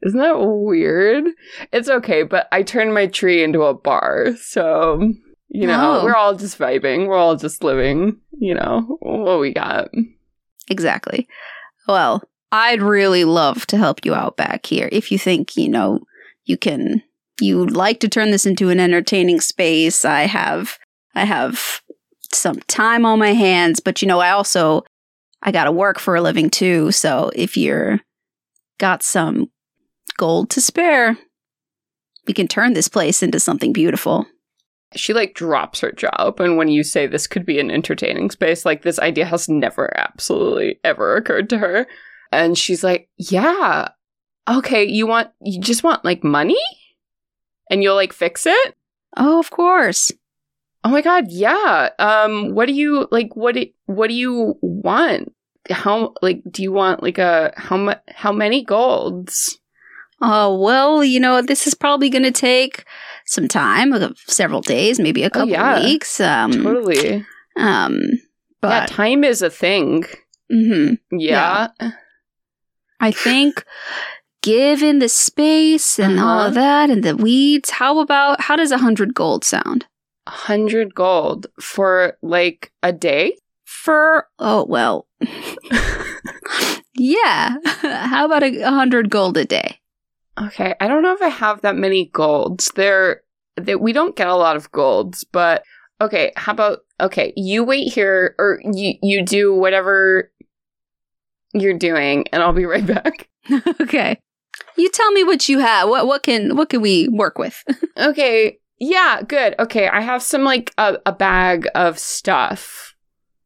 Isn't 0.02 0.20
that 0.20 0.38
weird? 0.38 1.24
It's 1.72 1.88
okay, 1.88 2.22
but 2.22 2.48
I 2.52 2.62
turned 2.62 2.94
my 2.94 3.06
tree 3.06 3.42
into 3.42 3.62
a 3.62 3.74
bar, 3.74 4.36
so 4.36 5.12
you 5.54 5.66
know 5.66 6.00
Oh. 6.00 6.04
we're 6.04 6.14
all 6.16 6.34
just 6.34 6.58
vibing. 6.58 7.06
We're 7.06 7.16
all 7.16 7.36
just 7.36 7.62
living. 7.64 8.18
You 8.38 8.54
know 8.54 8.98
what 9.00 9.38
we 9.40 9.52
got. 9.54 9.88
Exactly. 10.68 11.26
Well, 11.88 12.22
I'd 12.52 12.82
really 12.82 13.24
love 13.24 13.66
to 13.68 13.76
help 13.76 14.04
you 14.04 14.14
out 14.14 14.36
back 14.36 14.66
here 14.66 14.88
if 14.92 15.10
you 15.12 15.18
think, 15.18 15.56
you 15.56 15.68
know, 15.68 16.00
you 16.44 16.56
can 16.56 17.02
you'd 17.40 17.72
like 17.72 18.00
to 18.00 18.08
turn 18.08 18.30
this 18.30 18.46
into 18.46 18.68
an 18.70 18.78
entertaining 18.80 19.40
space. 19.40 20.04
I 20.04 20.22
have 20.22 20.78
I 21.14 21.24
have 21.24 21.80
some 22.32 22.58
time 22.66 23.04
on 23.06 23.18
my 23.18 23.32
hands, 23.32 23.80
but 23.80 24.02
you 24.02 24.08
know, 24.08 24.20
I 24.20 24.30
also 24.30 24.82
I 25.42 25.52
got 25.52 25.64
to 25.64 25.72
work 25.72 25.98
for 26.00 26.16
a 26.16 26.20
living 26.22 26.48
too, 26.50 26.90
so 26.90 27.30
if 27.34 27.56
you're 27.56 28.00
got 28.78 29.02
some 29.02 29.50
gold 30.16 30.50
to 30.50 30.60
spare, 30.60 31.16
we 32.26 32.32
can 32.34 32.48
turn 32.48 32.72
this 32.72 32.88
place 32.88 33.22
into 33.22 33.38
something 33.38 33.72
beautiful. 33.72 34.26
She 34.96 35.12
like 35.12 35.34
drops 35.34 35.80
her 35.80 35.92
job 35.92 36.40
and 36.40 36.56
when 36.56 36.68
you 36.68 36.82
say 36.82 37.06
this 37.06 37.26
could 37.26 37.44
be 37.44 37.58
an 37.58 37.70
entertaining 37.70 38.30
space. 38.30 38.64
Like 38.64 38.82
this 38.82 38.98
idea 38.98 39.26
has 39.26 39.48
never 39.48 39.96
absolutely 39.96 40.80
ever 40.84 41.16
occurred 41.16 41.50
to 41.50 41.58
her. 41.58 41.86
And 42.32 42.56
she's 42.56 42.84
like, 42.84 43.08
Yeah, 43.16 43.88
okay, 44.48 44.84
you 44.84 45.06
want 45.06 45.30
you 45.40 45.60
just 45.60 45.84
want 45.84 46.04
like 46.04 46.24
money? 46.24 46.60
And 47.70 47.82
you'll 47.82 47.96
like 47.96 48.12
fix 48.12 48.46
it? 48.46 48.76
Oh, 49.16 49.38
of 49.38 49.50
course. 49.50 50.12
Oh 50.82 50.90
my 50.90 51.00
god, 51.00 51.26
yeah. 51.28 51.90
Um 51.98 52.54
what 52.54 52.66
do 52.66 52.74
you 52.74 53.08
like 53.10 53.34
what 53.34 53.54
do, 53.54 53.66
what 53.86 54.08
do 54.08 54.14
you 54.14 54.58
want? 54.60 55.32
How 55.70 56.14
like 56.20 56.42
do 56.50 56.62
you 56.62 56.72
want 56.72 57.02
like 57.02 57.18
a 57.18 57.52
how 57.56 57.76
mu- 57.76 57.92
how 58.08 58.32
many 58.32 58.64
golds? 58.64 59.58
Oh, 60.20 60.56
well, 60.58 61.04
you 61.04 61.20
know, 61.20 61.42
this 61.42 61.66
is 61.66 61.74
probably 61.74 62.08
going 62.08 62.22
to 62.22 62.30
take 62.30 62.84
some 63.26 63.48
time, 63.48 63.92
uh, 63.92 64.10
several 64.26 64.60
days, 64.60 64.98
maybe 65.00 65.22
a 65.22 65.30
couple 65.30 65.48
yeah. 65.50 65.80
weeks. 65.82 66.20
Um, 66.20 66.52
Totally. 66.52 67.24
um, 67.56 67.98
yeah, 68.02 68.18
but 68.60 68.88
time 68.88 69.24
is 69.24 69.42
a 69.42 69.50
thing. 69.50 70.04
mhm. 70.52 70.98
Yeah. 71.12 71.68
I 73.00 73.10
think 73.10 73.64
given 74.42 74.98
the 74.98 75.08
space 75.08 75.98
and 75.98 76.18
all 76.20 76.38
Uh-huh. 76.40 76.48
of 76.48 76.54
that 76.54 76.90
and 76.90 77.02
the 77.02 77.16
weeds, 77.16 77.70
how 77.70 77.98
about, 77.98 78.40
how 78.42 78.56
does 78.56 78.72
a 78.72 78.78
hundred 78.78 79.14
gold 79.14 79.44
sound? 79.44 79.86
A 80.26 80.30
hundred 80.30 80.94
gold 80.94 81.46
for 81.60 82.16
like 82.22 82.72
a 82.82 82.92
day? 82.92 83.36
For, 83.64 84.28
oh, 84.38 84.64
well, 84.64 85.06
yeah. 86.94 87.56
how 87.64 88.24
about 88.26 88.42
a 88.42 88.70
hundred 88.70 89.10
gold 89.10 89.36
a 89.36 89.44
day? 89.44 89.80
Okay, 90.40 90.74
I 90.80 90.88
don't 90.88 91.02
know 91.02 91.14
if 91.14 91.22
I 91.22 91.28
have 91.28 91.60
that 91.60 91.76
many 91.76 92.06
golds. 92.06 92.72
There, 92.74 93.22
that 93.56 93.80
we 93.80 93.92
don't 93.92 94.16
get 94.16 94.26
a 94.26 94.34
lot 94.34 94.56
of 94.56 94.70
golds, 94.72 95.24
but 95.24 95.64
okay. 96.00 96.32
How 96.36 96.52
about 96.52 96.80
okay? 97.00 97.32
You 97.36 97.62
wait 97.64 97.92
here, 97.92 98.34
or 98.38 98.60
you 98.64 98.94
you 99.02 99.24
do 99.24 99.54
whatever 99.54 100.30
you're 101.52 101.78
doing, 101.78 102.26
and 102.32 102.42
I'll 102.42 102.52
be 102.52 102.66
right 102.66 102.86
back. 102.86 103.28
okay. 103.80 104.18
You 104.76 104.90
tell 104.90 105.12
me 105.12 105.24
what 105.24 105.48
you 105.48 105.60
have. 105.60 105.88
What, 105.88 106.06
what 106.06 106.22
can, 106.22 106.56
what 106.56 106.68
can 106.68 106.80
we 106.80 107.08
work 107.08 107.38
with? 107.38 107.62
Okay, 107.96 108.58
yeah, 108.80 109.22
good. 109.22 109.54
Okay, 109.60 109.86
I 109.86 110.00
have 110.00 110.20
some 110.20 110.42
like 110.42 110.74
a, 110.76 110.98
a 111.06 111.12
bag 111.12 111.68
of 111.76 111.96
stuff 111.96 112.96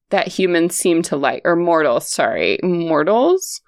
that 0.09 0.27
humans 0.27 0.75
seem 0.75 1.03
to 1.03 1.17
like, 1.17 1.43
or 1.45 1.55
mortals. 1.55 2.11
Sorry, 2.11 2.59
mortals 2.63 3.61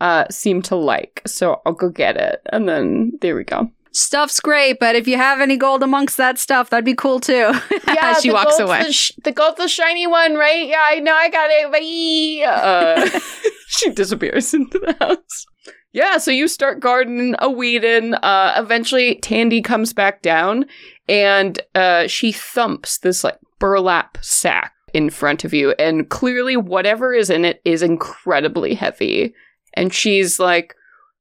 uh 0.00 0.24
seem 0.30 0.62
to 0.62 0.76
like. 0.76 1.22
So 1.26 1.60
I'll 1.66 1.72
go 1.72 1.88
get 1.88 2.16
it, 2.16 2.40
and 2.52 2.68
then 2.68 3.12
there 3.20 3.36
we 3.36 3.44
go. 3.44 3.70
Stuff's 3.92 4.38
great, 4.38 4.78
but 4.78 4.94
if 4.94 5.08
you 5.08 5.16
have 5.16 5.40
any 5.40 5.56
gold 5.56 5.82
amongst 5.82 6.16
that 6.18 6.38
stuff, 6.38 6.70
that'd 6.70 6.84
be 6.84 6.94
cool 6.94 7.20
too. 7.20 7.52
As 7.86 8.22
she 8.22 8.30
walks 8.30 8.58
away. 8.58 8.84
The, 8.84 8.92
sh- 8.92 9.12
the 9.24 9.32
gold's 9.32 9.56
the 9.58 9.66
shiny 9.66 10.06
one, 10.06 10.34
right? 10.34 10.68
Yeah, 10.68 10.84
I 10.84 11.00
know. 11.00 11.14
I 11.14 11.28
got 11.28 11.48
it. 11.50 11.72
Bye. 11.72 12.46
Uh, 12.46 13.18
she 13.68 13.90
disappears 13.90 14.52
into 14.54 14.78
the 14.78 14.94
house. 15.00 15.46
Yeah, 15.92 16.18
so 16.18 16.30
you 16.30 16.48
start 16.48 16.80
gardening, 16.80 17.34
a 17.38 17.50
weeding. 17.50 18.14
Uh, 18.14 18.54
eventually, 18.56 19.16
Tandy 19.16 19.62
comes 19.62 19.92
back 19.92 20.22
down, 20.22 20.66
and 21.08 21.58
uh, 21.74 22.06
she 22.06 22.30
thumps 22.30 22.98
this 22.98 23.24
like 23.24 23.38
burlap 23.58 24.18
sack 24.20 24.74
in 24.92 25.10
front 25.10 25.44
of 25.44 25.54
you, 25.54 25.72
and 25.72 26.08
clearly, 26.08 26.56
whatever 26.56 27.14
is 27.14 27.30
in 27.30 27.44
it 27.44 27.60
is 27.64 27.82
incredibly 27.82 28.74
heavy. 28.74 29.34
And 29.78 29.94
she's 29.94 30.40
like, 30.40 30.74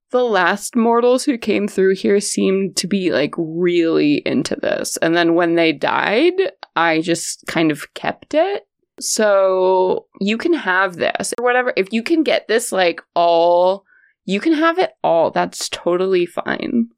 the 0.10 0.24
last 0.24 0.76
mortals 0.76 1.24
who 1.24 1.38
came 1.38 1.68
through 1.68 1.94
here 1.94 2.20
seemed 2.20 2.76
to 2.78 2.88
be 2.88 3.12
like 3.12 3.36
really 3.38 4.24
into 4.26 4.56
this. 4.56 4.98
And 4.98 5.16
then 5.16 5.36
when 5.36 5.54
they 5.54 5.72
died, 5.72 6.34
I 6.76 7.02
just 7.02 7.46
kind 7.46 7.70
of 7.72 7.94
kept 7.94 8.34
it. 8.34 8.64
So 9.00 10.08
you 10.20 10.40
can 10.40 10.54
have 10.54 10.96
this 10.96 11.36
or 11.38 11.44
whatever. 11.44 11.72
If 11.78 11.94
you 11.94 12.02
can 12.02 12.24
get 12.24 12.48
this 12.48 12.72
like 12.72 13.00
all, 13.14 13.86
you 14.26 14.40
can 14.40 14.54
have 14.54 14.80
it 14.80 14.94
all. 15.04 15.30
That's 15.30 15.70
totally 15.70 16.26
fine. 16.26 16.90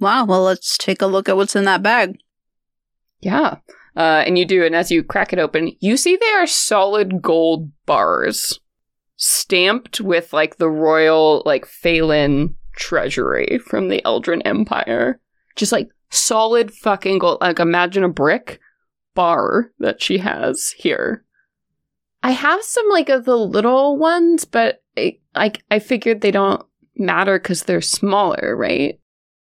Wow, 0.00 0.26
well, 0.26 0.42
let's 0.42 0.76
take 0.76 1.00
a 1.00 1.06
look 1.06 1.30
at 1.30 1.36
what's 1.36 1.56
in 1.56 1.64
that 1.64 1.82
bag. 1.82 2.18
Yeah. 3.20 3.56
Uh, 3.96 4.22
and 4.26 4.36
you 4.36 4.44
do. 4.44 4.64
And 4.64 4.74
as 4.74 4.90
you 4.90 5.02
crack 5.02 5.32
it 5.32 5.38
open, 5.38 5.72
you 5.80 5.96
see 5.96 6.16
they 6.16 6.32
are 6.32 6.46
solid 6.46 7.22
gold 7.22 7.70
bars 7.86 8.60
stamped 9.20 10.00
with 10.00 10.32
like 10.32 10.56
the 10.56 10.68
royal, 10.68 11.42
like 11.44 11.66
Phelan 11.66 12.56
treasury 12.74 13.60
from 13.66 13.88
the 13.88 14.02
Eldrin 14.04 14.42
Empire. 14.44 15.20
Just 15.56 15.72
like 15.72 15.88
solid 16.10 16.72
fucking 16.72 17.18
gold. 17.18 17.38
Like 17.40 17.60
imagine 17.60 18.02
a 18.02 18.08
brick 18.08 18.58
bar 19.14 19.70
that 19.78 20.02
she 20.02 20.18
has 20.18 20.74
here. 20.76 21.24
I 22.22 22.32
have 22.32 22.62
some 22.62 22.88
like 22.90 23.08
of 23.08 23.24
the 23.24 23.36
little 23.36 23.96
ones, 23.98 24.44
but 24.44 24.82
I, 24.96 25.18
like 25.34 25.62
I 25.70 25.78
figured 25.78 26.20
they 26.20 26.30
don't 26.30 26.62
matter 26.96 27.38
because 27.38 27.64
they're 27.64 27.80
smaller, 27.80 28.56
right? 28.56 28.98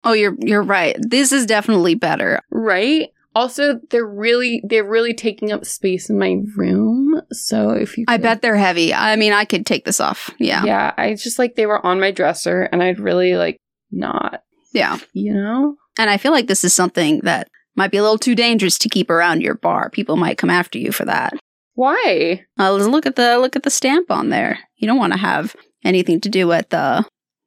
Oh, 0.04 0.14
you're 0.14 0.36
you're 0.40 0.62
right. 0.62 0.98
This 1.00 1.32
is 1.32 1.46
definitely 1.46 1.96
better. 1.96 2.40
right 2.52 3.10
also 3.36 3.80
they're 3.90 4.06
really 4.06 4.62
they're 4.68 4.88
really 4.88 5.14
taking 5.14 5.52
up 5.52 5.66
space 5.66 6.10
in 6.10 6.18
my 6.18 6.38
room 6.56 6.93
so 7.32 7.72
if 7.72 7.98
you 7.98 8.06
I 8.08 8.18
bet 8.18 8.42
they're 8.42 8.56
heavy. 8.58 8.94
I 8.94 9.16
mean, 9.16 9.34
I 9.34 9.46
could 9.46 9.66
take 9.66 9.86
this 9.86 10.00
off. 10.00 10.30
Yeah. 10.40 10.64
yeah 10.66 10.94
i 10.98 11.14
just 11.14 11.40
like 11.40 11.56
they 11.56 11.66
were 11.66 11.84
on 11.86 12.00
my 12.00 12.12
dresser 12.12 12.64
and 12.64 12.82
i'd 12.84 13.00
really 13.00 13.36
like 13.36 13.58
not 13.92 14.42
Yeah. 14.74 14.98
you 15.14 15.34
know 15.34 15.76
And 16.00 16.10
I 16.10 16.18
feel 16.18 16.32
like 16.32 16.48
this 16.48 16.64
is 16.64 16.74
something 16.74 17.20
that 17.24 17.48
Might 17.76 17.92
be 17.92 17.98
a 17.98 18.04
little 18.04 18.18
too 18.20 18.36
dangerous 18.36 18.78
to 18.80 18.90
keep 18.90 19.10
around 19.10 19.42
your 19.42 19.56
bar. 19.56 19.90
People 19.90 20.16
might 20.16 20.38
come 20.38 20.50
after 20.52 20.78
you 20.78 20.92
for 20.92 21.06
that. 21.06 21.34
Why? 21.76 22.44
Uh, 22.60 22.72
look 22.74 23.06
at 23.08 23.16
the 23.16 23.40
look 23.40 23.56
at 23.56 23.64
the 23.64 23.70
stamp 23.72 24.12
on 24.12 24.30
there. 24.30 24.60
You 24.78 24.88
don't 24.88 25.00
want 25.00 25.14
to 25.14 25.20
have 25.20 25.56
anything 25.84 26.22
to 26.22 26.30
do 26.30 26.48
with 26.48 26.70
the 26.70 27.04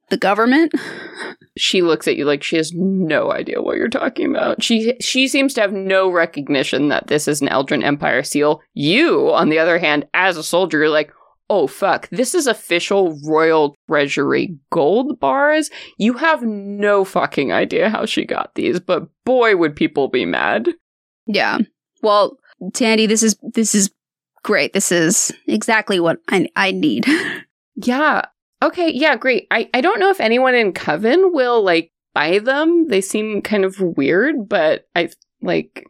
the 0.09 0.17
government. 0.17 0.73
She 1.57 1.81
looks 1.81 2.07
at 2.07 2.15
you 2.15 2.25
like 2.25 2.43
she 2.43 2.57
has 2.57 2.71
no 2.73 3.31
idea 3.31 3.61
what 3.61 3.77
you're 3.77 3.89
talking 3.89 4.29
about. 4.29 4.63
She 4.63 4.95
she 5.01 5.27
seems 5.27 5.53
to 5.55 5.61
have 5.61 5.73
no 5.73 6.09
recognition 6.11 6.89
that 6.89 7.07
this 7.07 7.27
is 7.27 7.41
an 7.41 7.47
Eldrin 7.47 7.83
Empire 7.83 8.23
seal. 8.23 8.61
You, 8.73 9.33
on 9.33 9.49
the 9.49 9.59
other 9.59 9.79
hand, 9.79 10.07
as 10.13 10.37
a 10.37 10.43
soldier, 10.43 10.79
you're 10.79 10.89
like, 10.89 11.11
oh 11.49 11.67
fuck, 11.67 12.07
this 12.09 12.35
is 12.35 12.47
official 12.47 13.19
Royal 13.25 13.75
Treasury 13.87 14.57
gold 14.71 15.19
bars. 15.19 15.69
You 15.97 16.13
have 16.13 16.43
no 16.43 17.03
fucking 17.03 17.51
idea 17.51 17.89
how 17.89 18.05
she 18.05 18.25
got 18.25 18.55
these, 18.55 18.79
but 18.79 19.07
boy 19.25 19.55
would 19.55 19.75
people 19.75 20.07
be 20.07 20.25
mad. 20.25 20.69
Yeah. 21.25 21.59
Well, 22.01 22.37
Tandy, 22.73 23.05
this 23.05 23.23
is 23.23 23.37
this 23.41 23.75
is 23.75 23.91
great. 24.43 24.73
This 24.73 24.91
is 24.91 25.31
exactly 25.47 25.99
what 25.99 26.19
I 26.29 26.47
I 26.55 26.71
need. 26.71 27.05
Yeah. 27.79 28.23
Okay, 28.61 28.91
yeah, 28.91 29.15
great. 29.15 29.47
I, 29.51 29.69
I 29.73 29.81
don't 29.81 29.99
know 29.99 30.09
if 30.09 30.19
anyone 30.19 30.55
in 30.55 30.73
Coven 30.73 31.31
will 31.33 31.63
like 31.63 31.91
buy 32.13 32.39
them. 32.39 32.87
They 32.87 33.01
seem 33.01 33.41
kind 33.41 33.63
of 33.63 33.79
weird, 33.79 34.49
but 34.49 34.87
I 34.95 35.09
like 35.41 35.85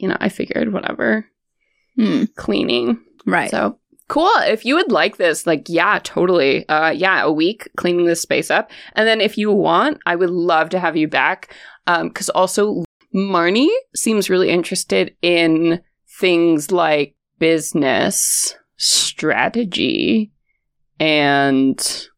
you 0.00 0.08
know, 0.08 0.16
I 0.18 0.28
figured 0.30 0.72
whatever. 0.72 1.26
Hmm. 1.96 2.24
Cleaning. 2.36 3.00
Right. 3.26 3.50
So 3.50 3.78
cool. 4.08 4.30
If 4.38 4.64
you 4.64 4.74
would 4.74 4.90
like 4.90 5.18
this, 5.18 5.46
like, 5.46 5.66
yeah, 5.68 6.00
totally. 6.02 6.66
Uh, 6.68 6.90
yeah, 6.90 7.22
a 7.22 7.30
week 7.30 7.68
cleaning 7.76 8.06
this 8.06 8.22
space 8.22 8.50
up. 8.50 8.70
And 8.94 9.06
then 9.06 9.20
if 9.20 9.36
you 9.36 9.52
want, 9.52 9.98
I 10.06 10.16
would 10.16 10.30
love 10.30 10.70
to 10.70 10.80
have 10.80 10.96
you 10.96 11.06
back. 11.06 11.54
Um, 11.86 12.10
cause 12.10 12.30
also 12.30 12.84
Marnie 13.14 13.68
seems 13.94 14.30
really 14.30 14.48
interested 14.48 15.14
in 15.20 15.82
things 16.18 16.70
like 16.70 17.14
business 17.38 18.56
strategy. 18.78 20.32
And 20.98 22.08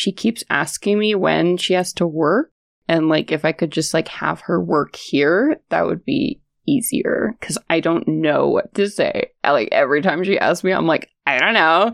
she 0.00 0.12
keeps 0.12 0.42
asking 0.48 0.98
me 0.98 1.14
when 1.14 1.58
she 1.58 1.74
has 1.74 1.92
to 1.92 2.06
work. 2.06 2.50
And 2.88 3.10
like, 3.10 3.30
if 3.30 3.44
I 3.44 3.52
could 3.52 3.70
just 3.70 3.92
like 3.92 4.08
have 4.08 4.40
her 4.40 4.58
work 4.58 4.96
here, 4.96 5.60
that 5.68 5.84
would 5.84 6.06
be 6.06 6.40
easier 6.66 7.36
because 7.38 7.58
I 7.68 7.80
don't 7.80 8.08
know 8.08 8.48
what 8.48 8.72
to 8.76 8.88
say. 8.88 9.32
Like 9.44 9.68
every 9.72 10.00
time 10.00 10.24
she 10.24 10.38
asks 10.38 10.64
me, 10.64 10.72
I'm 10.72 10.86
like, 10.86 11.10
I 11.26 11.38
don't 11.38 11.52
know. 11.52 11.92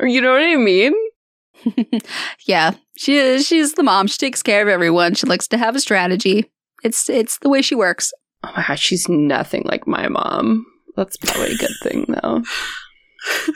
You 0.00 0.22
know 0.22 0.32
what 0.32 0.44
I 0.44 0.56
mean? 0.56 0.94
yeah, 2.46 2.72
she 2.96 3.18
is. 3.18 3.46
She's 3.46 3.74
the 3.74 3.82
mom. 3.82 4.06
She 4.06 4.16
takes 4.16 4.42
care 4.42 4.62
of 4.62 4.68
everyone. 4.68 5.14
She 5.14 5.26
likes 5.26 5.46
to 5.48 5.58
have 5.58 5.76
a 5.76 5.80
strategy. 5.80 6.50
It's 6.82 7.10
it's 7.10 7.38
the 7.40 7.50
way 7.50 7.60
she 7.60 7.74
works. 7.74 8.14
Oh 8.44 8.52
my 8.56 8.64
gosh, 8.66 8.80
she's 8.80 9.10
nothing 9.10 9.62
like 9.66 9.86
my 9.86 10.08
mom. 10.08 10.64
That's 10.96 11.18
probably 11.18 11.52
a 11.52 11.58
good 11.58 11.76
thing 11.82 12.06
though. 12.08 12.42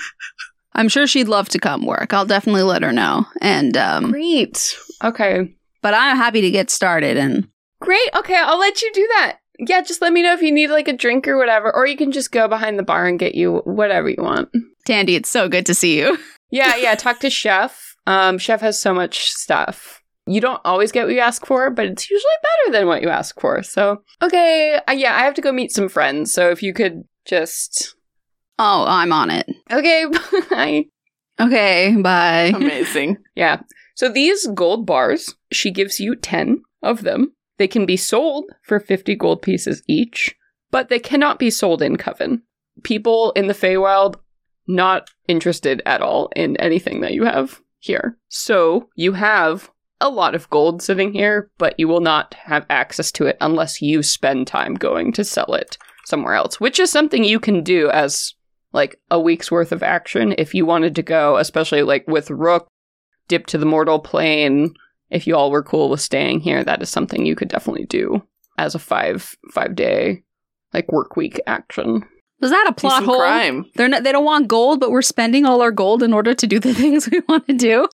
I'm 0.75 0.89
sure 0.89 1.07
she'd 1.07 1.29
love 1.29 1.49
to 1.51 1.59
come 1.59 1.85
work. 1.85 2.13
I'll 2.13 2.27
definitely 2.27 2.63
let 2.63 2.83
her 2.83 2.93
know. 2.93 3.27
And 3.41 3.77
um, 3.77 4.11
Great. 4.13 4.77
Okay. 5.03 5.55
but 5.83 5.95
I'm 5.95 6.17
happy 6.17 6.41
to 6.43 6.51
get 6.51 6.71
started. 6.71 7.17
And 7.17 7.49
Great. 7.81 8.09
Okay, 8.15 8.37
I'll 8.37 8.59
let 8.59 8.81
you 8.83 8.91
do 8.93 9.07
that. 9.17 9.39
Yeah, 9.59 9.83
just 9.83 10.01
let 10.01 10.13
me 10.13 10.23
know 10.23 10.33
if 10.33 10.41
you 10.43 10.53
need 10.53 10.69
like 10.71 10.89
a 10.89 10.93
drink 10.93 11.29
or 11.29 11.37
whatever, 11.37 11.75
or 11.75 11.87
you 11.87 11.97
can 11.97 12.13
just 12.13 12.33
go 12.33 12.49
behind 12.49 12.79
the 12.79 12.83
bar 12.83 13.07
and 13.07 13.19
get 13.19 13.35
you 13.35 13.59
whatever 13.65 14.09
you 14.09 14.23
want. 14.23 14.49
Tandy, 14.87 15.17
it's 15.17 15.29
so 15.29 15.49
good 15.49 15.67
to 15.67 15.75
see 15.75 15.99
you. 15.99 16.19
Yeah, 16.53 16.75
yeah. 16.75 16.97
Talk 16.97 17.21
to 17.21 17.31
Chef. 17.31 17.95
Um, 18.09 18.37
Chef 18.37 18.61
has 18.61 18.81
so 18.83 18.93
much 18.93 19.31
stuff. 19.31 20.03
You 20.27 20.41
don't 20.41 20.61
always 20.65 20.91
get 20.91 21.05
what 21.07 21.15
you 21.15 21.21
ask 21.21 21.47
for, 21.47 21.71
but 21.71 21.87
it's 21.87 22.11
usually 22.11 22.29
better 22.43 22.73
than 22.77 22.89
what 22.89 23.03
you 23.03 23.09
ask 23.09 23.41
for. 23.41 23.63
So, 23.63 24.03
okay, 24.21 24.81
uh, 24.89 24.93
yeah, 24.93 25.15
I 25.15 25.21
have 25.21 25.35
to 25.35 25.43
go 25.43 25.53
meet 25.53 25.71
some 25.71 25.89
friends. 25.89 26.33
So 26.33 26.51
if 26.51 26.61
you 26.61 26.75
could 26.75 27.05
just, 27.25 27.95
Oh, 28.59 28.85
I'm 28.89 29.13
on 29.13 29.31
it. 29.31 29.47
Okay, 29.71 30.07
bye. 30.51 30.87
Okay, 31.41 31.97
bye. 32.01 32.53
Amazing. 32.55 33.17
Yeah. 33.35 33.63
So 33.95 34.09
these 34.09 34.47
gold 34.49 34.87
bars, 34.87 35.35
she 35.53 35.71
gives 35.71 36.01
you 36.01 36.17
10 36.17 36.63
of 36.83 37.03
them. 37.03 37.33
They 37.59 37.69
can 37.69 37.87
be 37.87 37.97
sold 37.97 38.47
for 38.63 38.81
50 38.81 39.15
gold 39.17 39.43
pieces 39.43 39.83
each, 39.87 40.35
but 40.71 40.89
they 40.89 40.99
cannot 40.99 41.39
be 41.39 41.51
sold 41.51 41.83
in 41.83 41.97
Coven. 41.97 42.43
People 42.83 43.33
in 43.33 43.47
the 43.47 43.55
Feywild 43.55 44.17
not 44.67 45.11
interested 45.29 45.83
at 45.85 46.01
all 46.01 46.31
in 46.35 46.57
anything 46.57 47.01
that 47.01 47.13
you 47.13 47.25
have 47.25 47.61
here. 47.79 48.17
So 48.29 48.89
you 48.95 49.13
have 49.13 49.71
a 50.01 50.09
lot 50.09 50.35
of 50.35 50.49
gold 50.49 50.83
sitting 50.83 51.13
here, 51.13 51.51
but 51.59 51.75
you 51.79 51.89
will 51.89 52.01
not 52.01 52.35
have 52.35 52.65
access 52.71 53.13
to 53.13 53.27
it 53.27 53.37
unless 53.41 53.83
you 53.83 54.03
spend 54.03 54.47
time 54.47 54.75
going 54.75 55.13
to 55.13 55.25
sell 55.25 55.53
it 55.55 55.77
somewhere 56.07 56.35
else, 56.35 56.59
which 56.59 56.79
is 56.81 56.91
something 56.91 57.23
you 57.25 57.39
can 57.39 57.63
do 57.63 57.91
as 57.91 58.35
like 58.73 59.01
a 59.11 59.21
week's 59.21 59.51
worth 59.51 59.73
of 59.73 59.83
action 59.83 60.35
if 60.39 60.55
you 60.55 60.65
wanted 60.65 60.95
to 60.97 61.03
go, 61.03 61.37
especially 61.37 61.83
like 61.83 62.07
with 62.07 62.31
Rook, 62.31 62.69
dip 63.29 63.47
to 63.47 63.59
the 63.59 63.67
mortal 63.67 63.99
plane. 63.99 64.75
If 65.11 65.27
you 65.27 65.37
all 65.37 65.51
were 65.51 65.63
cool 65.63 65.89
with 65.91 66.01
staying 66.01 66.41
here, 66.41 66.63
that 66.63 66.83
is 66.83 66.89
something 66.89 67.27
you 67.27 67.35
could 67.35 67.49
definitely 67.49 67.87
do 67.87 68.23
as 68.59 68.75
a 68.75 68.79
five 68.79 69.35
five 69.53 69.75
day 69.75 70.23
like 70.73 70.93
work 70.93 71.17
week 71.17 71.41
action. 71.47 72.05
Was 72.41 72.51
that 72.51 72.67
a 72.69 72.73
plot 72.73 73.05
hole? 73.05 73.19
crime. 73.19 73.67
They're 73.75 73.89
not. 73.89 74.05
They 74.05 74.13
don't 74.13 74.25
want 74.25 74.49
gold, 74.49 74.81
but 74.81 74.91
we're 74.91 75.03
spending 75.03 75.45
all 75.45 75.61
our 75.63 75.73
gold 75.73 76.03
in 76.03 76.13
order 76.13 76.35
to 76.35 76.47
do 76.47 76.59
the 76.59 76.75
things 76.83 77.09
we 77.11 77.21
want 77.29 77.47
to 77.49 77.55
do. 77.55 77.89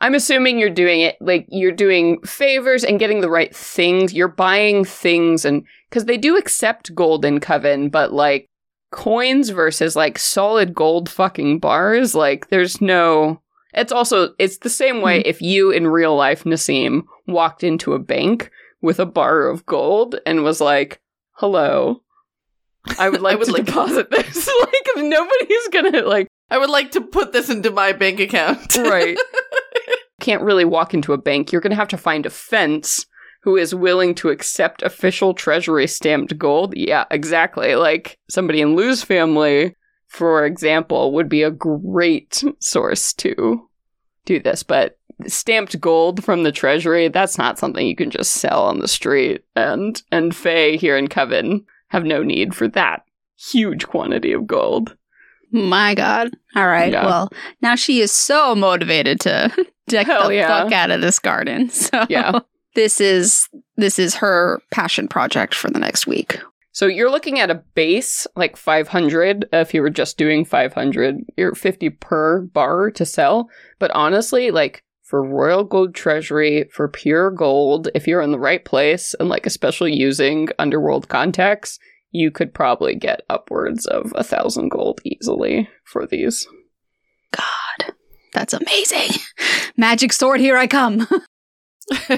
I'm 0.00 0.14
assuming 0.14 0.58
you're 0.58 0.68
doing 0.68 1.00
it 1.00 1.16
like 1.20 1.46
you're 1.48 1.72
doing 1.72 2.20
favors 2.20 2.84
and 2.84 2.98
getting 2.98 3.22
the 3.22 3.30
right 3.30 3.54
things. 3.54 4.12
You're 4.12 4.28
buying 4.28 4.84
things 4.84 5.44
and 5.44 5.64
because 5.88 6.04
they 6.04 6.18
do 6.18 6.36
accept 6.36 6.94
gold 6.94 7.24
in 7.24 7.40
Coven, 7.40 7.88
but 7.88 8.12
like 8.12 8.46
coins 8.96 9.50
versus 9.50 9.94
like 9.94 10.18
solid 10.18 10.74
gold 10.74 11.08
fucking 11.08 11.60
bars, 11.60 12.14
like 12.14 12.48
there's 12.48 12.80
no. 12.80 13.40
It's 13.74 13.92
also 13.92 14.30
it's 14.38 14.58
the 14.58 14.70
same 14.70 15.02
way 15.02 15.18
hmm. 15.20 15.28
if 15.28 15.42
you 15.42 15.70
in 15.70 15.86
real 15.86 16.16
life 16.16 16.44
Nassim 16.44 17.02
walked 17.26 17.62
into 17.62 17.92
a 17.92 17.98
bank 17.98 18.50
with 18.80 18.98
a 18.98 19.06
bar 19.06 19.48
of 19.48 19.66
gold 19.66 20.18
and 20.24 20.42
was 20.42 20.60
like, 20.60 21.00
"Hello, 21.32 22.02
I 22.98 23.10
would 23.10 23.20
like 23.22 23.38
would 23.38 23.46
to 23.46 23.52
like- 23.52 23.66
deposit 23.66 24.10
this." 24.10 24.50
like 24.60 24.86
nobody's 24.96 25.68
gonna 25.68 26.02
like 26.02 26.28
I 26.50 26.58
would 26.58 26.70
like 26.70 26.92
to 26.92 27.00
put 27.00 27.32
this 27.32 27.50
into 27.50 27.70
my 27.70 27.92
bank 27.92 28.20
account. 28.20 28.76
right. 28.78 29.18
Can't 30.20 30.42
really 30.42 30.64
walk 30.64 30.94
into 30.94 31.12
a 31.12 31.18
bank. 31.18 31.52
You're 31.52 31.60
going 31.60 31.70
to 31.70 31.76
have 31.76 31.88
to 31.88 31.98
find 31.98 32.24
a 32.24 32.30
fence 32.30 33.06
who 33.46 33.56
is 33.56 33.72
willing 33.72 34.12
to 34.12 34.28
accept 34.28 34.82
official 34.82 35.32
treasury 35.32 35.86
stamped 35.86 36.36
gold. 36.36 36.76
Yeah, 36.76 37.04
exactly. 37.12 37.76
Like 37.76 38.18
somebody 38.28 38.60
in 38.60 38.74
Lou's 38.74 39.04
family, 39.04 39.76
for 40.08 40.44
example, 40.44 41.12
would 41.12 41.28
be 41.28 41.44
a 41.44 41.52
great 41.52 42.42
source 42.58 43.12
to 43.12 43.68
do 44.24 44.40
this. 44.40 44.64
But 44.64 44.98
stamped 45.28 45.80
gold 45.80 46.24
from 46.24 46.42
the 46.42 46.50
treasury, 46.50 47.06
that's 47.06 47.38
not 47.38 47.56
something 47.56 47.86
you 47.86 47.94
can 47.94 48.10
just 48.10 48.32
sell 48.32 48.64
on 48.64 48.80
the 48.80 48.88
street. 48.88 49.44
And 49.54 50.02
and 50.10 50.34
Fae 50.34 50.72
here 50.72 50.96
in 50.96 51.06
Coven 51.06 51.64
have 51.90 52.04
no 52.04 52.24
need 52.24 52.52
for 52.52 52.66
that 52.66 53.04
huge 53.38 53.86
quantity 53.86 54.32
of 54.32 54.48
gold. 54.48 54.96
My 55.52 55.94
God. 55.94 56.30
All 56.56 56.66
right. 56.66 56.92
Yeah. 56.92 57.06
Well, 57.06 57.30
now 57.62 57.76
she 57.76 58.00
is 58.00 58.10
so 58.10 58.56
motivated 58.56 59.20
to 59.20 59.52
deck 59.86 60.08
Hell 60.08 60.30
the 60.30 60.34
yeah. 60.34 60.48
fuck 60.64 60.72
out 60.72 60.90
of 60.90 61.00
this 61.00 61.20
garden. 61.20 61.70
So 61.70 62.06
Yeah. 62.08 62.40
This 62.76 63.00
is 63.00 63.48
this 63.76 63.98
is 63.98 64.14
her 64.14 64.60
passion 64.70 65.08
project 65.08 65.54
for 65.54 65.68
the 65.68 65.80
next 65.80 66.06
week. 66.06 66.38
So 66.70 66.86
you're 66.86 67.10
looking 67.10 67.40
at 67.40 67.50
a 67.50 67.62
base 67.74 68.26
like 68.36 68.56
500 68.56 69.48
if 69.50 69.72
you 69.72 69.80
were 69.80 69.90
just 69.90 70.18
doing 70.18 70.44
500. 70.44 71.16
You're 71.36 71.54
50 71.54 71.90
per 71.90 72.42
bar 72.42 72.90
to 72.92 73.06
sell. 73.06 73.48
But 73.78 73.90
honestly, 73.92 74.50
like 74.50 74.82
for 75.02 75.26
Royal 75.26 75.64
Gold 75.64 75.94
Treasury, 75.94 76.68
for 76.70 76.86
pure 76.86 77.30
gold, 77.30 77.88
if 77.94 78.06
you're 78.06 78.20
in 78.20 78.30
the 78.30 78.38
right 78.38 78.62
place 78.62 79.14
and 79.18 79.30
like 79.30 79.46
especially 79.46 79.94
using 79.94 80.48
Underworld 80.58 81.08
contacts, 81.08 81.78
you 82.10 82.30
could 82.30 82.52
probably 82.52 82.94
get 82.94 83.22
upwards 83.30 83.86
of 83.86 84.12
a 84.14 84.22
thousand 84.22 84.68
gold 84.68 85.00
easily 85.02 85.68
for 85.84 86.06
these. 86.06 86.46
God, 87.32 87.94
that's 88.34 88.52
amazing. 88.52 89.18
Magic 89.78 90.12
sword, 90.12 90.40
here 90.40 90.58
I 90.58 90.66
come. 90.66 91.08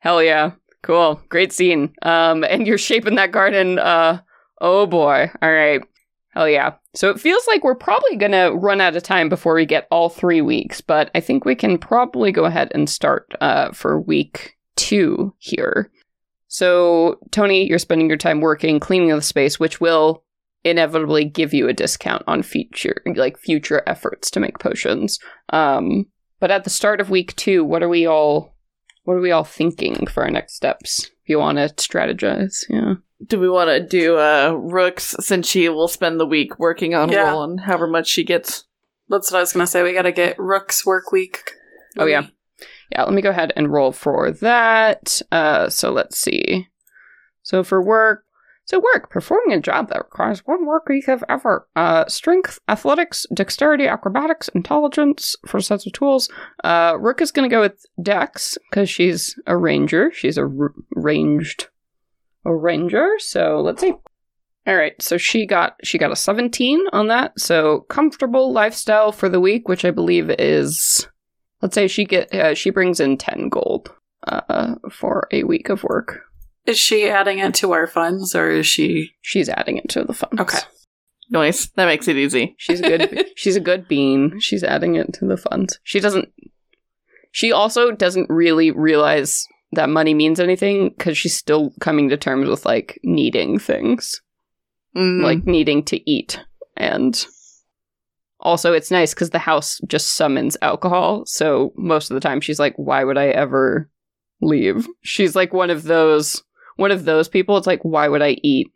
Hell 0.00 0.22
yeah. 0.22 0.52
Cool. 0.82 1.20
Great 1.28 1.52
scene. 1.52 1.94
Um, 2.02 2.44
and 2.44 2.66
you're 2.66 2.78
shaping 2.78 3.14
that 3.16 3.32
garden. 3.32 3.78
Uh, 3.78 4.20
oh 4.60 4.86
boy. 4.86 5.30
All 5.40 5.52
right. 5.52 5.80
Hell 6.30 6.48
yeah. 6.48 6.74
So 6.94 7.10
it 7.10 7.20
feels 7.20 7.46
like 7.46 7.64
we're 7.64 7.74
probably 7.74 8.16
gonna 8.16 8.54
run 8.54 8.80
out 8.80 8.96
of 8.96 9.02
time 9.02 9.28
before 9.28 9.54
we 9.54 9.66
get 9.66 9.86
all 9.90 10.08
three 10.08 10.40
weeks, 10.40 10.80
but 10.80 11.10
I 11.14 11.20
think 11.20 11.44
we 11.44 11.54
can 11.54 11.78
probably 11.78 12.32
go 12.32 12.44
ahead 12.44 12.70
and 12.74 12.88
start 12.88 13.32
uh, 13.40 13.72
for 13.72 14.00
week 14.00 14.56
two 14.76 15.34
here. 15.38 15.90
So 16.48 17.18
Tony, 17.30 17.68
you're 17.68 17.78
spending 17.78 18.08
your 18.08 18.16
time 18.16 18.40
working, 18.40 18.80
cleaning 18.80 19.08
the 19.08 19.22
space, 19.22 19.58
which 19.58 19.80
will 19.80 20.22
inevitably 20.64 21.24
give 21.24 21.52
you 21.52 21.68
a 21.68 21.74
discount 21.74 22.22
on 22.26 22.42
future 22.42 23.02
like 23.16 23.38
future 23.38 23.82
efforts 23.86 24.30
to 24.32 24.40
make 24.40 24.58
potions. 24.58 25.18
Um, 25.50 26.06
but 26.40 26.50
at 26.50 26.64
the 26.64 26.70
start 26.70 27.00
of 27.00 27.10
week 27.10 27.34
two, 27.36 27.64
what 27.64 27.82
are 27.82 27.88
we 27.88 28.06
all 28.06 28.54
what 29.04 29.14
are 29.14 29.20
we 29.20 29.30
all 29.32 29.44
thinking 29.44 30.06
for 30.06 30.22
our 30.24 30.30
next 30.30 30.54
steps? 30.54 31.10
If 31.22 31.28
you 31.28 31.38
want 31.38 31.58
to 31.58 31.68
strategize, 31.74 32.64
yeah. 32.68 32.94
Do 33.26 33.38
we 33.40 33.48
want 33.48 33.68
to 33.68 33.80
do 33.86 34.18
uh 34.18 34.50
Rooks 34.52 35.16
since 35.20 35.48
she 35.48 35.68
will 35.68 35.88
spend 35.88 36.18
the 36.20 36.26
week 36.26 36.58
working 36.58 36.94
on 36.94 37.10
Yeah. 37.10 37.30
rolling 37.30 37.58
however 37.58 37.86
much 37.86 38.08
she 38.08 38.24
gets? 38.24 38.64
That's 39.08 39.30
what 39.30 39.38
I 39.38 39.42
was 39.42 39.52
gonna 39.52 39.66
say. 39.66 39.82
We 39.82 39.92
gotta 39.92 40.12
get 40.12 40.38
Rook's 40.38 40.84
work 40.86 41.12
week. 41.12 41.42
Oh, 41.98 42.06
yeah. 42.06 42.26
Yeah, 42.90 43.04
let 43.04 43.12
me 43.14 43.22
go 43.22 43.30
ahead 43.30 43.52
and 43.56 43.72
roll 43.72 43.92
for 43.92 44.30
that. 44.30 45.20
Uh, 45.30 45.68
so 45.68 45.90
let's 45.92 46.18
see. 46.18 46.68
So 47.42 47.62
for 47.62 47.82
work, 47.82 48.23
so 48.74 48.82
work, 48.92 49.08
performing 49.08 49.56
a 49.56 49.60
job 49.60 49.88
that 49.88 49.98
requires 49.98 50.40
one 50.46 50.66
work 50.66 50.88
week 50.88 51.06
of 51.06 51.22
effort. 51.28 51.68
Uh, 51.76 52.06
strength, 52.08 52.58
athletics, 52.68 53.24
dexterity, 53.32 53.86
acrobatics, 53.86 54.48
intelligence 54.48 55.36
for 55.46 55.60
sets 55.60 55.86
of 55.86 55.92
tools. 55.92 56.28
Uh, 56.64 56.96
Rook 56.98 57.22
is 57.22 57.30
going 57.30 57.48
to 57.48 57.54
go 57.54 57.60
with 57.60 57.86
Dex 58.02 58.58
because 58.68 58.90
she's 58.90 59.38
a 59.46 59.56
ranger. 59.56 60.10
She's 60.12 60.36
a 60.36 60.42
r- 60.42 60.74
ranged, 60.90 61.68
a 62.44 62.52
ranger. 62.52 63.10
So 63.18 63.60
let's 63.60 63.80
see. 63.80 63.92
All 64.66 64.74
right, 64.74 65.00
so 65.00 65.18
she 65.18 65.46
got 65.46 65.76
she 65.84 65.98
got 65.98 66.10
a 66.10 66.16
17 66.16 66.86
on 66.92 67.08
that. 67.08 67.38
So 67.38 67.80
comfortable 67.88 68.52
lifestyle 68.52 69.12
for 69.12 69.28
the 69.28 69.40
week, 69.40 69.68
which 69.68 69.84
I 69.84 69.92
believe 69.92 70.30
is 70.30 71.06
let's 71.62 71.74
say 71.74 71.86
she 71.86 72.04
get 72.04 72.34
uh, 72.34 72.54
she 72.54 72.70
brings 72.70 72.98
in 72.98 73.18
10 73.18 73.50
gold 73.50 73.92
uh, 74.26 74.74
for 74.90 75.28
a 75.30 75.44
week 75.44 75.68
of 75.68 75.84
work. 75.84 76.22
Is 76.66 76.78
she 76.78 77.08
adding 77.08 77.38
it 77.38 77.54
to 77.56 77.72
our 77.72 77.86
funds 77.86 78.34
or 78.34 78.50
is 78.50 78.66
she 78.66 79.10
She's 79.20 79.48
adding 79.48 79.76
it 79.76 79.88
to 79.90 80.04
the 80.04 80.14
funds. 80.14 80.40
Okay. 80.40 80.58
Nice. 81.30 81.66
That 81.76 81.86
makes 81.86 82.08
it 82.08 82.16
easy. 82.16 82.54
She's 82.58 82.80
a 82.80 82.88
good 82.88 83.26
she's 83.36 83.56
a 83.56 83.60
good 83.60 83.88
bean. 83.88 84.38
She's 84.40 84.62
adding 84.64 84.94
it 84.96 85.12
to 85.14 85.26
the 85.26 85.36
funds. 85.36 85.78
She 85.82 86.00
doesn't 86.00 86.28
she 87.32 87.50
also 87.52 87.90
doesn't 87.90 88.30
really 88.30 88.70
realize 88.70 89.46
that 89.72 89.88
money 89.88 90.14
means 90.14 90.38
anything 90.38 90.94
cuz 90.98 91.18
she's 91.18 91.36
still 91.36 91.72
coming 91.80 92.08
to 92.10 92.16
terms 92.16 92.48
with 92.48 92.64
like 92.64 92.98
needing 93.02 93.58
things, 93.58 94.20
Mm. 94.96 95.22
like 95.22 95.44
needing 95.44 95.82
to 95.86 96.08
eat 96.08 96.40
and 96.76 97.26
also 98.38 98.72
it's 98.72 98.90
nice 98.92 99.12
cuz 99.14 99.30
the 99.30 99.38
house 99.40 99.80
just 99.88 100.14
summons 100.14 100.56
alcohol, 100.62 101.24
so 101.26 101.72
most 101.76 102.10
of 102.10 102.14
the 102.14 102.20
time 102.20 102.40
she's 102.40 102.60
like 102.60 102.74
why 102.76 103.02
would 103.02 103.18
I 103.18 103.28
ever 103.28 103.90
leave? 104.40 104.86
She's 105.02 105.34
like 105.34 105.52
one 105.52 105.70
of 105.70 105.82
those 105.84 106.42
one 106.76 106.90
of 106.90 107.04
those 107.04 107.28
people 107.28 107.56
it's 107.56 107.66
like 107.66 107.80
why 107.82 108.08
would 108.08 108.22
I 108.22 108.36
eat 108.42 108.68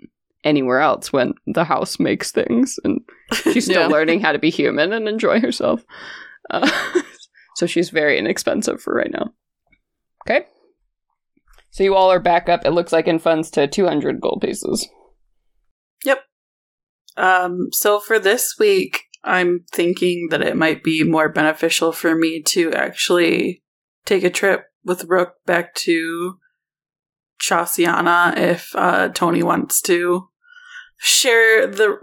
anywhere 0.44 0.80
else 0.80 1.12
when 1.12 1.34
the 1.46 1.64
house 1.64 1.98
makes 1.98 2.30
things 2.30 2.78
and 2.84 3.00
she's 3.52 3.64
still 3.64 3.82
Yeah. 3.88 3.88
learning 3.88 4.20
how 4.20 4.32
to 4.32 4.38
be 4.38 4.50
human 4.50 4.92
and 4.92 5.08
enjoy 5.08 5.40
herself. 5.40 5.82
Uh, 6.48 6.70
so 7.56 7.66
she's 7.66 7.90
very 7.90 8.18
inexpensive 8.18 8.80
for 8.80 8.94
right 8.94 9.10
now. 9.10 9.32
Okay. 10.24 10.46
So 11.70 11.82
you 11.82 11.96
all 11.96 12.10
are 12.12 12.20
back 12.20 12.48
up, 12.48 12.64
it 12.64 12.70
looks 12.70 12.92
like, 12.92 13.08
in 13.08 13.18
funds 13.18 13.50
to 13.52 13.66
200 13.66 14.20
gold 14.20 14.40
pieces. 14.42 14.88
Yep. 16.04 16.20
Um, 17.16 17.68
so 17.72 17.98
for 18.00 18.18
this 18.18 18.54
week, 18.58 19.00
I'm 19.24 19.64
thinking 19.72 20.28
that 20.30 20.40
it 20.42 20.56
might 20.56 20.82
be 20.84 21.02
more 21.02 21.28
beneficial 21.28 21.92
for 21.92 22.14
me 22.14 22.42
to 22.44 22.72
actually 22.72 23.62
take 24.06 24.22
a 24.24 24.30
trip 24.30 24.66
with 24.84 25.04
Rook 25.04 25.34
back 25.44 25.74
to 25.74 26.38
Chauciana 27.40 28.36
if 28.36 28.74
uh, 28.74 29.08
Tony 29.08 29.42
wants 29.42 29.80
to 29.82 30.28
share 30.98 31.66
the 31.66 31.96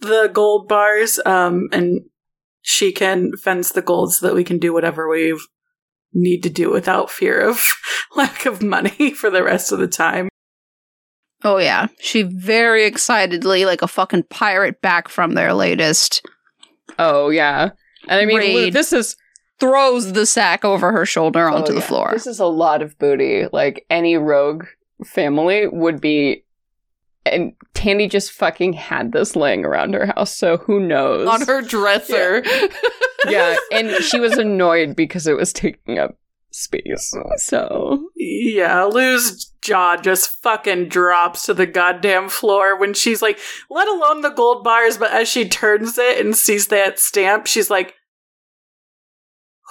the 0.00 0.30
gold 0.32 0.68
bars, 0.68 1.20
um, 1.26 1.68
and 1.72 2.02
she 2.62 2.92
can 2.92 3.32
fence 3.36 3.72
the 3.72 3.82
gold 3.82 4.14
so 4.14 4.26
that 4.26 4.34
we 4.34 4.44
can 4.44 4.58
do 4.58 4.72
whatever 4.72 5.08
we 5.08 5.38
need 6.12 6.42
to 6.42 6.50
do 6.50 6.70
without 6.70 7.10
fear 7.10 7.40
of 7.40 7.64
lack 8.16 8.46
of 8.46 8.62
money 8.62 9.10
for 9.14 9.30
the 9.30 9.42
rest 9.42 9.72
of 9.72 9.78
the 9.78 9.88
time. 9.88 10.28
Oh 11.42 11.58
yeah, 11.58 11.88
she 12.00 12.22
very 12.22 12.84
excitedly, 12.84 13.64
like 13.64 13.82
a 13.82 13.88
fucking 13.88 14.24
pirate, 14.24 14.82
back 14.82 15.08
from 15.08 15.34
their 15.34 15.54
latest. 15.54 16.22
Oh, 16.98 17.30
yeah. 17.30 17.70
And 18.08 18.20
I 18.20 18.26
mean, 18.26 18.38
Raid. 18.38 18.72
This 18.72 18.92
is. 18.92 19.16
Throws 19.60 20.12
the 20.12 20.26
sack 20.26 20.64
over 20.64 20.90
her 20.92 21.06
shoulder 21.06 21.48
oh, 21.48 21.56
onto 21.56 21.72
oh, 21.72 21.74
the 21.74 21.80
floor. 21.80 22.10
This 22.12 22.26
is 22.26 22.40
a 22.40 22.46
lot 22.46 22.82
of 22.82 22.98
booty. 22.98 23.46
Like, 23.52 23.86
any 23.90 24.16
rogue 24.16 24.66
family 25.04 25.66
would 25.66 26.00
be. 26.00 26.44
And 27.26 27.52
Tandy 27.74 28.08
just 28.08 28.32
fucking 28.32 28.72
had 28.72 29.12
this 29.12 29.36
laying 29.36 29.64
around 29.64 29.92
her 29.92 30.06
house, 30.06 30.34
so 30.34 30.56
who 30.56 30.80
knows? 30.80 31.28
on 31.28 31.46
her 31.46 31.60
dresser. 31.60 32.42
yeah, 33.28 33.56
and 33.70 33.90
she 34.02 34.18
was 34.18 34.38
annoyed 34.38 34.96
because 34.96 35.26
it 35.26 35.36
was 35.36 35.52
taking 35.52 35.98
up 35.98 36.16
space. 36.50 37.14
So 37.36 38.08
Yeah, 38.16 38.84
Lou's 38.84 39.52
jaw 39.62 39.96
just 39.96 40.42
fucking 40.42 40.88
drops 40.88 41.46
to 41.46 41.54
the 41.54 41.66
goddamn 41.66 42.28
floor 42.28 42.78
when 42.78 42.94
she's 42.94 43.22
like, 43.22 43.38
let 43.70 43.88
alone 43.88 44.22
the 44.22 44.30
gold 44.30 44.64
bars, 44.64 44.98
but 44.98 45.10
as 45.12 45.28
she 45.28 45.48
turns 45.48 45.98
it 45.98 46.24
and 46.24 46.36
sees 46.36 46.68
that 46.68 46.98
stamp, 46.98 47.46
she's 47.46 47.70
like, 47.70 47.94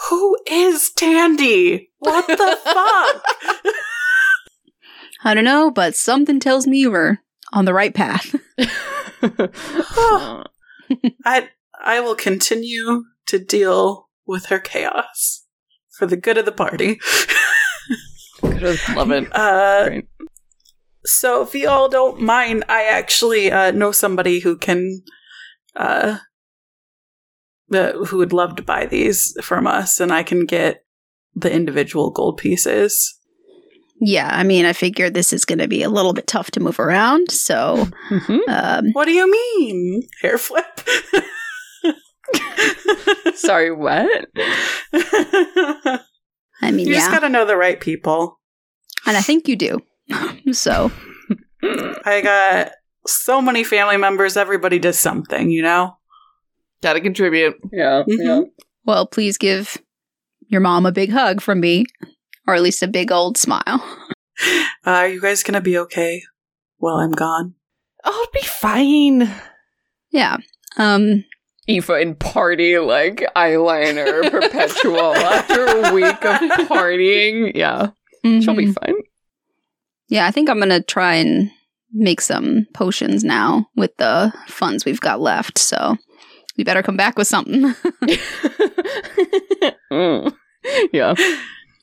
Who 0.07 0.37
is 0.49 0.91
Tandy? 0.95 1.91
What 1.99 2.27
the 2.27 2.35
fuck? 2.63 3.73
I 5.23 5.33
don't 5.33 5.43
know, 5.43 5.69
but 5.69 5.95
something 5.95 6.39
tells 6.39 6.65
me 6.65 6.87
we're 6.87 7.17
on 7.51 7.65
the 7.65 7.73
right 7.73 7.93
path. 7.93 8.35
I 11.25 11.49
I 11.81 11.99
will 11.99 12.15
continue 12.15 13.03
to 13.27 13.39
deal 13.39 14.09
with 14.25 14.45
her 14.47 14.59
chaos 14.59 15.45
for 15.97 16.05
the 16.05 16.17
good 16.17 16.37
of 16.37 16.45
the 16.45 16.51
party. 16.51 16.99
Love 18.41 19.11
it. 19.11 19.27
Uh, 19.35 19.85
Great. 19.87 20.07
So, 21.05 21.41
if 21.43 21.55
you 21.55 21.69
all 21.69 21.89
don't 21.89 22.21
mind, 22.21 22.63
I 22.67 22.83
actually 22.83 23.51
uh, 23.51 23.71
know 23.71 23.91
somebody 23.91 24.39
who 24.39 24.57
can, 24.57 25.01
uh, 25.75 26.19
uh, 27.73 27.93
who 28.05 28.17
would 28.17 28.33
love 28.33 28.55
to 28.57 28.63
buy 28.63 28.85
these 28.85 29.35
from 29.41 29.67
us, 29.67 29.99
and 29.99 30.11
I 30.11 30.23
can 30.23 30.45
get 30.45 30.83
the 31.35 31.51
individual 31.51 32.09
gold 32.11 32.37
pieces. 32.37 33.15
yeah, 34.01 34.29
I 34.31 34.43
mean, 34.43 34.65
I 34.65 34.73
figured 34.73 35.13
this 35.13 35.33
is 35.33 35.43
going 35.45 35.59
to 35.59 35.67
be 35.67 35.83
a 35.83 35.89
little 35.89 36.13
bit 36.13 36.25
tough 36.27 36.51
to 36.51 36.59
move 36.59 36.79
around, 36.79 37.31
so 37.31 37.87
Mhm. 38.09 38.39
um, 38.47 38.85
What 38.93 39.05
do 39.05 39.11
you 39.11 39.29
mean? 39.29 40.03
Hair 40.21 40.37
flip? 40.37 40.81
Sorry, 43.35 43.71
what? 43.71 44.25
I 46.61 46.71
mean, 46.71 46.87
you 46.87 46.93
yeah, 46.93 46.99
just 46.99 47.11
gotta 47.11 47.29
know 47.29 47.45
the 47.45 47.55
right 47.57 47.79
people. 47.79 48.39
and 49.05 49.15
I 49.17 49.21
think 49.21 49.47
you 49.47 49.55
do. 49.55 49.79
so 50.51 50.91
I 52.05 52.21
got 52.21 52.71
so 53.07 53.41
many 53.41 53.63
family 53.63 53.97
members, 53.97 54.35
everybody 54.37 54.79
does 54.79 54.97
something, 54.99 55.49
you 55.51 55.61
know? 55.61 55.97
Gotta 56.81 57.01
contribute. 57.01 57.55
Yeah, 57.71 58.03
Mhm. 58.07 58.17
yeah. 58.25 58.41
Well, 58.85 59.05
please 59.05 59.37
give 59.37 59.77
your 60.47 60.61
mom 60.61 60.85
a 60.85 60.91
big 60.91 61.11
hug 61.11 61.41
from 61.41 61.59
me, 61.59 61.85
or 62.47 62.55
at 62.55 62.61
least 62.61 62.81
a 62.83 62.87
big 62.87 63.11
old 63.11 63.37
smile. 63.37 63.83
Uh, 64.85 64.91
are 64.91 65.07
you 65.07 65.19
guys 65.21 65.43
gonna 65.43 65.61
be 65.61 65.77
okay 65.77 66.21
while 66.77 66.95
I'm 66.95 67.11
gone? 67.11 67.55
Oh, 68.05 68.21
it'll 68.21 68.31
be 68.41 68.45
fine. 68.47 69.29
Yeah. 70.11 70.37
Um. 70.77 71.25
Aoife 71.69 71.89
in 72.01 72.15
party 72.15 72.79
like 72.79 73.23
eyeliner 73.35 74.31
perpetual 74.31 75.13
after 75.13 75.65
a 75.65 75.93
week 75.93 76.25
of 76.25 76.39
partying. 76.67 77.51
Yeah, 77.53 77.89
she'll 78.23 78.55
be 78.55 78.67
mhm. 78.67 78.73
fine. 78.79 78.95
Yeah, 80.07 80.25
I 80.25 80.31
think 80.31 80.49
I'm 80.49 80.57
gonna 80.59 80.81
try 80.81 81.15
and 81.15 81.51
make 81.91 82.21
some 82.21 82.65
potions 82.73 83.23
now 83.23 83.67
with 83.75 83.95
the 83.97 84.33
funds 84.47 84.85
we've 84.85 85.01
got 85.01 85.19
left. 85.21 85.59
So 85.59 85.97
we 86.59 86.65
better 86.65 86.83
come 86.83 86.97
back 86.97 87.17
with 87.17 87.27
something. 87.27 87.73
Mm. 89.91 90.31
Yeah. 90.93 91.15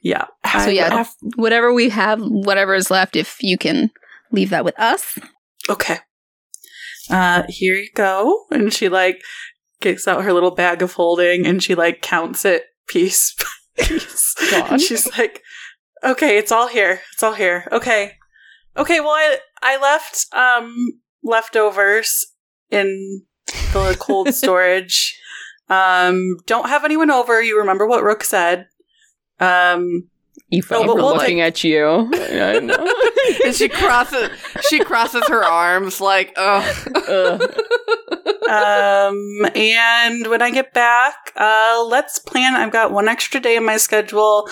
Yeah. 0.00 0.26
So 0.62 0.68
yeah, 0.70 1.04
whatever 1.34 1.72
we 1.74 1.88
have, 1.88 2.20
whatever 2.22 2.74
is 2.74 2.88
left, 2.88 3.16
if 3.16 3.36
you 3.40 3.58
can 3.58 3.90
leave 4.30 4.50
that 4.50 4.64
with 4.64 4.78
us. 4.78 5.18
okay. 5.68 5.98
Uh, 7.10 7.42
here 7.48 7.74
you 7.74 7.88
go. 7.96 8.44
And 8.52 8.72
she 8.72 8.88
like 8.88 9.20
kicks 9.80 10.06
out 10.06 10.22
her 10.22 10.32
little 10.32 10.52
bag 10.52 10.82
of 10.82 10.92
holding 10.92 11.44
and 11.46 11.60
she 11.60 11.74
like 11.74 12.00
counts 12.00 12.44
it 12.44 12.62
piece 12.88 13.34
by 13.76 13.84
piece. 13.84 14.34
God. 14.52 14.80
She's 14.80 15.18
like, 15.18 15.42
okay, 16.04 16.38
it's 16.38 16.52
all 16.52 16.68
here. 16.68 17.00
It's 17.12 17.24
all 17.24 17.34
here. 17.34 17.66
Okay. 17.72 18.12
Okay. 18.76 19.00
Well, 19.00 19.10
I, 19.10 19.38
I 19.62 19.80
left, 19.82 20.26
um, 20.32 21.00
leftovers 21.24 22.24
in 22.70 23.24
the 23.46 23.96
cold 23.98 24.28
storage. 24.34 25.20
Um, 25.68 26.36
don't 26.46 26.68
have 26.68 26.84
anyone 26.84 27.10
over. 27.10 27.42
You 27.42 27.58
remember 27.58 27.86
what 27.86 28.04
Rook 28.04 28.22
said. 28.24 28.68
Um, 29.40 30.08
Aoife 30.52 30.70
Oh, 30.72 30.86
but 30.86 30.96
we'll 30.96 31.14
looking 31.16 31.40
at 31.40 31.64
you. 31.64 31.84
I 32.14 32.60
know. 32.60 32.92
and 33.44 33.54
she 33.54 33.68
crosses 33.68 34.30
she 34.68 34.78
crosses 34.78 35.26
her 35.28 35.42
arms 35.44 36.00
like, 36.00 36.32
oh 36.36 36.84
Ugh. 37.08 38.35
Um, 38.48 39.46
and 39.54 40.26
when 40.28 40.42
I 40.42 40.50
get 40.50 40.72
back, 40.72 41.32
uh, 41.36 41.84
let's 41.88 42.18
plan. 42.18 42.54
I've 42.54 42.72
got 42.72 42.92
one 42.92 43.08
extra 43.08 43.40
day 43.40 43.56
in 43.56 43.64
my 43.64 43.76
schedule. 43.76 44.48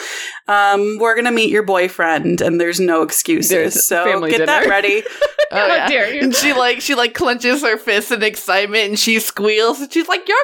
Um, 0.48 0.98
we're 0.98 1.14
gonna 1.14 1.30
meet 1.32 1.50
your 1.50 1.62
boyfriend, 1.62 2.40
and 2.40 2.60
there's 2.60 2.80
no 2.80 3.02
excuses. 3.02 3.50
There's 3.50 3.86
so 3.86 4.04
family 4.04 4.30
get 4.30 4.46
that 4.46 4.66
ready. 4.68 5.02
Oh, 5.52 5.66
yeah. 5.68 5.86
dare 5.88 6.12
you. 6.12 6.22
And 6.22 6.34
she 6.34 6.52
like 6.52 6.80
she 6.80 6.96
like 6.96 7.14
clenches 7.14 7.62
her 7.62 7.76
fists 7.76 8.10
in 8.10 8.24
excitement 8.24 8.88
and 8.88 8.98
she 8.98 9.20
squeals 9.20 9.80
and 9.80 9.92
she's 9.92 10.08
like, 10.08 10.26
"You're 10.26 10.36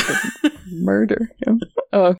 murder 0.70 1.30
him. 1.44 1.60
Oh. 1.92 2.14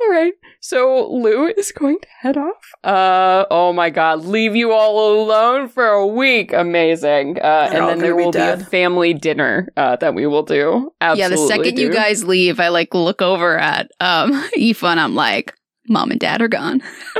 All 0.00 0.10
right. 0.10 0.34
So 0.60 1.08
Lou 1.10 1.46
is 1.46 1.72
going 1.72 1.98
to 2.00 2.08
head 2.20 2.36
off. 2.36 2.72
Uh 2.84 3.46
oh 3.50 3.72
my 3.72 3.88
god, 3.90 4.24
leave 4.24 4.54
you 4.54 4.72
all 4.72 5.22
alone 5.22 5.68
for 5.68 5.86
a 5.86 6.06
week. 6.06 6.52
Amazing. 6.52 7.38
Uh 7.40 7.68
They're 7.70 7.80
and 7.80 7.88
then 7.88 7.98
there 8.00 8.14
be 8.16 8.24
will 8.24 8.32
be 8.32 8.38
a 8.38 8.58
family 8.58 9.14
dinner 9.14 9.72
uh 9.76 9.96
that 9.96 10.14
we 10.14 10.26
will 10.26 10.42
do. 10.42 10.92
Absolutely. 11.00 11.20
yeah, 11.22 11.28
the 11.28 11.48
second 11.48 11.78
you 11.78 11.92
guys 11.92 12.24
leave, 12.24 12.60
I 12.60 12.68
like 12.68 12.94
look 12.94 13.22
over 13.22 13.56
at 13.58 13.90
um 14.00 14.32
Aoife 14.58 14.82
and 14.84 15.00
I'm 15.00 15.14
like, 15.14 15.54
Mom 15.88 16.10
and 16.10 16.20
Dad 16.20 16.42
are 16.42 16.48
gone. 16.48 16.82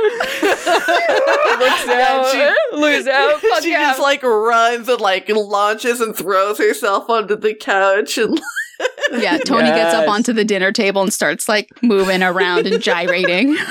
looks 1.59 1.87
out, 1.87 2.29
she- 2.31 3.09
out. 3.09 3.39
Fuck 3.41 3.63
she 3.63 3.71
just 3.71 3.99
like 4.01 4.23
runs 4.23 4.87
and 4.89 5.01
like 5.01 5.29
launches 5.29 6.01
and 6.01 6.15
throws 6.15 6.57
herself 6.57 7.09
onto 7.09 7.35
the 7.35 7.53
couch 7.55 8.17
and 8.17 8.39
Yeah, 9.11 9.37
Tony 9.37 9.69
gets 9.69 9.93
up 9.95 10.09
onto 10.09 10.33
the 10.33 10.43
dinner 10.43 10.71
table 10.71 11.01
and 11.01 11.13
starts 11.13 11.47
like 11.47 11.69
moving 11.81 12.21
around 12.21 12.67
and 12.67 12.81
gyrating. 12.81 13.57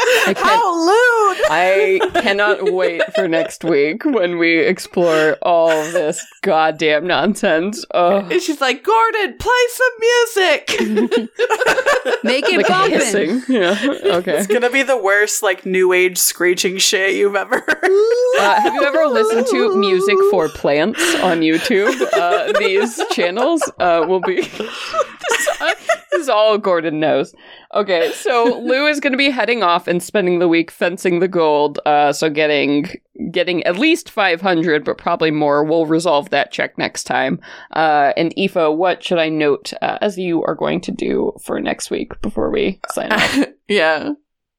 I 0.00 0.34
How 0.36 0.86
lewd! 0.86 1.46
I 1.50 2.20
cannot 2.22 2.72
wait 2.72 3.02
for 3.14 3.28
next 3.28 3.64
week 3.64 4.04
when 4.04 4.38
we 4.38 4.58
explore 4.58 5.36
all 5.42 5.68
this 5.68 6.24
goddamn 6.42 7.06
nonsense. 7.06 7.84
Oh, 7.92 8.18
and 8.18 8.40
she's 8.40 8.60
like, 8.60 8.82
"Gordon, 8.84 9.36
play 9.38 9.64
some 9.70 9.92
music." 10.00 11.28
Make 12.24 12.48
it 12.48 12.56
like 12.56 12.68
bumping. 12.68 13.42
Yeah. 13.48 13.76
Okay. 14.18 14.38
It's 14.38 14.46
gonna 14.46 14.70
be 14.70 14.82
the 14.82 14.96
worst, 14.96 15.42
like 15.42 15.66
new 15.66 15.92
age 15.92 16.18
screeching 16.18 16.78
shit 16.78 17.14
you've 17.14 17.36
ever 17.36 17.60
heard. 17.60 17.90
Uh, 18.38 18.60
have 18.60 18.74
you 18.74 18.84
ever 18.84 19.06
listened 19.06 19.46
to 19.48 19.76
music 19.76 20.16
for 20.30 20.48
plants 20.48 21.00
on 21.16 21.40
YouTube? 21.40 21.94
Uh, 22.12 22.52
these 22.58 23.00
channels 23.10 23.62
uh, 23.78 24.04
will 24.06 24.20
be. 24.20 24.42
this, 24.42 25.48
uh, 25.60 25.74
this 26.10 26.20
is 26.20 26.28
all 26.28 26.58
Gordon 26.58 27.00
knows. 27.00 27.34
Okay, 27.74 28.12
so 28.12 28.62
Lou 28.64 28.86
is 28.86 28.98
going 28.98 29.12
to 29.12 29.18
be 29.18 29.28
heading 29.28 29.62
off 29.62 29.86
and 29.86 30.02
spending 30.02 30.38
the 30.38 30.48
week 30.48 30.70
fencing 30.70 31.18
the 31.18 31.28
gold. 31.28 31.78
Uh, 31.84 32.12
so 32.12 32.30
getting 32.30 32.88
getting 33.30 33.62
at 33.64 33.76
least 33.76 34.10
five 34.10 34.40
hundred, 34.40 34.84
but 34.84 34.96
probably 34.96 35.30
more. 35.30 35.62
We'll 35.62 35.84
resolve 35.84 36.30
that 36.30 36.50
check 36.50 36.78
next 36.78 37.04
time. 37.04 37.40
Uh, 37.72 38.12
and 38.16 38.32
Aoife, 38.38 38.74
what 38.76 39.04
should 39.04 39.18
I 39.18 39.28
note 39.28 39.74
uh, 39.82 39.98
as 40.00 40.16
you 40.16 40.42
are 40.44 40.54
going 40.54 40.80
to 40.82 40.92
do 40.92 41.32
for 41.42 41.60
next 41.60 41.90
week 41.90 42.18
before 42.22 42.50
we 42.50 42.80
sign 42.90 43.12
off? 43.12 43.38
yeah. 43.68 44.12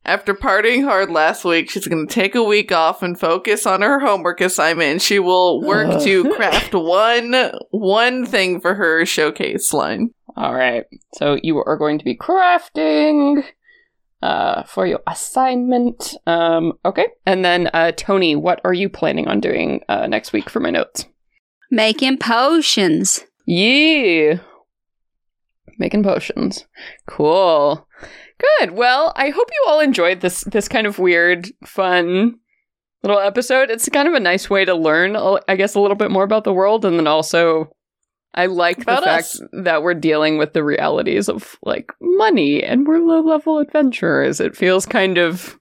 After 0.06 0.34
partying 0.34 0.86
hard 0.86 1.12
last 1.12 1.44
week, 1.44 1.70
she's 1.70 1.88
going 1.88 2.08
to 2.08 2.14
take 2.14 2.34
a 2.34 2.44
week 2.44 2.72
off 2.72 3.04
and 3.04 3.20
focus 3.20 3.66
on 3.66 3.82
her 3.82 4.00
homework 4.00 4.40
assignment. 4.40 4.90
And 4.90 5.02
she 5.02 5.20
will 5.20 5.62
work 5.62 6.02
to 6.04 6.34
craft 6.36 6.74
one 6.74 7.52
one 7.72 8.26
thing 8.26 8.62
for 8.62 8.76
her 8.76 9.06
showcase 9.06 9.74
line. 9.74 10.12
All 10.40 10.56
right. 10.56 10.86
So 11.16 11.38
you 11.44 11.62
are 11.62 11.76
going 11.76 12.00
to 12.00 12.06
be 12.06 12.16
crafting 12.16 13.44
uh, 14.22 14.64
for 14.64 14.88
your 14.88 15.02
assignment. 15.06 16.16
Um, 16.26 16.74
okay. 16.86 17.08
And 17.26 17.44
then, 17.44 17.70
uh, 17.74 17.92
Tony, 17.92 18.38
what 18.38 18.62
are 18.64 18.74
you 18.74 18.88
planning 18.88 19.28
on 19.28 19.42
doing 19.42 19.82
uh, 19.90 20.08
next 20.08 20.32
week 20.32 20.50
for 20.50 20.62
my 20.62 20.70
notes? 20.70 21.06
Making 21.70 22.20
potions. 22.20 23.26
Yeah. 23.46 24.40
Making 25.78 26.04
potions. 26.04 26.66
Cool. 27.06 27.86
Good. 28.60 28.72
Well, 28.72 29.12
I 29.18 29.32
hope 29.32 29.50
you 29.52 29.66
all 29.68 29.82
enjoyed 29.82 30.22
this 30.22 30.46
this 30.46 30.70
kind 30.70 30.88
of 30.88 31.00
weird, 31.00 31.50
fun 31.66 32.40
little 33.04 33.20
episode. 33.20 33.70
It's 33.70 33.90
kind 33.90 34.08
of 34.08 34.14
a 34.14 34.20
nice 34.22 34.50
way 34.50 34.64
to 34.64 34.74
learn, 34.74 35.18
I 35.48 35.56
guess, 35.58 35.76
a 35.76 35.82
little 35.82 35.98
bit 35.98 36.12
more 36.12 36.24
about 36.24 36.46
the 36.46 36.54
world, 36.54 36.86
and 36.86 36.98
then 36.98 37.08
also, 37.08 37.70
I 38.42 38.46
like 38.48 38.82
About 38.82 39.02
the 39.02 39.06
fact 39.06 39.26
us. 39.26 39.42
that 39.64 39.84
we're 39.84 39.94
dealing 39.94 40.38
with 40.38 40.54
the 40.54 40.64
realities 40.64 41.28
of 41.30 41.58
like 41.64 41.92
money, 42.02 42.64
and 42.64 42.88
we're 42.88 43.00
low 43.00 43.22
level 43.22 43.60
adventurers. 43.60 44.40
It 44.40 44.56
feels 44.56 44.86
kind 44.86 45.18
of 45.18 45.58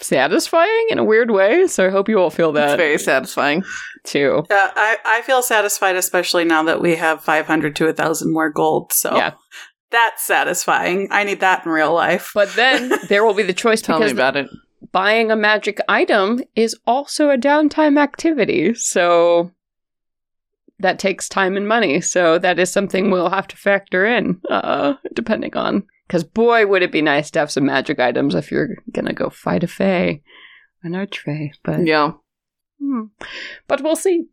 satisfying 0.00 0.86
in 0.90 0.98
a 0.98 1.04
weird 1.04 1.30
way. 1.30 1.66
So 1.66 1.86
I 1.86 1.90
hope 1.90 2.08
you 2.08 2.18
all 2.18 2.30
feel 2.30 2.52
that. 2.52 2.70
It's 2.70 2.76
very 2.76 2.98
satisfying. 2.98 3.62
too. 4.04 4.44
Yeah, 4.50 4.70
I, 4.74 4.96
I 5.04 5.22
feel 5.22 5.42
satisfied, 5.42 5.96
especially 5.96 6.44
now 6.44 6.62
that 6.64 6.80
we 6.80 6.96
have 6.96 7.22
500 7.22 7.76
to 7.76 7.84
1,000 7.86 8.32
more 8.32 8.50
gold. 8.50 8.92
So 8.92 9.16
Yeah. 9.16 9.32
that's 9.90 10.24
satisfying. 10.24 11.08
I 11.10 11.24
need 11.24 11.40
that 11.40 11.64
in 11.64 11.72
real 11.72 11.94
life. 11.94 12.32
But 12.34 12.52
then 12.54 12.92
there 13.08 13.24
will 13.24 13.34
be 13.34 13.44
the 13.44 13.52
choice 13.52 13.80
Tell 13.80 14.00
me 14.00 14.10
about 14.10 14.36
it. 14.36 14.48
buying 14.92 15.30
a 15.30 15.36
magic 15.36 15.78
item 15.88 16.40
is 16.56 16.76
also 16.86 17.30
a 17.30 17.38
downtime 17.38 17.98
activity. 17.98 18.74
So 18.74 19.52
that 20.84 20.98
takes 20.98 21.30
time 21.30 21.56
and 21.56 21.66
money. 21.66 21.98
So 22.02 22.38
that 22.38 22.58
is 22.58 22.70
something 22.70 23.10
we'll 23.10 23.30
have 23.30 23.48
to 23.48 23.56
factor 23.56 24.04
in, 24.04 24.38
uh, 24.50 24.94
depending 25.14 25.56
on. 25.56 25.82
Because 26.06 26.24
boy, 26.24 26.66
would 26.66 26.82
it 26.82 26.92
be 26.92 27.00
nice 27.00 27.30
to 27.30 27.38
have 27.38 27.50
some 27.50 27.64
magic 27.64 27.98
items 27.98 28.34
if 28.34 28.52
you're 28.52 28.76
gonna 28.92 29.14
go 29.14 29.30
fight 29.30 29.64
a 29.64 29.66
fae, 29.66 30.20
an 30.82 30.92
archfae. 30.92 31.52
But 31.62 31.86
Yeah. 31.86 32.12
Hmm. 32.78 33.04
But 33.66 33.82
we'll 33.82 33.96
see. 33.96 34.26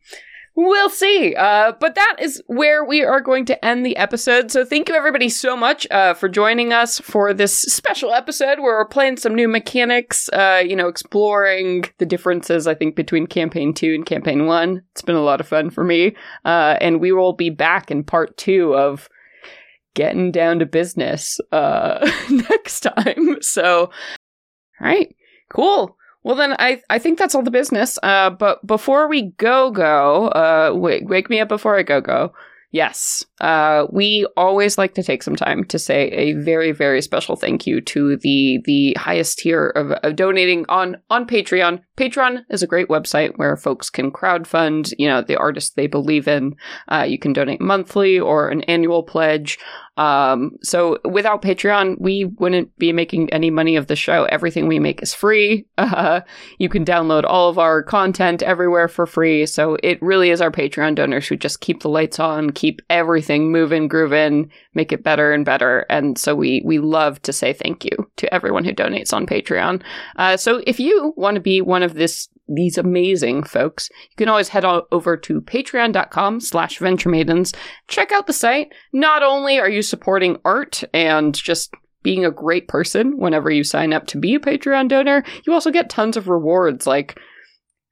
We'll 0.54 0.90
see. 0.90 1.34
Uh, 1.34 1.72
but 1.80 1.96
that 1.96 2.18
is 2.20 2.44
where 2.48 2.84
we 2.84 3.04
are 3.04 3.22
going 3.22 3.46
to 3.46 3.66
end 3.66 3.86
the 3.86 3.96
episode. 3.96 4.52
So 4.52 4.66
thank 4.66 4.90
you 4.90 4.96
everybody 4.96 5.30
so 5.30 5.56
much 5.56 5.88
uh, 5.90 6.14
for 6.14 6.28
joining 6.28 6.74
us 6.74 7.00
for 7.00 7.34
this 7.34 7.58
special 7.62 8.14
episode 8.14 8.60
where 8.60 8.78
we're 8.78 8.86
playing 8.86 9.16
some 9.16 9.34
new 9.34 9.48
mechanics, 9.48 10.28
uh, 10.30 10.62
you 10.66 10.76
know, 10.76 10.90
exploring 10.90 11.86
the 12.00 12.06
differences, 12.06 12.68
I 12.68 12.76
think, 12.76 12.98
between 12.98 13.28
campaign 13.28 13.74
two 13.74 13.94
and 13.96 14.06
campaign 14.06 14.46
one. 14.46 14.84
It's 14.92 15.02
been 15.02 15.16
a 15.16 15.22
lot 15.22 15.40
of 15.40 15.48
fun 15.48 15.70
for 15.70 15.86
me. 15.86 16.18
Uh, 16.44 16.76
and 16.82 17.00
we 17.00 17.14
will 17.14 17.34
be 17.34 17.50
back 17.50 17.90
in 17.90 18.04
part 18.04 18.36
two 18.36 18.76
of 18.76 19.08
getting 19.94 20.32
down 20.32 20.60
to 20.60 20.66
business 20.66 21.40
uh, 21.54 22.10
next 22.30 22.82
time. 22.82 23.42
So, 23.42 23.86
all 23.86 23.92
right, 24.88 25.16
cool. 25.50 25.96
Well, 26.24 26.36
then 26.36 26.56
I 26.60 26.82
I 26.90 27.00
think 27.00 27.18
that's 27.18 27.34
all 27.34 27.42
the 27.42 27.52
business. 27.52 27.98
Uh, 28.04 28.30
but 28.30 28.66
before 28.66 29.08
we 29.08 29.32
go 29.38 29.72
go, 29.72 30.28
uh, 30.28 30.72
wake 30.76 31.08
wake 31.08 31.30
me 31.30 31.40
up 31.40 31.50
before 31.50 31.78
I 31.78 31.84
go 31.84 32.02
go. 32.02 32.34
Yes, 32.74 33.26
uh, 33.42 33.86
we 33.92 34.26
always 34.38 34.78
like 34.78 34.94
to 34.94 35.04
take 35.04 35.24
some 35.24 35.36
time 35.36 35.66
to 35.66 35.78
say 35.78 36.08
a 36.12 36.34
very 36.34 36.72
very 36.72 37.02
special 37.02 37.36
thank 37.36 37.68
you 37.68 37.82
to 37.82 38.16
the 38.18 38.62
the 38.64 38.96
highest 38.98 39.40
tier 39.40 39.68
of, 39.68 39.92
of 39.92 40.16
donating 40.16 40.66
on 40.70 40.96
on 41.10 41.28
Patreon. 41.28 41.82
Patreon 41.98 42.46
is 42.50 42.64
a 42.64 42.68
great 42.68 42.88
website 42.88 43.34
where 43.36 43.58
folks 43.58 43.90
can 43.90 44.10
crowdfund, 44.10 44.94
you 44.98 45.08
know, 45.10 45.22
the 45.22 45.36
artists 45.36 45.72
they 45.72 45.88
believe 45.88 46.30
in. 46.30 46.56
Uh, 46.88 47.06
you 47.06 47.20
can 47.20 47.34
donate 47.34 47.60
monthly 47.60 48.18
or 48.18 48.48
an 48.48 48.62
annual 48.62 49.04
pledge. 49.04 49.60
Um, 49.98 50.58
so 50.64 50.98
without 51.04 51.42
Patreon, 51.42 52.00
we 52.00 52.26
wouldn't 52.26 52.76
be 52.78 52.94
making 52.94 53.32
any 53.32 53.50
money 53.50 53.76
of 53.76 53.88
the 53.88 53.96
show. 53.96 54.24
Everything 54.26 54.68
we 54.68 54.80
make 54.80 55.02
is 55.02 55.14
free. 55.14 55.66
Uh, 55.92 56.22
you 56.58 56.70
can 56.70 56.86
download 56.86 57.24
all 57.26 57.50
of 57.50 57.60
our 57.60 57.84
content 57.84 58.42
everywhere 58.44 58.88
for 58.88 59.06
free. 59.06 59.46
So 59.46 59.78
it 59.84 60.02
really 60.02 60.30
is 60.30 60.40
our 60.40 60.52
Patreon 60.52 60.96
donors 60.96 61.28
who 61.28 61.36
just 61.36 61.60
keep 61.60 61.82
the 61.82 61.90
lights 61.90 62.18
on, 62.20 62.52
keep 62.52 62.82
everything 62.90 63.52
moving, 63.52 63.88
grooving, 63.88 64.52
make 64.74 64.92
it 64.92 65.04
better 65.04 65.32
and 65.34 65.46
better. 65.46 65.86
And 65.90 66.18
so 66.18 66.36
we 66.36 66.62
we 66.66 66.80
love 66.80 67.22
to 67.24 67.34
say 67.34 67.54
thank 67.54 67.86
you 67.86 67.92
to 68.18 68.34
everyone 68.34 68.64
who 68.64 68.74
donates 68.74 69.14
on 69.14 69.26
Patreon. 69.26 69.82
Uh, 70.16 70.38
so 70.38 70.62
if 70.66 70.80
you 70.80 71.14
want 71.18 71.36
to 71.36 71.42
be 71.42 71.62
one 71.62 71.84
of 71.84 71.96
this 71.96 72.30
these 72.54 72.78
amazing 72.78 73.44
folks, 73.44 73.90
you 74.10 74.16
can 74.18 74.28
always 74.28 74.50
head 74.50 74.66
on 74.66 74.82
over 74.92 75.16
to 75.16 75.42
patreon.com 75.42 76.40
slash 76.42 76.80
venturemaidens. 76.80 77.56
Check 77.88 78.12
out 78.12 78.28
the 78.28 78.34
site. 78.34 78.74
Not 78.92 79.24
only 79.24 79.58
are 79.60 79.70
you 79.70 79.82
supporting 79.82 80.38
art 80.44 80.84
and 80.94 81.34
just 81.34 81.74
being 82.04 82.26
a 82.26 82.32
great 82.32 82.68
person 82.68 83.18
whenever 83.18 83.50
you 83.52 83.64
sign 83.64 83.94
up 83.94 84.08
to 84.08 84.18
be 84.18 84.36
a 84.36 84.40
Patreon 84.40 84.90
donor, 84.90 85.24
you 85.46 85.54
also 85.54 85.72
get 85.72 85.90
tons 85.90 86.18
of 86.18 86.28
rewards 86.28 86.88
like 86.88 87.20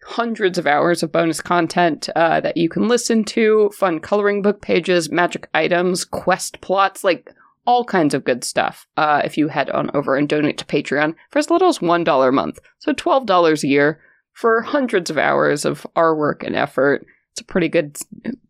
hundreds 0.09 0.57
of 0.57 0.65
hours 0.65 1.03
of 1.03 1.11
bonus 1.11 1.39
content 1.39 2.09
uh, 2.15 2.41
that 2.41 2.57
you 2.57 2.67
can 2.67 2.87
listen 2.87 3.23
to, 3.23 3.69
fun 3.75 3.99
coloring 3.99 4.41
book 4.41 4.59
pages, 4.59 5.11
magic 5.11 5.47
items, 5.53 6.03
quest 6.03 6.59
plots, 6.61 7.03
like 7.03 7.31
all 7.67 7.85
kinds 7.85 8.15
of 8.15 8.23
good 8.23 8.43
stuff 8.43 8.87
uh, 8.97 9.21
if 9.23 9.37
you 9.37 9.49
head 9.49 9.69
on 9.69 9.91
over 9.93 10.15
and 10.15 10.27
donate 10.27 10.57
to 10.57 10.65
Patreon 10.65 11.13
for 11.29 11.37
as 11.37 11.51
little 11.51 11.69
as 11.69 11.77
$1 11.77 12.27
a 12.27 12.31
month. 12.31 12.59
So 12.79 12.91
$12 12.91 13.63
a 13.63 13.67
year 13.67 13.99
for 14.33 14.61
hundreds 14.61 15.11
of 15.11 15.19
hours 15.19 15.63
of 15.63 15.85
our 15.95 16.15
work 16.15 16.43
and 16.43 16.55
effort. 16.55 17.05
It's 17.33 17.41
a 17.41 17.43
pretty 17.43 17.69
good, 17.69 17.95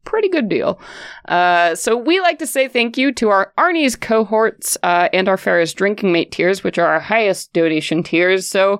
pretty 0.05 0.29
good 0.29 0.47
deal. 0.47 0.79
Uh, 1.27 1.75
so 1.75 1.97
we 1.97 2.21
like 2.21 2.39
to 2.39 2.47
say 2.47 2.69
thank 2.69 2.97
you 2.97 3.11
to 3.15 3.27
our 3.27 3.51
Arnie's 3.57 3.97
cohorts 3.97 4.77
uh, 4.83 5.09
and 5.11 5.27
our 5.27 5.35
Ferris 5.35 5.73
drinking 5.73 6.13
mate 6.13 6.31
tiers, 6.31 6.63
which 6.63 6.77
are 6.77 6.87
our 6.87 7.01
highest 7.01 7.51
donation 7.51 8.01
tiers. 8.01 8.49
So 8.49 8.79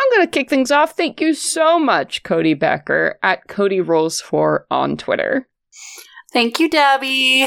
I'm 0.00 0.10
going 0.12 0.26
to 0.26 0.30
kick 0.30 0.48
things 0.48 0.70
off. 0.70 0.96
Thank 0.96 1.20
you 1.20 1.34
so 1.34 1.78
much, 1.78 2.22
Cody 2.22 2.54
Becker 2.54 3.18
at 3.22 3.48
Cody 3.48 3.82
Rolls 3.82 4.20
4 4.20 4.66
on 4.70 4.96
Twitter. 4.96 5.46
Thank 6.32 6.58
you, 6.58 6.70
Debbie. 6.70 7.46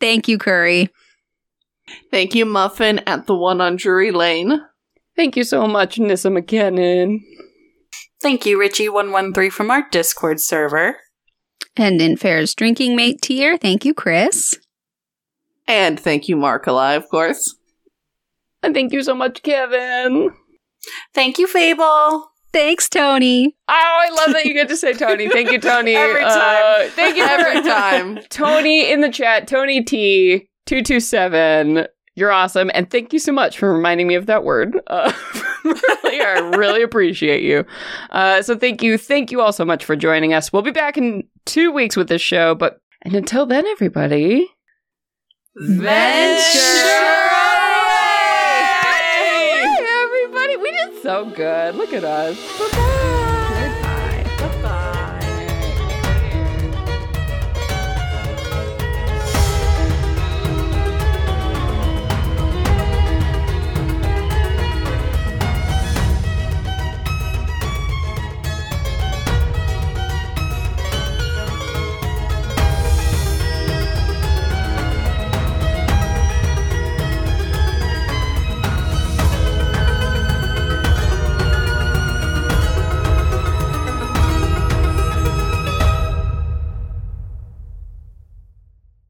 Thank 0.00 0.26
you, 0.26 0.36
Curry. 0.36 0.90
Thank 2.10 2.34
you, 2.34 2.44
Muffin, 2.44 3.00
at 3.06 3.26
the 3.26 3.36
one 3.36 3.60
on 3.60 3.76
Drury 3.76 4.10
Lane. 4.10 4.60
Thank 5.14 5.36
you 5.36 5.44
so 5.44 5.68
much, 5.68 5.98
Nissa 5.98 6.28
McKinnon. 6.28 7.20
Thank 8.20 8.44
you, 8.44 8.58
Richie113 8.58 9.52
from 9.52 9.70
our 9.70 9.88
Discord 9.90 10.40
server. 10.40 10.96
And 11.76 12.00
in 12.00 12.16
Fair's 12.16 12.52
drinking 12.52 12.96
mate 12.96 13.22
tier, 13.22 13.56
thank 13.56 13.84
you, 13.84 13.94
Chris. 13.94 14.58
And 15.68 16.00
thank 16.00 16.28
you, 16.28 16.34
Markala, 16.34 16.96
of 16.96 17.08
course. 17.08 17.54
And 18.60 18.74
thank 18.74 18.92
you 18.92 19.04
so 19.04 19.14
much, 19.14 19.44
Kevin. 19.44 20.32
Thank 21.14 21.38
you, 21.38 21.46
Fable. 21.46 22.30
Thanks, 22.52 22.88
Tony. 22.88 23.54
Oh, 23.68 23.72
I 23.72 24.10
love 24.24 24.32
that 24.32 24.46
you 24.46 24.54
get 24.54 24.68
to 24.68 24.76
say 24.76 24.94
Tony. 24.94 25.28
Thank 25.28 25.50
you, 25.52 25.58
Tony. 25.60 25.94
Every 25.96 26.22
Uh, 26.24 26.28
time. 26.78 26.90
thank 26.90 27.16
you 27.16 27.24
Every 27.28 27.62
time. 27.62 28.18
Tony 28.30 28.90
in 28.90 29.00
the 29.02 29.10
chat, 29.10 29.46
Tony 29.46 29.82
T 29.84 30.48
two 30.66 30.82
two 30.82 30.98
seven. 31.00 31.86
You're 32.14 32.32
awesome, 32.32 32.68
and 32.74 32.90
thank 32.90 33.12
you 33.12 33.18
so 33.20 33.30
much 33.30 33.58
for 33.58 33.72
reminding 33.72 34.08
me 34.08 34.14
of 34.16 34.26
that 34.26 34.42
word. 34.42 34.80
Uh, 34.88 35.12
really, 35.64 36.20
I 36.20 36.50
really 36.56 36.82
appreciate 36.82 37.44
you. 37.44 37.64
Uh, 38.10 38.42
so 38.42 38.56
thank 38.58 38.82
you, 38.82 38.98
thank 38.98 39.30
you 39.30 39.40
all 39.40 39.52
so 39.52 39.64
much 39.64 39.84
for 39.84 39.94
joining 39.94 40.34
us. 40.34 40.52
We'll 40.52 40.62
be 40.62 40.72
back 40.72 40.96
in 40.98 41.22
two 41.46 41.70
weeks 41.70 41.96
with 41.96 42.08
this 42.08 42.20
show, 42.22 42.56
but 42.56 42.80
and 43.02 43.14
until 43.14 43.46
then, 43.46 43.66
everybody, 43.68 44.48
Hey, 48.38 49.76
everybody, 50.04 50.56
we 50.56 50.70
did 50.72 50.94
so 51.08 51.24
good. 51.24 51.74
Look 51.74 51.94
at 51.94 52.04
us. 52.04 52.87